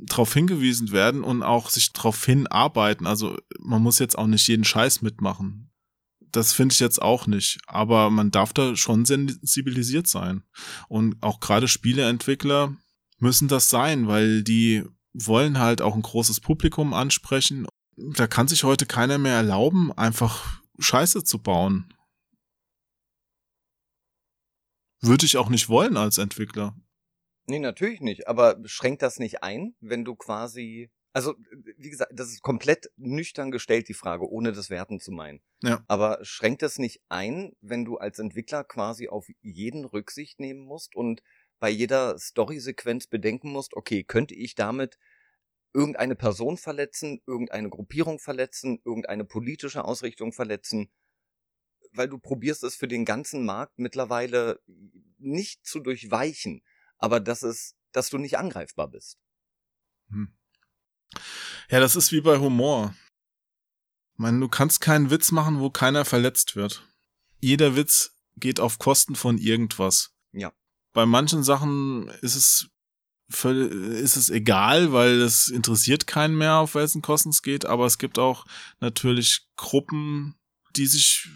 darauf 0.00 0.32
hingewiesen 0.32 0.92
werden 0.92 1.24
und 1.24 1.42
auch 1.42 1.70
sich 1.70 1.92
darauf 1.92 2.24
hinarbeiten. 2.24 3.06
Also 3.06 3.36
man 3.58 3.82
muss 3.82 3.98
jetzt 3.98 4.16
auch 4.16 4.26
nicht 4.26 4.46
jeden 4.48 4.64
Scheiß 4.64 5.02
mitmachen. 5.02 5.70
Das 6.30 6.52
finde 6.52 6.72
ich 6.72 6.80
jetzt 6.80 7.00
auch 7.00 7.26
nicht. 7.26 7.58
Aber 7.66 8.10
man 8.10 8.30
darf 8.30 8.52
da 8.52 8.76
schon 8.76 9.04
sensibilisiert 9.04 10.06
sein. 10.06 10.44
Und 10.88 11.16
auch 11.22 11.40
gerade 11.40 11.68
Spieleentwickler 11.68 12.76
müssen 13.18 13.48
das 13.48 13.70
sein, 13.70 14.06
weil 14.06 14.42
die 14.42 14.84
wollen 15.14 15.58
halt 15.58 15.82
auch 15.82 15.94
ein 15.94 16.02
großes 16.02 16.40
Publikum 16.40 16.94
ansprechen. 16.94 17.66
Da 17.96 18.26
kann 18.26 18.46
sich 18.46 18.62
heute 18.62 18.86
keiner 18.86 19.18
mehr 19.18 19.34
erlauben, 19.34 19.92
einfach 19.92 20.60
Scheiße 20.78 21.24
zu 21.24 21.38
bauen. 21.38 21.92
Würde 25.00 25.26
ich 25.26 25.36
auch 25.36 25.48
nicht 25.48 25.68
wollen 25.68 25.96
als 25.96 26.18
Entwickler. 26.18 26.76
Nee, 27.48 27.58
natürlich 27.58 28.00
nicht. 28.00 28.28
Aber 28.28 28.58
schränkt 28.64 29.02
das 29.02 29.18
nicht 29.18 29.42
ein, 29.42 29.74
wenn 29.80 30.04
du 30.04 30.14
quasi. 30.14 30.90
Also, 31.14 31.34
wie 31.78 31.88
gesagt, 31.88 32.12
das 32.14 32.28
ist 32.28 32.42
komplett 32.42 32.90
nüchtern 32.96 33.50
gestellt, 33.50 33.88
die 33.88 33.94
Frage, 33.94 34.30
ohne 34.30 34.52
das 34.52 34.68
werten 34.68 35.00
zu 35.00 35.10
meinen. 35.10 35.40
Ja. 35.62 35.82
Aber 35.88 36.18
schränkt 36.22 36.60
das 36.60 36.78
nicht 36.78 37.00
ein, 37.08 37.52
wenn 37.60 37.86
du 37.86 37.96
als 37.96 38.18
Entwickler 38.18 38.62
quasi 38.64 39.08
auf 39.08 39.26
jeden 39.40 39.86
Rücksicht 39.86 40.38
nehmen 40.38 40.60
musst 40.60 40.94
und 40.94 41.22
bei 41.58 41.70
jeder 41.70 42.18
Story-Sequenz 42.18 43.06
bedenken 43.06 43.50
musst, 43.50 43.74
okay, 43.74 44.04
könnte 44.04 44.34
ich 44.34 44.54
damit 44.54 44.98
irgendeine 45.72 46.14
Person 46.14 46.58
verletzen, 46.58 47.20
irgendeine 47.26 47.70
Gruppierung 47.70 48.18
verletzen, 48.18 48.80
irgendeine 48.84 49.24
politische 49.24 49.84
Ausrichtung 49.84 50.32
verletzen? 50.32 50.90
Weil 51.92 52.08
du 52.08 52.18
probierst 52.18 52.62
es 52.64 52.76
für 52.76 52.88
den 52.88 53.06
ganzen 53.06 53.44
Markt 53.46 53.78
mittlerweile 53.78 54.60
nicht 55.16 55.66
zu 55.66 55.80
durchweichen, 55.80 56.62
aber 56.98 57.20
dass 57.20 57.42
es, 57.42 57.74
dass 57.92 58.10
du 58.10 58.18
nicht 58.18 58.38
angreifbar 58.38 58.88
bist. 58.88 59.18
Hm. 60.10 60.32
Ja, 61.70 61.80
das 61.80 61.96
ist 61.96 62.12
wie 62.12 62.20
bei 62.20 62.38
Humor. 62.38 62.94
Ich 64.14 64.18
meine, 64.18 64.40
du 64.40 64.48
kannst 64.48 64.80
keinen 64.80 65.10
Witz 65.10 65.30
machen, 65.32 65.60
wo 65.60 65.70
keiner 65.70 66.04
verletzt 66.04 66.56
wird. 66.56 66.86
Jeder 67.40 67.76
Witz 67.76 68.16
geht 68.36 68.60
auf 68.60 68.78
Kosten 68.78 69.14
von 69.14 69.38
irgendwas. 69.38 70.12
Ja. 70.32 70.52
Bei 70.92 71.06
manchen 71.06 71.42
Sachen 71.44 72.08
ist 72.20 72.34
es 72.34 72.68
ist 73.30 74.16
es 74.16 74.30
egal, 74.30 74.92
weil 74.92 75.20
es 75.20 75.48
interessiert 75.48 76.06
keinen 76.06 76.38
mehr, 76.38 76.54
auf 76.56 76.74
wessen 76.74 77.02
Kosten 77.02 77.28
es 77.28 77.42
geht, 77.42 77.66
aber 77.66 77.84
es 77.84 77.98
gibt 77.98 78.18
auch 78.18 78.46
natürlich 78.80 79.46
Gruppen, 79.56 80.34
die 80.76 80.86
sich 80.86 81.28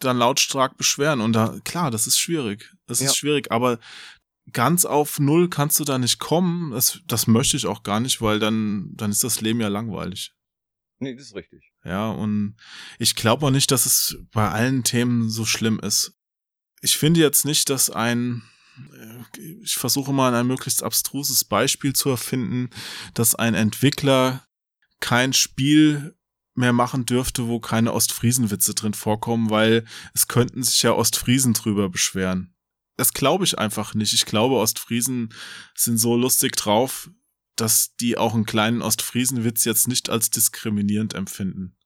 dann 0.00 0.18
lautstark 0.18 0.76
beschweren 0.76 1.20
und 1.20 1.34
da, 1.34 1.60
klar, 1.64 1.92
das 1.92 2.08
ist 2.08 2.18
schwierig. 2.18 2.74
Das 2.86 2.98
Ja. 2.98 3.06
ist 3.06 3.16
schwierig, 3.16 3.52
aber 3.52 3.78
ganz 4.52 4.84
auf 4.84 5.18
Null 5.18 5.48
kannst 5.48 5.80
du 5.80 5.84
da 5.84 5.98
nicht 5.98 6.18
kommen. 6.18 6.70
Das, 6.72 7.00
das 7.06 7.26
möchte 7.26 7.56
ich 7.56 7.66
auch 7.66 7.82
gar 7.82 8.00
nicht, 8.00 8.20
weil 8.20 8.38
dann, 8.38 8.90
dann 8.94 9.10
ist 9.10 9.24
das 9.24 9.40
Leben 9.40 9.60
ja 9.60 9.68
langweilig. 9.68 10.32
Nee, 11.00 11.14
das 11.14 11.26
ist 11.26 11.34
richtig. 11.34 11.72
Ja, 11.84 12.10
und 12.10 12.56
ich 12.98 13.14
glaube 13.14 13.46
auch 13.46 13.50
nicht, 13.50 13.70
dass 13.70 13.86
es 13.86 14.18
bei 14.32 14.48
allen 14.48 14.82
Themen 14.82 15.30
so 15.30 15.44
schlimm 15.44 15.78
ist. 15.80 16.12
Ich 16.80 16.96
finde 16.96 17.20
jetzt 17.20 17.44
nicht, 17.44 17.70
dass 17.70 17.90
ein, 17.90 18.42
äh, 18.92 19.40
ich 19.62 19.76
versuche 19.76 20.12
mal 20.12 20.34
ein 20.34 20.46
möglichst 20.46 20.82
abstruses 20.82 21.44
Beispiel 21.44 21.92
zu 21.92 22.10
erfinden, 22.10 22.70
dass 23.14 23.34
ein 23.34 23.54
Entwickler 23.54 24.44
kein 25.00 25.32
Spiel 25.32 26.16
mehr 26.54 26.72
machen 26.72 27.06
dürfte, 27.06 27.46
wo 27.46 27.60
keine 27.60 27.92
Ostfriesenwitze 27.92 28.74
drin 28.74 28.94
vorkommen, 28.94 29.48
weil 29.48 29.84
es 30.12 30.26
könnten 30.26 30.64
sich 30.64 30.82
ja 30.82 30.92
Ostfriesen 30.92 31.54
drüber 31.54 31.88
beschweren. 31.88 32.54
Das 32.98 33.12
glaube 33.12 33.44
ich 33.44 33.58
einfach 33.58 33.94
nicht. 33.94 34.12
Ich 34.12 34.26
glaube, 34.26 34.56
Ostfriesen 34.56 35.32
sind 35.76 35.98
so 35.98 36.16
lustig 36.16 36.56
drauf, 36.56 37.08
dass 37.54 37.94
die 37.94 38.18
auch 38.18 38.34
einen 38.34 38.44
kleinen 38.44 38.82
Ostfriesenwitz 38.82 39.64
jetzt 39.64 39.86
nicht 39.86 40.10
als 40.10 40.30
diskriminierend 40.30 41.14
empfinden. 41.14 41.76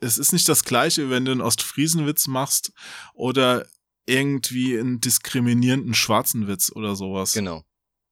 Es 0.00 0.16
ist 0.16 0.32
nicht 0.32 0.48
das 0.48 0.64
gleiche, 0.64 1.10
wenn 1.10 1.26
du 1.26 1.32
einen 1.32 1.42
Ostfriesenwitz 1.42 2.28
machst 2.28 2.72
oder 3.12 3.66
irgendwie 4.06 4.78
einen 4.78 5.00
diskriminierenden 5.00 5.92
schwarzen 5.92 6.48
Witz 6.48 6.72
oder 6.74 6.96
sowas. 6.96 7.34
Genau. 7.34 7.64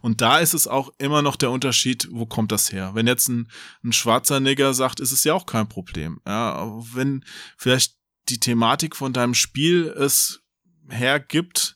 Und 0.03 0.20
da 0.20 0.39
ist 0.39 0.53
es 0.53 0.68
auch 0.68 0.93
immer 0.99 1.22
noch 1.22 1.37
der 1.37 1.51
Unterschied, 1.51 2.07
wo 2.11 2.26
kommt 2.26 2.53
das 2.53 2.70
her? 2.70 2.91
Wenn 2.95 3.07
jetzt 3.07 3.28
ein, 3.28 3.51
ein 3.82 3.95
schwarzer 3.95 4.41
Nigger 4.41 4.74
sagt, 4.74 5.01
ist 5.01 5.12
es 5.12 5.24
ja 5.24 5.32
auch 5.32 5.47
kein 5.47 5.70
Problem. 5.70 6.20
Ja, 6.26 6.70
wenn 6.93 7.24
vielleicht 7.57 7.97
die 8.28 8.41
Thematik 8.41 8.95
von 8.95 9.14
deinem 9.14 9.32
Spiel 9.32 9.87
es 9.87 10.43
hergibt, 10.91 11.75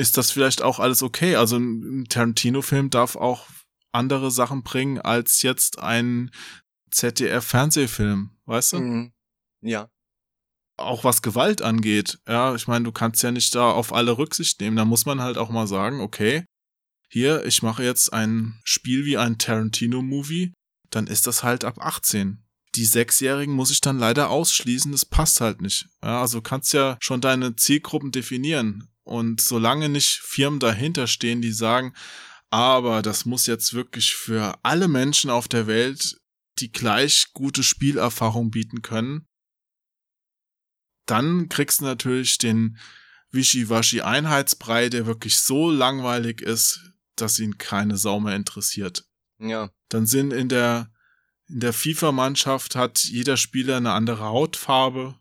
ist 0.00 0.16
das 0.16 0.30
vielleicht 0.30 0.62
auch 0.62 0.78
alles 0.80 1.02
okay. 1.02 1.36
Also 1.36 1.56
ein 1.58 2.06
Tarantino-Film 2.08 2.90
darf 2.90 3.16
auch 3.16 3.46
andere 3.92 4.30
Sachen 4.30 4.62
bringen 4.62 4.98
als 4.98 5.42
jetzt 5.42 5.78
ein 5.78 6.30
ZDF-Fernsehfilm, 6.90 8.30
weißt 8.46 8.72
du? 8.72 8.78
Mhm. 8.80 9.12
Ja. 9.62 9.88
auch 10.80 11.04
was 11.04 11.22
Gewalt 11.22 11.62
angeht, 11.62 12.18
ja, 12.26 12.54
ich 12.54 12.66
meine, 12.66 12.84
du 12.84 12.92
kannst 12.92 13.22
ja 13.22 13.30
nicht 13.30 13.54
da 13.54 13.70
auf 13.70 13.92
alle 13.92 14.16
Rücksicht 14.18 14.60
nehmen. 14.60 14.76
Da 14.76 14.84
muss 14.84 15.06
man 15.06 15.20
halt 15.20 15.38
auch 15.38 15.50
mal 15.50 15.66
sagen, 15.66 16.00
okay, 16.00 16.44
hier, 17.08 17.44
ich 17.44 17.62
mache 17.62 17.84
jetzt 17.84 18.12
ein 18.12 18.60
Spiel 18.64 19.04
wie 19.04 19.18
ein 19.18 19.38
Tarantino-Movie, 19.38 20.52
dann 20.90 21.06
ist 21.06 21.26
das 21.26 21.42
halt 21.42 21.64
ab 21.64 21.78
18. 21.78 22.42
Die 22.76 22.84
Sechsjährigen 22.84 23.54
muss 23.54 23.70
ich 23.70 23.80
dann 23.80 23.98
leider 23.98 24.30
ausschließen, 24.30 24.92
das 24.92 25.04
passt 25.04 25.40
halt 25.40 25.60
nicht. 25.60 25.88
Ja, 26.02 26.20
also 26.20 26.38
du 26.38 26.42
kannst 26.42 26.72
ja 26.72 26.96
schon 27.00 27.20
deine 27.20 27.56
Zielgruppen 27.56 28.12
definieren. 28.12 28.88
Und 29.10 29.40
solange 29.40 29.88
nicht 29.88 30.20
Firmen 30.22 30.60
dahinter 30.60 31.08
stehen, 31.08 31.42
die 31.42 31.50
sagen, 31.50 31.94
aber 32.48 33.02
das 33.02 33.24
muss 33.24 33.48
jetzt 33.48 33.74
wirklich 33.74 34.14
für 34.14 34.56
alle 34.62 34.86
Menschen 34.86 35.30
auf 35.30 35.48
der 35.48 35.66
Welt 35.66 36.20
die 36.60 36.70
gleich 36.70 37.32
gute 37.32 37.64
Spielerfahrung 37.64 38.52
bieten 38.52 38.82
können, 38.82 39.26
dann 41.06 41.48
kriegst 41.48 41.80
du 41.80 41.86
natürlich 41.86 42.38
den 42.38 42.78
Wischiwaschi-Einheitsbrei, 43.32 44.88
der 44.90 45.06
wirklich 45.06 45.40
so 45.40 45.72
langweilig 45.72 46.40
ist, 46.40 46.92
dass 47.16 47.40
ihn 47.40 47.58
keine 47.58 47.96
Sau 47.96 48.20
mehr 48.20 48.36
interessiert. 48.36 49.08
Ja. 49.38 49.70
Dann 49.88 50.06
sind 50.06 50.32
in 50.32 50.48
der, 50.48 50.92
in 51.48 51.58
der 51.58 51.72
FIFA-Mannschaft 51.72 52.76
hat 52.76 53.02
jeder 53.02 53.36
Spieler 53.36 53.78
eine 53.78 53.90
andere 53.90 54.26
Hautfarbe. 54.26 55.18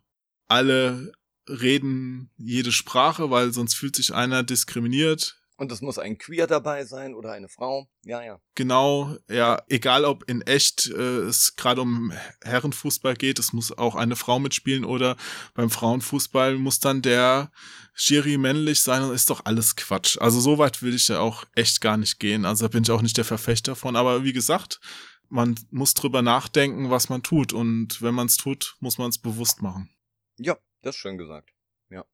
Alle 0.48 1.12
reden 1.50 2.32
jede 2.38 2.72
Sprache, 2.72 3.30
weil 3.30 3.52
sonst 3.54 3.76
fühlt 3.76 3.96
sich 3.96 4.14
einer 4.14 4.44
diskriminiert. 4.44 5.40
Und 5.60 5.74
es 5.74 5.82
muss 5.82 6.00
ein 6.00 6.18
Queer 6.18 6.48
dabei 6.48 6.86
sein 6.86 7.14
oder 7.14 7.34
eine 7.34 7.50
Frau. 7.50 7.90
Ja, 8.06 8.24
ja. 8.24 8.40
Genau, 8.56 9.18
ja, 9.30 9.62
egal 9.68 10.06
ob 10.06 10.24
in 10.30 10.42
echt 10.42 10.88
äh, 10.88 11.24
es 11.24 11.58
gerade 11.58 11.82
um 11.82 12.14
Herrenfußball 12.46 13.16
geht, 13.16 13.40
es 13.40 13.52
muss 13.52 13.78
auch 13.78 13.96
eine 13.96 14.16
Frau 14.16 14.40
mitspielen 14.40 14.86
oder 14.86 15.18
beim 15.56 15.70
Frauenfußball 15.70 16.58
muss 16.58 16.80
dann 16.80 17.02
der 17.02 17.52
Schiri 17.94 18.38
männlich 18.38 18.82
sein 18.82 19.04
und 19.04 19.14
ist 19.14 19.30
doch 19.30 19.44
alles 19.44 19.76
Quatsch. 19.76 20.18
Also 20.22 20.40
so 20.40 20.60
weit 20.60 20.82
will 20.82 20.96
ich 20.96 21.10
ja 21.10 21.20
auch 21.20 21.44
echt 21.56 21.82
gar 21.82 21.98
nicht 21.98 22.20
gehen. 22.20 22.46
Also 22.46 22.64
da 22.66 22.70
bin 22.70 22.84
ich 22.84 22.92
auch 22.92 23.02
nicht 23.02 23.18
der 23.18 23.26
Verfechter 23.26 23.76
von. 23.76 23.98
Aber 23.98 24.24
wie 24.24 24.32
gesagt, 24.32 24.80
man 25.28 25.56
muss 25.72 25.94
drüber 25.94 26.22
nachdenken, 26.22 26.90
was 26.90 27.10
man 27.10 27.22
tut. 27.22 27.52
Und 27.52 28.02
wenn 28.02 28.16
man 28.16 28.28
es 28.28 28.38
tut, 28.38 28.78
muss 28.80 28.98
man 28.98 29.10
es 29.10 29.18
bewusst 29.18 29.62
machen. 29.62 29.90
Ja, 30.38 30.58
das 30.82 30.96
ist 30.96 31.02
schön 31.02 31.18
gesagt. 31.18 31.52
Ja. 31.90 32.06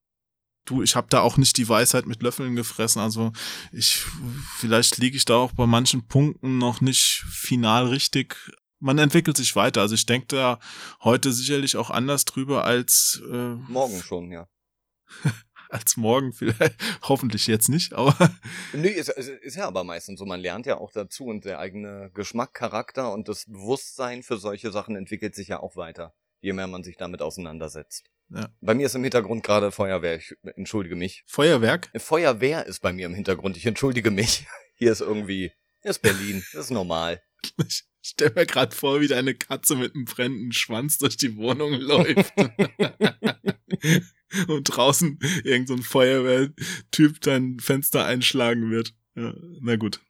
Du, 0.66 0.82
ich 0.82 0.96
habe 0.96 1.08
da 1.10 1.22
auch 1.22 1.38
nicht 1.38 1.58
die 1.58 1.70
Weisheit 1.70 2.06
mit 2.06 2.22
Löffeln 2.24 2.56
gefressen. 2.56 3.02
Also 3.02 3.32
ich, 3.72 4.04
vielleicht 4.58 4.98
liege 4.98 5.18
ich 5.18 5.26
da 5.26 5.36
auch 5.36 5.54
bei 5.54 5.66
manchen 5.66 6.08
Punkten 6.08 6.58
noch 6.58 6.82
nicht 6.82 7.24
final 7.30 7.88
richtig. 7.88 8.36
Man 8.80 8.98
entwickelt 8.98 9.38
sich 9.38 9.56
weiter. 9.56 9.82
Also 9.82 9.96
ich 9.96 10.06
denke 10.06 10.28
da 10.28 10.60
heute 11.04 11.32
sicherlich 11.32 11.78
auch 11.78 11.90
anders 11.90 12.26
drüber 12.26 12.66
als 12.66 13.22
äh, 13.32 13.56
morgen 13.68 14.02
schon, 14.02 14.32
ja. 14.32 14.48
als 15.70 15.98
morgen 15.98 16.34
vielleicht. 16.34 16.76
Hoffentlich 17.04 17.48
jetzt 17.48 17.70
nicht, 17.70 17.94
aber. 17.94 18.16
Nö, 18.74 18.88
ist, 18.88 19.10
ist 19.10 19.56
ja 19.56 19.68
aber 19.68 19.84
meistens 19.84 20.20
so. 20.20 20.26
Man 20.26 20.40
lernt 20.40 20.66
ja 20.66 20.78
auch 20.78 20.92
dazu 20.92 21.26
und 21.26 21.46
der 21.46 21.60
eigene 21.60 22.12
Geschmack, 22.14 22.54
Charakter 22.54 23.12
und 23.14 23.28
das 23.28 23.46
Bewusstsein 23.46 24.24
für 24.24 24.38
solche 24.38 24.72
Sachen 24.72 24.96
entwickelt 24.96 25.36
sich 25.36 25.50
ja 25.50 25.60
auch 25.60 25.76
weiter, 25.76 26.16
je 26.46 26.54
mehr 26.54 26.68
man 26.68 26.84
sich 26.84 26.96
damit 26.96 27.24
auseinandersetzt. 27.24 28.12
Ja. 28.30 28.50
Bei 28.62 28.76
mir 28.76 28.86
ist 28.86 28.96
im 28.96 29.04
Hintergrund 29.04 29.44
gerade 29.44 29.72
Feuerwehr, 29.72 30.18
ich 30.18 30.36
entschuldige 30.56 30.96
mich. 30.96 31.24
Feuerwerk? 31.26 31.90
Feuerwehr 31.98 32.68
ist 32.68 32.82
bei 32.82 32.94
mir 32.94 33.08
im 33.08 33.16
Hintergrund, 33.16 33.58
ich 33.58 33.66
entschuldige 33.66 34.12
mich. 34.12 34.46
Hier 34.78 34.92
ist 34.92 35.02
irgendwie, 35.02 35.54
hier 35.82 35.92
ist 35.92 36.02
Berlin, 36.02 36.44
das 36.52 36.66
ist 36.66 36.72
normal. 36.72 37.24
Ich 37.66 37.86
stell 38.02 38.34
mir 38.36 38.46
gerade 38.46 38.76
vor, 38.76 39.00
wie 39.00 39.08
deine 39.08 39.36
Katze 39.36 39.78
mit 39.78 39.96
einem 39.96 40.04
brennenden 40.04 40.52
Schwanz 40.52 40.98
durch 40.98 41.16
die 41.16 41.38
Wohnung 41.38 41.72
läuft. 41.80 42.34
und 44.50 44.64
draußen 44.64 45.18
irgendein 45.46 45.78
so 45.78 45.84
Feuerwehrtyp 45.84 47.22
dein 47.22 47.62
Fenster 47.62 48.06
einschlagen 48.06 48.70
wird. 48.70 48.94
Ja, 49.16 49.34
na 49.62 49.78
gut. 49.78 50.02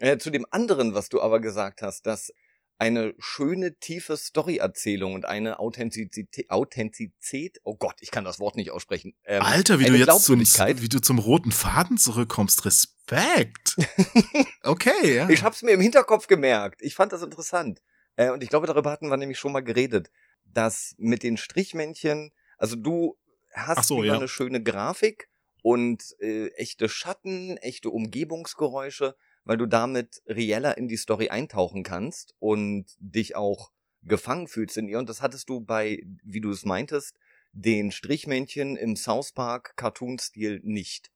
Äh, 0.00 0.18
zu 0.18 0.30
dem 0.30 0.46
anderen, 0.50 0.94
was 0.94 1.08
du 1.08 1.22
aber 1.22 1.38
gesagt 1.38 1.80
hast, 1.80 2.06
dass 2.06 2.32
eine 2.78 3.14
schöne, 3.18 3.76
tiefe 3.78 4.16
Storyerzählung 4.16 5.14
und 5.14 5.24
eine 5.24 5.58
Authentizität, 5.58 6.50
Authentizität, 6.50 7.58
oh 7.64 7.76
Gott, 7.76 7.96
ich 8.00 8.10
kann 8.10 8.24
das 8.24 8.38
Wort 8.38 8.56
nicht 8.56 8.70
aussprechen. 8.70 9.14
Ähm, 9.24 9.42
Alter, 9.42 9.78
wie 9.78 9.86
du 9.86 9.94
jetzt 9.94 10.24
zum, 10.24 10.40
wie 10.40 10.88
du 10.88 11.00
zum 11.00 11.18
roten 11.18 11.52
Faden 11.52 11.96
zurückkommst, 11.96 12.64
Respekt. 12.66 13.76
okay, 14.62 15.16
ja. 15.16 15.28
Ich 15.28 15.42
hab's 15.42 15.62
mir 15.62 15.72
im 15.72 15.80
Hinterkopf 15.80 16.26
gemerkt. 16.26 16.82
Ich 16.82 16.94
fand 16.94 17.12
das 17.12 17.22
interessant. 17.22 17.80
Äh, 18.16 18.30
und 18.30 18.42
ich 18.42 18.50
glaube, 18.50 18.66
darüber 18.66 18.90
hatten 18.90 19.08
wir 19.08 19.16
nämlich 19.16 19.38
schon 19.38 19.52
mal 19.52 19.64
geredet, 19.64 20.10
dass 20.44 20.94
mit 20.98 21.22
den 21.22 21.36
Strichmännchen, 21.36 22.32
also 22.58 22.76
du 22.76 23.16
hast 23.54 23.88
so, 23.88 24.04
ja. 24.04 24.14
eine 24.14 24.28
schöne 24.28 24.62
Grafik 24.62 25.28
und 25.62 26.14
äh, 26.20 26.48
echte 26.48 26.88
Schatten, 26.88 27.56
echte 27.56 27.90
Umgebungsgeräusche, 27.90 29.16
weil 29.46 29.56
du 29.56 29.66
damit 29.66 30.22
reeller 30.26 30.76
in 30.76 30.88
die 30.88 30.98
Story 30.98 31.30
eintauchen 31.30 31.82
kannst 31.82 32.34
und 32.38 32.84
dich 32.98 33.36
auch 33.36 33.70
gefangen 34.02 34.48
fühlst 34.48 34.76
in 34.76 34.88
ihr. 34.88 34.98
Und 34.98 35.08
das 35.08 35.22
hattest 35.22 35.48
du 35.48 35.60
bei, 35.60 36.02
wie 36.22 36.40
du 36.40 36.50
es 36.50 36.64
meintest, 36.64 37.16
den 37.52 37.90
Strichmännchen 37.90 38.76
im 38.76 38.96
South 38.96 39.32
Park 39.32 39.76
Cartoon-Stil 39.76 40.60
nicht. 40.62 41.10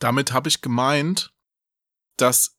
Damit 0.00 0.32
habe 0.32 0.48
ich 0.48 0.60
gemeint, 0.60 1.32
dass 2.16 2.56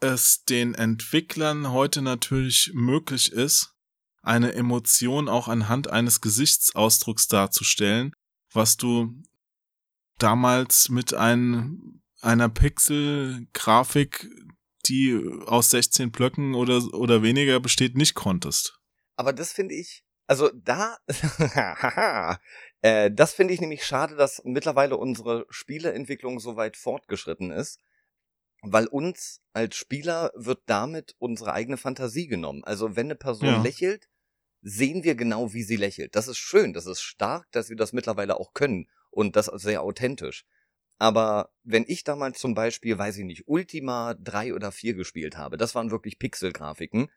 es 0.00 0.44
den 0.44 0.74
Entwicklern 0.74 1.72
heute 1.72 2.02
natürlich 2.02 2.70
möglich 2.74 3.32
ist, 3.32 3.74
eine 4.22 4.52
Emotion 4.52 5.28
auch 5.28 5.48
anhand 5.48 5.90
eines 5.90 6.20
Gesichtsausdrucks 6.20 7.28
darzustellen, 7.28 8.12
was 8.52 8.76
du 8.76 9.22
damals 10.18 10.88
mit 10.88 11.14
ein, 11.14 12.02
einer 12.20 12.48
Pixel-Grafik, 12.48 14.28
die 14.86 15.20
aus 15.46 15.70
16 15.70 16.10
Blöcken 16.10 16.54
oder, 16.54 16.82
oder 16.94 17.22
weniger 17.22 17.60
besteht, 17.60 17.96
nicht 17.96 18.14
konntest. 18.14 18.78
Aber 19.16 19.32
das 19.32 19.52
finde 19.52 19.74
ich, 19.74 20.04
also 20.26 20.50
da, 20.54 20.98
äh, 22.82 23.10
das 23.10 23.32
finde 23.32 23.54
ich 23.54 23.60
nämlich 23.60 23.84
schade, 23.84 24.14
dass 24.14 24.42
mittlerweile 24.44 24.96
unsere 24.96 25.46
Spieleentwicklung 25.48 26.38
so 26.38 26.56
weit 26.56 26.76
fortgeschritten 26.76 27.50
ist, 27.50 27.80
weil 28.62 28.86
uns 28.86 29.40
als 29.52 29.76
Spieler 29.76 30.30
wird 30.34 30.60
damit 30.66 31.14
unsere 31.18 31.52
eigene 31.52 31.78
Fantasie 31.78 32.26
genommen. 32.26 32.62
Also 32.64 32.94
wenn 32.94 33.06
eine 33.06 33.14
Person 33.14 33.48
ja. 33.48 33.62
lächelt, 33.62 34.08
sehen 34.60 35.02
wir 35.02 35.14
genau, 35.14 35.52
wie 35.54 35.62
sie 35.62 35.76
lächelt. 35.76 36.14
Das 36.14 36.28
ist 36.28 36.38
schön, 36.38 36.72
das 36.72 36.86
ist 36.86 37.00
stark, 37.00 37.46
dass 37.52 37.70
wir 37.70 37.76
das 37.76 37.92
mittlerweile 37.92 38.38
auch 38.38 38.52
können 38.52 38.88
und 39.10 39.36
das 39.36 39.46
sehr 39.46 39.82
authentisch. 39.82 40.44
Aber 40.98 41.50
wenn 41.62 41.84
ich 41.86 42.02
damals 42.02 42.40
zum 42.40 42.54
Beispiel, 42.54 42.98
weiß 42.98 43.18
ich 43.18 43.24
nicht, 43.24 43.44
Ultima 43.46 44.14
3 44.14 44.54
oder 44.54 44.72
4 44.72 44.94
gespielt 44.94 45.36
habe, 45.36 45.56
das 45.56 45.74
waren 45.74 45.90
wirklich 45.90 46.18
Pixelgrafiken. 46.18 47.10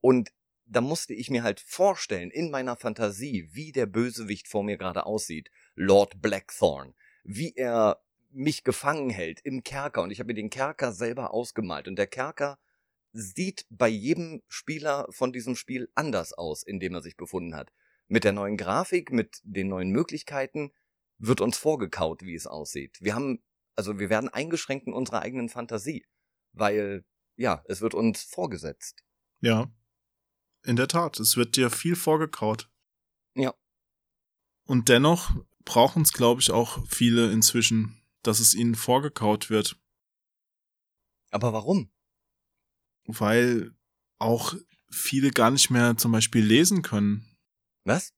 Und 0.00 0.32
da 0.64 0.80
musste 0.80 1.14
ich 1.14 1.30
mir 1.30 1.42
halt 1.42 1.60
vorstellen, 1.60 2.30
in 2.30 2.50
meiner 2.50 2.76
Fantasie, 2.76 3.48
wie 3.52 3.72
der 3.72 3.86
Bösewicht 3.86 4.48
vor 4.48 4.62
mir 4.62 4.76
gerade 4.76 5.06
aussieht, 5.06 5.50
Lord 5.74 6.20
Blackthorn, 6.22 6.94
wie 7.24 7.54
er 7.56 8.00
mich 8.30 8.64
gefangen 8.64 9.10
hält 9.10 9.40
im 9.40 9.64
Kerker. 9.64 10.02
Und 10.02 10.10
ich 10.10 10.20
habe 10.20 10.28
mir 10.28 10.34
den 10.34 10.50
Kerker 10.50 10.92
selber 10.92 11.32
ausgemalt. 11.32 11.88
Und 11.88 11.96
der 11.96 12.06
Kerker 12.06 12.58
sieht 13.12 13.64
bei 13.70 13.88
jedem 13.88 14.42
Spieler 14.48 15.06
von 15.10 15.32
diesem 15.32 15.56
Spiel 15.56 15.88
anders 15.94 16.32
aus, 16.32 16.62
in 16.62 16.78
dem 16.78 16.94
er 16.94 17.02
sich 17.02 17.16
befunden 17.16 17.56
hat. 17.56 17.72
Mit 18.08 18.24
der 18.24 18.32
neuen 18.32 18.56
Grafik, 18.56 19.10
mit 19.10 19.40
den 19.42 19.68
neuen 19.68 19.90
Möglichkeiten 19.90 20.72
wird 21.18 21.40
uns 21.40 21.56
vorgekaut, 21.56 22.22
wie 22.22 22.34
es 22.34 22.46
aussieht. 22.46 22.98
Wir 23.00 23.14
haben, 23.14 23.42
also 23.74 23.98
wir 23.98 24.10
werden 24.10 24.28
eingeschränkt 24.28 24.86
in 24.86 24.92
unserer 24.92 25.22
eigenen 25.22 25.48
Fantasie, 25.48 26.06
weil, 26.52 27.04
ja, 27.36 27.62
es 27.66 27.80
wird 27.80 27.94
uns 27.94 28.22
vorgesetzt. 28.22 29.04
Ja. 29.40 29.70
In 30.64 30.76
der 30.76 30.88
Tat, 30.88 31.20
es 31.20 31.36
wird 31.36 31.56
dir 31.56 31.70
viel 31.70 31.96
vorgekaut. 31.96 32.70
Ja. 33.34 33.54
Und 34.66 34.88
dennoch 34.88 35.30
brauchen 35.64 36.02
es, 36.02 36.12
glaube 36.12 36.40
ich, 36.40 36.50
auch 36.50 36.84
viele 36.88 37.30
inzwischen, 37.30 38.02
dass 38.22 38.40
es 38.40 38.54
ihnen 38.54 38.74
vorgekaut 38.74 39.50
wird. 39.50 39.80
Aber 41.30 41.52
warum? 41.52 41.92
Weil 43.04 43.74
auch 44.18 44.54
viele 44.90 45.30
gar 45.30 45.50
nicht 45.50 45.70
mehr 45.70 45.96
zum 45.96 46.12
Beispiel 46.12 46.44
lesen 46.44 46.82
können. 46.82 47.36
Was? 47.84 48.14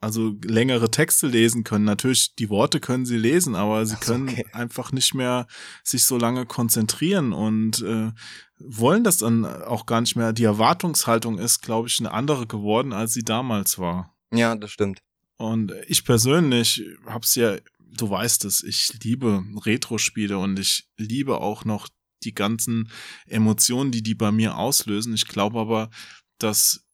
Also 0.00 0.36
längere 0.44 0.90
Texte 0.90 1.26
lesen 1.26 1.64
können. 1.64 1.84
Natürlich, 1.84 2.34
die 2.34 2.50
Worte 2.50 2.80
können 2.80 3.06
sie 3.06 3.16
lesen, 3.16 3.54
aber 3.54 3.86
sie 3.86 3.96
können 3.96 4.28
okay. 4.28 4.46
einfach 4.52 4.92
nicht 4.92 5.14
mehr 5.14 5.46
sich 5.82 6.04
so 6.04 6.18
lange 6.18 6.44
konzentrieren 6.44 7.32
und 7.32 7.82
äh, 7.82 8.12
wollen 8.58 9.04
das 9.04 9.18
dann 9.18 9.44
auch 9.44 9.86
gar 9.86 10.00
nicht 10.02 10.16
mehr. 10.16 10.32
Die 10.32 10.44
Erwartungshaltung 10.44 11.38
ist, 11.38 11.62
glaube 11.62 11.88
ich, 11.88 11.98
eine 11.98 12.12
andere 12.12 12.46
geworden, 12.46 12.92
als 12.92 13.14
sie 13.14 13.22
damals 13.22 13.78
war. 13.78 14.14
Ja, 14.32 14.54
das 14.54 14.70
stimmt. 14.70 15.00
Und 15.38 15.72
ich 15.86 16.04
persönlich 16.04 16.82
hab's 17.06 17.34
ja, 17.34 17.56
du 17.78 18.10
weißt 18.10 18.44
es, 18.44 18.62
ich 18.62 18.92
liebe 19.02 19.44
Retro-Spiele 19.64 20.38
und 20.38 20.58
ich 20.58 20.88
liebe 20.96 21.38
auch 21.38 21.64
noch 21.64 21.88
die 22.24 22.34
ganzen 22.34 22.90
Emotionen, 23.26 23.92
die 23.92 24.02
die 24.02 24.14
bei 24.14 24.32
mir 24.32 24.56
auslösen. 24.56 25.14
Ich 25.14 25.26
glaube 25.26 25.60
aber, 25.60 25.90
dass 26.38 26.85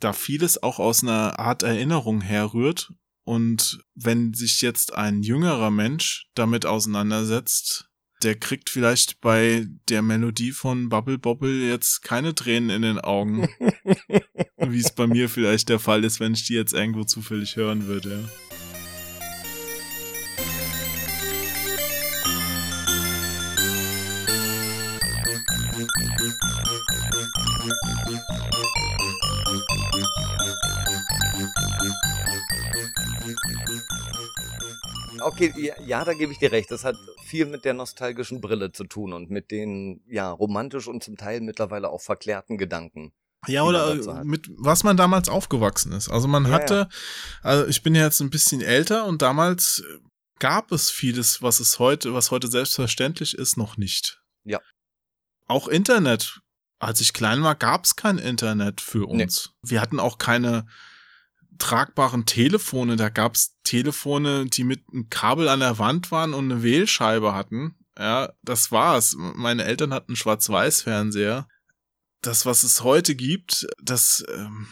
da 0.00 0.12
vieles 0.12 0.62
auch 0.62 0.78
aus 0.78 1.02
einer 1.02 1.38
Art 1.38 1.62
Erinnerung 1.62 2.20
herrührt. 2.20 2.92
Und 3.24 3.80
wenn 3.94 4.34
sich 4.34 4.60
jetzt 4.62 4.94
ein 4.94 5.22
jüngerer 5.22 5.70
Mensch 5.70 6.28
damit 6.34 6.64
auseinandersetzt, 6.64 7.88
der 8.22 8.36
kriegt 8.36 8.70
vielleicht 8.70 9.20
bei 9.20 9.66
der 9.88 10.02
Melodie 10.02 10.52
von 10.52 10.88
Bubble 10.88 11.18
Bobble 11.18 11.68
jetzt 11.68 12.02
keine 12.02 12.34
Tränen 12.34 12.70
in 12.70 12.82
den 12.82 12.98
Augen. 12.98 13.48
wie 14.56 14.80
es 14.80 14.94
bei 14.94 15.06
mir 15.06 15.28
vielleicht 15.28 15.68
der 15.68 15.78
Fall 15.78 16.04
ist, 16.04 16.20
wenn 16.20 16.34
ich 16.34 16.46
die 16.46 16.54
jetzt 16.54 16.72
irgendwo 16.72 17.04
zufällig 17.04 17.56
hören 17.56 17.86
würde. 17.86 18.22
Ja. 18.22 18.45
Okay, 35.20 35.52
ja, 35.56 35.74
ja, 35.84 36.04
da 36.04 36.12
gebe 36.14 36.32
ich 36.32 36.38
dir 36.38 36.52
recht. 36.52 36.70
Das 36.70 36.84
hat 36.84 36.96
viel 37.24 37.46
mit 37.46 37.64
der 37.64 37.74
nostalgischen 37.74 38.40
Brille 38.40 38.72
zu 38.72 38.84
tun 38.84 39.12
und 39.12 39.30
mit 39.30 39.50
den, 39.50 40.02
ja, 40.06 40.30
romantisch 40.30 40.88
und 40.88 41.02
zum 41.02 41.16
Teil 41.16 41.40
mittlerweile 41.40 41.88
auch 41.88 42.00
verklärten 42.00 42.58
Gedanken. 42.58 43.12
Ja, 43.46 43.62
oder 43.62 44.24
mit 44.24 44.48
was 44.56 44.82
man 44.82 44.96
damals 44.96 45.28
aufgewachsen 45.28 45.92
ist. 45.92 46.08
Also 46.08 46.26
man 46.26 46.50
hatte, 46.50 46.74
ja, 46.74 46.80
ja. 46.80 46.88
also 47.42 47.66
ich 47.66 47.82
bin 47.82 47.94
ja 47.94 48.02
jetzt 48.02 48.20
ein 48.20 48.30
bisschen 48.30 48.60
älter 48.60 49.06
und 49.06 49.22
damals 49.22 49.84
gab 50.38 50.72
es 50.72 50.90
vieles, 50.90 51.42
was 51.42 51.60
es 51.60 51.78
heute, 51.78 52.12
was 52.12 52.30
heute 52.30 52.48
selbstverständlich 52.48 53.34
ist, 53.34 53.56
noch 53.56 53.76
nicht. 53.76 54.20
Ja. 54.44 54.60
Auch 55.46 55.68
Internet. 55.68 56.40
Als 56.78 57.00
ich 57.00 57.12
klein 57.12 57.42
war, 57.42 57.54
gab 57.54 57.84
es 57.84 57.96
kein 57.96 58.18
Internet 58.18 58.80
für 58.80 59.06
uns. 59.06 59.52
Nee. 59.62 59.70
Wir 59.70 59.80
hatten 59.80 59.98
auch 59.98 60.18
keine 60.18 60.66
tragbaren 61.58 62.26
Telefone. 62.26 62.96
Da 62.96 63.08
gab 63.08 63.34
es 63.34 63.56
Telefone, 63.64 64.46
die 64.46 64.64
mit 64.64 64.84
einem 64.92 65.08
Kabel 65.10 65.48
an 65.48 65.60
der 65.60 65.78
Wand 65.78 66.10
waren 66.10 66.34
und 66.34 66.50
eine 66.50 66.62
Wählscheibe 66.62 67.34
hatten. 67.34 67.76
Ja, 67.98 68.32
das 68.42 68.70
war's. 68.72 69.14
Meine 69.16 69.64
Eltern 69.64 69.92
hatten 69.94 70.12
einen 70.12 70.16
Schwarz-Weiß-Fernseher. 70.16 71.48
das, 72.22 72.44
was 72.44 72.64
es 72.64 72.82
heute 72.82 73.14
gibt, 73.14 73.66
das, 73.80 74.24
ähm, 74.34 74.66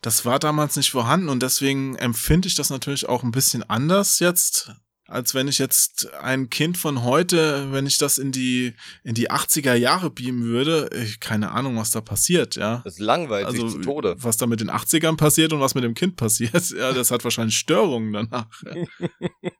das 0.00 0.24
war 0.24 0.38
damals 0.38 0.76
nicht 0.76 0.90
vorhanden 0.90 1.28
und 1.28 1.42
deswegen 1.42 1.96
empfinde 1.96 2.46
ich 2.48 2.54
das 2.54 2.70
natürlich 2.70 3.08
auch 3.08 3.24
ein 3.24 3.32
bisschen 3.32 3.68
anders 3.68 4.20
jetzt, 4.20 4.72
als 5.08 5.34
wenn 5.34 5.48
ich 5.48 5.58
jetzt 5.58 6.12
ein 6.14 6.50
Kind 6.50 6.76
von 6.78 7.02
heute, 7.02 7.72
wenn 7.72 7.86
ich 7.86 7.96
das 7.98 8.18
in 8.18 8.30
die, 8.30 8.74
in 9.02 9.14
die 9.14 9.30
80er 9.30 9.74
Jahre 9.74 10.10
beamen 10.10 10.44
würde, 10.44 10.90
ich, 10.94 11.18
keine 11.18 11.50
Ahnung, 11.50 11.76
was 11.76 11.90
da 11.90 12.00
passiert, 12.00 12.56
ja. 12.56 12.82
Das 12.84 12.98
langweilt 12.98 13.46
Also, 13.46 13.66
sich 13.68 13.76
zu 13.76 13.80
Tode. 13.82 14.14
was 14.18 14.36
da 14.36 14.46
mit 14.46 14.60
den 14.60 14.70
80ern 14.70 15.16
passiert 15.16 15.52
und 15.52 15.60
was 15.60 15.74
mit 15.74 15.82
dem 15.82 15.94
Kind 15.94 16.16
passiert, 16.16 16.70
ja, 16.70 16.92
das 16.92 17.10
hat 17.10 17.24
wahrscheinlich 17.24 17.56
Störungen 17.56 18.12
danach. 18.12 18.48
Ja. 18.64 18.84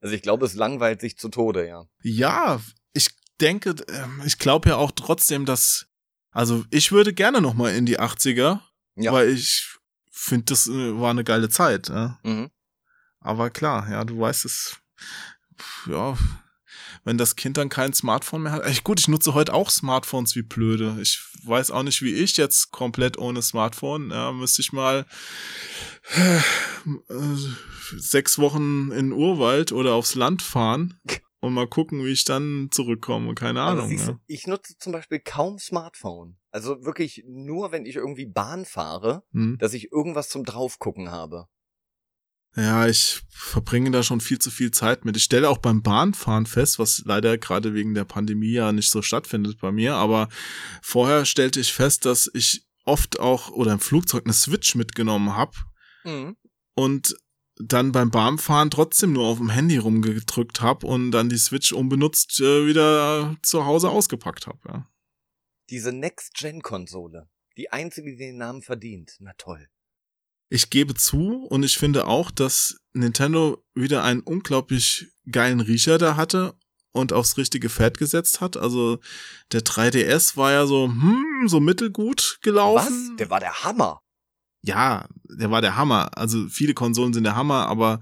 Also 0.00 0.14
ich 0.16 0.20
glaube, 0.20 0.44
es 0.44 0.52
langweilt 0.52 1.00
sich 1.00 1.16
zu 1.16 1.30
Tode, 1.30 1.66
ja. 1.66 1.86
Ja, 2.02 2.60
ich 2.92 3.08
denke, 3.40 3.74
ähm, 3.88 4.20
ich 4.26 4.38
glaube 4.38 4.68
ja 4.68 4.76
auch 4.76 4.90
trotzdem, 4.90 5.46
dass, 5.46 5.86
also 6.30 6.62
ich 6.68 6.92
würde 6.92 7.14
gerne 7.14 7.40
noch 7.40 7.54
mal 7.54 7.74
in 7.74 7.86
die 7.86 7.98
80er, 7.98 8.60
Ja. 8.96 9.12
weil 9.14 9.30
ich 9.30 9.66
finde, 10.10 10.44
das 10.44 10.66
äh, 10.66 11.00
war 11.00 11.08
eine 11.08 11.24
geile 11.24 11.48
Zeit. 11.48 11.88
Ja. 11.88 12.18
Mhm. 12.22 12.50
Aber 13.24 13.50
klar, 13.50 13.90
ja, 13.90 14.04
du 14.04 14.20
weißt 14.20 14.44
es, 14.44 14.76
ja, 15.86 16.16
wenn 17.04 17.18
das 17.18 17.36
Kind 17.36 17.56
dann 17.56 17.68
kein 17.68 17.92
Smartphone 17.92 18.42
mehr 18.42 18.52
hat. 18.52 18.64
Echt 18.64 18.84
gut, 18.84 19.00
ich 19.00 19.08
nutze 19.08 19.34
heute 19.34 19.52
auch 19.52 19.70
Smartphones 19.70 20.36
wie 20.36 20.42
blöde. 20.42 20.96
Ich 21.00 21.20
weiß 21.44 21.70
auch 21.70 21.82
nicht, 21.82 22.00
wie 22.02 22.14
ich 22.14 22.36
jetzt 22.36 22.70
komplett 22.70 23.18
ohne 23.18 23.42
Smartphone, 23.42 24.10
ja, 24.10 24.30
müsste 24.32 24.62
ich 24.62 24.72
mal 24.72 25.04
äh, 26.14 26.40
sechs 27.96 28.38
Wochen 28.38 28.90
in 28.92 29.10
den 29.10 29.12
Urwald 29.12 29.72
oder 29.72 29.94
aufs 29.94 30.14
Land 30.14 30.42
fahren 30.42 30.98
und 31.40 31.52
mal 31.54 31.66
gucken, 31.68 32.04
wie 32.04 32.10
ich 32.12 32.24
dann 32.24 32.68
zurückkomme. 32.70 33.34
Keine 33.34 33.62
Ahnung. 33.62 33.88
siehst 33.88 34.08
Ja. 34.08 34.18
ich 34.26 34.46
nutze 34.46 34.76
zum 34.78 34.92
Beispiel 34.92 35.20
kaum 35.20 35.58
Smartphone. 35.58 36.36
Also 36.50 36.84
wirklich 36.84 37.24
nur, 37.26 37.72
wenn 37.72 37.84
ich 37.86 37.96
irgendwie 37.96 38.26
Bahn 38.26 38.64
fahre, 38.64 39.24
Hm. 39.32 39.56
dass 39.58 39.74
ich 39.74 39.92
irgendwas 39.92 40.28
zum 40.28 40.44
draufgucken 40.44 41.10
habe. 41.10 41.48
Ja, 42.56 42.86
ich 42.86 43.20
verbringe 43.30 43.90
da 43.90 44.02
schon 44.02 44.20
viel 44.20 44.38
zu 44.38 44.50
viel 44.50 44.70
Zeit 44.70 45.04
mit. 45.04 45.16
Ich 45.16 45.24
stelle 45.24 45.48
auch 45.48 45.58
beim 45.58 45.82
Bahnfahren 45.82 46.46
fest, 46.46 46.78
was 46.78 47.02
leider 47.04 47.36
gerade 47.36 47.74
wegen 47.74 47.94
der 47.94 48.04
Pandemie 48.04 48.52
ja 48.52 48.72
nicht 48.72 48.90
so 48.90 49.02
stattfindet 49.02 49.58
bei 49.60 49.72
mir, 49.72 49.94
aber 49.96 50.28
vorher 50.82 51.24
stellte 51.24 51.58
ich 51.60 51.72
fest, 51.72 52.04
dass 52.04 52.30
ich 52.32 52.64
oft 52.84 53.18
auch 53.18 53.50
oder 53.50 53.72
im 53.72 53.80
Flugzeug 53.80 54.24
eine 54.24 54.32
Switch 54.34 54.74
mitgenommen 54.74 55.34
habe 55.36 55.52
Mhm. 56.04 56.36
und 56.74 57.16
dann 57.56 57.92
beim 57.92 58.10
Bahnfahren 58.10 58.70
trotzdem 58.70 59.12
nur 59.12 59.26
auf 59.26 59.38
dem 59.38 59.48
Handy 59.50 59.76
rumgedrückt 59.78 60.60
habe 60.60 60.86
und 60.86 61.12
dann 61.12 61.28
die 61.28 61.38
Switch 61.38 61.72
unbenutzt 61.72 62.40
äh, 62.40 62.66
wieder 62.66 63.36
zu 63.42 63.64
Hause 63.64 63.90
ausgepackt 63.90 64.46
habe. 64.46 64.58
Ja. 64.68 64.86
Diese 65.70 65.92
Next-Gen-Konsole. 65.92 67.28
Die 67.56 67.70
einzige, 67.70 68.10
die 68.10 68.16
den 68.16 68.36
Namen 68.38 68.60
verdient. 68.62 69.12
Na 69.20 69.32
toll. 69.38 69.68
Ich 70.48 70.70
gebe 70.70 70.94
zu 70.94 71.46
und 71.48 71.62
ich 71.64 71.78
finde 71.78 72.06
auch, 72.06 72.30
dass 72.30 72.76
Nintendo 72.92 73.64
wieder 73.74 74.04
einen 74.04 74.20
unglaublich 74.20 75.08
geilen 75.30 75.60
Riecher 75.60 75.98
da 75.98 76.16
hatte 76.16 76.54
und 76.92 77.12
aufs 77.12 77.36
richtige 77.38 77.68
Pferd 77.70 77.98
gesetzt 77.98 78.40
hat. 78.40 78.56
Also 78.56 78.98
der 79.52 79.62
3DS 79.62 80.36
war 80.36 80.52
ja 80.52 80.66
so, 80.66 80.86
hm, 80.86 81.44
so 81.48 81.58
mittelgut 81.60 82.38
gelaufen. 82.42 83.10
Was? 83.10 83.16
Der 83.16 83.30
war 83.30 83.40
der 83.40 83.64
Hammer. 83.64 84.00
ja, 84.62 85.08
der 85.24 85.50
war 85.50 85.60
der 85.60 85.76
Hammer. 85.76 86.16
Also 86.16 86.46
viele 86.48 86.74
Konsolen 86.74 87.12
sind 87.12 87.24
der 87.24 87.36
Hammer, 87.36 87.66
aber 87.66 88.00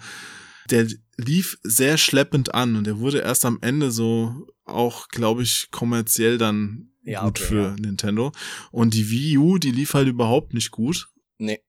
der 0.70 0.86
lief 1.16 1.58
sehr 1.62 1.96
schleppend 1.96 2.54
an 2.54 2.76
und 2.76 2.86
der 2.86 2.98
wurde 2.98 3.18
erst 3.20 3.44
am 3.44 3.58
Ende 3.62 3.90
so 3.90 4.46
auch, 4.64 5.08
glaube 5.08 5.42
ich, 5.42 5.68
kommerziell 5.70 6.38
dann 6.38 6.92
Ja, 7.02 7.22
gut 7.24 7.40
okay, 7.40 7.48
für 7.48 7.62
ja. 7.62 7.76
Nintendo. 7.76 8.32
Und 8.70 8.94
die 8.94 9.10
Wii 9.10 9.38
U, 9.38 9.58
die 9.58 9.70
lief 9.72 9.94
halt 9.94 10.08
überhaupt 10.08 10.52
nicht 10.54 10.70
gut. 10.70 11.08
Nee. 11.38 11.60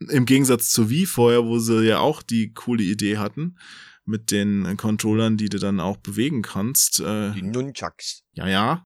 Im 0.00 0.26
Gegensatz 0.26 0.70
zur 0.70 0.90
Wii 0.90 1.06
vorher, 1.06 1.44
wo 1.44 1.58
sie 1.58 1.84
ja 1.84 1.98
auch 1.98 2.22
die 2.22 2.52
coole 2.52 2.82
Idee 2.82 3.18
hatten 3.18 3.56
mit 4.04 4.30
den 4.30 4.76
Controllern, 4.76 5.36
die 5.36 5.48
du 5.48 5.58
dann 5.58 5.80
auch 5.80 5.96
bewegen 5.98 6.42
kannst. 6.42 7.00
Äh, 7.00 7.32
Die 7.32 7.42
Nunchucks. 7.42 8.22
ja, 8.32 8.46
ja. 8.48 8.84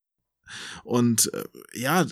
Und 0.85 1.33
äh, 1.33 1.45
ja, 1.75 2.07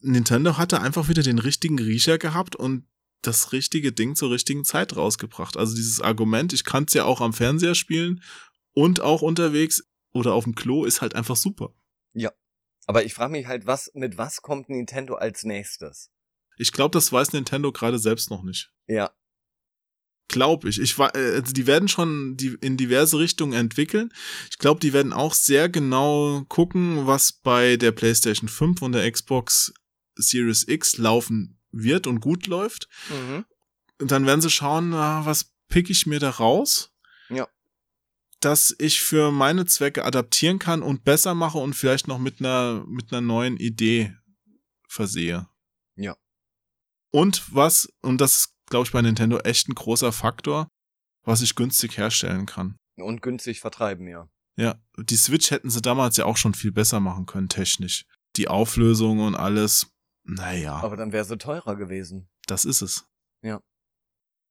Nintendo 0.00 0.56
hatte 0.56 0.80
einfach 0.80 1.08
wieder 1.08 1.22
den 1.22 1.38
richtigen 1.38 1.78
Riecher 1.78 2.18
gehabt 2.18 2.56
und 2.56 2.86
das 3.22 3.52
richtige 3.52 3.92
Ding 3.92 4.14
zur 4.16 4.30
richtigen 4.30 4.64
Zeit 4.64 4.96
rausgebracht. 4.96 5.56
Also 5.56 5.74
dieses 5.74 6.00
Argument, 6.00 6.52
ich 6.52 6.64
kann 6.64 6.84
es 6.84 6.94
ja 6.94 7.04
auch 7.04 7.20
am 7.20 7.32
Fernseher 7.32 7.74
spielen 7.74 8.22
und 8.72 9.00
auch 9.00 9.22
unterwegs 9.22 9.84
oder 10.12 10.34
auf 10.34 10.44
dem 10.44 10.54
Klo, 10.54 10.84
ist 10.84 11.02
halt 11.02 11.14
einfach 11.14 11.36
super. 11.36 11.74
Aber 12.86 13.04
ich 13.04 13.14
frage 13.14 13.32
mich 13.32 13.46
halt, 13.46 13.66
was, 13.66 13.90
mit 13.94 14.18
was 14.18 14.42
kommt 14.42 14.68
Nintendo 14.68 15.14
als 15.14 15.44
nächstes? 15.44 16.10
Ich 16.56 16.72
glaube, 16.72 16.92
das 16.92 17.12
weiß 17.12 17.32
Nintendo 17.32 17.72
gerade 17.72 17.98
selbst 17.98 18.30
noch 18.30 18.42
nicht. 18.42 18.70
Ja. 18.86 19.10
Glaub 20.28 20.64
ich. 20.64 20.80
Ich 20.80 20.98
war, 20.98 21.14
äh, 21.14 21.34
also 21.36 21.52
die 21.52 21.66
werden 21.66 21.88
schon 21.88 22.36
die 22.36 22.56
in 22.60 22.76
diverse 22.76 23.18
Richtungen 23.18 23.52
entwickeln. 23.52 24.12
Ich 24.50 24.58
glaube, 24.58 24.80
die 24.80 24.92
werden 24.92 25.12
auch 25.12 25.34
sehr 25.34 25.68
genau 25.68 26.44
gucken, 26.48 27.06
was 27.06 27.32
bei 27.32 27.76
der 27.76 27.92
PlayStation 27.92 28.48
5 28.48 28.82
und 28.82 28.92
der 28.92 29.10
Xbox 29.10 29.74
Series 30.14 30.66
X 30.68 30.98
laufen 30.98 31.58
wird 31.70 32.06
und 32.06 32.20
gut 32.20 32.46
läuft. 32.46 32.88
Mhm. 33.10 33.44
Und 34.00 34.10
dann 34.10 34.26
werden 34.26 34.40
sie 34.40 34.50
schauen, 34.50 34.92
was 34.92 35.52
pick 35.68 35.90
ich 35.90 36.06
mir 36.06 36.18
da 36.18 36.30
raus? 36.30 36.92
Ja. 37.28 37.48
Dass 38.40 38.74
ich 38.78 39.00
für 39.00 39.30
meine 39.30 39.66
Zwecke 39.66 40.04
adaptieren 40.04 40.58
kann 40.58 40.82
und 40.82 41.04
besser 41.04 41.34
mache 41.34 41.58
und 41.58 41.74
vielleicht 41.74 42.08
noch 42.08 42.18
mit 42.18 42.40
einer, 42.40 42.84
mit 42.86 43.12
einer 43.12 43.20
neuen 43.20 43.56
Idee 43.56 44.16
versehe. 44.88 45.46
Und 47.12 47.54
was, 47.54 47.88
und 48.00 48.20
das 48.20 48.36
ist, 48.36 48.54
glaube 48.66 48.86
ich, 48.86 48.92
bei 48.92 49.02
Nintendo 49.02 49.38
echt 49.38 49.68
ein 49.68 49.74
großer 49.74 50.12
Faktor, 50.12 50.68
was 51.24 51.42
ich 51.42 51.54
günstig 51.54 51.98
herstellen 51.98 52.46
kann. 52.46 52.76
Und 52.96 53.22
günstig 53.22 53.60
vertreiben, 53.60 54.06
ja. 54.08 54.28
Ja, 54.56 54.82
die 54.98 55.16
Switch 55.16 55.50
hätten 55.50 55.70
sie 55.70 55.80
damals 55.80 56.16
ja 56.16 56.24
auch 56.24 56.36
schon 56.36 56.54
viel 56.54 56.72
besser 56.72 57.00
machen 57.00 57.26
können, 57.26 57.48
technisch. 57.48 58.06
Die 58.36 58.48
Auflösung 58.48 59.20
und 59.20 59.34
alles, 59.34 59.92
naja. 60.24 60.76
Aber 60.76 60.96
dann 60.96 61.12
wäre 61.12 61.24
sie 61.24 61.38
teurer 61.38 61.76
gewesen. 61.76 62.28
Das 62.46 62.64
ist 62.64 62.82
es. 62.82 63.06
Ja. 63.42 63.62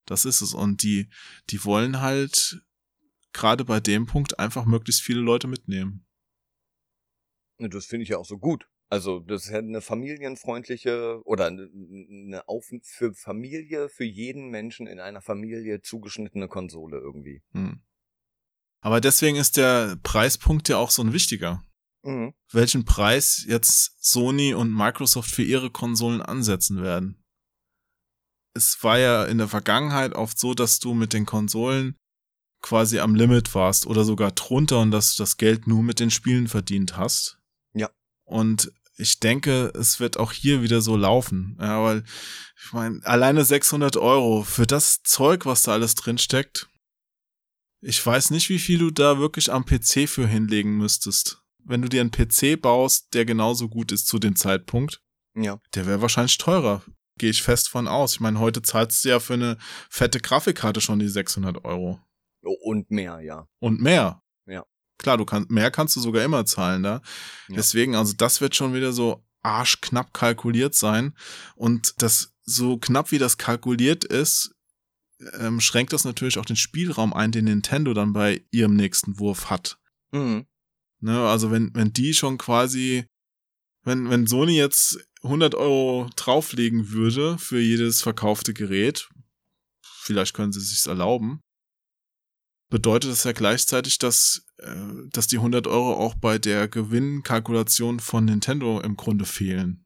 Das 0.06 0.24
ist 0.24 0.40
es. 0.40 0.54
Und 0.54 0.82
die, 0.82 1.08
die 1.50 1.64
wollen 1.64 2.00
halt 2.00 2.62
gerade 3.32 3.64
bei 3.64 3.80
dem 3.80 4.06
Punkt 4.06 4.38
einfach 4.38 4.64
möglichst 4.66 5.02
viele 5.02 5.20
Leute 5.20 5.46
mitnehmen. 5.46 6.06
Das 7.58 7.86
finde 7.86 8.04
ich 8.04 8.10
ja 8.10 8.18
auch 8.18 8.26
so 8.26 8.38
gut. 8.38 8.68
Also, 8.92 9.20
das 9.20 9.46
ist 9.46 9.54
eine 9.54 9.80
familienfreundliche 9.80 11.22
oder 11.24 11.46
eine- 11.46 11.70
eine 11.72 12.46
auf 12.46 12.70
für 12.82 13.14
Familie, 13.14 13.88
für 13.88 14.04
jeden 14.04 14.50
Menschen 14.50 14.86
in 14.86 15.00
einer 15.00 15.22
Familie 15.22 15.80
zugeschnittene 15.80 16.46
Konsole 16.46 16.98
irgendwie. 16.98 17.42
Hm. 17.52 17.80
Aber 18.82 19.00
deswegen 19.00 19.38
ist 19.38 19.56
der 19.56 19.96
Preispunkt 20.02 20.68
ja 20.68 20.76
auch 20.76 20.90
so 20.90 21.00
ein 21.02 21.14
wichtiger. 21.14 21.64
Mhm. 22.02 22.34
Welchen 22.52 22.84
Preis 22.84 23.46
jetzt 23.48 23.96
Sony 24.04 24.52
und 24.52 24.70
Microsoft 24.70 25.30
für 25.30 25.42
ihre 25.42 25.70
Konsolen 25.70 26.20
ansetzen 26.20 26.82
werden. 26.82 27.24
Es 28.54 28.76
war 28.84 28.98
ja 28.98 29.24
in 29.24 29.38
der 29.38 29.48
Vergangenheit 29.48 30.14
oft 30.14 30.38
so, 30.38 30.52
dass 30.52 30.80
du 30.80 30.92
mit 30.92 31.14
den 31.14 31.24
Konsolen 31.24 31.96
quasi 32.60 32.98
am 32.98 33.14
Limit 33.14 33.54
warst 33.54 33.86
oder 33.86 34.04
sogar 34.04 34.32
drunter 34.32 34.80
und 34.80 34.90
dass 34.90 35.16
du 35.16 35.22
das 35.22 35.38
Geld 35.38 35.66
nur 35.66 35.82
mit 35.82 35.98
den 35.98 36.10
Spielen 36.10 36.46
verdient 36.46 36.98
hast. 36.98 37.38
Ja. 37.72 37.88
Und 38.24 38.70
ich 38.96 39.20
denke, 39.20 39.72
es 39.74 40.00
wird 40.00 40.16
auch 40.18 40.32
hier 40.32 40.62
wieder 40.62 40.80
so 40.80 40.96
laufen. 40.96 41.56
Ja, 41.60 41.82
weil, 41.82 42.04
ich 42.64 42.72
meine, 42.72 43.00
alleine 43.04 43.44
600 43.44 43.96
Euro 43.96 44.42
für 44.42 44.66
das 44.66 45.02
Zeug, 45.02 45.46
was 45.46 45.62
da 45.62 45.72
alles 45.72 45.94
drin 45.94 46.18
steckt. 46.18 46.68
Ich 47.80 48.04
weiß 48.04 48.30
nicht, 48.30 48.48
wie 48.48 48.58
viel 48.60 48.78
du 48.78 48.90
da 48.90 49.18
wirklich 49.18 49.52
am 49.52 49.64
PC 49.64 50.08
für 50.08 50.26
hinlegen 50.26 50.76
müsstest. 50.76 51.42
Wenn 51.64 51.82
du 51.82 51.88
dir 51.88 52.00
einen 52.00 52.10
PC 52.12 52.60
baust, 52.60 53.12
der 53.14 53.24
genauso 53.24 53.68
gut 53.68 53.92
ist 53.92 54.06
zu 54.06 54.18
dem 54.18 54.36
Zeitpunkt, 54.36 55.00
Ja. 55.34 55.58
der 55.74 55.86
wäre 55.86 56.00
wahrscheinlich 56.02 56.38
teurer. 56.38 56.84
Gehe 57.18 57.30
ich 57.30 57.42
fest 57.42 57.68
von 57.68 57.88
aus. 57.88 58.14
Ich 58.14 58.20
meine, 58.20 58.38
heute 58.38 58.62
zahlst 58.62 59.04
du 59.04 59.08
ja 59.10 59.20
für 59.20 59.34
eine 59.34 59.58
fette 59.90 60.20
Grafikkarte 60.20 60.80
schon 60.80 60.98
die 60.98 61.08
600 61.08 61.64
Euro. 61.64 62.00
Und 62.42 62.90
mehr, 62.90 63.20
ja. 63.20 63.46
Und 63.60 63.80
mehr. 63.80 64.22
Ja. 64.46 64.64
Klar, 65.02 65.18
du 65.18 65.24
kannst, 65.24 65.50
mehr 65.50 65.70
kannst 65.70 65.96
du 65.96 66.00
sogar 66.00 66.24
immer 66.24 66.44
zahlen 66.46 66.82
da. 66.82 67.02
Ja. 67.48 67.56
Deswegen, 67.56 67.94
also 67.94 68.12
das 68.16 68.40
wird 68.40 68.54
schon 68.54 68.74
wieder 68.74 68.92
so 68.92 69.24
arschknapp 69.42 70.14
kalkuliert 70.14 70.74
sein. 70.74 71.14
Und 71.56 71.94
das, 71.98 72.32
so 72.44 72.78
knapp 72.78 73.10
wie 73.10 73.18
das 73.18 73.38
kalkuliert 73.38 74.04
ist, 74.04 74.54
ähm, 75.38 75.60
schränkt 75.60 75.92
das 75.92 76.04
natürlich 76.04 76.38
auch 76.38 76.44
den 76.44 76.56
Spielraum 76.56 77.12
ein, 77.12 77.32
den 77.32 77.44
Nintendo 77.44 77.94
dann 77.94 78.12
bei 78.12 78.44
ihrem 78.50 78.74
nächsten 78.74 79.18
Wurf 79.18 79.50
hat. 79.50 79.78
Mhm. 80.12 80.46
Ne, 81.00 81.28
also 81.28 81.50
wenn, 81.50 81.74
wenn 81.74 81.92
die 81.92 82.14
schon 82.14 82.38
quasi, 82.38 83.06
wenn, 83.82 84.08
wenn 84.08 84.26
Sony 84.26 84.56
jetzt 84.56 85.04
100 85.22 85.54
Euro 85.54 86.08
drauflegen 86.16 86.90
würde 86.90 87.38
für 87.38 87.60
jedes 87.60 88.02
verkaufte 88.02 88.54
Gerät, 88.54 89.08
vielleicht 89.82 90.34
können 90.34 90.52
sie 90.52 90.60
es 90.60 90.70
sich 90.70 90.86
erlauben, 90.86 91.40
bedeutet 92.70 93.10
das 93.10 93.24
ja 93.24 93.32
gleichzeitig, 93.32 93.98
dass, 93.98 94.44
dass 95.10 95.26
die 95.26 95.36
100 95.36 95.66
Euro 95.66 95.94
auch 95.94 96.14
bei 96.14 96.38
der 96.38 96.68
Gewinnkalkulation 96.68 98.00
von 98.00 98.24
Nintendo 98.24 98.80
im 98.80 98.96
Grunde 98.96 99.24
fehlen. 99.24 99.84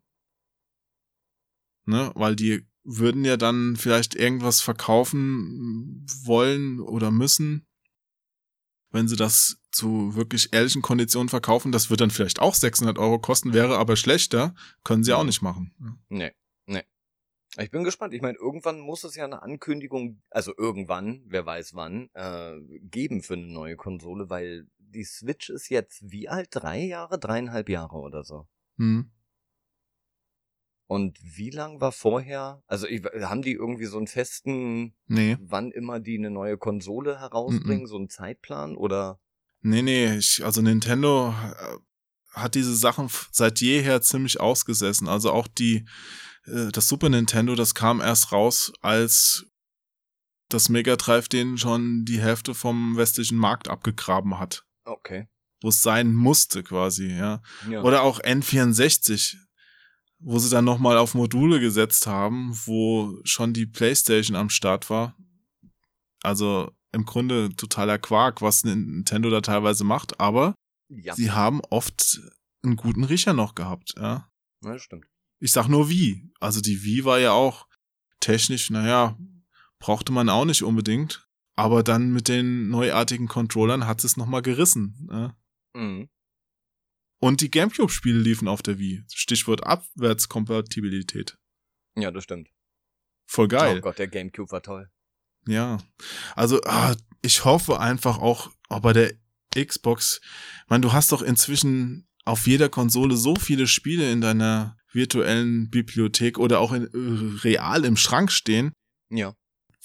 ne? 1.86 2.12
Weil 2.14 2.36
die 2.36 2.66
würden 2.84 3.24
ja 3.24 3.36
dann 3.36 3.76
vielleicht 3.76 4.14
irgendwas 4.14 4.60
verkaufen 4.60 6.06
wollen 6.24 6.80
oder 6.80 7.10
müssen, 7.10 7.66
wenn 8.90 9.08
sie 9.08 9.16
das 9.16 9.58
zu 9.72 10.14
wirklich 10.14 10.52
ehrlichen 10.52 10.82
Konditionen 10.82 11.28
verkaufen. 11.28 11.72
Das 11.72 11.90
wird 11.90 12.00
dann 12.00 12.10
vielleicht 12.10 12.40
auch 12.40 12.54
600 12.54 12.98
Euro 12.98 13.18
kosten, 13.18 13.52
wäre 13.52 13.78
aber 13.78 13.96
schlechter, 13.96 14.54
können 14.84 15.04
sie 15.04 15.12
auch 15.12 15.24
nicht 15.24 15.42
machen. 15.42 15.74
Nee, 16.08 16.18
nee. 16.18 16.32
Ich 17.58 17.70
bin 17.70 17.84
gespannt. 17.84 18.12
Ich 18.12 18.20
meine, 18.22 18.36
irgendwann 18.38 18.80
muss 18.80 19.04
es 19.04 19.16
ja 19.16 19.24
eine 19.24 19.42
Ankündigung, 19.42 20.22
also 20.30 20.52
irgendwann, 20.56 21.22
wer 21.26 21.46
weiß 21.46 21.74
wann, 21.74 22.10
äh, 22.14 22.54
geben 22.82 23.22
für 23.22 23.34
eine 23.34 23.46
neue 23.46 23.76
Konsole, 23.76 24.28
weil 24.28 24.66
die 24.78 25.04
Switch 25.04 25.48
ist 25.50 25.68
jetzt 25.68 26.00
wie 26.10 26.28
alt? 26.28 26.48
Drei 26.50 26.80
Jahre, 26.84 27.18
dreieinhalb 27.18 27.68
Jahre 27.68 27.96
oder 27.96 28.24
so. 28.24 28.46
Hm. 28.78 29.10
Und 30.88 31.18
wie 31.20 31.50
lang 31.50 31.80
war 31.80 31.90
vorher? 31.90 32.62
Also 32.66 32.86
ich, 32.86 33.02
haben 33.04 33.42
die 33.42 33.52
irgendwie 33.52 33.86
so 33.86 33.96
einen 33.96 34.06
festen, 34.06 34.94
Nee. 35.06 35.36
wann 35.40 35.72
immer 35.72 35.98
die 35.98 36.16
eine 36.16 36.30
neue 36.30 36.58
Konsole 36.58 37.18
herausbringen, 37.18 37.82
Mhm. 37.82 37.86
so 37.88 37.96
einen 37.96 38.08
Zeitplan 38.08 38.76
oder? 38.76 39.18
Nee, 39.62 39.82
nee, 39.82 40.16
ich, 40.16 40.44
also 40.44 40.62
Nintendo 40.62 41.30
äh, 41.30 41.78
hat 42.34 42.54
diese 42.54 42.76
Sachen 42.76 43.08
seit 43.32 43.60
jeher 43.60 44.00
ziemlich 44.00 44.38
ausgesessen. 44.38 45.08
Also 45.08 45.32
auch 45.32 45.48
die, 45.48 45.86
das 46.46 46.88
Super 46.88 47.08
Nintendo, 47.08 47.54
das 47.54 47.74
kam 47.74 48.00
erst 48.00 48.32
raus, 48.32 48.72
als 48.80 49.46
das 50.48 50.68
Mega 50.68 50.96
Drive 50.96 51.28
denen 51.28 51.58
schon 51.58 52.04
die 52.04 52.20
Hälfte 52.20 52.54
vom 52.54 52.96
westlichen 52.96 53.36
Markt 53.36 53.68
abgegraben 53.68 54.38
hat. 54.38 54.64
Okay. 54.84 55.28
Wo 55.60 55.68
es 55.68 55.82
sein 55.82 56.14
musste 56.14 56.62
quasi, 56.62 57.08
ja. 57.08 57.42
Ja. 57.68 57.82
Oder 57.82 58.02
auch 58.02 58.20
N64, 58.20 59.36
wo 60.20 60.38
sie 60.38 60.50
dann 60.50 60.64
nochmal 60.64 60.98
auf 60.98 61.14
Module 61.14 61.58
gesetzt 61.58 62.06
haben, 62.06 62.56
wo 62.64 63.18
schon 63.24 63.52
die 63.52 63.66
Playstation 63.66 64.36
am 64.36 64.50
Start 64.50 64.88
war. 64.88 65.16
Also 66.22 66.70
im 66.92 67.04
Grunde 67.04 67.54
totaler 67.56 67.98
Quark, 67.98 68.40
was 68.40 68.64
Nintendo 68.64 69.30
da 69.30 69.40
teilweise 69.40 69.84
macht, 69.84 70.20
aber 70.20 70.54
ja, 70.88 71.14
sie 71.14 71.32
haben 71.32 71.60
oft 71.70 72.20
einen 72.62 72.76
guten 72.76 73.04
Riecher 73.04 73.32
noch 73.32 73.54
gehabt, 73.54 73.94
ja. 73.96 74.30
ja, 74.62 74.78
stimmt. 74.78 75.06
Ich 75.38 75.52
sag 75.52 75.68
nur 75.68 75.88
wie. 75.88 76.30
Also 76.40 76.60
die 76.60 76.82
Wii 76.82 77.04
war 77.04 77.18
ja 77.18 77.32
auch 77.32 77.66
technisch, 78.20 78.70
naja, 78.70 79.18
brauchte 79.78 80.12
man 80.12 80.28
auch 80.28 80.44
nicht 80.44 80.62
unbedingt. 80.62 81.28
Aber 81.54 81.82
dann 81.82 82.12
mit 82.12 82.28
den 82.28 82.68
neuartigen 82.68 83.28
Controllern 83.28 83.86
hat 83.86 84.04
es 84.04 84.16
nochmal 84.16 84.42
gerissen. 84.42 85.08
Ja? 85.10 85.36
Mhm. 85.74 86.08
Und 87.18 87.40
die 87.40 87.50
Gamecube-Spiele 87.50 88.18
liefen 88.18 88.46
auf 88.46 88.62
der 88.62 88.78
Wii. 88.78 89.04
Stichwort 89.12 89.66
Abwärtskompatibilität. 89.66 91.38
Ja, 91.96 92.10
das 92.10 92.24
stimmt. 92.24 92.50
Voll 93.26 93.48
geil. 93.48 93.78
Oh 93.78 93.80
Gott, 93.80 93.98
der 93.98 94.08
Gamecube 94.08 94.52
war 94.52 94.62
toll. 94.62 94.90
Ja. 95.46 95.78
Also, 96.34 96.60
ah, 96.64 96.94
ich 97.22 97.44
hoffe 97.44 97.80
einfach 97.80 98.18
auch, 98.18 98.50
auch 98.68 98.80
bei 98.80 98.92
der 98.92 99.14
Xbox, 99.54 100.20
ich 100.22 100.70
meine, 100.70 100.82
du 100.82 100.92
hast 100.92 101.12
doch 101.12 101.22
inzwischen 101.22 102.06
auf 102.26 102.46
jeder 102.46 102.68
Konsole 102.68 103.16
so 103.16 103.34
viele 103.36 103.66
Spiele 103.66 104.10
in 104.12 104.20
deiner 104.20 104.76
virtuellen 104.92 105.70
Bibliothek 105.70 106.38
oder 106.38 106.60
auch 106.60 106.72
in, 106.72 106.84
äh, 106.84 107.38
real 107.42 107.84
im 107.84 107.96
Schrank 107.96 108.30
stehen, 108.32 108.72
Ja. 109.10 109.34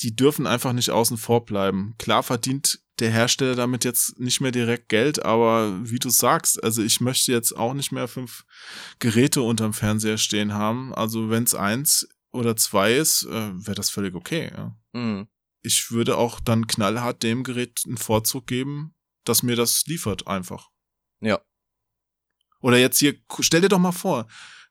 die 0.01 0.15
dürfen 0.15 0.47
einfach 0.47 0.73
nicht 0.73 0.89
außen 0.89 1.17
vor 1.17 1.45
bleiben. 1.45 1.95
Klar 1.97 2.23
verdient 2.23 2.79
der 2.99 3.11
Hersteller 3.11 3.55
damit 3.55 3.83
jetzt 3.83 4.19
nicht 4.19 4.41
mehr 4.41 4.51
direkt 4.51 4.89
Geld, 4.89 5.23
aber 5.25 5.89
wie 5.89 5.99
du 5.99 6.09
sagst, 6.09 6.63
also 6.63 6.83
ich 6.83 7.01
möchte 7.01 7.31
jetzt 7.31 7.55
auch 7.55 7.73
nicht 7.73 7.91
mehr 7.91 8.07
fünf 8.07 8.43
Geräte 8.99 9.41
unterm 9.41 9.73
Fernseher 9.73 10.17
stehen 10.17 10.53
haben. 10.53 10.93
Also 10.93 11.29
wenn 11.29 11.43
es 11.43 11.55
eins 11.55 12.07
oder 12.31 12.55
zwei 12.55 12.93
ist, 12.95 13.23
äh, 13.23 13.51
wäre 13.65 13.75
das 13.75 13.89
völlig 13.89 14.13
okay. 14.15 14.51
Ja. 14.55 14.77
Mhm. 14.93 15.27
Ich 15.63 15.91
würde 15.91 16.17
auch 16.17 16.39
dann 16.39 16.67
knallhart 16.67 17.21
dem 17.23 17.43
Gerät 17.43 17.81
einen 17.85 17.97
Vorzug 17.97 18.47
geben, 18.47 18.93
dass 19.25 19.43
mir 19.43 19.55
das 19.55 19.85
liefert 19.87 20.27
einfach. 20.27 20.69
Ja. 21.21 21.39
Oder 22.61 22.77
jetzt 22.77 22.99
hier, 22.99 23.15
stell 23.39 23.61
dir 23.61 23.69
doch 23.69 23.79
mal 23.79 23.91
vor, 23.91 24.27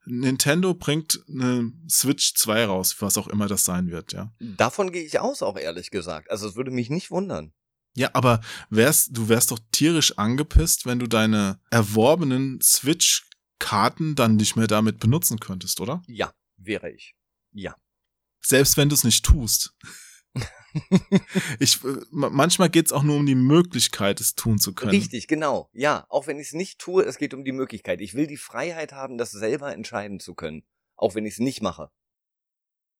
Nintendo 0.06 0.74
bringt 0.74 1.20
eine 1.28 1.72
Switch 1.88 2.34
2 2.34 2.64
raus, 2.66 2.96
was 3.00 3.18
auch 3.18 3.28
immer 3.28 3.48
das 3.48 3.64
sein 3.64 3.90
wird, 3.90 4.12
ja. 4.12 4.32
Davon 4.40 4.92
gehe 4.92 5.04
ich 5.04 5.18
aus, 5.18 5.42
auch 5.42 5.58
ehrlich 5.58 5.90
gesagt. 5.90 6.30
Also 6.30 6.48
es 6.48 6.56
würde 6.56 6.70
mich 6.70 6.90
nicht 6.90 7.10
wundern. 7.10 7.52
Ja, 7.94 8.10
aber 8.14 8.40
wärst, 8.70 9.16
du 9.16 9.28
wärst 9.28 9.50
doch 9.50 9.58
tierisch 9.72 10.16
angepisst, 10.16 10.86
wenn 10.86 11.00
du 11.00 11.06
deine 11.06 11.60
erworbenen 11.70 12.60
Switch-Karten 12.62 14.14
dann 14.14 14.36
nicht 14.36 14.56
mehr 14.56 14.68
damit 14.68 15.00
benutzen 15.00 15.40
könntest, 15.40 15.80
oder? 15.80 16.02
Ja, 16.06 16.32
wäre 16.56 16.90
ich. 16.90 17.14
Ja. 17.52 17.74
Selbst 18.40 18.76
wenn 18.76 18.88
du 18.88 18.94
es 18.94 19.04
nicht 19.04 19.24
tust. 19.24 19.74
ich, 21.58 21.82
äh, 21.84 21.96
ma- 22.10 22.30
manchmal 22.30 22.70
geht's 22.70 22.92
auch 22.92 23.02
nur 23.02 23.16
um 23.16 23.26
die 23.26 23.34
Möglichkeit, 23.34 24.20
es 24.20 24.34
tun 24.34 24.58
zu 24.58 24.72
können. 24.74 24.90
Richtig, 24.90 25.26
genau. 25.26 25.68
Ja, 25.72 26.06
auch 26.08 26.26
wenn 26.26 26.38
ich 26.38 26.48
es 26.48 26.52
nicht 26.52 26.78
tue, 26.78 27.02
es 27.04 27.18
geht 27.18 27.34
um 27.34 27.44
die 27.44 27.52
Möglichkeit. 27.52 28.00
Ich 28.00 28.14
will 28.14 28.26
die 28.26 28.36
Freiheit 28.36 28.92
haben, 28.92 29.18
das 29.18 29.30
selber 29.32 29.72
entscheiden 29.74 30.20
zu 30.20 30.34
können. 30.34 30.62
Auch 30.96 31.14
wenn 31.14 31.26
ich 31.26 31.34
es 31.34 31.38
nicht 31.40 31.62
mache. 31.62 31.90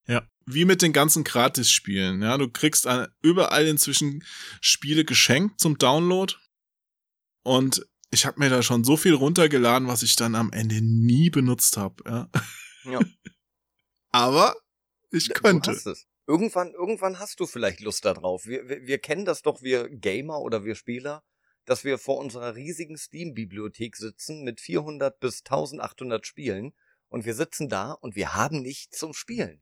Ja, 0.07 0.27
wie 0.47 0.65
mit 0.65 0.83
den 0.83 0.93
ganzen 0.93 1.23
Gratis-Spielen. 1.23 2.23
Ja, 2.23 2.39
du 2.39 2.49
kriegst 2.51 2.87
äh, 2.87 3.07
überall 3.23 3.67
inzwischen 3.67 4.25
Spiele 4.61 5.05
geschenkt 5.05 5.61
zum 5.61 5.79
Download. 5.79 6.35
Und 7.43 7.87
ich 8.11 8.27
habe 8.27 8.41
mir 8.41 8.51
da 8.51 8.63
schon 8.63 8.83
so 8.83 8.97
viel 8.97 9.15
runtergeladen, 9.15 9.87
was 9.87 10.03
ich 10.03 10.17
dann 10.17 10.35
am 10.35 10.51
Ende 10.53 10.81
nie 10.83 11.31
benutzt 11.31 11.77
habe. 11.77 12.03
Ja. 12.07 12.31
Ja. 12.91 13.01
Aber 14.11 14.57
ich 15.13 15.29
Du 15.29 15.35
könnte. 15.35 15.71
hast 15.71 15.87
es. 15.87 16.07
Irgendwann, 16.31 16.73
irgendwann 16.75 17.19
hast 17.19 17.41
du 17.41 17.47
vielleicht 17.47 17.81
Lust 17.81 18.05
darauf. 18.05 18.47
Wir, 18.47 18.69
wir, 18.69 18.87
wir 18.87 18.99
kennen 19.01 19.25
das 19.25 19.43
doch, 19.43 19.63
wir 19.63 19.89
Gamer 19.89 20.39
oder 20.39 20.65
wir 20.65 20.77
Spieler, 20.77 21.25
dass 21.65 21.83
wir 21.83 21.99
vor 21.99 22.19
unserer 22.19 22.55
riesigen 22.55 22.97
Steam-Bibliothek 22.97 23.97
sitzen 23.97 24.45
mit 24.45 24.61
400 24.61 25.19
bis 25.19 25.41
1800 25.41 26.25
Spielen 26.25 26.73
und 27.09 27.25
wir 27.25 27.35
sitzen 27.35 27.69
da 27.69 27.91
und 27.91 28.15
wir 28.15 28.33
haben 28.33 28.63
nichts 28.63 28.97
zum 28.97 29.13
Spielen. 29.13 29.61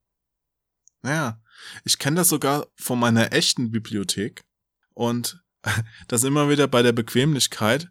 Ja, 1.02 1.40
ich 1.86 1.98
kenne 1.98 2.16
das 2.16 2.28
sogar 2.28 2.66
von 2.76 2.98
meiner 2.98 3.32
echten 3.32 3.70
Bibliothek. 3.70 4.44
Und 4.92 5.42
das 6.08 6.22
immer 6.22 6.50
wieder 6.50 6.68
bei 6.68 6.82
der 6.82 6.92
Bequemlichkeit. 6.92 7.90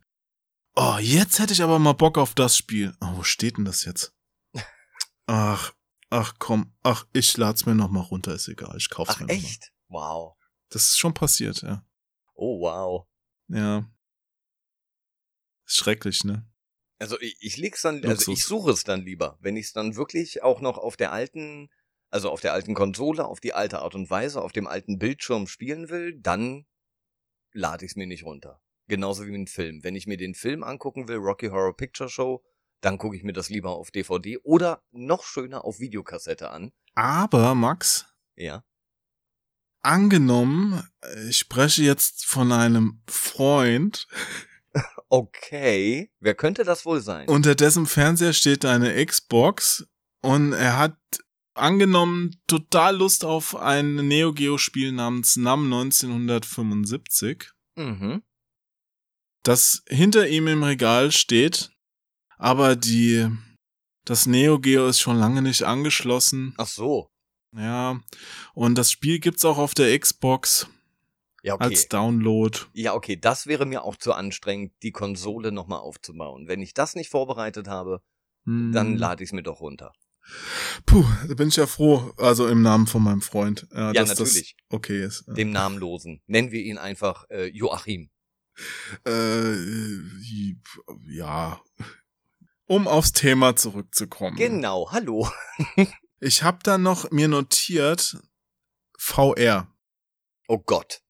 Oh, 0.75 0.97
jetzt 0.99 1.39
hätte 1.39 1.53
ich 1.53 1.63
aber 1.63 1.79
mal 1.79 1.93
Bock 1.93 2.19
auf 2.19 2.35
das 2.35 2.55
Spiel. 2.55 2.95
Oh, 3.01 3.15
wo 3.15 3.23
steht 3.23 3.57
denn 3.57 3.65
das 3.65 3.85
jetzt? 3.85 4.13
Ach, 5.25 5.73
ach 6.09 6.35
komm, 6.39 6.73
ach, 6.83 7.05
ich 7.13 7.35
lad's 7.37 7.65
mir 7.65 7.75
noch 7.75 7.89
mal 7.89 8.01
runter, 8.01 8.33
ist 8.33 8.47
egal, 8.47 8.75
ich 8.77 8.89
kauf's 8.89 9.11
Ach 9.11 9.19
mir 9.19 9.27
noch 9.27 9.33
mal. 9.33 9.39
echt? 9.39 9.71
Wow. 9.89 10.35
Das 10.69 10.83
ist 10.83 10.97
schon 10.97 11.13
passiert, 11.13 11.61
ja. 11.61 11.85
Oh 12.33 12.59
wow. 12.61 13.07
Ja. 13.47 13.89
Ist 15.65 15.77
schrecklich, 15.77 16.23
ne? 16.23 16.45
Also 16.99 17.19
ich, 17.19 17.37
ich 17.41 17.57
leg's 17.57 17.81
dann, 17.81 17.97
also 17.97 18.07
Luxus. 18.09 18.37
ich 18.37 18.45
suche 18.45 18.71
es 18.71 18.83
dann 18.83 19.01
lieber, 19.01 19.37
wenn 19.39 19.55
ich 19.55 19.67
es 19.67 19.73
dann 19.73 19.95
wirklich 19.95 20.43
auch 20.43 20.61
noch 20.61 20.77
auf 20.77 20.97
der 20.97 21.11
alten, 21.11 21.69
also 22.09 22.31
auf 22.31 22.41
der 22.41 22.53
alten 22.53 22.73
Konsole, 22.73 23.25
auf 23.25 23.39
die 23.39 23.53
alte 23.53 23.79
Art 23.79 23.93
und 23.95 24.09
Weise, 24.09 24.41
auf 24.41 24.51
dem 24.51 24.67
alten 24.67 24.97
Bildschirm 24.97 25.47
spielen 25.47 25.89
will, 25.89 26.17
dann 26.19 26.65
lade 27.53 27.85
ich 27.85 27.91
es 27.91 27.95
mir 27.95 28.07
nicht 28.07 28.23
runter. 28.23 28.61
Genauso 28.87 29.25
wie 29.25 29.31
mit 29.31 29.39
dem 29.39 29.47
Film. 29.47 29.83
Wenn 29.83 29.95
ich 29.95 30.07
mir 30.07 30.17
den 30.17 30.33
Film 30.33 30.63
angucken 30.63 31.07
will, 31.07 31.17
Rocky 31.17 31.47
Horror 31.47 31.75
Picture 31.75 32.09
Show, 32.09 32.43
dann 32.81 32.97
gucke 32.97 33.15
ich 33.15 33.23
mir 33.23 33.33
das 33.33 33.49
lieber 33.49 33.71
auf 33.71 33.91
DVD 33.91 34.37
oder 34.43 34.83
noch 34.91 35.23
schöner 35.23 35.65
auf 35.65 35.79
Videokassette 35.79 36.49
an. 36.51 36.71
Aber, 36.95 37.55
Max, 37.55 38.05
Ja. 38.35 38.63
angenommen, 39.81 40.83
ich 41.29 41.37
spreche 41.37 41.83
jetzt 41.83 42.25
von 42.25 42.51
einem 42.51 43.01
Freund, 43.07 44.07
Okay. 45.09 46.11
Wer 46.19 46.35
könnte 46.35 46.63
das 46.65 46.85
wohl 46.85 46.99
sein? 47.01 47.27
unter 47.29 47.55
dessen 47.55 47.85
Fernseher 47.85 48.33
steht 48.33 48.65
eine 48.65 49.03
Xbox 49.05 49.87
und 50.21 50.51
er 50.53 50.77
hat 50.77 50.97
angenommen 51.53 52.35
total 52.45 52.97
Lust 52.97 53.23
auf 53.23 53.55
ein 53.55 53.95
Neo 53.95 54.33
Geo 54.33 54.57
Spiel 54.57 54.91
namens 54.91 55.37
NAM 55.37 55.63
1975, 55.73 57.51
mhm. 57.77 58.21
das 59.43 59.83
hinter 59.87 60.27
ihm 60.27 60.47
im 60.47 60.63
Regal 60.63 61.11
steht, 61.11 61.71
aber 62.37 62.75
die 62.75 63.29
das 64.05 64.25
Neo 64.25 64.59
Geo 64.59 64.87
ist 64.87 64.99
schon 65.01 65.17
lange 65.17 65.41
nicht 65.41 65.63
angeschlossen. 65.63 66.53
Ach 66.57 66.67
so. 66.67 67.09
Ja, 67.55 67.99
und 68.53 68.75
das 68.77 68.91
Spiel 68.91 69.19
gibt's 69.19 69.43
auch 69.45 69.57
auf 69.57 69.73
der 69.73 69.97
Xbox 69.99 70.67
Ja, 71.43 71.55
okay. 71.55 71.63
als 71.65 71.87
Download. 71.89 72.57
Ja, 72.73 72.93
okay, 72.93 73.15
das 73.17 73.47
wäre 73.47 73.65
mir 73.65 73.83
auch 73.83 73.95
zu 73.95 74.13
anstrengend, 74.13 74.73
die 74.83 74.91
Konsole 74.91 75.51
nochmal 75.51 75.79
aufzubauen. 75.79 76.47
Wenn 76.47 76.61
ich 76.61 76.73
das 76.73 76.95
nicht 76.95 77.09
vorbereitet 77.09 77.67
habe, 77.67 78.01
Hm. 78.45 78.71
dann 78.71 78.95
lade 78.97 79.23
ich 79.23 79.29
es 79.29 79.33
mir 79.33 79.43
doch 79.43 79.59
runter. 79.59 79.91
Puh, 80.85 81.05
da 81.27 81.33
bin 81.35 81.47
ich 81.49 81.55
ja 81.55 81.67
froh, 81.67 82.13
also 82.17 82.47
im 82.47 82.61
Namen 82.61 82.85
von 82.87 83.01
meinem 83.03 83.21
Freund, 83.21 83.67
ja, 83.73 83.91
Ja, 83.93 84.03
natürlich. 84.05 84.55
okay 84.69 85.03
ist. 85.03 85.25
Ja. 85.27 85.33
Dem 85.33 85.51
Namenlosen. 85.51 86.21
Nennen 86.27 86.51
wir 86.51 86.61
ihn 86.61 86.77
einfach 86.77 87.25
äh, 87.29 87.45
Joachim. 87.47 88.09
Äh, 89.05 89.53
ja. 91.07 91.61
Um 92.67 92.87
aufs 92.87 93.13
Thema 93.13 93.55
zurückzukommen. 93.55 94.35
Genau, 94.35 94.91
hallo. 94.91 95.29
Ich 96.19 96.41
habe 96.41 96.57
dann 96.63 96.81
noch 96.81 97.11
mir 97.11 97.27
notiert 97.27 98.17
VR. 98.97 99.67
Oh 100.47 100.57
Gott. 100.57 101.01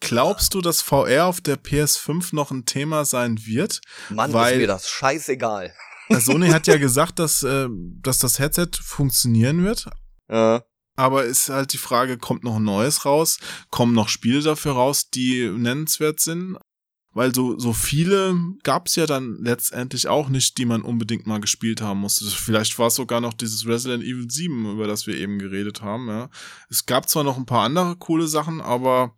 Glaubst 0.00 0.54
du, 0.54 0.60
dass 0.60 0.82
VR 0.82 1.26
auf 1.26 1.40
der 1.40 1.56
PS5 1.56 2.34
noch 2.34 2.50
ein 2.50 2.64
Thema 2.66 3.04
sein 3.04 3.38
wird? 3.46 3.80
Mann, 4.10 4.32
Weil- 4.32 4.54
ist 4.54 4.58
mir 4.58 4.66
das 4.66 4.88
scheißegal. 4.88 5.72
Sony 6.18 6.48
hat 6.48 6.66
ja 6.66 6.76
gesagt, 6.78 7.20
dass, 7.20 7.44
äh, 7.44 7.68
dass 8.00 8.18
das 8.18 8.40
Headset 8.40 8.70
funktionieren 8.82 9.62
wird. 9.64 9.86
Ja. 10.28 10.64
Aber 10.96 11.24
ist 11.24 11.48
halt 11.48 11.72
die 11.72 11.78
Frage, 11.78 12.18
kommt 12.18 12.42
noch 12.42 12.56
ein 12.56 12.64
neues 12.64 13.04
raus? 13.04 13.38
Kommen 13.70 13.92
noch 13.94 14.08
Spiele 14.08 14.42
dafür 14.42 14.72
raus, 14.72 15.10
die 15.10 15.48
nennenswert 15.48 16.18
sind? 16.18 16.56
Weil 17.16 17.34
so, 17.34 17.58
so 17.58 17.72
viele 17.72 18.36
gab's 18.62 18.94
ja 18.94 19.06
dann 19.06 19.38
letztendlich 19.40 20.06
auch 20.06 20.28
nicht, 20.28 20.58
die 20.58 20.66
man 20.66 20.82
unbedingt 20.82 21.26
mal 21.26 21.40
gespielt 21.40 21.80
haben 21.80 22.00
musste. 22.00 22.26
Vielleicht 22.26 22.78
war 22.78 22.88
es 22.88 22.96
sogar 22.96 23.22
noch 23.22 23.32
dieses 23.32 23.66
Resident 23.66 24.04
Evil 24.04 24.30
7, 24.30 24.70
über 24.70 24.86
das 24.86 25.06
wir 25.06 25.16
eben 25.16 25.38
geredet 25.38 25.80
haben. 25.80 26.08
Ja. 26.08 26.28
Es 26.68 26.84
gab 26.84 27.08
zwar 27.08 27.24
noch 27.24 27.38
ein 27.38 27.46
paar 27.46 27.64
andere 27.64 27.96
coole 27.96 28.28
Sachen, 28.28 28.60
aber 28.60 29.16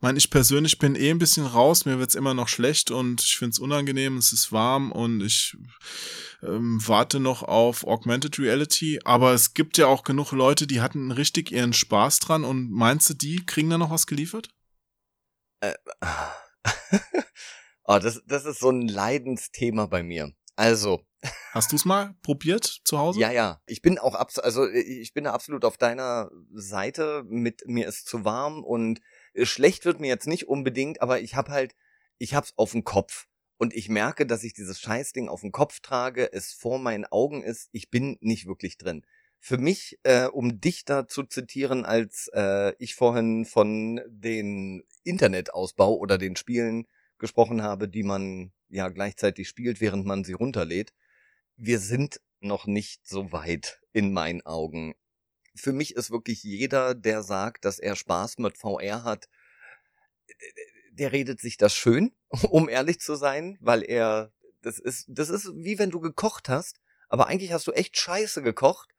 mein, 0.00 0.18
ich 0.18 0.28
persönlich 0.28 0.78
bin 0.78 0.94
eh 0.94 1.08
ein 1.08 1.18
bisschen 1.18 1.46
raus. 1.46 1.86
Mir 1.86 1.98
wird's 1.98 2.14
immer 2.14 2.34
noch 2.34 2.48
schlecht 2.48 2.90
und 2.90 3.22
ich 3.22 3.38
find's 3.38 3.58
unangenehm. 3.58 4.18
Es 4.18 4.34
ist 4.34 4.52
warm 4.52 4.92
und 4.92 5.22
ich 5.22 5.56
ähm, 6.42 6.78
warte 6.86 7.20
noch 7.20 7.42
auf 7.42 7.86
Augmented 7.86 8.38
Reality. 8.38 9.00
Aber 9.06 9.32
es 9.32 9.54
gibt 9.54 9.78
ja 9.78 9.86
auch 9.86 10.04
genug 10.04 10.32
Leute, 10.32 10.66
die 10.66 10.82
hatten 10.82 11.10
richtig 11.10 11.52
ihren 11.52 11.72
Spaß 11.72 12.18
dran. 12.18 12.44
Und 12.44 12.70
meinst 12.70 13.08
du, 13.08 13.14
die 13.14 13.46
kriegen 13.46 13.70
da 13.70 13.78
noch 13.78 13.90
was 13.90 14.06
geliefert? 14.06 14.50
oh, 17.84 17.98
das, 17.98 18.22
das 18.26 18.44
ist 18.44 18.60
so 18.60 18.70
ein 18.70 18.88
Leidensthema 18.88 19.86
bei 19.86 20.02
mir. 20.02 20.32
Also, 20.56 21.04
Hast 21.52 21.72
du's 21.72 21.84
mal 21.84 22.14
probiert 22.22 22.80
zu 22.84 22.98
Hause? 22.98 23.20
ja, 23.20 23.30
ja, 23.30 23.60
ich 23.66 23.82
bin 23.82 23.98
auch 23.98 24.14
abs 24.14 24.38
also 24.38 24.66
ich 24.68 25.12
bin 25.12 25.26
absolut 25.26 25.64
auf 25.64 25.76
deiner 25.76 26.30
Seite 26.52 27.24
mit 27.26 27.62
mir 27.66 27.88
ist 27.88 28.06
zu 28.06 28.24
warm 28.24 28.64
und 28.64 29.00
äh, 29.34 29.44
schlecht 29.44 29.84
wird 29.84 30.00
mir 30.00 30.06
jetzt 30.06 30.26
nicht 30.26 30.48
unbedingt, 30.48 31.02
aber 31.02 31.20
ich 31.20 31.34
habe 31.34 31.50
halt 31.50 31.74
ich 32.18 32.34
hab's 32.34 32.54
auf 32.56 32.72
dem 32.72 32.84
Kopf 32.84 33.26
und 33.58 33.74
ich 33.74 33.88
merke, 33.88 34.26
dass 34.26 34.44
ich 34.44 34.54
dieses 34.54 34.80
Scheißding 34.80 35.28
auf 35.28 35.42
dem 35.42 35.52
Kopf 35.52 35.80
trage, 35.80 36.32
es 36.32 36.52
vor 36.52 36.78
meinen 36.78 37.04
Augen 37.04 37.42
ist, 37.42 37.68
ich 37.72 37.90
bin 37.90 38.16
nicht 38.20 38.46
wirklich 38.46 38.78
drin. 38.78 39.04
Für 39.42 39.56
mich, 39.56 39.98
äh, 40.02 40.26
um 40.26 40.60
dich 40.60 40.84
da 40.84 41.08
zu 41.08 41.24
zitieren, 41.24 41.86
als 41.86 42.30
äh, 42.34 42.74
ich 42.78 42.94
vorhin 42.94 43.46
von 43.46 44.00
den 44.06 44.84
Internetausbau 45.02 45.96
oder 45.96 46.18
den 46.18 46.36
Spielen 46.36 46.86
gesprochen 47.18 47.62
habe, 47.62 47.88
die 47.88 48.02
man 48.02 48.52
ja 48.68 48.88
gleichzeitig 48.90 49.48
spielt, 49.48 49.80
während 49.80 50.04
man 50.04 50.24
sie 50.24 50.34
runterlädt. 50.34 50.92
Wir 51.56 51.78
sind 51.78 52.20
noch 52.40 52.66
nicht 52.66 53.06
so 53.06 53.32
weit 53.32 53.80
in 53.92 54.12
meinen 54.12 54.42
Augen. 54.42 54.94
Für 55.54 55.72
mich 55.72 55.94
ist 55.96 56.10
wirklich 56.10 56.42
jeder, 56.42 56.94
der 56.94 57.22
sagt, 57.22 57.64
dass 57.64 57.78
er 57.78 57.96
Spaß 57.96 58.38
mit 58.38 58.58
VR 58.58 59.04
hat, 59.04 59.28
der 60.92 61.12
redet 61.12 61.40
sich 61.40 61.56
das 61.56 61.74
schön, 61.74 62.12
um 62.50 62.68
ehrlich 62.68 63.00
zu 63.00 63.14
sein, 63.14 63.56
weil 63.60 63.82
er, 63.82 64.32
das 64.60 64.78
ist, 64.78 65.06
das 65.08 65.30
ist 65.30 65.50
wie 65.54 65.78
wenn 65.78 65.90
du 65.90 66.00
gekocht 66.00 66.48
hast, 66.50 66.78
aber 67.08 67.26
eigentlich 67.26 67.52
hast 67.52 67.66
du 67.66 67.72
echt 67.72 67.96
scheiße 67.96 68.42
gekocht, 68.42 68.90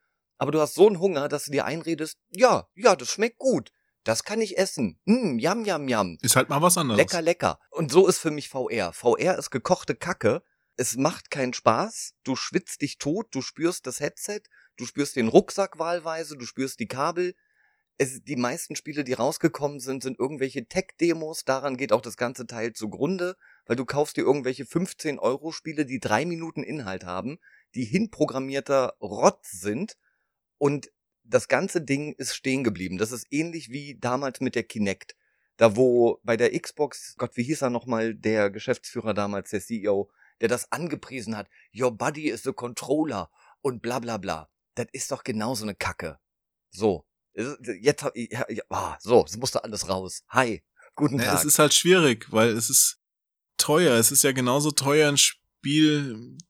aber 0.42 0.52
du 0.52 0.60
hast 0.60 0.74
so 0.74 0.88
einen 0.88 1.00
Hunger, 1.00 1.30
dass 1.30 1.46
du 1.46 1.52
dir 1.52 1.66
einredest, 1.66 2.18
ja, 2.32 2.68
ja, 2.74 2.96
das 2.96 3.10
schmeckt 3.10 3.38
gut. 3.38 3.72
Das 4.04 4.24
kann 4.24 4.42
ich 4.42 4.58
essen. 4.58 5.00
Mm, 5.06 5.38
yam, 5.38 5.66
yam, 5.66 5.88
yam. 5.88 6.18
Ist 6.24 6.36
halt 6.36 6.50
mal 6.50 6.64
was 6.64 6.80
anderes. 6.80 6.98
Lecker, 6.98 7.22
lecker. 7.22 7.60
Und 7.70 7.92
so 7.92 8.08
ist 8.08 8.18
für 8.18 8.32
mich 8.32 8.50
VR. 8.50 8.92
VR 8.92 9.38
ist 9.38 9.52
gekochte 9.52 9.94
Kacke. 9.94 10.42
Es 10.78 10.98
macht 10.98 11.30
keinen 11.30 11.54
Spaß. 11.54 12.16
Du 12.24 12.36
schwitzt 12.36 12.82
dich 12.82 12.98
tot. 12.98 13.28
Du 13.30 13.44
spürst 13.44 13.86
das 13.86 14.00
Headset. 14.00 14.42
Du 14.78 14.88
spürst 14.88 15.16
den 15.16 15.28
Rucksack 15.28 15.78
wahlweise. 15.78 16.36
Du 16.36 16.46
spürst 16.48 16.80
die 16.80 16.88
Kabel. 16.88 17.36
Es, 18.00 18.24
die 18.24 18.36
meisten 18.36 18.76
Spiele, 18.76 19.04
die 19.04 19.14
rausgekommen 19.14 19.80
sind, 19.80 20.02
sind 20.02 20.18
irgendwelche 20.18 20.66
Tech-Demos. 20.66 21.46
Daran 21.46 21.78
geht 21.78 21.94
auch 21.94 22.02
das 22.02 22.18
ganze 22.18 22.48
Teil 22.48 22.74
zugrunde, 22.74 23.36
weil 23.68 23.76
du 23.76 23.86
kaufst 23.86 24.18
dir 24.18 24.22
irgendwelche 24.22 24.64
15-Euro-Spiele, 24.64 25.86
die 25.86 26.00
drei 26.00 26.26
Minuten 26.26 26.64
Inhalt 26.64 27.04
haben, 27.04 27.38
die 27.76 27.86
hinprogrammierter 27.86 28.96
Rott 29.00 29.46
sind 29.46 29.98
und 30.62 30.92
das 31.24 31.48
ganze 31.48 31.82
Ding 31.82 32.14
ist 32.14 32.36
stehen 32.36 32.64
geblieben. 32.64 33.00
Das 33.00 33.12
ist 33.12 33.26
ähnlich 33.32 33.72
wie 33.72 33.98
damals 34.00 34.42
mit 34.42 34.54
der 34.54 34.64
Kinect. 34.64 35.16
Da 35.58 35.76
wo 35.76 36.20
bei 36.24 36.38
der 36.38 36.58
Xbox, 36.58 37.16
Gott, 37.18 37.36
wie 37.36 37.42
hieß 37.44 37.64
er 37.64 37.72
nochmal, 37.72 38.14
der 38.14 38.52
Geschäftsführer 38.52 39.16
damals, 39.16 39.50
der 39.50 39.62
CEO, 39.62 40.12
der 40.40 40.50
das 40.50 40.72
angepriesen 40.72 41.36
hat. 41.36 41.50
Your 41.76 41.92
body 41.92 42.30
is 42.30 42.46
a 42.46 42.52
controller 42.52 43.32
und 43.62 43.82
bla 43.82 43.98
bla 43.98 44.18
bla. 44.18 44.52
Das 44.76 44.86
ist 44.92 45.12
doch 45.12 45.24
genauso 45.24 45.64
eine 45.66 45.74
Kacke. 45.74 46.20
So. 46.70 47.08
Jetzt 47.34 48.04
hab 48.04 48.16
ich, 48.16 48.30
ja, 48.32 48.46
ja, 48.48 48.64
ah, 48.70 48.98
so, 49.00 49.26
es 49.26 49.38
musste 49.38 49.64
alles 49.64 49.90
raus. 49.90 50.24
Hi. 50.30 50.64
Guten 50.94 51.18
Ja, 51.18 51.26
Tag. 51.26 51.40
es 51.40 51.46
ist 51.46 51.58
halt 51.58 51.74
schwierig, 51.74 52.32
weil 52.32 52.50
es 52.50 52.70
ist 52.70 53.00
teuer. 53.58 53.96
Es 53.96 54.12
ist 54.12 54.24
ja 54.24 54.32
genauso 54.32 54.70
teuer, 54.70 55.10
ein 55.10 55.18
Spiel 55.18 55.41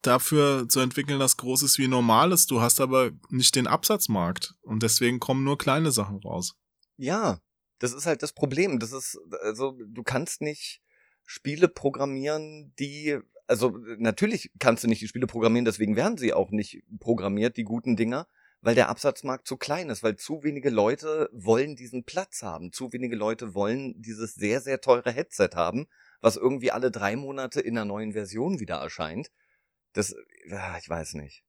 dafür 0.02 0.68
zu 0.70 0.80
entwickeln, 0.80 1.20
das 1.20 1.38
groß 1.38 1.64
ist 1.64 1.78
wie 1.78 1.88
normales. 1.88 2.46
Du 2.46 2.62
hast 2.62 2.80
aber 2.80 3.12
nicht 3.30 3.56
den 3.56 3.68
Absatzmarkt. 3.68 4.56
Und 4.62 4.84
deswegen 4.84 5.20
kommen 5.20 5.44
nur 5.44 5.58
kleine 5.58 5.92
Sachen 5.92 6.18
raus. 6.18 6.56
Ja, 6.98 7.40
das 7.80 7.94
ist 7.94 8.06
halt 8.06 8.24
das 8.24 8.34
Problem. 8.34 8.80
Das 8.80 8.92
ist, 8.92 9.20
also, 9.42 9.78
du 9.86 10.04
kannst 10.04 10.42
nicht 10.42 10.82
Spiele 11.26 11.68
programmieren, 11.68 12.74
die, 12.80 13.18
also, 13.48 13.78
natürlich 13.98 14.52
kannst 14.60 14.84
du 14.84 14.88
nicht 14.88 15.02
die 15.02 15.08
Spiele 15.08 15.28
programmieren, 15.28 15.66
deswegen 15.66 15.96
werden 15.96 16.18
sie 16.18 16.34
auch 16.34 16.52
nicht 16.52 16.84
programmiert, 17.00 17.58
die 17.58 17.64
guten 17.64 17.96
Dinger, 17.96 18.28
weil 18.62 18.76
der 18.76 18.90
Absatzmarkt 18.90 19.48
zu 19.48 19.58
klein 19.58 19.90
ist, 19.90 20.04
weil 20.04 20.16
zu 20.16 20.44
wenige 20.44 20.70
Leute 20.70 21.30
wollen 21.34 21.76
diesen 21.76 22.04
Platz 22.04 22.44
haben. 22.44 22.72
Zu 22.72 22.94
wenige 22.94 23.16
Leute 23.16 23.56
wollen 23.56 24.00
dieses 24.02 24.36
sehr, 24.36 24.62
sehr 24.62 24.80
teure 24.82 25.12
Headset 25.12 25.50
haben, 25.56 25.88
was 26.22 26.38
irgendwie 26.38 26.72
alle 26.72 26.92
drei 26.92 27.16
Monate 27.16 27.60
in 27.60 27.78
einer 27.78 27.86
neuen 27.86 28.14
Version 28.14 28.60
wieder 28.60 28.76
erscheint. 28.76 29.32
Das, 29.94 30.16
ah, 30.52 30.78
ich 30.80 30.88
weiß 30.88 31.16
nicht. 31.16 31.44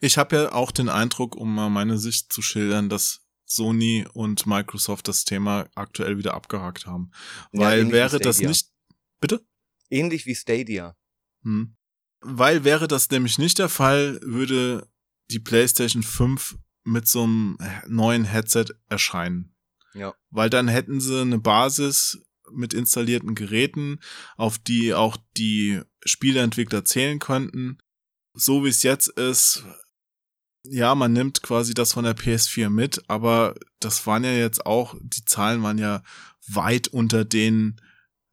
Ich 0.00 0.16
habe 0.16 0.36
ja 0.36 0.52
auch 0.52 0.70
den 0.70 0.88
Eindruck, 0.88 1.34
um 1.34 1.54
mal 1.54 1.70
meine 1.70 1.98
Sicht 1.98 2.32
zu 2.32 2.42
schildern, 2.42 2.88
dass 2.88 3.26
Sony 3.46 4.06
und 4.12 4.46
Microsoft 4.46 5.08
das 5.08 5.24
Thema 5.24 5.68
aktuell 5.74 6.18
wieder 6.18 6.34
abgehakt 6.34 6.86
haben. 6.86 7.10
Ja, 7.52 7.62
Weil 7.62 7.88
wie 7.88 7.92
wäre 7.92 8.20
das 8.20 8.40
nicht. 8.40 8.70
Bitte? 9.20 9.44
Ähnlich 9.90 10.26
wie 10.26 10.34
Stadia. 10.34 10.96
Hm. 11.42 11.74
Weil 12.20 12.64
wäre 12.64 12.86
das 12.88 13.10
nämlich 13.10 13.38
nicht 13.38 13.58
der 13.58 13.68
Fall, 13.68 14.20
würde 14.22 14.88
die 15.30 15.40
PlayStation 15.40 16.02
5 16.02 16.58
mit 16.84 17.08
so 17.08 17.24
einem 17.24 17.58
neuen 17.86 18.24
Headset 18.24 18.66
erscheinen. 18.88 19.54
Ja. 19.94 20.14
Weil 20.30 20.50
dann 20.50 20.68
hätten 20.68 21.00
sie 21.00 21.20
eine 21.20 21.38
Basis 21.38 22.22
mit 22.52 22.74
installierten 22.74 23.34
Geräten, 23.34 24.00
auf 24.36 24.58
die 24.58 24.94
auch 24.94 25.16
die 25.36 25.80
Spieleentwickler 26.04 26.84
zählen 26.84 27.18
könnten. 27.18 27.78
So 28.34 28.64
wie 28.64 28.68
es 28.68 28.82
jetzt 28.82 29.08
ist, 29.08 29.64
ja, 30.64 30.94
man 30.94 31.12
nimmt 31.12 31.42
quasi 31.42 31.74
das 31.74 31.92
von 31.92 32.04
der 32.04 32.16
PS4 32.16 32.68
mit, 32.68 33.02
aber 33.08 33.54
das 33.80 34.06
waren 34.06 34.24
ja 34.24 34.32
jetzt 34.32 34.66
auch, 34.66 34.96
die 35.00 35.24
Zahlen 35.24 35.62
waren 35.62 35.78
ja 35.78 36.02
weit 36.46 36.88
unter 36.88 37.24
den 37.24 37.80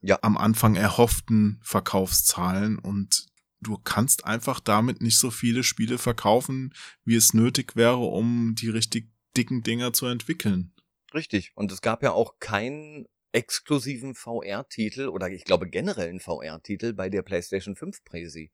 Ja. 0.01 0.19
am 0.21 0.37
Anfang 0.37 0.75
erhofften 0.75 1.59
Verkaufszahlen 1.63 2.77
und 2.77 3.25
du 3.61 3.77
kannst 3.77 4.25
einfach 4.25 4.59
damit 4.59 5.01
nicht 5.01 5.17
so 5.17 5.31
viele 5.31 5.63
Spiele 5.63 5.97
verkaufen, 5.97 6.73
wie 7.03 7.15
es 7.15 7.33
nötig 7.33 7.75
wäre, 7.75 7.97
um 7.97 8.53
die 8.55 8.69
richtig 8.69 9.09
dicken 9.35 9.63
Dinger 9.63 9.93
zu 9.93 10.05
entwickeln. 10.05 10.73
Richtig. 11.13 11.51
Und 11.55 11.71
es 11.71 11.81
gab 11.81 12.03
ja 12.03 12.11
auch 12.11 12.39
keinen 12.39 13.05
exklusiven 13.35 14.15
VR-Titel 14.15 15.09
oder 15.09 15.29
ich 15.29 15.43
glaube 15.43 15.69
generell 15.69 16.09
einen 16.09 16.21
VR-Titel 16.21 16.93
bei 16.93 17.09
der 17.09 17.21
PlayStation 17.21 17.75
5 17.75 18.03
Präsi. 18.05 18.51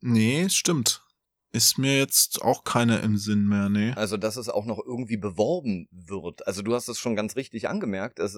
Nee, 0.00 0.48
stimmt. 0.48 1.02
Ist 1.50 1.78
mir 1.78 1.98
jetzt 1.98 2.42
auch 2.42 2.64
keiner 2.64 3.02
im 3.02 3.16
Sinn 3.16 3.46
mehr, 3.46 3.68
nee. 3.68 3.92
Also, 3.92 4.16
dass 4.16 4.36
es 4.36 4.48
auch 4.48 4.64
noch 4.64 4.80
irgendwie 4.84 5.16
beworben 5.16 5.88
wird. 5.92 6.46
Also, 6.48 6.62
du 6.62 6.74
hast 6.74 6.88
es 6.88 6.98
schon 6.98 7.14
ganz 7.14 7.36
richtig 7.36 7.68
angemerkt. 7.68 8.18
Es 8.18 8.36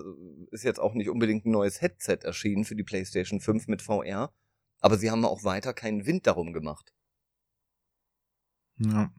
ist 0.51 0.65
jetzt 0.65 0.79
auch 0.79 0.93
nicht 0.93 1.09
unbedingt 1.09 1.47
ein 1.47 1.51
neues 1.51 1.81
Headset 1.81 2.19
erschienen 2.23 2.65
für 2.65 2.77
die 2.77 2.85
PlayStation 2.85 3.41
5 3.41 3.69
mit 3.69 3.81
VR. 3.81 4.35
Aber 4.81 4.99
sie 4.99 5.11
haben 5.11 5.25
auch 5.25 5.45
weiter 5.45 5.73
keinen 5.73 6.05
Wind 6.05 6.27
darum 6.27 6.53
gemacht. 6.53 6.93
Ja. 8.79 9.11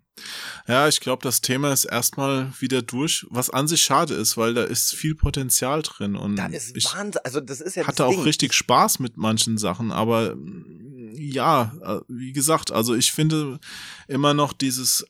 Ja, 0.67 0.87
ich 0.87 0.99
glaube, 0.99 1.23
das 1.23 1.41
Thema 1.41 1.71
ist 1.71 1.85
erstmal 1.85 2.51
wieder 2.59 2.81
durch, 2.81 3.25
was 3.29 3.49
an 3.49 3.67
sich 3.67 3.81
schade 3.81 4.13
ist, 4.13 4.37
weil 4.37 4.53
da 4.53 4.63
ist 4.63 4.93
viel 4.93 5.15
Potenzial 5.15 5.81
drin 5.81 6.15
und 6.15 6.35
Da 6.35 6.47
ist 6.47 6.75
ich 6.75 6.85
Wahnsinn. 6.93 7.21
Also, 7.23 7.39
das 7.39 7.61
ist 7.61 7.75
ja 7.75 7.85
hatte 7.87 8.05
auch 8.05 8.11
Ding. 8.11 8.21
richtig 8.21 8.53
Spaß 8.53 8.99
mit 8.99 9.17
manchen 9.17 9.57
Sachen, 9.57 9.91
aber 9.91 10.35
mm, 10.35 11.13
ja, 11.15 11.73
äh, 11.83 11.99
wie 12.07 12.33
gesagt, 12.33 12.71
also 12.71 12.95
ich 12.95 13.11
finde 13.11 13.59
immer 14.07 14.33
noch 14.33 14.53
dieses 14.53 15.05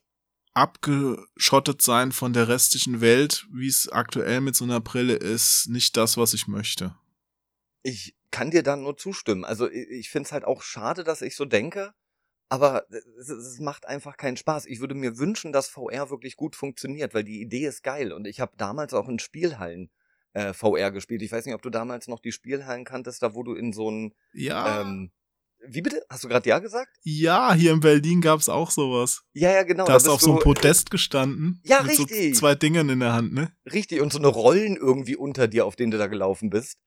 abgeschottet 0.54 1.84
sein 1.84 2.12
von 2.12 2.34
der 2.34 2.48
restlichen 2.48 3.00
Welt, 3.00 3.46
wie 3.52 3.68
es 3.68 3.90
aktuell 3.90 4.42
mit 4.42 4.56
so 4.56 4.64
einer 4.64 4.80
Brille 4.80 5.14
ist, 5.14 5.68
nicht 5.70 5.96
das, 5.98 6.18
was 6.18 6.34
ich 6.34 6.48
möchte. 6.48 6.96
Ich 7.84 8.16
kann 8.32 8.50
dir 8.50 8.64
da 8.64 8.76
nur 8.76 8.98
zustimmen. 8.98 9.46
Also 9.46 9.70
ich, 9.70 9.88
ich 9.90 10.10
finde 10.10 10.28
es 10.28 10.32
halt 10.32 10.46
auch 10.46 10.64
schade, 10.64 11.04
dass 11.04 11.22
ich 11.22 11.36
so 11.36 11.46
denke. 11.46 11.94
Aber 12.50 12.86
es, 13.20 13.30
es 13.30 13.60
macht 13.60 13.88
einfach 13.88 14.16
keinen 14.18 14.38
Spaß. 14.38 14.66
Ich 14.68 14.80
würde 14.80 14.96
mir 14.96 15.18
wünschen, 15.18 15.52
dass 15.52 15.68
VR 15.68 16.10
wirklich 16.10 16.38
gut 16.38 16.56
funktioniert, 16.56 17.14
weil 17.14 17.24
die 17.24 17.42
Idee 17.42 17.66
ist 17.66 17.84
geil. 17.84 18.14
Und 18.14 18.26
ich 18.26 18.40
habe 18.40 18.54
damals 18.58 18.94
auch 18.94 19.10
in 19.10 19.20
Spielhallen 19.20 19.90
äh, 20.34 20.54
VR 20.54 20.92
gespielt. 20.92 21.22
Ich 21.22 21.32
weiß 21.32 21.46
nicht, 21.46 21.56
ob 21.56 21.62
du 21.62 21.70
damals 21.70 22.08
noch 22.08 22.20
die 22.20 22.32
Spielhallen 22.32 22.86
kanntest, 22.86 23.22
da 23.22 23.34
wo 23.34 23.44
du 23.44 23.54
in 23.54 23.74
so 23.74 23.92
ein 23.92 24.14
Ja. 24.34 24.82
ähm, 24.82 25.12
wie 25.68 25.82
bitte? 25.82 26.06
Hast 26.10 26.24
du 26.24 26.28
gerade 26.28 26.48
ja 26.48 26.60
gesagt? 26.60 26.96
ja, 27.02 27.54
hier 27.54 27.74
in 27.74 27.80
Berlin 27.80 28.22
gab's 28.22 28.48
auch 28.48 28.70
sowas. 28.70 29.24
Ja, 29.34 29.52
ja, 29.52 29.64
genau. 29.64 29.86
da 29.86 29.94
hast 29.94 30.08
du 30.08 30.12
auf 30.12 30.22
so 30.22 30.32
einem 30.34 30.40
Podest 30.40 30.92
gestanden. 30.92 31.60
Ja, 31.64 31.80
richtig. 31.80 32.36
So 32.36 32.40
zwei 32.40 32.56
Dingern 32.56 32.90
in 32.90 33.00
der 33.00 33.14
Hand, 33.14 33.34
ne? 33.34 33.52
Richtig, 33.74 34.00
und 34.02 34.14
so 34.14 34.20
eine 34.20 34.28
Rollen 34.28 34.78
irgendwie 34.78 35.16
unter 35.16 35.48
dir, 35.48 35.66
auf 35.66 35.76
denen 35.76 35.92
du 35.92 35.98
da 35.98 36.08
gelaufen 36.08 36.50
bist. 36.50 36.78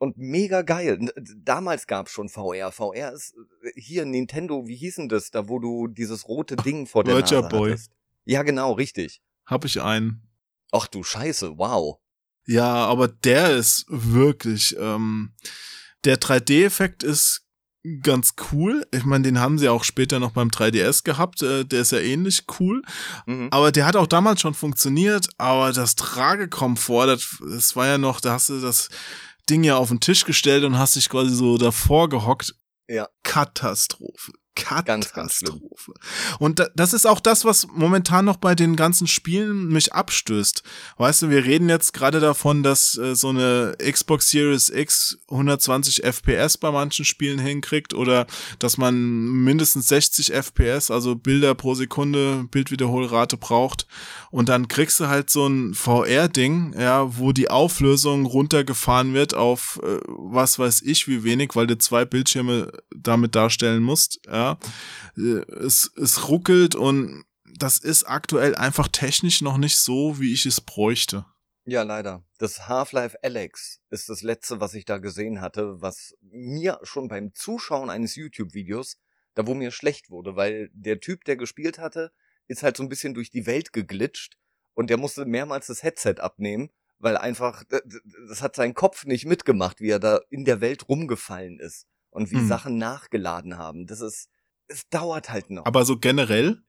Und 0.00 0.16
mega 0.16 0.62
geil. 0.62 1.12
Damals 1.44 1.86
gab's 1.86 2.10
schon 2.10 2.30
VR. 2.30 2.72
VR 2.72 3.12
ist 3.12 3.34
äh, 3.62 3.78
hier 3.78 4.06
Nintendo, 4.06 4.66
wie 4.66 4.76
hieß 4.76 4.96
denn 4.96 5.08
das, 5.10 5.30
da 5.30 5.46
wo 5.46 5.58
du 5.58 5.88
dieses 5.88 6.26
rote 6.26 6.56
Ding 6.56 6.86
vor 6.86 7.04
der 7.04 7.16
Virtua 7.16 7.42
Nase 7.42 7.54
Boy. 7.54 7.70
hattest. 7.72 7.90
Ja, 8.24 8.42
genau, 8.42 8.72
richtig. 8.72 9.20
Hab 9.44 9.66
ich 9.66 9.82
einen. 9.82 10.22
Ach 10.72 10.86
du 10.86 11.02
Scheiße, 11.02 11.58
wow. 11.58 11.98
Ja, 12.46 12.86
aber 12.86 13.08
der 13.08 13.54
ist 13.54 13.84
wirklich, 13.88 14.74
ähm, 14.78 15.34
der 16.04 16.18
3D-Effekt 16.18 17.02
ist 17.02 17.44
ganz 18.02 18.36
cool. 18.52 18.86
Ich 18.92 19.04
meine, 19.04 19.24
den 19.24 19.38
haben 19.38 19.58
sie 19.58 19.68
auch 19.68 19.84
später 19.84 20.18
noch 20.18 20.32
beim 20.32 20.48
3DS 20.48 21.04
gehabt. 21.04 21.42
Äh, 21.42 21.64
der 21.64 21.82
ist 21.82 21.92
ja 21.92 21.98
ähnlich 21.98 22.44
cool. 22.58 22.82
Mhm. 23.26 23.48
Aber 23.50 23.70
der 23.70 23.84
hat 23.84 23.96
auch 23.96 24.06
damals 24.06 24.40
schon 24.40 24.54
funktioniert. 24.54 25.28
Aber 25.36 25.72
das 25.72 25.94
Tragekomfort, 25.94 27.06
das, 27.06 27.36
das 27.46 27.76
war 27.76 27.86
ja 27.86 27.98
noch, 27.98 28.20
da 28.20 28.32
hast 28.32 28.48
du 28.48 28.60
das 28.60 28.88
Ding 29.50 29.64
ja 29.64 29.76
auf 29.76 29.88
den 29.88 30.00
Tisch 30.00 30.24
gestellt 30.24 30.64
und 30.64 30.78
hast 30.78 30.96
dich 30.96 31.08
quasi 31.08 31.34
so 31.34 31.58
davor 31.58 32.08
gehockt. 32.08 32.54
Ja. 32.88 33.08
Katastrophe. 33.22 34.32
Ganz, 34.84 35.12
ganz. 35.12 35.40
Katastrophe. 35.40 35.94
Und 36.38 36.58
da, 36.58 36.68
das 36.74 36.92
ist 36.92 37.06
auch 37.06 37.20
das, 37.20 37.44
was 37.44 37.68
momentan 37.68 38.24
noch 38.24 38.36
bei 38.36 38.54
den 38.54 38.76
ganzen 38.76 39.06
Spielen 39.06 39.68
mich 39.68 39.92
abstößt. 39.92 40.62
Weißt 40.96 41.22
du, 41.22 41.30
wir 41.30 41.44
reden 41.44 41.68
jetzt 41.68 41.92
gerade 41.92 42.20
davon, 42.20 42.62
dass 42.62 42.96
äh, 42.96 43.14
so 43.14 43.28
eine 43.28 43.76
Xbox 43.78 44.30
Series 44.30 44.70
X 44.70 45.18
120 45.30 46.04
FPS 46.04 46.58
bei 46.58 46.70
manchen 46.70 47.04
Spielen 47.04 47.38
hinkriegt 47.38 47.94
oder 47.94 48.26
dass 48.58 48.76
man 48.76 48.94
mindestens 49.44 49.88
60 49.88 50.32
FPS, 50.32 50.90
also 50.90 51.14
Bilder 51.14 51.54
pro 51.54 51.74
Sekunde, 51.74 52.44
Bildwiederholrate 52.50 53.36
braucht. 53.36 53.86
Und 54.30 54.48
dann 54.48 54.68
kriegst 54.68 55.00
du 55.00 55.08
halt 55.08 55.30
so 55.30 55.46
ein 55.46 55.74
VR-Ding, 55.74 56.74
ja, 56.78 57.18
wo 57.18 57.32
die 57.32 57.50
Auflösung 57.50 58.26
runtergefahren 58.26 59.14
wird 59.14 59.34
auf 59.34 59.80
äh, 59.82 59.98
was 60.06 60.58
weiß 60.58 60.82
ich 60.82 61.08
wie 61.08 61.24
wenig, 61.24 61.50
weil 61.54 61.66
du 61.66 61.78
zwei 61.78 62.04
Bildschirme 62.04 62.72
damit 62.94 63.34
darstellen 63.34 63.82
musst, 63.82 64.20
ja. 64.26 64.49
Äh, 65.16 65.40
Es, 65.64 65.90
es 65.96 66.28
ruckelt 66.28 66.74
und 66.74 67.24
das 67.58 67.78
ist 67.78 68.04
aktuell 68.04 68.54
einfach 68.54 68.88
technisch 68.88 69.40
noch 69.42 69.58
nicht 69.58 69.76
so, 69.78 70.18
wie 70.20 70.32
ich 70.32 70.46
es 70.46 70.60
bräuchte. 70.60 71.26
Ja, 71.66 71.82
leider. 71.82 72.24
Das 72.38 72.68
Half-Life 72.68 73.18
Alex 73.22 73.80
ist 73.90 74.08
das 74.08 74.22
letzte, 74.22 74.60
was 74.60 74.74
ich 74.74 74.84
da 74.86 74.98
gesehen 74.98 75.40
hatte, 75.40 75.80
was 75.82 76.14
mir 76.20 76.78
schon 76.82 77.08
beim 77.08 77.34
Zuschauen 77.34 77.90
eines 77.90 78.16
YouTube-Videos, 78.16 78.96
da 79.34 79.46
wo 79.46 79.54
mir 79.54 79.70
schlecht 79.70 80.10
wurde, 80.10 80.36
weil 80.36 80.70
der 80.72 81.00
Typ, 81.00 81.24
der 81.24 81.36
gespielt 81.36 81.78
hatte, 81.78 82.12
ist 82.48 82.62
halt 82.62 82.76
so 82.76 82.82
ein 82.82 82.88
bisschen 82.88 83.14
durch 83.14 83.30
die 83.30 83.46
Welt 83.46 83.72
geglitscht 83.72 84.36
und 84.74 84.90
der 84.90 84.96
musste 84.96 85.26
mehrmals 85.26 85.66
das 85.66 85.82
Headset 85.82 86.16
abnehmen, 86.18 86.70
weil 86.98 87.16
einfach, 87.16 87.62
das 88.28 88.42
hat 88.42 88.56
sein 88.56 88.74
Kopf 88.74 89.04
nicht 89.04 89.26
mitgemacht, 89.26 89.80
wie 89.80 89.90
er 89.90 90.00
da 90.00 90.20
in 90.30 90.44
der 90.44 90.60
Welt 90.60 90.88
rumgefallen 90.88 91.60
ist 91.60 91.86
und 92.10 92.30
wie 92.30 92.36
Hm. 92.36 92.48
Sachen 92.48 92.78
nachgeladen 92.78 93.58
haben. 93.58 93.86
Das 93.86 94.00
ist, 94.00 94.28
es 94.70 94.88
dauert 94.88 95.30
halt 95.30 95.50
noch. 95.50 95.66
Aber 95.66 95.84
so 95.84 95.98
generell, 95.98 96.62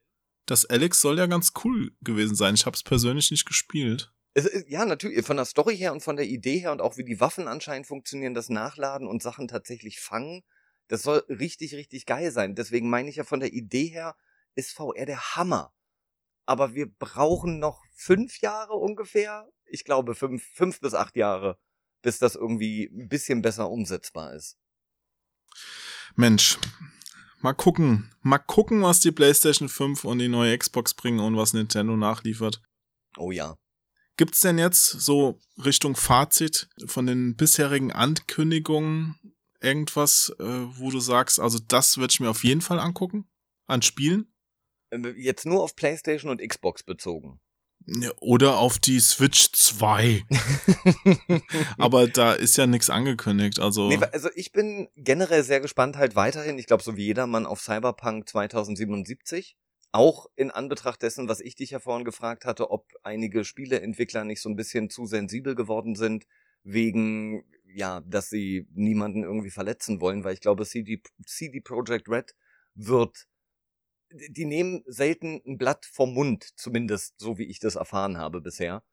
das 0.45 0.65
Alex 0.65 1.01
soll 1.01 1.17
ja 1.17 1.27
ganz 1.27 1.53
cool 1.63 1.95
gewesen 2.01 2.35
sein. 2.35 2.55
Ich 2.55 2.65
habe 2.65 2.75
es 2.75 2.83
persönlich 2.83 3.31
nicht 3.31 3.45
gespielt. 3.45 4.11
Es 4.33 4.45
ist, 4.45 4.67
ja, 4.69 4.85
natürlich, 4.85 5.25
von 5.25 5.37
der 5.37 5.45
Story 5.45 5.77
her 5.77 5.91
und 5.91 6.01
von 6.01 6.15
der 6.15 6.25
Idee 6.25 6.59
her 6.59 6.71
und 6.71 6.81
auch 6.81 6.97
wie 6.97 7.03
die 7.03 7.19
Waffen 7.19 7.47
anscheinend 7.47 7.87
funktionieren, 7.87 8.33
das 8.33 8.49
Nachladen 8.49 9.07
und 9.07 9.21
Sachen 9.21 9.47
tatsächlich 9.47 9.99
fangen, 9.99 10.43
das 10.87 11.03
soll 11.03 11.23
richtig, 11.29 11.75
richtig 11.75 12.05
geil 12.05 12.31
sein. 12.31 12.55
Deswegen 12.55 12.89
meine 12.89 13.09
ich 13.09 13.17
ja 13.17 13.23
von 13.23 13.39
der 13.39 13.53
Idee 13.53 13.87
her, 13.87 14.15
ist 14.55 14.71
VR 14.71 15.05
der 15.05 15.35
Hammer. 15.35 15.73
Aber 16.45 16.73
wir 16.73 16.87
brauchen 16.91 17.59
noch 17.59 17.83
fünf 17.93 18.41
Jahre 18.41 18.73
ungefähr. 18.73 19.47
Ich 19.65 19.85
glaube 19.85 20.15
fünf, 20.15 20.43
fünf 20.53 20.79
bis 20.79 20.93
acht 20.93 21.15
Jahre, 21.15 21.59
bis 22.01 22.19
das 22.19 22.35
irgendwie 22.35 22.89
ein 22.91 23.07
bisschen 23.07 23.41
besser 23.41 23.69
umsetzbar 23.69 24.33
ist. 24.33 24.57
Mensch, 26.15 26.57
mal 27.43 27.53
gucken. 27.53 28.11
Mal 28.21 28.39
gucken, 28.39 28.81
was 28.81 28.99
die 28.99 29.11
PlayStation 29.11 29.69
5 29.69 30.03
und 30.05 30.19
die 30.19 30.27
neue 30.27 30.57
Xbox 30.57 30.93
bringen 30.93 31.19
und 31.19 31.37
was 31.37 31.53
Nintendo 31.53 31.95
nachliefert. 31.97 32.61
Oh 33.17 33.31
ja. 33.31 33.57
Gibt's 34.17 34.41
denn 34.41 34.57
jetzt 34.57 34.85
so 34.85 35.39
Richtung 35.57 35.95
Fazit 35.95 36.69
von 36.85 37.07
den 37.07 37.35
bisherigen 37.35 37.91
Ankündigungen 37.91 39.15
irgendwas, 39.61 40.33
äh, 40.39 40.43
wo 40.43 40.91
du 40.91 40.99
sagst, 40.99 41.39
also 41.39 41.59
das 41.67 41.97
würde 41.97 42.11
ich 42.11 42.19
mir 42.19 42.29
auf 42.29 42.43
jeden 42.43 42.61
Fall 42.61 42.79
angucken? 42.79 43.29
An 43.67 43.81
Spielen? 43.81 44.33
Ähm, 44.91 45.15
Jetzt 45.17 45.45
nur 45.45 45.63
auf 45.63 45.75
PlayStation 45.75 46.29
und 46.29 46.41
Xbox 46.41 46.83
bezogen. 46.83 47.39
Oder 48.19 48.57
auf 48.57 48.79
die 48.79 48.99
Switch 48.99 49.51
2. 49.51 50.23
Aber 51.77 52.07
da 52.07 52.33
ist 52.33 52.57
ja 52.57 52.67
nichts 52.67 52.89
angekündigt. 52.89 53.59
Also 53.59 53.89
Nee, 53.89 53.97
also 54.11 54.29
ich 54.35 54.51
bin 54.51 54.87
generell 54.95 55.43
sehr 55.43 55.59
gespannt 55.59 55.97
halt 55.97 56.15
weiterhin, 56.15 56.57
ich 56.57 56.67
glaube 56.67 56.83
so 56.83 56.95
wie 56.95 57.05
jedermann 57.05 57.45
auf 57.45 57.61
Cyberpunk 57.61 58.29
2077. 58.29 59.57
Auch 59.93 60.27
in 60.35 60.51
Anbetracht 60.51 61.01
dessen, 61.01 61.27
was 61.27 61.41
ich 61.41 61.55
dich 61.55 61.71
ja 61.71 61.79
vorhin 61.79 62.05
gefragt 62.05 62.45
hatte, 62.45 62.71
ob 62.71 62.87
einige 63.03 63.43
Spieleentwickler 63.43 64.23
nicht 64.23 64.41
so 64.41 64.49
ein 64.49 64.55
bisschen 64.55 64.89
zu 64.89 65.05
sensibel 65.05 65.53
geworden 65.53 65.95
sind, 65.95 66.25
wegen, 66.63 67.43
ja, 67.73 68.01
dass 68.01 68.29
sie 68.29 68.67
niemanden 68.73 69.23
irgendwie 69.23 69.49
verletzen 69.49 69.99
wollen, 69.99 70.23
weil 70.23 70.33
ich 70.33 70.41
glaube, 70.41 70.65
CD, 70.65 71.01
CD 71.25 71.59
Projekt 71.59 72.07
Red 72.07 72.35
wird, 72.75 73.27
die 74.29 74.45
nehmen 74.45 74.83
selten 74.85 75.41
ein 75.45 75.57
Blatt 75.57 75.85
vom 75.85 76.13
Mund, 76.13 76.49
zumindest 76.55 77.19
so 77.19 77.37
wie 77.37 77.45
ich 77.45 77.59
das 77.59 77.75
erfahren 77.75 78.17
habe 78.17 78.41
bisher. 78.41 78.83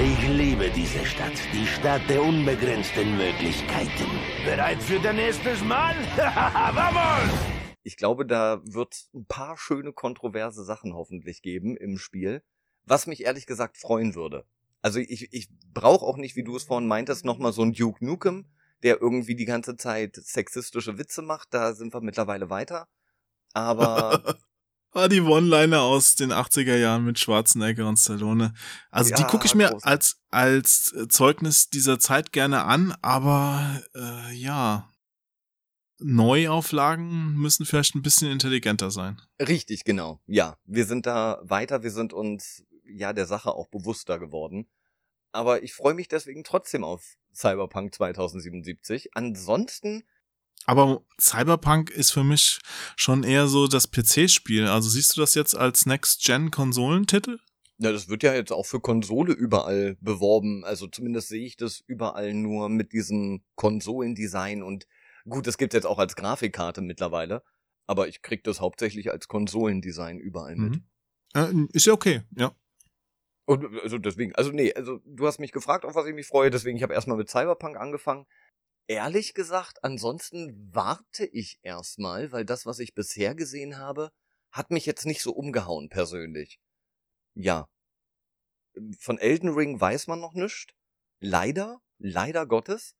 Ich 0.00 0.28
liebe 0.28 0.70
diese 0.70 1.04
Stadt, 1.04 1.32
die 1.52 1.66
Stadt 1.66 2.02
der 2.08 2.22
unbegrenzten 2.22 3.16
Möglichkeiten. 3.16 4.10
Bereit 4.44 4.82
für 4.82 5.00
dein 5.00 5.16
nächstes 5.16 5.62
Mal? 5.64 5.96
Vamos! 6.16 7.58
ich 7.88 7.96
glaube, 7.96 8.26
da 8.26 8.60
wird 8.64 9.08
ein 9.14 9.24
paar 9.24 9.56
schöne 9.56 9.94
kontroverse 9.94 10.62
Sachen 10.62 10.92
hoffentlich 10.92 11.40
geben 11.40 11.74
im 11.74 11.96
Spiel, 11.96 12.42
was 12.84 13.06
mich 13.06 13.24
ehrlich 13.24 13.46
gesagt 13.46 13.78
freuen 13.78 14.14
würde. 14.14 14.44
Also 14.82 15.00
ich, 15.00 15.32
ich 15.32 15.48
brauche 15.72 16.04
auch 16.04 16.18
nicht, 16.18 16.36
wie 16.36 16.44
du 16.44 16.54
es 16.54 16.64
vorhin 16.64 16.86
meintest, 16.86 17.24
nochmal 17.24 17.54
so 17.54 17.62
einen 17.62 17.72
Duke 17.72 18.04
Nukem, 18.04 18.44
der 18.82 19.00
irgendwie 19.00 19.36
die 19.36 19.46
ganze 19.46 19.76
Zeit 19.76 20.16
sexistische 20.16 20.98
Witze 20.98 21.22
macht. 21.22 21.54
Da 21.54 21.72
sind 21.72 21.94
wir 21.94 22.02
mittlerweile 22.02 22.50
weiter. 22.50 22.88
Aber 23.54 24.36
Ah, 24.94 25.06
die 25.06 25.20
One-Liner 25.20 25.82
aus 25.82 26.14
den 26.16 26.32
80er 26.32 26.76
Jahren 26.76 27.04
mit 27.04 27.18
Schwarzenegger 27.18 27.86
und 27.86 27.98
Stallone. 27.98 28.54
Also 28.90 29.14
die 29.14 29.20
Ja, 29.22 29.28
gucke 29.28 29.44
ich 29.46 29.54
mir 29.54 29.68
großartig. 29.68 29.86
als, 29.86 30.20
als 30.30 30.92
äh, 30.96 31.06
Zeugnis 31.08 31.68
dieser 31.68 31.98
Zeit 31.98 32.32
gerne 32.32 32.64
an, 32.64 32.96
aber 33.02 33.82
äh, 33.94 34.32
ja, 34.34 34.90
Neuauflagen 36.00 37.34
müssen 37.34 37.66
vielleicht 37.66 37.94
ein 37.94 38.02
bisschen 38.02 38.30
intelligenter 38.30 38.90
sein. 38.90 39.20
richtig, 39.40 39.84
genau. 39.84 40.20
Ja, 40.26 40.56
wir 40.64 40.86
sind 40.86 41.06
da 41.06 41.38
weiter. 41.42 41.82
Wir 41.82 41.90
sind 41.90 42.12
uns 42.12 42.64
ja 42.84 43.12
der 43.12 43.26
Sache 43.26 43.52
auch 43.52 43.68
bewusster 43.68 44.18
geworden. 44.18 44.68
Aber 45.32 45.62
ich 45.62 45.74
freue 45.74 45.94
mich 45.94 46.08
deswegen 46.08 46.44
trotzdem 46.44 46.82
auf 46.84 47.16
Cyberpunk 47.34 47.94
2077. 47.94 49.10
Ansonsten 49.14 50.04
Aber 50.68 51.02
Cyberpunk 51.18 51.88
ist 51.88 52.10
für 52.10 52.24
mich 52.24 52.58
schon 52.94 53.24
eher 53.24 53.48
so 53.48 53.68
das 53.68 53.90
PC-Spiel. 53.90 54.66
Also 54.66 54.90
siehst 54.90 55.16
du 55.16 55.22
das 55.22 55.34
jetzt 55.34 55.56
als 55.56 55.86
Next-Gen-Konsolentitel? 55.86 57.38
Ja, 57.78 57.90
das 57.90 58.10
wird 58.10 58.22
ja 58.22 58.34
jetzt 58.34 58.52
auch 58.52 58.66
für 58.66 58.78
Konsole 58.78 59.32
überall 59.32 59.96
beworben. 60.02 60.66
Also 60.66 60.86
zumindest 60.86 61.28
sehe 61.28 61.46
ich 61.46 61.56
das 61.56 61.80
überall 61.86 62.34
nur 62.34 62.68
mit 62.68 62.92
diesem 62.92 63.42
Konsolendesign 63.54 64.62
und 64.62 64.86
gut, 65.26 65.46
das 65.46 65.56
gibt's 65.56 65.74
jetzt 65.74 65.86
auch 65.86 65.98
als 65.98 66.16
Grafikkarte 66.16 66.82
mittlerweile, 66.82 67.42
aber 67.86 68.08
ich 68.08 68.20
krieg 68.20 68.44
das 68.44 68.60
hauptsächlich 68.60 69.10
als 69.10 69.26
Konsolendesign 69.26 70.18
überall 70.18 70.56
mit. 70.56 70.82
Mhm. 71.34 71.64
Äh, 71.64 71.66
ist 71.72 71.86
ja 71.86 71.94
okay, 71.94 72.24
ja. 72.36 72.54
Und 73.46 73.64
also 73.82 73.96
deswegen, 73.96 74.34
also 74.34 74.52
nee, 74.52 74.74
also 74.74 75.00
du 75.06 75.26
hast 75.26 75.38
mich 75.38 75.52
gefragt, 75.52 75.86
auf 75.86 75.94
was 75.94 76.04
ich 76.06 76.14
mich 76.14 76.26
freue, 76.26 76.50
deswegen 76.50 76.76
ich 76.76 76.82
habe 76.82 76.92
erstmal 76.92 77.16
mit 77.16 77.30
Cyberpunk 77.30 77.78
angefangen. 77.78 78.26
Ehrlich 78.90 79.34
gesagt, 79.34 79.84
ansonsten 79.84 80.74
warte 80.74 81.26
ich 81.26 81.60
erstmal, 81.62 82.32
weil 82.32 82.46
das, 82.46 82.64
was 82.64 82.78
ich 82.78 82.94
bisher 82.94 83.34
gesehen 83.34 83.76
habe, 83.76 84.10
hat 84.50 84.70
mich 84.70 84.86
jetzt 84.86 85.04
nicht 85.04 85.20
so 85.20 85.32
umgehauen 85.32 85.90
persönlich. 85.90 86.58
Ja. 87.34 87.68
Von 88.98 89.18
Elden 89.18 89.50
Ring 89.50 89.78
weiß 89.78 90.06
man 90.06 90.20
noch 90.20 90.32
nichts. 90.32 90.72
Leider, 91.20 91.82
leider 91.98 92.46
Gottes. 92.46 92.94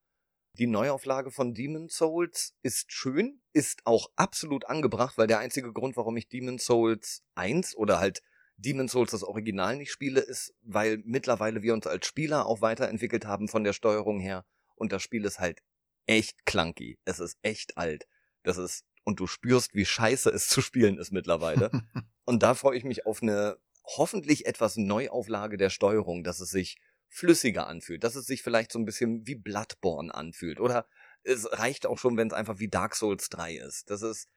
Die 0.52 0.66
Neuauflage 0.66 1.30
von 1.30 1.54
Demon 1.54 1.88
Souls 1.88 2.54
ist 2.62 2.92
schön, 2.92 3.40
ist 3.54 3.80
auch 3.86 4.10
absolut 4.14 4.66
angebracht, 4.66 5.16
weil 5.16 5.26
der 5.26 5.38
einzige 5.38 5.72
Grund, 5.72 5.96
warum 5.96 6.18
ich 6.18 6.28
Demon 6.28 6.58
Souls 6.58 7.22
1 7.34 7.74
oder 7.76 7.98
halt 7.98 8.22
Demon 8.58 8.88
Souls 8.88 9.12
das 9.12 9.22
Original 9.22 9.76
nicht 9.76 9.92
spiele, 9.92 10.20
ist, 10.20 10.54
weil 10.60 10.98
mittlerweile 11.04 11.62
wir 11.62 11.72
uns 11.72 11.86
als 11.86 12.06
Spieler 12.06 12.44
auch 12.44 12.60
weiterentwickelt 12.60 13.24
haben 13.24 13.48
von 13.48 13.64
der 13.64 13.72
Steuerung 13.72 14.20
her 14.20 14.44
und 14.74 14.92
das 14.92 15.02
Spiel 15.02 15.24
ist 15.24 15.38
halt 15.38 15.62
echt 16.08 16.44
clunky. 16.46 16.98
Es 17.04 17.20
ist 17.20 17.38
echt 17.42 17.76
alt. 17.78 18.08
Das 18.42 18.58
ist 18.58 18.84
und 19.04 19.20
du 19.20 19.26
spürst, 19.26 19.74
wie 19.74 19.86
scheiße 19.86 20.28
es 20.28 20.48
zu 20.48 20.60
spielen 20.60 20.98
ist 20.98 21.12
mittlerweile. 21.12 21.70
und 22.26 22.42
da 22.42 22.54
freue 22.54 22.76
ich 22.76 22.84
mich 22.84 23.06
auf 23.06 23.22
eine 23.22 23.58
hoffentlich 23.96 24.44
etwas 24.44 24.76
Neuauflage 24.76 25.56
der 25.56 25.70
Steuerung, 25.70 26.24
dass 26.24 26.40
es 26.40 26.50
sich 26.50 26.76
flüssiger 27.08 27.66
anfühlt, 27.66 28.04
dass 28.04 28.16
es 28.16 28.26
sich 28.26 28.42
vielleicht 28.42 28.70
so 28.70 28.78
ein 28.78 28.84
bisschen 28.84 29.26
wie 29.26 29.34
Bloodborne 29.34 30.14
anfühlt. 30.14 30.60
Oder 30.60 30.86
es 31.22 31.50
reicht 31.50 31.86
auch 31.86 31.98
schon, 31.98 32.18
wenn 32.18 32.28
es 32.28 32.34
einfach 32.34 32.58
wie 32.58 32.68
Dark 32.68 32.94
Souls 32.94 33.30
3 33.30 33.56
ist. 33.56 33.88
Das 33.88 34.02
ist, 34.02 34.28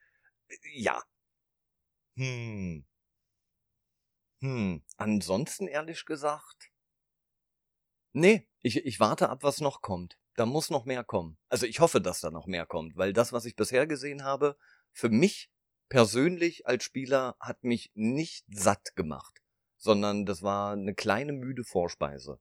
ja. 0.72 1.02
Hm. 2.16 2.86
Hm. 4.40 4.82
Ansonsten 4.96 5.68
ehrlich 5.68 6.06
gesagt. 6.06 6.70
Nee, 8.14 8.48
ich, 8.62 8.84
ich 8.84 9.00
warte 9.00 9.28
ab, 9.28 9.42
was 9.42 9.60
noch 9.60 9.82
kommt. 9.82 10.18
Da 10.34 10.46
muss 10.46 10.70
noch 10.70 10.84
mehr 10.84 11.04
kommen. 11.04 11.38
Also 11.48 11.66
ich 11.66 11.80
hoffe, 11.80 12.00
dass 12.00 12.20
da 12.20 12.30
noch 12.30 12.46
mehr 12.46 12.66
kommt, 12.66 12.96
weil 12.96 13.12
das, 13.12 13.32
was 13.32 13.44
ich 13.44 13.56
bisher 13.56 13.86
gesehen 13.86 14.24
habe, 14.24 14.56
für 14.92 15.08
mich 15.08 15.50
persönlich 15.88 16.66
als 16.66 16.84
Spieler 16.84 17.36
hat 17.38 17.64
mich 17.64 17.90
nicht 17.94 18.44
satt 18.50 18.96
gemacht, 18.96 19.42
sondern 19.76 20.24
das 20.24 20.42
war 20.42 20.72
eine 20.72 20.94
kleine 20.94 21.32
müde 21.32 21.64
Vorspeise. 21.64 22.38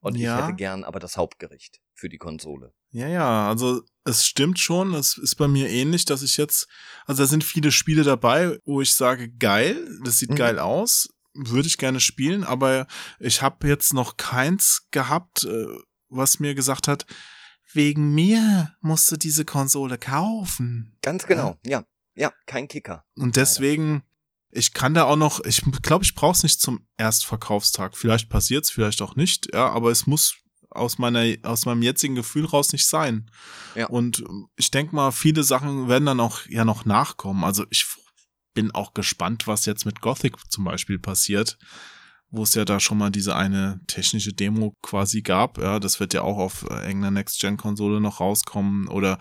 Und 0.00 0.16
ja. 0.16 0.38
ich 0.38 0.44
hätte 0.44 0.56
gern 0.56 0.84
aber 0.84 1.00
das 1.00 1.16
Hauptgericht 1.16 1.80
für 1.94 2.08
die 2.08 2.18
Konsole. 2.18 2.74
Ja, 2.90 3.08
ja, 3.08 3.48
also 3.48 3.82
es 4.04 4.26
stimmt 4.26 4.58
schon, 4.58 4.94
es 4.94 5.16
ist 5.16 5.36
bei 5.36 5.48
mir 5.48 5.68
ähnlich, 5.70 6.04
dass 6.04 6.22
ich 6.22 6.36
jetzt, 6.36 6.68
also 7.06 7.22
da 7.22 7.26
sind 7.26 7.42
viele 7.42 7.72
Spiele 7.72 8.04
dabei, 8.04 8.58
wo 8.64 8.80
ich 8.80 8.94
sage, 8.94 9.32
geil, 9.32 9.88
das 10.04 10.18
sieht 10.18 10.30
mhm. 10.30 10.36
geil 10.36 10.58
aus, 10.58 11.08
würde 11.32 11.66
ich 11.66 11.78
gerne 11.78 12.00
spielen, 12.00 12.44
aber 12.44 12.86
ich 13.18 13.42
habe 13.42 13.66
jetzt 13.66 13.94
noch 13.94 14.16
keins 14.16 14.86
gehabt, 14.90 15.44
äh, 15.44 15.66
was 16.16 16.40
mir 16.40 16.54
gesagt 16.54 16.88
hat, 16.88 17.06
wegen 17.72 18.14
mir 18.14 18.74
musst 18.80 19.10
du 19.10 19.16
diese 19.16 19.44
Konsole 19.44 19.98
kaufen. 19.98 20.96
Ganz 21.02 21.26
genau, 21.26 21.56
ja. 21.64 21.80
Ja, 21.80 21.84
ja 22.14 22.32
kein 22.46 22.68
Kicker. 22.68 23.04
Und 23.16 23.36
deswegen 23.36 24.02
ich 24.56 24.72
kann 24.72 24.94
da 24.94 25.04
auch 25.04 25.16
noch, 25.16 25.44
ich 25.44 25.62
glaube, 25.82 26.04
ich 26.04 26.14
brauche 26.14 26.32
es 26.32 26.42
nicht 26.44 26.60
zum 26.60 26.86
Erstverkaufstag. 26.96 27.96
Vielleicht 27.96 28.28
passiert's, 28.28 28.70
vielleicht 28.70 29.02
auch 29.02 29.16
nicht, 29.16 29.52
ja, 29.52 29.68
aber 29.68 29.90
es 29.90 30.06
muss 30.06 30.36
aus 30.70 30.98
meiner, 30.98 31.24
aus 31.42 31.66
meinem 31.66 31.82
jetzigen 31.82 32.14
Gefühl 32.14 32.44
raus 32.46 32.72
nicht 32.72 32.86
sein. 32.86 33.30
Ja. 33.74 33.86
Und 33.86 34.24
ich 34.56 34.70
denke 34.70 34.94
mal, 34.94 35.12
viele 35.12 35.42
Sachen 35.42 35.88
werden 35.88 36.06
dann 36.06 36.20
auch 36.20 36.46
ja 36.46 36.64
noch 36.64 36.84
nachkommen. 36.84 37.44
Also 37.44 37.64
ich 37.70 37.86
bin 38.54 38.70
auch 38.72 38.94
gespannt, 38.94 39.46
was 39.46 39.66
jetzt 39.66 39.86
mit 39.86 40.00
Gothic 40.00 40.36
zum 40.50 40.64
Beispiel 40.64 40.98
passiert, 40.98 41.58
wo 42.36 42.42
es 42.42 42.54
ja 42.54 42.64
da 42.64 42.80
schon 42.80 42.98
mal 42.98 43.10
diese 43.10 43.36
eine 43.36 43.80
technische 43.86 44.32
Demo 44.32 44.74
quasi 44.82 45.22
gab. 45.22 45.58
Ja, 45.58 45.78
das 45.78 46.00
wird 46.00 46.14
ja 46.14 46.22
auch 46.22 46.38
auf 46.38 46.62
irgendeiner 46.62 47.10
Next-Gen-Konsole 47.12 48.00
noch 48.00 48.20
rauskommen. 48.20 48.88
Oder 48.88 49.18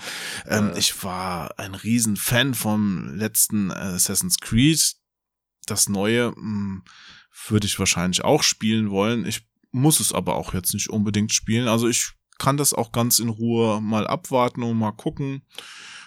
ähm, 0.47 0.71
äh. 0.73 0.79
ich 0.79 1.03
war 1.03 1.57
ein 1.59 1.75
riesen 1.75 2.15
Fan 2.15 2.53
vom 2.53 3.13
letzten 3.13 3.71
Assassin's 3.71 4.39
Creed 4.39 4.95
das 5.65 5.89
Neue 5.89 6.31
mh, 6.31 6.35
hm, 6.35 6.83
würde 7.47 7.67
ich 7.67 7.79
wahrscheinlich 7.79 8.23
auch 8.23 8.43
spielen 8.43 8.89
wollen. 8.89 9.25
Ich 9.25 9.47
muss 9.71 9.99
es 9.99 10.13
aber 10.13 10.35
auch 10.35 10.53
jetzt 10.53 10.73
nicht 10.73 10.89
unbedingt 10.89 11.33
spielen. 11.33 11.67
Also 11.67 11.87
ich 11.87 12.11
kann 12.37 12.57
das 12.57 12.73
auch 12.73 12.91
ganz 12.91 13.19
in 13.19 13.29
Ruhe 13.29 13.81
mal 13.81 14.07
abwarten 14.07 14.63
und 14.63 14.77
mal 14.77 14.91
gucken. 14.91 15.43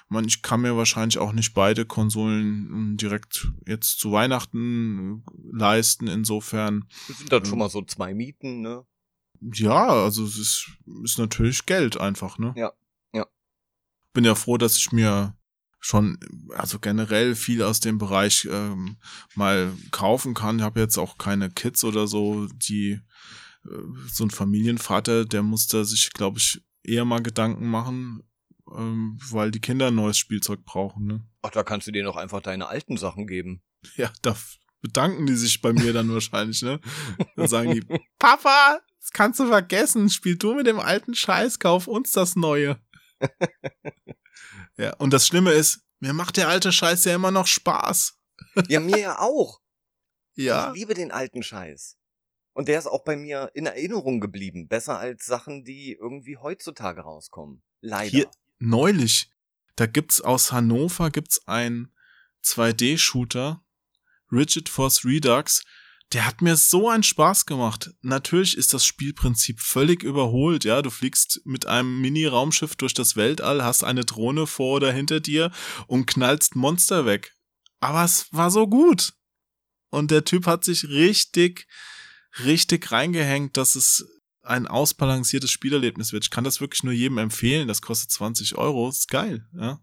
Man, 0.09 0.25
ich 0.25 0.43
kann 0.43 0.61
mir 0.61 0.77
wahrscheinlich 0.77 1.19
auch 1.19 1.33
nicht 1.33 1.53
beide 1.53 1.85
Konsolen 1.85 2.69
hm, 2.69 2.97
direkt 2.97 3.49
jetzt 3.67 3.99
zu 3.99 4.13
Weihnachten 4.13 5.25
äh, 5.27 5.57
leisten. 5.57 6.07
Insofern. 6.07 6.85
Das 7.09 7.19
sind 7.19 7.33
dann 7.33 7.45
schon 7.45 7.59
mal 7.59 7.71
so 7.71 7.83
zwei 7.83 8.15
Mieten, 8.15 8.61
ne? 8.61 8.85
Ja, 9.41 9.89
also 9.89 10.25
es 10.25 10.39
ist, 10.39 10.71
ist 11.03 11.19
natürlich 11.19 11.67
Geld 11.67 11.99
einfach, 11.99 12.39
ne? 12.39 12.55
Ja, 12.57 12.73
ja. 13.13 13.27
Bin 14.13 14.25
ja 14.25 14.35
froh, 14.35 14.57
dass 14.57 14.77
ich 14.77 14.93
mir 14.93 15.37
schon, 15.81 16.19
also 16.55 16.79
generell 16.79 17.35
viel 17.35 17.63
aus 17.63 17.81
dem 17.81 17.99
Bereich 17.99 18.49
ähm, 18.51 18.97
mal 19.35 19.73
kaufen 19.91 20.35
kann. 20.35 20.59
Ich 20.59 20.65
habe 20.65 20.81
jetzt 20.81 20.99
auch 20.99 21.19
keine 21.19 21.51
Kids 21.51 21.85
oder 21.85 22.07
so, 22.07 22.47
die 22.47 23.01
äh, 23.65 23.83
so 24.11 24.25
ein 24.25 24.31
Familienvater, 24.31 25.25
der 25.25 25.43
muss 25.43 25.67
da 25.67 25.85
sich, 25.85 26.13
glaube 26.13 26.39
ich, 26.39 26.63
eher 26.83 27.05
mal 27.05 27.23
Gedanken 27.23 27.69
machen, 27.69 28.23
ähm, 28.75 29.19
weil 29.31 29.51
die 29.51 29.61
Kinder 29.61 29.89
ein 29.89 29.95
neues 29.95 30.19
Spielzeug 30.19 30.65
brauchen. 30.65 31.07
Ne? 31.07 31.27
Ach, 31.43 31.51
da 31.51 31.63
kannst 31.63 31.87
du 31.87 31.93
denen 31.93 32.09
auch 32.09 32.17
einfach 32.17 32.41
deine 32.41 32.69
alten 32.69 32.97
Sachen 32.97 33.27
geben. 33.27 33.63
Ja, 33.97 34.11
da 34.23 34.37
bedanken 34.81 35.27
die 35.27 35.37
sich 35.37 35.61
bei 35.61 35.73
mir 35.73 35.93
dann 35.93 36.13
wahrscheinlich, 36.13 36.61
ne? 36.63 36.81
Dann 37.37 37.47
sagen 37.47 37.71
die, 37.71 37.81
Papa, 38.19 38.81
das 38.99 39.11
kannst 39.13 39.39
du 39.39 39.47
vergessen, 39.47 40.11
spiel 40.11 40.37
du 40.37 40.55
mit 40.55 40.67
dem 40.67 40.81
alten 40.81 41.15
Scheiß, 41.15 41.61
kauf 41.61 41.87
uns 41.87 42.11
das 42.11 42.35
Neue. 42.35 42.81
Ja, 44.79 44.95
und 44.97 45.13
das 45.13 45.27
Schlimme 45.27 45.53
ist, 45.53 45.81
mir 46.01 46.13
macht 46.13 46.37
der 46.37 46.49
alte 46.49 46.71
Scheiß 46.71 47.05
ja 47.07 47.15
immer 47.15 47.31
noch 47.31 47.47
Spaß. 47.47 48.19
Ja, 48.69 48.79
mir 48.81 48.99
ja 48.99 49.19
auch. 49.19 49.61
Ja. 50.35 50.69
Ich 50.73 50.81
liebe 50.81 50.93
den 50.93 51.13
alten 51.13 51.43
Scheiß. 51.43 51.97
Und 52.53 52.69
der 52.69 52.79
ist 52.79 52.87
auch 52.87 53.05
bei 53.05 53.17
mir 53.17 53.51
in 53.55 53.67
Erinnerung 53.67 54.21
geblieben. 54.21 54.69
Besser 54.69 54.99
als 54.99 55.25
Sachen, 55.25 55.65
die 55.65 55.93
irgendwie 55.93 56.37
heutzutage 56.37 57.03
rauskommen. 57.03 57.63
Leider. 57.81 58.11
Hier, 58.11 58.31
neulich, 58.59 59.31
da 59.77 59.87
gibt's 59.87 60.21
aus 60.21 60.53
Hannover 60.53 61.11
gibt's 61.11 61.47
ein 61.47 61.93
2D-Shooter, 62.45 63.63
Rigid 64.31 64.69
Force 64.69 65.05
Redux, 65.05 65.63
der 66.13 66.25
hat 66.25 66.41
mir 66.41 66.57
so 66.57 66.89
einen 66.89 67.03
Spaß 67.03 67.47
gemacht. 67.47 67.91
Natürlich 68.01 68.57
ist 68.57 68.73
das 68.73 68.87
Spielprinzip 68.87 69.61
völlig 69.61 70.03
überholt, 70.05 70.65
ja. 70.65 70.81
Du 70.81 70.91
fliegst 70.91 71.41
mit 71.45 71.67
einem 71.67 72.01
Mini-Raumschiff 72.01 72.77
durch 72.77 72.95
das 72.95 73.17
Weltall, 73.17 73.65
hast 73.65 73.83
eine 73.83 74.05
Drohne 74.05 74.47
vor 74.47 74.77
oder 74.77 74.93
hinter 74.93 75.19
dir 75.21 75.51
und 75.89 76.07
knallst 76.07 76.55
Monster 76.55 77.07
weg. 77.07 77.35
Aber 77.81 78.05
es 78.05 78.33
war 78.33 78.51
so 78.51 78.69
gut. 78.69 79.15
Und 79.91 80.11
der 80.11 80.25
Typ 80.25 80.47
hat 80.47 80.65
sich 80.65 80.85
richtig, 80.85 81.67
richtig 82.45 82.93
reingehängt, 82.93 83.57
dass 83.57 83.75
es 83.75 84.07
ein 84.47 84.67
ausbalanciertes 84.67 85.51
Spielerlebnis 85.51 86.13
wird. 86.13 86.25
Ich 86.25 86.31
kann 86.31 86.45
das 86.45 86.61
wirklich 86.61 86.83
nur 86.83 86.93
jedem 86.93 87.19
empfehlen. 87.19 87.69
Das 87.69 87.83
kostet 87.83 88.11
20 88.11 88.57
Euro. 88.57 88.89
ist 88.89 89.09
geil, 89.09 89.47
ja. 89.53 89.81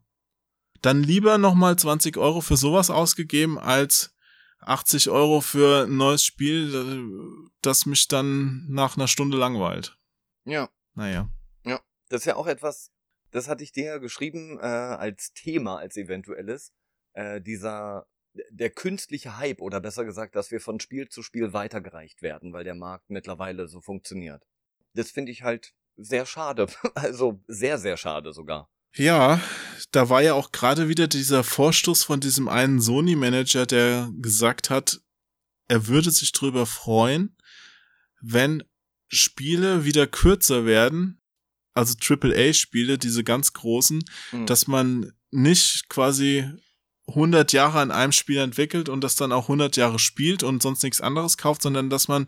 Dann 0.81 1.01
lieber 1.01 1.37
nochmal 1.37 1.77
20 1.77 2.17
Euro 2.17 2.41
für 2.41 2.57
sowas 2.57 2.89
ausgegeben, 2.89 3.57
als 3.57 4.13
80 4.59 5.09
Euro 5.09 5.41
für 5.41 5.85
ein 5.85 5.97
neues 5.97 6.25
Spiel, 6.25 7.49
das 7.61 7.85
mich 7.85 8.07
dann 8.07 8.65
nach 8.69 8.97
einer 8.97 9.07
Stunde 9.07 9.37
langweilt. 9.37 9.97
Ja. 10.45 10.69
Naja. 10.93 11.29
Ja, 11.65 11.79
das 12.09 12.21
ist 12.21 12.25
ja 12.25 12.35
auch 12.35 12.47
etwas, 12.47 12.91
das 13.31 13.47
hatte 13.47 13.63
ich 13.63 13.71
dir 13.71 13.85
ja 13.85 13.97
geschrieben 13.97 14.59
äh, 14.59 14.63
als 14.63 15.33
Thema, 15.33 15.77
als 15.77 15.97
eventuelles, 15.97 16.73
äh, 17.13 17.41
dieser, 17.41 18.05
der 18.51 18.69
künstliche 18.69 19.37
Hype 19.37 19.61
oder 19.61 19.79
besser 19.79 20.05
gesagt, 20.05 20.35
dass 20.35 20.51
wir 20.51 20.59
von 20.59 20.79
Spiel 20.79 21.07
zu 21.07 21.23
Spiel 21.23 21.53
weitergereicht 21.53 22.21
werden, 22.21 22.53
weil 22.53 22.63
der 22.63 22.75
Markt 22.75 23.09
mittlerweile 23.09 23.67
so 23.67 23.81
funktioniert. 23.81 24.43
Das 24.93 25.11
finde 25.11 25.31
ich 25.31 25.43
halt 25.43 25.73
sehr 25.97 26.25
schade. 26.25 26.67
Also 26.95 27.41
sehr, 27.47 27.77
sehr 27.77 27.97
schade 27.97 28.33
sogar. 28.33 28.69
Ja, 28.95 29.41
da 29.91 30.09
war 30.09 30.21
ja 30.21 30.33
auch 30.35 30.51
gerade 30.51 30.87
wieder 30.87 31.07
dieser 31.07 31.43
Vorstoß 31.43 32.03
von 32.03 32.19
diesem 32.19 32.47
einen 32.47 32.79
Sony-Manager, 32.79 33.65
der 33.65 34.11
gesagt 34.21 34.69
hat, 34.69 35.01
er 35.67 35.87
würde 35.87 36.11
sich 36.11 36.31
drüber 36.31 36.65
freuen, 36.65 37.35
wenn 38.21 38.63
Spiele 39.07 39.85
wieder 39.85 40.05
kürzer 40.05 40.65
werden, 40.65 41.21
also 41.73 41.95
AAA-Spiele, 41.99 42.97
diese 42.99 43.23
ganz 43.23 43.53
großen, 43.53 44.03
mhm. 44.31 44.45
dass 44.45 44.67
man 44.67 45.13
nicht 45.31 45.89
quasi 45.89 46.47
100 47.07 47.51
Jahre 47.51 47.79
an 47.79 47.91
einem 47.91 48.11
Spiel 48.11 48.37
entwickelt 48.37 48.87
und 48.89 49.01
das 49.01 49.15
dann 49.15 49.31
auch 49.31 49.43
100 49.43 49.75
Jahre 49.75 49.99
spielt 49.99 50.43
und 50.43 50.61
sonst 50.63 50.83
nichts 50.83 51.01
anderes 51.01 51.37
kauft, 51.37 51.61
sondern 51.61 51.89
dass 51.89 52.07
man 52.07 52.27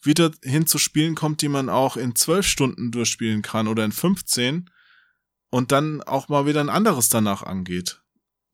wieder 0.00 0.30
hin 0.42 0.66
zu 0.66 0.78
Spielen 0.78 1.14
kommt, 1.14 1.42
die 1.42 1.48
man 1.48 1.68
auch 1.68 1.96
in 1.96 2.14
12 2.14 2.46
Stunden 2.46 2.90
durchspielen 2.90 3.42
kann 3.42 3.68
oder 3.68 3.84
in 3.84 3.92
15 3.92 4.70
und 5.50 5.72
dann 5.72 6.02
auch 6.02 6.28
mal 6.28 6.46
wieder 6.46 6.60
ein 6.60 6.70
anderes 6.70 7.08
danach 7.10 7.42
angeht. 7.42 8.02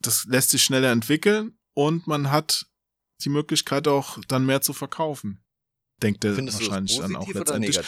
Das 0.01 0.25
lässt 0.25 0.51
sich 0.51 0.63
schneller 0.63 0.91
entwickeln 0.91 1.59
und 1.75 2.07
man 2.07 2.31
hat 2.31 2.67
die 3.23 3.29
Möglichkeit 3.29 3.87
auch 3.87 4.19
dann 4.29 4.47
mehr 4.47 4.61
zu 4.61 4.73
verkaufen. 4.73 5.45
Denkt 6.03 6.25
er 6.25 6.37
wahrscheinlich 6.37 6.99
dann 6.99 7.17
auch 7.17 7.29
letztendlich. 7.29 7.79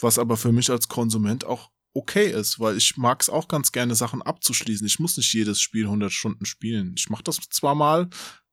Was 0.00 0.18
aber 0.18 0.36
für 0.36 0.52
mich 0.52 0.70
als 0.70 0.88
Konsument 0.88 1.44
auch 1.44 1.70
okay 1.96 2.30
ist, 2.30 2.60
weil 2.60 2.76
ich 2.76 2.96
mag 2.96 3.22
es 3.22 3.28
auch 3.28 3.48
ganz 3.48 3.72
gerne, 3.72 3.94
Sachen 3.94 4.22
abzuschließen. 4.22 4.86
Ich 4.86 4.98
muss 4.98 5.16
nicht 5.16 5.32
jedes 5.32 5.60
Spiel 5.60 5.84
100 5.84 6.12
Stunden 6.12 6.44
spielen. 6.44 6.94
Ich 6.96 7.08
mache 7.08 7.24
das 7.24 7.36
zwar 7.50 7.74
mal, 7.74 8.08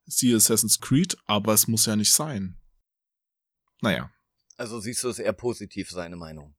siehe 0.05 0.35
Assassin's 0.35 0.79
Creed, 0.79 1.17
aber 1.25 1.53
es 1.53 1.67
muss 1.67 1.85
ja 1.85 1.95
nicht 1.95 2.11
sein. 2.11 2.57
Naja. 3.81 4.09
Also 4.57 4.79
siehst 4.79 5.03
du 5.03 5.09
es 5.09 5.19
eher 5.19 5.33
positiv, 5.33 5.89
seine 5.89 6.15
Meinung. 6.15 6.55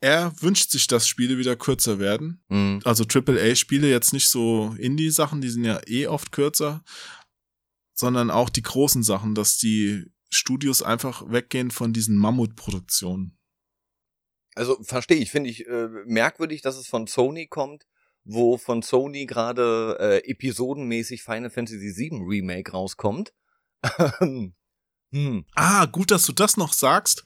er 0.00 0.32
wünscht 0.42 0.70
sich, 0.70 0.88
dass 0.88 1.06
Spiele 1.06 1.38
wieder 1.38 1.54
kürzer 1.56 1.98
werden. 2.00 2.42
Mhm. 2.48 2.80
Also 2.84 3.04
AAA-Spiele, 3.04 3.88
jetzt 3.88 4.12
nicht 4.12 4.28
so 4.28 4.74
Indie-Sachen, 4.78 5.40
die 5.40 5.48
sind 5.48 5.64
ja 5.64 5.80
eh 5.86 6.08
oft 6.08 6.32
kürzer, 6.32 6.82
sondern 7.94 8.30
auch 8.30 8.48
die 8.48 8.62
großen 8.62 9.04
Sachen, 9.04 9.34
dass 9.34 9.58
die 9.58 10.06
Studios 10.28 10.82
einfach 10.82 11.30
weggehen 11.30 11.70
von 11.70 11.92
diesen 11.92 12.16
Mammutproduktionen. 12.16 13.38
Also 14.54 14.82
verstehe 14.82 15.18
ich, 15.18 15.30
finde 15.30 15.50
ich 15.50 15.66
äh, 15.66 15.88
merkwürdig, 16.04 16.62
dass 16.62 16.76
es 16.76 16.86
von 16.86 17.06
Sony 17.06 17.46
kommt, 17.46 17.86
wo 18.24 18.58
von 18.58 18.82
Sony 18.82 19.26
gerade 19.26 19.96
äh, 19.98 20.30
episodenmäßig 20.30 21.22
Final 21.22 21.50
Fantasy 21.50 21.94
VII 21.96 22.22
Remake 22.22 22.72
rauskommt. 22.72 23.32
hm. 25.12 25.44
Ah, 25.54 25.86
gut, 25.86 26.10
dass 26.10 26.26
du 26.26 26.32
das 26.32 26.56
noch 26.56 26.72
sagst. 26.72 27.24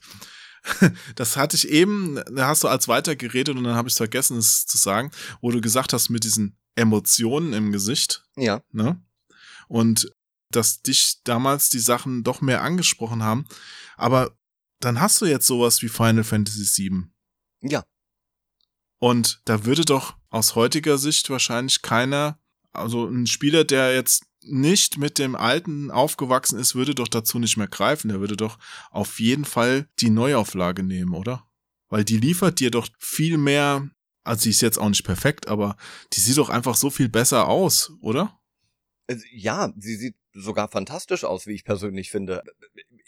Das 1.15 1.37
hatte 1.37 1.55
ich 1.55 1.69
eben, 1.69 2.19
da 2.29 2.47
hast 2.47 2.63
du 2.63 2.67
als 2.67 2.89
weiter 2.89 3.15
geredet 3.15 3.55
und 3.55 3.63
dann 3.63 3.75
habe 3.75 3.87
ich 3.87 3.95
vergessen, 3.95 4.37
es 4.37 4.65
zu 4.65 4.77
sagen, 4.77 5.11
wo 5.39 5.49
du 5.49 5.61
gesagt 5.61 5.93
hast 5.93 6.09
mit 6.09 6.25
diesen 6.25 6.57
Emotionen 6.75 7.53
im 7.53 7.71
Gesicht. 7.71 8.25
Ja. 8.35 8.61
Ne? 8.73 9.01
Und 9.69 10.11
dass 10.51 10.81
dich 10.81 11.21
damals 11.23 11.69
die 11.69 11.79
Sachen 11.79 12.23
doch 12.23 12.41
mehr 12.41 12.63
angesprochen 12.63 13.23
haben. 13.23 13.45
Aber 13.95 14.37
dann 14.79 14.99
hast 14.99 15.21
du 15.21 15.25
jetzt 15.25 15.47
sowas 15.47 15.81
wie 15.81 15.89
Final 15.89 16.23
Fantasy 16.23 16.89
VII. 16.89 17.03
Ja. 17.61 17.83
Und 18.99 19.41
da 19.45 19.65
würde 19.65 19.85
doch 19.85 20.15
aus 20.29 20.55
heutiger 20.55 20.97
Sicht 20.97 21.29
wahrscheinlich 21.29 21.81
keiner, 21.81 22.39
also 22.71 23.05
ein 23.05 23.27
Spieler, 23.27 23.63
der 23.63 23.93
jetzt 23.93 24.25
nicht 24.41 24.97
mit 24.97 25.19
dem 25.19 25.35
alten 25.35 25.91
aufgewachsen 25.91 26.59
ist, 26.59 26.75
würde 26.75 26.95
doch 26.95 27.07
dazu 27.07 27.39
nicht 27.39 27.57
mehr 27.57 27.67
greifen. 27.67 28.09
Der 28.09 28.19
würde 28.19 28.37
doch 28.37 28.57
auf 28.91 29.19
jeden 29.19 29.45
Fall 29.45 29.87
die 29.99 30.09
Neuauflage 30.09 30.83
nehmen, 30.83 31.13
oder? 31.13 31.47
Weil 31.89 32.03
die 32.03 32.17
liefert 32.17 32.59
dir 32.59 32.71
doch 32.71 32.87
viel 32.99 33.37
mehr, 33.37 33.89
also 34.23 34.43
sie 34.43 34.49
ist 34.51 34.61
jetzt 34.61 34.77
auch 34.77 34.89
nicht 34.89 35.03
perfekt, 35.03 35.47
aber 35.47 35.77
die 36.13 36.19
sieht 36.19 36.37
doch 36.37 36.49
einfach 36.49 36.75
so 36.75 36.89
viel 36.89 37.09
besser 37.09 37.47
aus, 37.47 37.93
oder? 38.01 38.39
Also, 39.07 39.23
ja, 39.31 39.73
sie 39.77 39.95
sieht 39.95 40.15
sogar 40.33 40.67
fantastisch 40.67 41.23
aus, 41.23 41.47
wie 41.47 41.53
ich 41.53 41.63
persönlich 41.63 42.11
finde. 42.11 42.43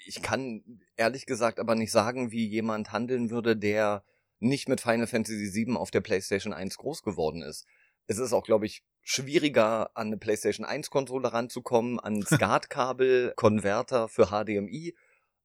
Ich 0.06 0.22
kann 0.22 0.64
ehrlich 0.96 1.26
gesagt 1.26 1.60
aber 1.60 1.76
nicht 1.76 1.92
sagen, 1.92 2.32
wie 2.32 2.48
jemand 2.48 2.92
handeln 2.92 3.30
würde, 3.30 3.56
der 3.56 4.04
nicht 4.40 4.70
mit 4.70 4.82
Final 4.82 5.08
Fantasy 5.08 5.54
VII 5.54 5.76
auf 5.76 5.92
der 5.92 6.02
PlayStation 6.02 6.54
1 6.54 6.78
groß 6.78 7.04
geworden 7.04 7.42
ist. 7.42 7.66
Es 8.08 8.18
ist 8.18 8.34
auch, 8.34 8.44
glaube 8.44 8.66
ich, 8.66 8.84
schwieriger, 9.02 9.96
an 9.96 10.08
eine 10.08 10.18
PlayStation 10.18 10.66
1 10.66 10.90
Konsole 10.90 11.32
ranzukommen, 11.32 12.00
an 12.00 12.22
SCART-Kabel, 12.26 13.34
Konverter 13.36 14.08
für 14.08 14.28
HDMI 14.28 14.96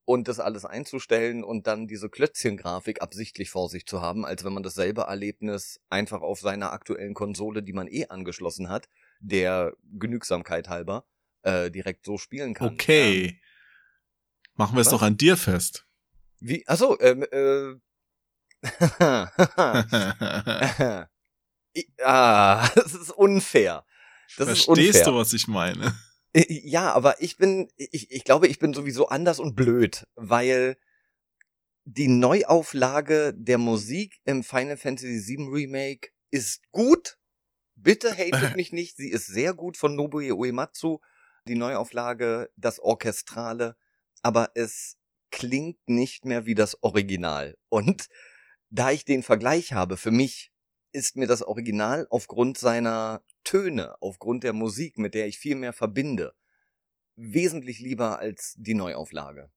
und 0.05 0.29
das 0.29 0.39
alles 0.39 0.65
einzustellen 0.65 1.45
und 1.45 1.67
dann 1.67 1.87
diese 1.87 2.09
Klötzchen-Grafik 2.09 3.03
absichtlich 3.03 3.51
vor 3.51 3.69
sich 3.69 3.87
zu 3.87 4.01
haben, 4.01 4.25
als 4.25 4.45
wenn 4.45 4.53
man 4.53 4.63
dasselbe 4.63 5.03
Erlebnis 5.03 5.81
einfach 5.89 6.21
auf 6.21 6.41
seiner 6.41 6.73
aktuellen 6.73 7.15
Konsole, 7.15 7.63
die 7.63 7.73
man 7.73 7.89
eh 7.89 8.07
angeschlossen 8.09 8.69
hat, 8.69 8.89
der 9.21 9.75
Genügsamkeit 9.99 10.69
halber, 10.69 11.07
äh, 11.43 11.71
direkt 11.71 12.05
so 12.05 12.19
spielen 12.19 12.55
kann. 12.55 12.75
Okay. 12.75 13.27
Ähm, 13.27 13.39
Machen 14.57 14.77
wir 14.77 14.83
es 14.83 14.89
doch 14.89 15.03
an 15.03 15.17
dir 15.17 15.37
fest. 15.37 15.87
Wie? 16.39 16.67
Achso, 16.69 16.99
ähm, 17.01 17.25
äh. 17.31 17.75
ah, 22.03 22.69
das 22.75 22.95
ist 22.95 23.11
unfair. 23.11 23.85
Das 24.37 24.47
Verstehst 24.47 24.59
ist 24.59 24.69
unfair. 24.69 25.05
du, 25.05 25.15
was 25.15 25.33
ich 25.33 25.49
meine? 25.49 25.95
Ja, 26.35 26.93
aber 26.93 27.23
ich 27.23 27.37
bin, 27.37 27.71
ich, 27.77 28.11
ich 28.11 28.25
glaube, 28.25 28.49
ich 28.49 28.59
bin 28.59 28.75
sowieso 28.75 29.09
anders 29.09 29.39
und 29.39 29.55
blöd, 29.55 30.07
weil 30.17 30.77
die 31.85 32.09
Neuauflage 32.09 33.35
der 33.37 33.59
Musik 33.59 34.21
im 34.25 34.43
Final 34.43 34.77
Fantasy 34.77 35.23
VII 35.27 35.49
Remake 35.51 36.11
ist 36.31 36.63
gut. 36.73 37.19
Bitte 37.77 38.11
hatet 38.11 38.13
mich 38.57 38.73
nicht, 38.73 38.97
sie 38.97 39.11
ist 39.11 39.27
sehr 39.27 39.55
gut 39.55 39.77
von 39.77 39.95
Nobuo 39.95 40.21
Uematsu. 40.21 40.99
Die 41.47 41.57
Neuauflage, 41.57 42.51
das 42.57 42.81
Orchestrale, 42.81 43.77
aber 44.23 44.51
es 44.55 44.97
klingt 45.31 45.77
nicht 45.87 46.25
mehr 46.25 46.47
wie 46.47 46.55
das 46.55 46.83
Original. 46.83 47.59
Und 47.69 48.09
da 48.75 48.91
ich 48.91 49.05
den 49.05 49.23
Vergleich 49.23 49.73
habe, 49.73 49.97
für 49.97 50.11
mich 50.11 50.53
ist 50.93 51.17
mir 51.17 51.29
das 51.29 51.43
Original 51.43 52.09
aufgrund 52.11 52.59
seiner 52.59 53.23
Töne, 53.45 53.95
aufgrund 54.03 54.43
der 54.43 54.53
Musik, 54.53 54.99
mit 54.99 55.15
der 55.15 55.29
ich 55.29 55.39
viel 55.39 55.55
mehr 55.55 55.73
verbinde, 55.73 56.35
wesentlich 57.15 57.79
lieber 57.79 58.19
als 58.19 58.55
die 58.57 58.75
Neuauflage. 58.75 59.51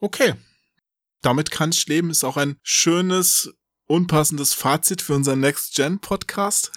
Okay. 0.00 0.34
Damit 1.22 1.50
kann 1.50 1.70
ich 1.70 1.86
leben, 1.86 2.10
ist 2.10 2.24
auch 2.24 2.36
ein 2.36 2.60
schönes, 2.62 3.54
unpassendes 3.86 4.52
Fazit 4.52 5.00
für 5.00 5.14
unseren 5.14 5.40
Next-Gen-Podcast. 5.40 6.72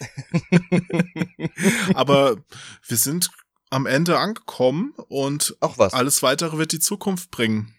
Aber 1.94 2.44
wir 2.86 2.96
sind 2.96 3.30
am 3.70 3.86
Ende 3.86 4.18
angekommen 4.18 4.94
und 5.08 5.56
alles 5.60 6.22
weitere 6.24 6.58
wird 6.58 6.72
die 6.72 6.80
Zukunft 6.80 7.30
bringen. 7.30 7.72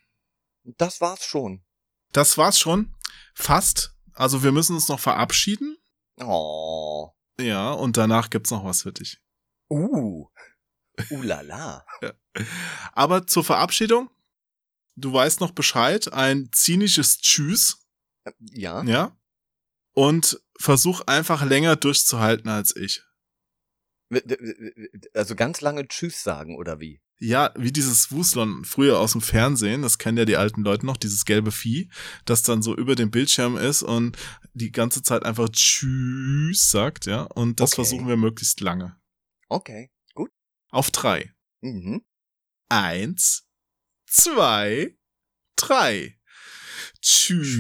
Das 0.64 1.02
war's 1.02 1.26
schon. 1.26 1.65
Das 2.16 2.38
war's 2.38 2.58
schon. 2.58 2.96
Fast. 3.34 3.94
Also 4.14 4.42
wir 4.42 4.54
müssen 4.54 4.76
uns 4.76 4.88
noch 4.88 5.02
verabschieden. 5.02 5.78
Oh. 6.22 7.10
Ja, 7.38 7.74
und 7.74 7.98
danach 7.98 8.30
gibt's 8.30 8.52
noch 8.52 8.64
was 8.64 8.84
für 8.84 8.94
dich. 8.94 9.20
Uh. 9.70 10.30
Uh 11.12 11.22
la 11.22 11.42
la. 11.42 11.86
ja. 12.02 12.14
Aber 12.94 13.28
zur 13.28 13.44
Verabschiedung, 13.44 14.10
du 14.96 15.12
weißt 15.12 15.42
noch 15.42 15.52
Bescheid, 15.52 16.14
ein 16.14 16.48
zynisches 16.54 17.18
Tschüss. 17.18 17.86
Ja. 18.40 18.82
Ja. 18.84 19.18
Und 19.92 20.42
versuch 20.58 21.02
einfach 21.02 21.44
länger 21.44 21.76
durchzuhalten 21.76 22.50
als 22.50 22.74
ich. 22.78 23.04
Also 25.14 25.36
ganz 25.36 25.60
lange 25.60 25.86
Tschüss 25.90 26.24
sagen, 26.24 26.56
oder 26.56 26.80
wie? 26.80 27.02
Ja, 27.18 27.54
wie 27.56 27.72
dieses 27.72 28.12
Wuslon 28.12 28.66
früher 28.66 29.00
aus 29.00 29.14
dem 29.14 29.22
Fernsehen, 29.22 29.82
das 29.82 29.98
kennen 29.98 30.18
ja 30.18 30.26
die 30.26 30.36
alten 30.36 30.64
Leute 30.64 30.86
noch, 30.86 30.98
dieses 30.98 31.24
gelbe 31.24 31.52
Vieh, 31.52 31.90
das 32.26 32.42
dann 32.42 32.62
so 32.62 32.76
über 32.76 32.96
dem 32.96 33.10
Bildschirm 33.10 33.56
ist 33.56 33.84
und 33.84 34.18
die 34.54 34.72
ganze 34.72 35.02
Zeit 35.02 35.24
einfach 35.24 35.48
Tschüss 35.50 36.70
sagt, 36.70 37.06
ja. 37.06 37.24
Und 37.24 37.60
das 37.62 37.72
okay. 37.72 37.84
versuchen 37.84 38.08
wir 38.08 38.18
möglichst 38.18 38.60
lange. 38.60 38.98
Okay, 39.48 39.92
gut. 40.14 40.30
Auf 40.70 40.92
drei. 40.92 41.34
Mhm. 41.62 42.04
Eins, 42.68 43.48
zwei, 44.08 44.98
drei. 45.56 46.20
Tschüss. 47.02 47.60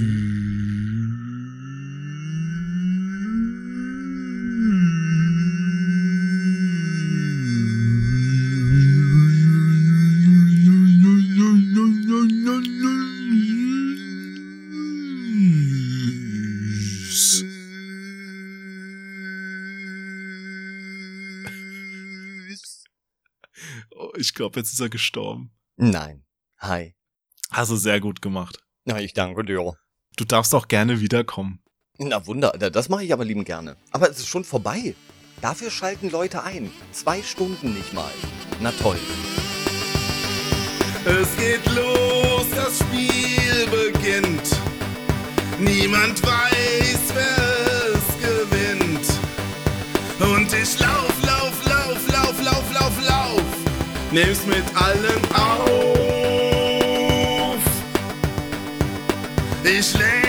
Glaube, 24.35 24.59
jetzt 24.59 24.73
ist 24.73 24.79
er 24.79 24.89
gestorben. 24.89 25.51
Nein. 25.77 26.23
Hi. 26.59 26.95
Hast 27.51 27.71
du 27.71 27.75
sehr 27.75 27.99
gut 27.99 28.21
gemacht. 28.21 28.59
Na, 28.85 28.99
ich 28.99 29.13
danke 29.13 29.43
dir. 29.43 29.73
Du 30.17 30.25
darfst 30.25 30.53
auch 30.53 30.67
gerne 30.67 31.01
wiederkommen. 31.01 31.63
Na 31.97 32.25
Wunder, 32.27 32.51
das 32.51 32.89
mache 32.89 33.03
ich 33.03 33.13
aber 33.13 33.25
lieben 33.25 33.45
gerne. 33.45 33.77
Aber 33.91 34.09
es 34.09 34.19
ist 34.19 34.27
schon 34.27 34.43
vorbei. 34.43 34.95
Dafür 35.41 35.71
schalten 35.71 36.09
Leute 36.09 36.43
ein. 36.43 36.71
Zwei 36.91 37.21
Stunden 37.23 37.73
nicht 37.73 37.93
mal. 37.93 38.11
Na 38.61 38.71
toll. 38.71 38.99
Es 41.05 41.35
geht 41.37 41.65
los, 41.75 42.45
das 42.55 42.79
Spiel 42.79 43.67
beginnt. 43.69 44.59
Niemand 45.59 46.21
weiß, 46.23 46.99
wer 47.13 47.34
Nimm's 54.15 54.45
mit 54.45 54.63
allem 54.77 55.21
auf. 55.33 55.59
Ich 59.65 59.93
lenke 59.97 60.24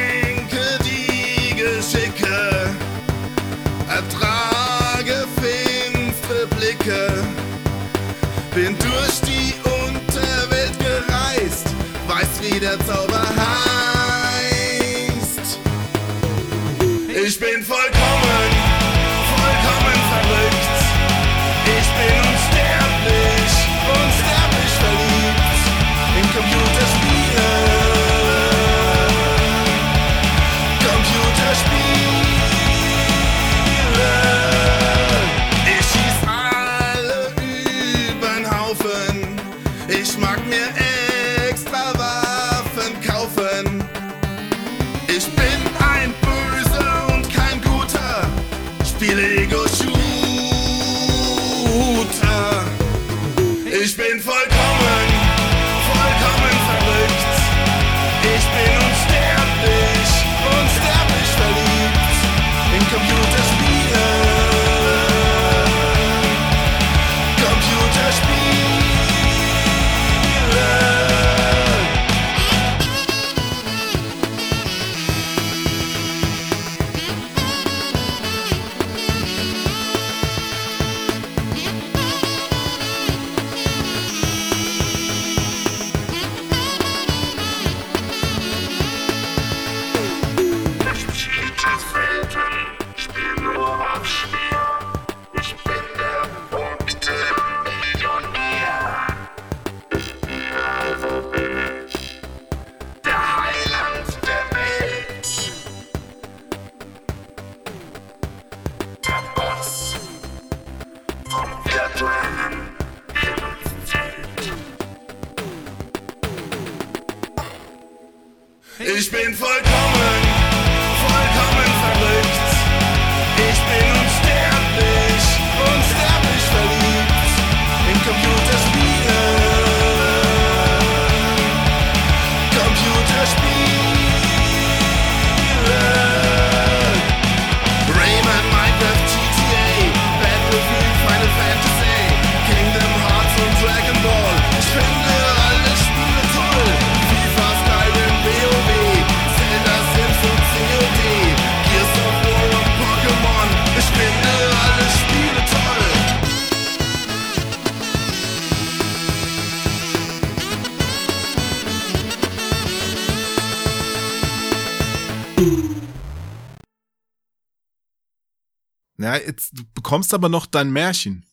bekommst 169.75 170.15
aber 170.15 170.29
noch 170.29 170.47
dein 170.47 170.71
Märchen. 170.71 171.25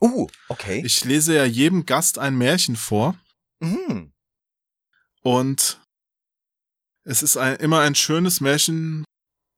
Uh, 0.00 0.26
okay. 0.48 0.82
Ich 0.84 1.04
lese 1.04 1.34
ja 1.34 1.44
jedem 1.44 1.86
Gast 1.86 2.18
ein 2.18 2.36
Märchen 2.36 2.76
vor 2.76 3.18
Mhm. 3.60 4.12
und 5.22 5.80
es 7.04 7.22
ist 7.22 7.38
ein, 7.38 7.56
immer 7.56 7.80
ein 7.80 7.94
schönes 7.94 8.42
Märchen 8.42 9.04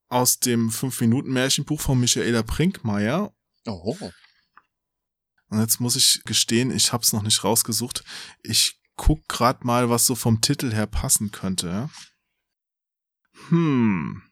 aus 0.09 0.39
dem 0.39 0.71
5-Minuten-Märchenbuch 0.71 1.81
von 1.81 1.99
Michaela 1.99 2.43
Brinkmeier. 2.43 3.33
Oh. 3.67 3.97
Und 5.49 5.61
jetzt 5.61 5.81
muss 5.81 5.97
ich 5.97 6.23
gestehen, 6.25 6.71
ich 6.71 6.93
hab's 6.93 7.13
noch 7.13 7.23
nicht 7.23 7.43
rausgesucht. 7.43 8.05
Ich 8.43 8.79
guck 8.97 9.27
grad 9.29 9.65
mal, 9.65 9.91
was 9.91 10.07
so 10.07 10.15
vom 10.15 10.41
Titel 10.41 10.73
her 10.73 10.87
passen 10.87 11.31
könnte. 11.33 11.91
Hm. 13.49 14.23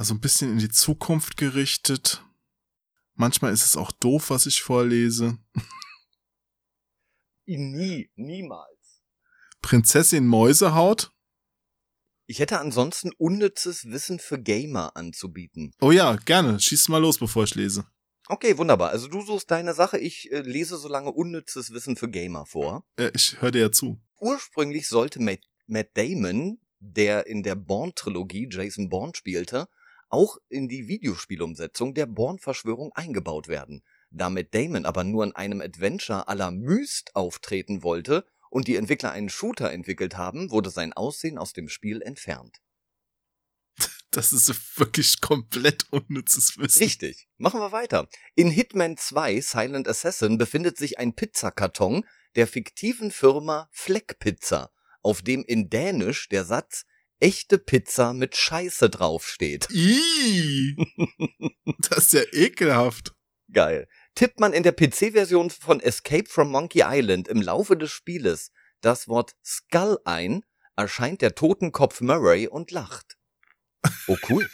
Also 0.00 0.14
ein 0.14 0.20
bisschen 0.20 0.50
in 0.50 0.58
die 0.58 0.70
Zukunft 0.70 1.36
gerichtet. 1.36 2.24
Manchmal 3.16 3.52
ist 3.52 3.66
es 3.66 3.76
auch 3.76 3.92
doof, 3.92 4.30
was 4.30 4.46
ich 4.46 4.62
vorlese. 4.62 5.36
Nie, 7.44 8.10
niemals. 8.14 9.02
Prinzessin 9.60 10.26
Mäusehaut. 10.26 11.12
Ich 12.26 12.38
hätte 12.38 12.60
ansonsten 12.60 13.10
unnützes 13.18 13.90
Wissen 13.90 14.18
für 14.20 14.40
Gamer 14.40 14.96
anzubieten. 14.96 15.74
Oh 15.82 15.92
ja, 15.92 16.16
gerne. 16.16 16.58
Schieß 16.58 16.88
mal 16.88 17.02
los, 17.02 17.18
bevor 17.18 17.44
ich 17.44 17.54
lese. 17.54 17.84
Okay, 18.26 18.56
wunderbar. 18.56 18.92
Also 18.92 19.06
du 19.06 19.20
suchst 19.20 19.50
deine 19.50 19.74
Sache, 19.74 19.98
ich 19.98 20.32
äh, 20.32 20.40
lese 20.40 20.78
so 20.78 20.88
lange 20.88 21.12
unnützes 21.12 21.72
Wissen 21.72 21.96
für 21.96 22.08
Gamer 22.08 22.46
vor. 22.46 22.86
Äh, 22.96 23.10
ich 23.14 23.42
höre 23.42 23.50
dir 23.50 23.60
ja 23.60 23.70
zu. 23.70 24.00
Ursprünglich 24.18 24.88
sollte 24.88 25.20
Matt, 25.20 25.40
Matt 25.66 25.90
Damon, 25.92 26.58
der 26.78 27.26
in 27.26 27.42
der 27.42 27.54
Bourne-Trilogie 27.54 28.48
Jason 28.50 28.88
Bourne 28.88 29.12
spielte, 29.14 29.68
auch 30.10 30.36
in 30.48 30.68
die 30.68 30.88
Videospielumsetzung 30.88 31.94
der 31.94 32.06
Bourne-Verschwörung 32.06 32.92
eingebaut 32.92 33.48
werden. 33.48 33.82
Da 34.10 34.28
Matt 34.28 34.54
Damon 34.54 34.84
aber 34.84 35.04
nur 35.04 35.24
in 35.24 35.34
einem 35.34 35.60
Adventure 35.60 36.28
à 36.28 36.34
la 36.34 36.50
Myst 36.50 37.14
auftreten 37.14 37.82
wollte 37.82 38.26
und 38.50 38.66
die 38.66 38.76
Entwickler 38.76 39.12
einen 39.12 39.28
Shooter 39.28 39.72
entwickelt 39.72 40.16
haben, 40.16 40.50
wurde 40.50 40.70
sein 40.70 40.92
Aussehen 40.92 41.38
aus 41.38 41.52
dem 41.52 41.68
Spiel 41.68 42.02
entfernt. 42.02 42.58
Das 44.12 44.32
ist 44.32 44.76
wirklich 44.76 45.20
komplett 45.20 45.86
unnützes 45.92 46.58
Wissen. 46.58 46.82
Richtig. 46.82 47.28
Machen 47.36 47.60
wir 47.60 47.70
weiter. 47.70 48.08
In 48.34 48.50
Hitman 48.50 48.96
2 48.96 49.40
Silent 49.40 49.86
Assassin 49.86 50.36
befindet 50.36 50.76
sich 50.76 50.98
ein 50.98 51.14
Pizzakarton 51.14 52.04
der 52.34 52.48
fiktiven 52.48 53.12
Firma 53.12 53.68
Fleck 53.70 54.18
Pizza, 54.18 54.72
auf 55.00 55.22
dem 55.22 55.44
in 55.44 55.70
Dänisch 55.70 56.28
der 56.28 56.44
Satz 56.44 56.86
echte 57.20 57.58
Pizza 57.58 58.12
mit 58.12 58.36
Scheiße 58.36 58.90
draufsteht. 58.90 59.68
Ih, 59.70 60.76
das 61.88 62.06
ist 62.06 62.12
ja 62.14 62.22
ekelhaft. 62.32 63.14
Geil. 63.52 63.88
Tippt 64.14 64.40
man 64.40 64.52
in 64.52 64.62
der 64.62 64.72
PC-Version 64.72 65.50
von 65.50 65.80
Escape 65.80 66.28
from 66.28 66.50
Monkey 66.50 66.82
Island 66.84 67.28
im 67.28 67.42
Laufe 67.42 67.76
des 67.76 67.90
Spieles 67.90 68.50
das 68.80 69.08
Wort 69.08 69.36
Skull 69.44 69.98
ein, 70.04 70.42
erscheint 70.76 71.22
der 71.22 71.34
Totenkopf 71.34 72.00
Murray 72.00 72.48
und 72.48 72.70
lacht. 72.70 73.18
Oh 74.06 74.16
cool. 74.28 74.48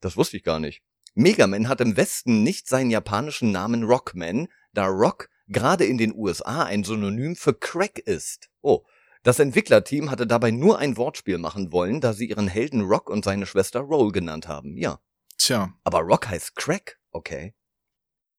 Das 0.00 0.16
wusste 0.16 0.36
ich 0.36 0.42
gar 0.42 0.60
nicht. 0.60 0.82
Mega 1.14 1.46
Man 1.46 1.68
hat 1.68 1.80
im 1.80 1.96
Westen 1.96 2.42
nicht 2.42 2.68
seinen 2.68 2.90
japanischen 2.90 3.50
Namen 3.50 3.84
Rockman, 3.84 4.48
da 4.72 4.86
Rock 4.86 5.28
gerade 5.48 5.84
in 5.84 5.98
den 5.98 6.14
USA 6.14 6.64
ein 6.64 6.84
Synonym 6.84 7.36
für 7.36 7.54
Crack 7.54 7.98
ist. 7.98 8.50
Oh. 8.60 8.84
Das 9.26 9.40
Entwicklerteam 9.40 10.12
hatte 10.12 10.24
dabei 10.24 10.52
nur 10.52 10.78
ein 10.78 10.96
Wortspiel 10.96 11.38
machen 11.38 11.72
wollen, 11.72 12.00
da 12.00 12.12
sie 12.12 12.28
ihren 12.28 12.46
Helden 12.46 12.82
Rock 12.82 13.10
und 13.10 13.24
seine 13.24 13.44
Schwester 13.44 13.80
Roll 13.80 14.12
genannt 14.12 14.46
haben. 14.46 14.76
Ja. 14.76 15.00
Tja, 15.36 15.74
Aber 15.82 15.98
Rock 16.02 16.28
heißt 16.28 16.54
Crack. 16.54 17.00
Okay. 17.10 17.52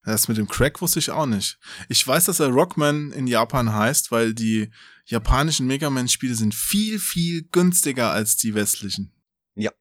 das 0.05 0.30
mit 0.30 0.38
dem 0.38 0.47
Crack 0.47 0.81
wusste 0.81 0.99
ich 0.99 1.11
auch 1.11 1.26
nicht. 1.26 1.59
Ich 1.89 2.07
weiß, 2.07 2.23
dass 2.23 2.39
er 2.39 2.47
Rockman 2.47 3.11
in 3.11 3.27
Japan 3.27 3.73
heißt, 3.73 4.14
weil 4.14 4.34
die 4.34 4.72
japanischen 5.03 5.68
Mega 5.68 5.89
Man-Spiele 5.89 6.35
sind 6.35 6.55
viel, 6.55 6.99
viel 6.99 7.43
günstiger 7.51 8.11
als 8.11 8.38
die 8.38 8.55
westlichen. 8.55 9.14
Ja. 9.55 9.72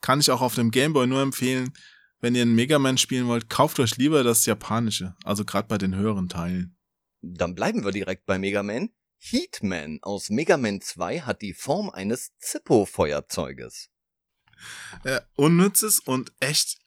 Kann 0.00 0.18
ich 0.18 0.32
auch 0.32 0.40
auf 0.40 0.56
dem 0.56 0.72
Gameboy 0.72 1.06
nur 1.06 1.22
empfehlen, 1.22 1.72
wenn 2.18 2.34
ihr 2.34 2.42
einen 2.42 2.56
Mega 2.56 2.80
Man 2.80 2.98
spielen 2.98 3.28
wollt, 3.28 3.48
kauft 3.48 3.78
euch 3.78 3.98
lieber 3.98 4.24
das 4.24 4.46
japanische. 4.46 5.14
Also 5.22 5.44
gerade 5.44 5.68
bei 5.68 5.78
den 5.78 5.94
höheren 5.94 6.28
Teilen. 6.28 6.76
Dann 7.22 7.54
bleiben 7.54 7.84
wir 7.84 7.92
direkt 7.92 8.26
bei 8.26 8.36
Mega 8.36 8.64
Man. 8.64 8.90
Heatman 9.22 9.98
aus 10.02 10.30
Mega 10.30 10.56
Man 10.56 10.80
2 10.80 11.20
hat 11.20 11.42
die 11.42 11.52
Form 11.52 11.90
eines 11.90 12.32
Zippo-Feuerzeuges. 12.38 13.90
Äh, 15.04 15.20
unnützes 15.36 16.00
und 16.00 16.32
echt 16.40 16.78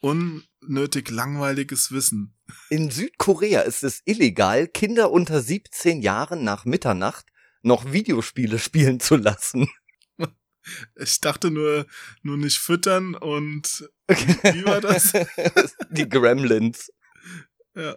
unnötig 0.00 1.10
langweiliges 1.10 1.92
Wissen. 1.92 2.34
In 2.70 2.90
Südkorea 2.90 3.60
ist 3.62 3.84
es 3.84 4.02
illegal, 4.04 4.66
Kinder 4.66 5.10
unter 5.12 5.40
17 5.40 6.02
Jahren 6.02 6.44
nach 6.44 6.64
Mitternacht 6.64 7.26
noch 7.62 7.92
Videospiele 7.92 8.58
spielen 8.58 9.00
zu 9.00 9.16
lassen. 9.16 9.68
Ich 10.96 11.20
dachte 11.20 11.52
nur, 11.52 11.86
nur 12.22 12.36
nicht 12.36 12.58
füttern 12.58 13.14
und 13.14 13.88
wie 14.08 14.64
war 14.64 14.80
das? 14.80 15.12
Die 15.90 16.08
Gremlins. 16.08 16.92
ja. 17.76 17.96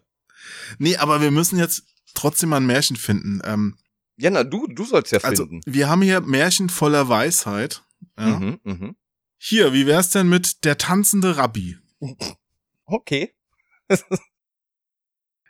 Nee, 0.78 0.96
aber 0.98 1.20
wir 1.20 1.32
müssen 1.32 1.58
jetzt 1.58 1.84
trotzdem 2.14 2.50
mal 2.50 2.58
ein 2.58 2.66
Märchen 2.66 2.96
finden. 2.96 3.42
Ähm, 3.44 3.78
Ja, 4.18 4.30
na, 4.30 4.44
du, 4.44 4.68
du 4.68 4.86
sollst 4.86 5.12
ja 5.12 5.20
also, 5.20 5.46
finden. 5.46 5.62
wir 5.66 5.90
haben 5.90 6.02
hier 6.02 6.22
Märchen 6.22 6.70
voller 6.70 7.10
Weisheit. 7.10 7.84
Ja. 8.18 8.40
Mhm, 8.40 8.60
mhm. 8.64 8.96
Hier, 9.38 9.72
wie 9.74 9.86
wär's 9.86 10.10
denn 10.10 10.28
mit 10.30 10.64
der 10.66 10.78
tanzende 10.78 11.38
Rabbi? 11.38 11.78
Okay. 12.92 13.36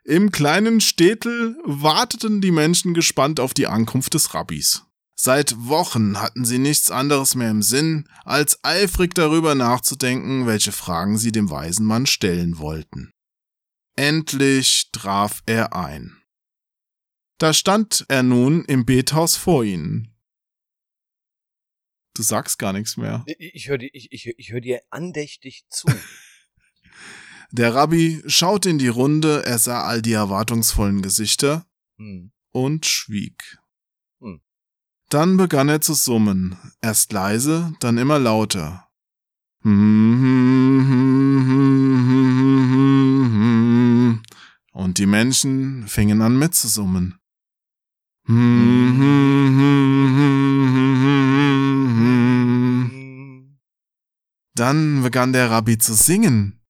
Im 0.04 0.32
kleinen 0.32 0.82
Städtel 0.82 1.56
warteten 1.64 2.42
die 2.42 2.52
Menschen 2.52 2.94
gespannt 2.94 3.40
auf 3.40 3.54
die 3.54 3.68
Ankunft 3.68 4.14
des 4.14 4.34
Rabbis. 4.34 4.84
Seit 5.16 5.56
Wochen 5.68 6.20
hatten 6.20 6.44
sie 6.46 6.58
nichts 6.60 6.92
anderes 6.92 7.36
mehr 7.36 7.52
im 7.52 7.62
Sinn, 7.62 8.10
als 8.26 8.60
eifrig 8.64 9.14
darüber 9.16 9.56
nachzudenken, 9.56 10.48
welche 10.48 10.72
Fragen 10.74 11.18
sie 11.18 11.32
dem 11.32 11.50
weisen 11.50 11.86
Mann 11.86 12.06
stellen 12.06 12.58
wollten. 12.58 13.12
Endlich 13.96 14.90
traf 14.92 15.42
er 15.46 15.74
ein. 15.76 16.19
Da 17.40 17.54
stand 17.54 18.06
er 18.10 18.22
nun 18.22 18.66
im 18.66 18.86
Bethaus 18.86 19.38
vor 19.38 19.64
ihnen. 19.64 20.14
Du 22.14 22.22
sagst 22.22 22.60
gar 22.60 22.74
nichts 22.74 22.98
mehr. 22.98 23.24
Ich, 23.26 23.56
ich 23.56 23.70
höre 23.70 23.80
ich, 23.82 24.12
ich, 24.12 24.28
ich 24.38 24.52
hör 24.52 24.60
dir 24.60 24.82
andächtig 24.90 25.64
zu. 25.70 25.88
Der 27.52 27.74
Rabbi 27.74 28.22
schaute 28.28 28.70
in 28.70 28.78
die 28.78 28.90
Runde, 28.90 29.44
er 29.46 29.58
sah 29.58 29.84
all 29.84 30.02
die 30.02 30.12
erwartungsvollen 30.14 31.02
Gesichter 31.02 31.66
Hm. 31.98 32.32
und 32.52 32.86
schwieg. 32.86 33.58
Hm. 34.20 34.42
Dann 35.10 35.38
begann 35.38 35.70
er 35.70 35.82
zu 35.82 35.94
summen, 35.94 36.58
erst 36.82 37.12
leise, 37.14 37.74
dann 37.80 37.98
immer 37.98 38.20
lauter. 38.20 38.90
Und 44.74 44.94
die 44.98 45.06
Menschen 45.06 45.88
fingen 45.88 46.22
an 46.22 46.38
mitzusummen. 46.38 47.20
Dann 54.54 55.02
begann 55.02 55.34
der 55.34 55.50
Rabbi 55.50 55.80
zu 55.80 55.96
singen. 55.96 56.62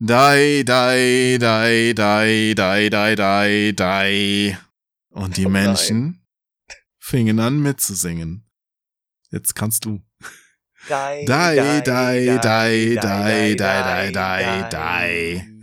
Dai, 0.00 0.62
dai, 0.66 1.38
dai, 1.40 1.94
dai, 1.94 2.52
dai, 2.54 2.90
dai, 2.90 3.14
dai, 3.16 3.72
dai. 3.74 4.58
Und 5.08 5.38
die 5.38 5.46
Oh. 5.46 5.48
Menschen 5.48 6.26
fingen 6.98 7.40
an 7.40 7.60
mitzusingen. 7.60 8.44
Jetzt 9.30 9.54
kannst 9.54 9.86
du. 9.86 10.02
Dai, 10.88 11.24
dai, 11.24 11.80
dai, 11.80 12.38
dai, 12.38 12.96
dai, 13.00 13.54
dai, 13.56 13.56
dai, 13.56 14.12
dai. 14.12 14.68
dai. 14.68 15.59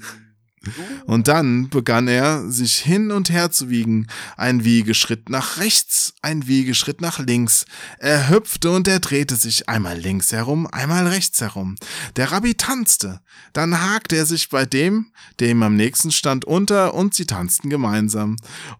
Und 1.05 1.27
dann 1.27 1.69
begann 1.69 2.07
er, 2.07 2.49
sich 2.49 2.77
hin 2.77 3.11
und 3.11 3.29
her 3.29 3.51
zu 3.51 3.69
wiegen. 3.69 4.07
Ein 4.35 4.63
Wiegeschritt 4.63 5.29
nach 5.29 5.57
rechts, 5.57 6.13
ein 6.21 6.47
Wiegeschritt 6.47 7.01
nach 7.01 7.19
links. 7.19 7.65
Er 7.99 8.29
hüpfte 8.29 8.71
und 8.71 8.87
er 8.87 8.99
drehte 8.99 9.35
sich 9.35 9.69
einmal 9.69 9.97
links 9.97 10.31
herum, 10.31 10.67
einmal 10.67 11.07
rechts 11.07 11.41
herum. 11.41 11.75
Der 12.15 12.31
Rabbi 12.31 12.55
tanzte. 12.55 13.21
Dann 13.53 13.81
hakte 13.81 14.15
er 14.15 14.25
sich 14.25 14.49
bei 14.49 14.65
dem, 14.65 15.11
der 15.39 15.49
ihm 15.49 15.63
am 15.63 15.75
nächsten 15.75 16.11
stand, 16.11 16.45
unter 16.45 16.93
und 16.93 17.13
sie 17.13 17.25
tanzten 17.25 17.69
gemeinsam. 17.69 18.37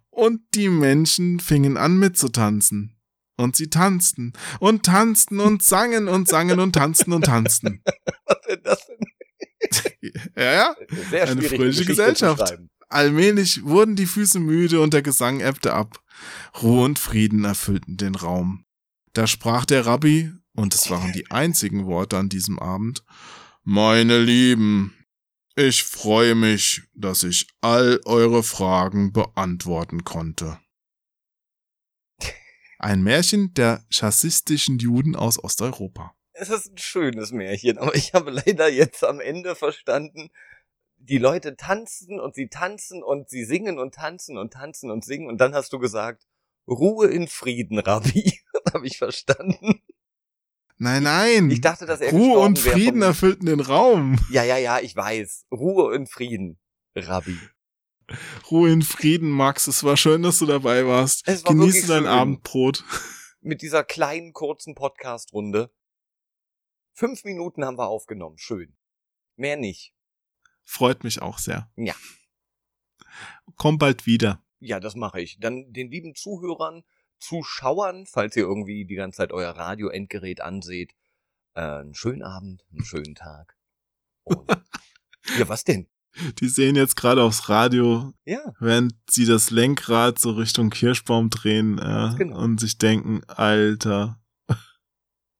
Und 0.10 0.42
die 0.56 0.70
Menschen 0.70 1.40
fingen 1.40 1.78
an 1.78 1.98
mitzutanzen. 1.98 2.98
Und 3.38 3.56
sie 3.56 3.70
tanzten 3.70 4.34
und 4.60 4.84
tanzten 4.84 5.40
und 5.40 5.62
sangen 5.62 6.08
und 6.08 6.28
sangen 6.28 6.60
und 6.60 6.74
tanzten 6.74 7.14
und 7.14 7.26
tanzten. 7.26 7.84
Was 8.26 8.38
denn 8.50 8.64
das 8.64 8.88
denn? 8.88 8.98
Ja, 10.36 10.54
ja. 10.54 10.76
Sehr 11.10 11.28
Eine 11.28 11.42
fröhliche 11.42 11.86
Gesellschaft. 11.86 12.58
Allmählich 12.90 13.64
wurden 13.66 13.96
die 13.96 14.06
Füße 14.06 14.40
müde 14.40 14.82
und 14.82 14.94
der 14.94 15.02
Gesang 15.02 15.40
ebbte 15.42 15.74
ab. 15.74 16.02
Ruhe 16.62 16.86
und 16.86 17.00
Frieden 17.00 17.44
erfüllten 17.44 17.98
den 17.98 18.16
Raum. 18.16 18.66
Da 19.14 19.28
sprach 19.28 19.66
der 19.66 19.86
Rabbi, 19.86 20.32
und 20.54 20.74
es 20.74 20.90
waren 20.90 21.12
die 21.12 21.30
einzigen 21.32 21.86
Worte 21.86 22.18
an 22.18 22.30
diesem 22.30 22.60
Abend, 22.60 23.04
Meine 23.64 24.22
Lieben, 24.22 24.94
ich 25.56 25.84
freue 25.84 26.36
mich, 26.36 26.84
dass 26.94 27.24
ich 27.24 27.48
all 27.62 28.00
eure 28.06 28.44
Fragen 28.44 29.12
beantworten 29.12 30.04
konnte. 30.04 30.60
Ein 32.80 33.02
Märchen 33.02 33.54
der 33.56 33.84
chassistischen 33.90 34.78
Juden 34.78 35.16
aus 35.16 35.44
Osteuropa. 35.44 36.17
Es 36.40 36.50
ist 36.50 36.72
ein 36.72 36.78
schönes 36.78 37.32
Märchen, 37.32 37.78
aber 37.80 37.96
ich 37.96 38.14
habe 38.14 38.30
leider 38.32 38.70
jetzt 38.70 39.04
am 39.04 39.20
Ende 39.20 39.56
verstanden, 39.56 40.30
die 40.98 41.18
Leute 41.18 41.56
tanzen 41.56 42.20
und 42.20 42.36
sie 42.36 42.48
tanzen 42.48 43.02
und 43.04 43.30
sie 43.30 43.44
singen 43.44 43.80
und 43.80 43.96
tanzen 43.96 44.38
und 44.38 44.54
tanzen 44.54 44.92
und 44.92 45.04
singen 45.04 45.28
und 45.28 45.40
dann 45.40 45.56
hast 45.56 45.74
du 45.74 45.80
gesagt, 45.80 46.28
Ruhe 46.68 47.08
in 47.08 47.28
Frieden, 47.28 47.80
Rabbi. 47.86 48.40
habe 48.74 48.86
ich 48.86 48.98
verstanden. 48.98 49.82
Nein, 50.78 51.04
nein. 51.04 51.50
Ich 51.50 51.62
dachte, 51.62 51.88
dass 51.88 52.02
er 52.02 52.12
Ruhe 52.12 52.38
und 52.40 52.60
Frieden 52.60 53.02
erfüllten 53.02 53.48
den 53.48 53.62
Raum. 53.62 54.20
Ja, 54.30 54.44
ja, 54.44 54.58
ja, 54.58 54.80
ich 54.80 54.96
weiß. 54.96 55.46
Ruhe 55.52 55.96
in 55.96 56.06
Frieden, 56.06 56.60
Rabbi. 56.96 57.38
Ruhe 58.52 58.72
in 58.72 58.84
Frieden, 58.84 59.30
Max. 59.32 59.66
Es 59.66 59.84
war 59.84 59.98
schön, 59.98 60.22
dass 60.22 60.38
du 60.38 60.46
dabei 60.46 60.86
warst. 60.86 61.28
Es 61.28 61.44
war 61.46 61.54
Genieße 61.54 61.88
dein 61.88 62.04
schön. 62.04 62.08
Abendbrot. 62.08 62.84
Mit 63.42 63.64
dieser 63.64 63.84
kleinen, 63.84 64.34
kurzen 64.34 64.76
Podcast-Runde. 64.76 65.72
Fünf 66.98 67.26
Minuten 67.26 67.64
haben 67.64 67.78
wir 67.78 67.88
aufgenommen. 67.88 68.40
Schön. 68.40 68.76
Mehr 69.36 69.56
nicht. 69.56 69.94
Freut 70.64 71.04
mich 71.04 71.22
auch 71.22 71.38
sehr. 71.38 71.70
Ja. 71.76 71.94
Komm 73.56 73.78
bald 73.78 74.08
wieder. 74.08 74.44
Ja, 74.60 74.80
das 74.80 74.96
mache 74.96 75.22
ich. 75.22 75.40
Dann 75.40 75.72
den 75.72 75.92
lieben 75.92 76.16
Zuhörern, 76.16 76.84
Zuschauern, 77.20 78.08
falls 78.08 78.36
ihr 78.36 78.46
irgendwie 78.46 78.86
die 78.86 78.96
ganze 78.96 79.18
Zeit 79.18 79.32
euer 79.32 79.52
Radio-Endgerät 79.52 80.42
anseht, 80.42 80.96
äh, 81.54 81.62
einen 81.62 81.94
schönen 81.94 82.24
Abend, 82.24 82.66
einen 82.72 82.84
schönen 82.84 83.14
Tag. 83.14 83.56
Und 84.24 84.50
ja, 85.38 85.48
was 85.48 85.64
denn? 85.64 85.88
Die 86.40 86.50
sehen 86.50 86.76
jetzt 86.76 86.96
gerade 86.96 87.22
aufs 87.22 87.48
Radio, 87.48 88.12
Ja, 88.26 88.56
während 88.60 88.96
sie 89.08 89.28
das 89.28 89.52
Lenkrad 89.52 90.18
so 90.18 90.32
Richtung 90.32 90.72
Kirschbaum 90.72 91.30
drehen 91.30 91.78
äh, 91.78 92.16
genau. 92.18 92.40
und 92.40 92.60
sich 92.60 92.80
denken, 92.80 93.24
Alter, 93.28 94.20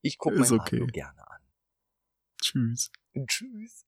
ich 0.04 0.20
gucke 0.20 0.38
mein 0.38 0.52
okay. 0.52 0.76
Radio 0.76 0.86
gerne 0.86 1.10
an. 1.12 1.17
Tschüss. 2.42 2.92
Tschüss. 3.28 3.87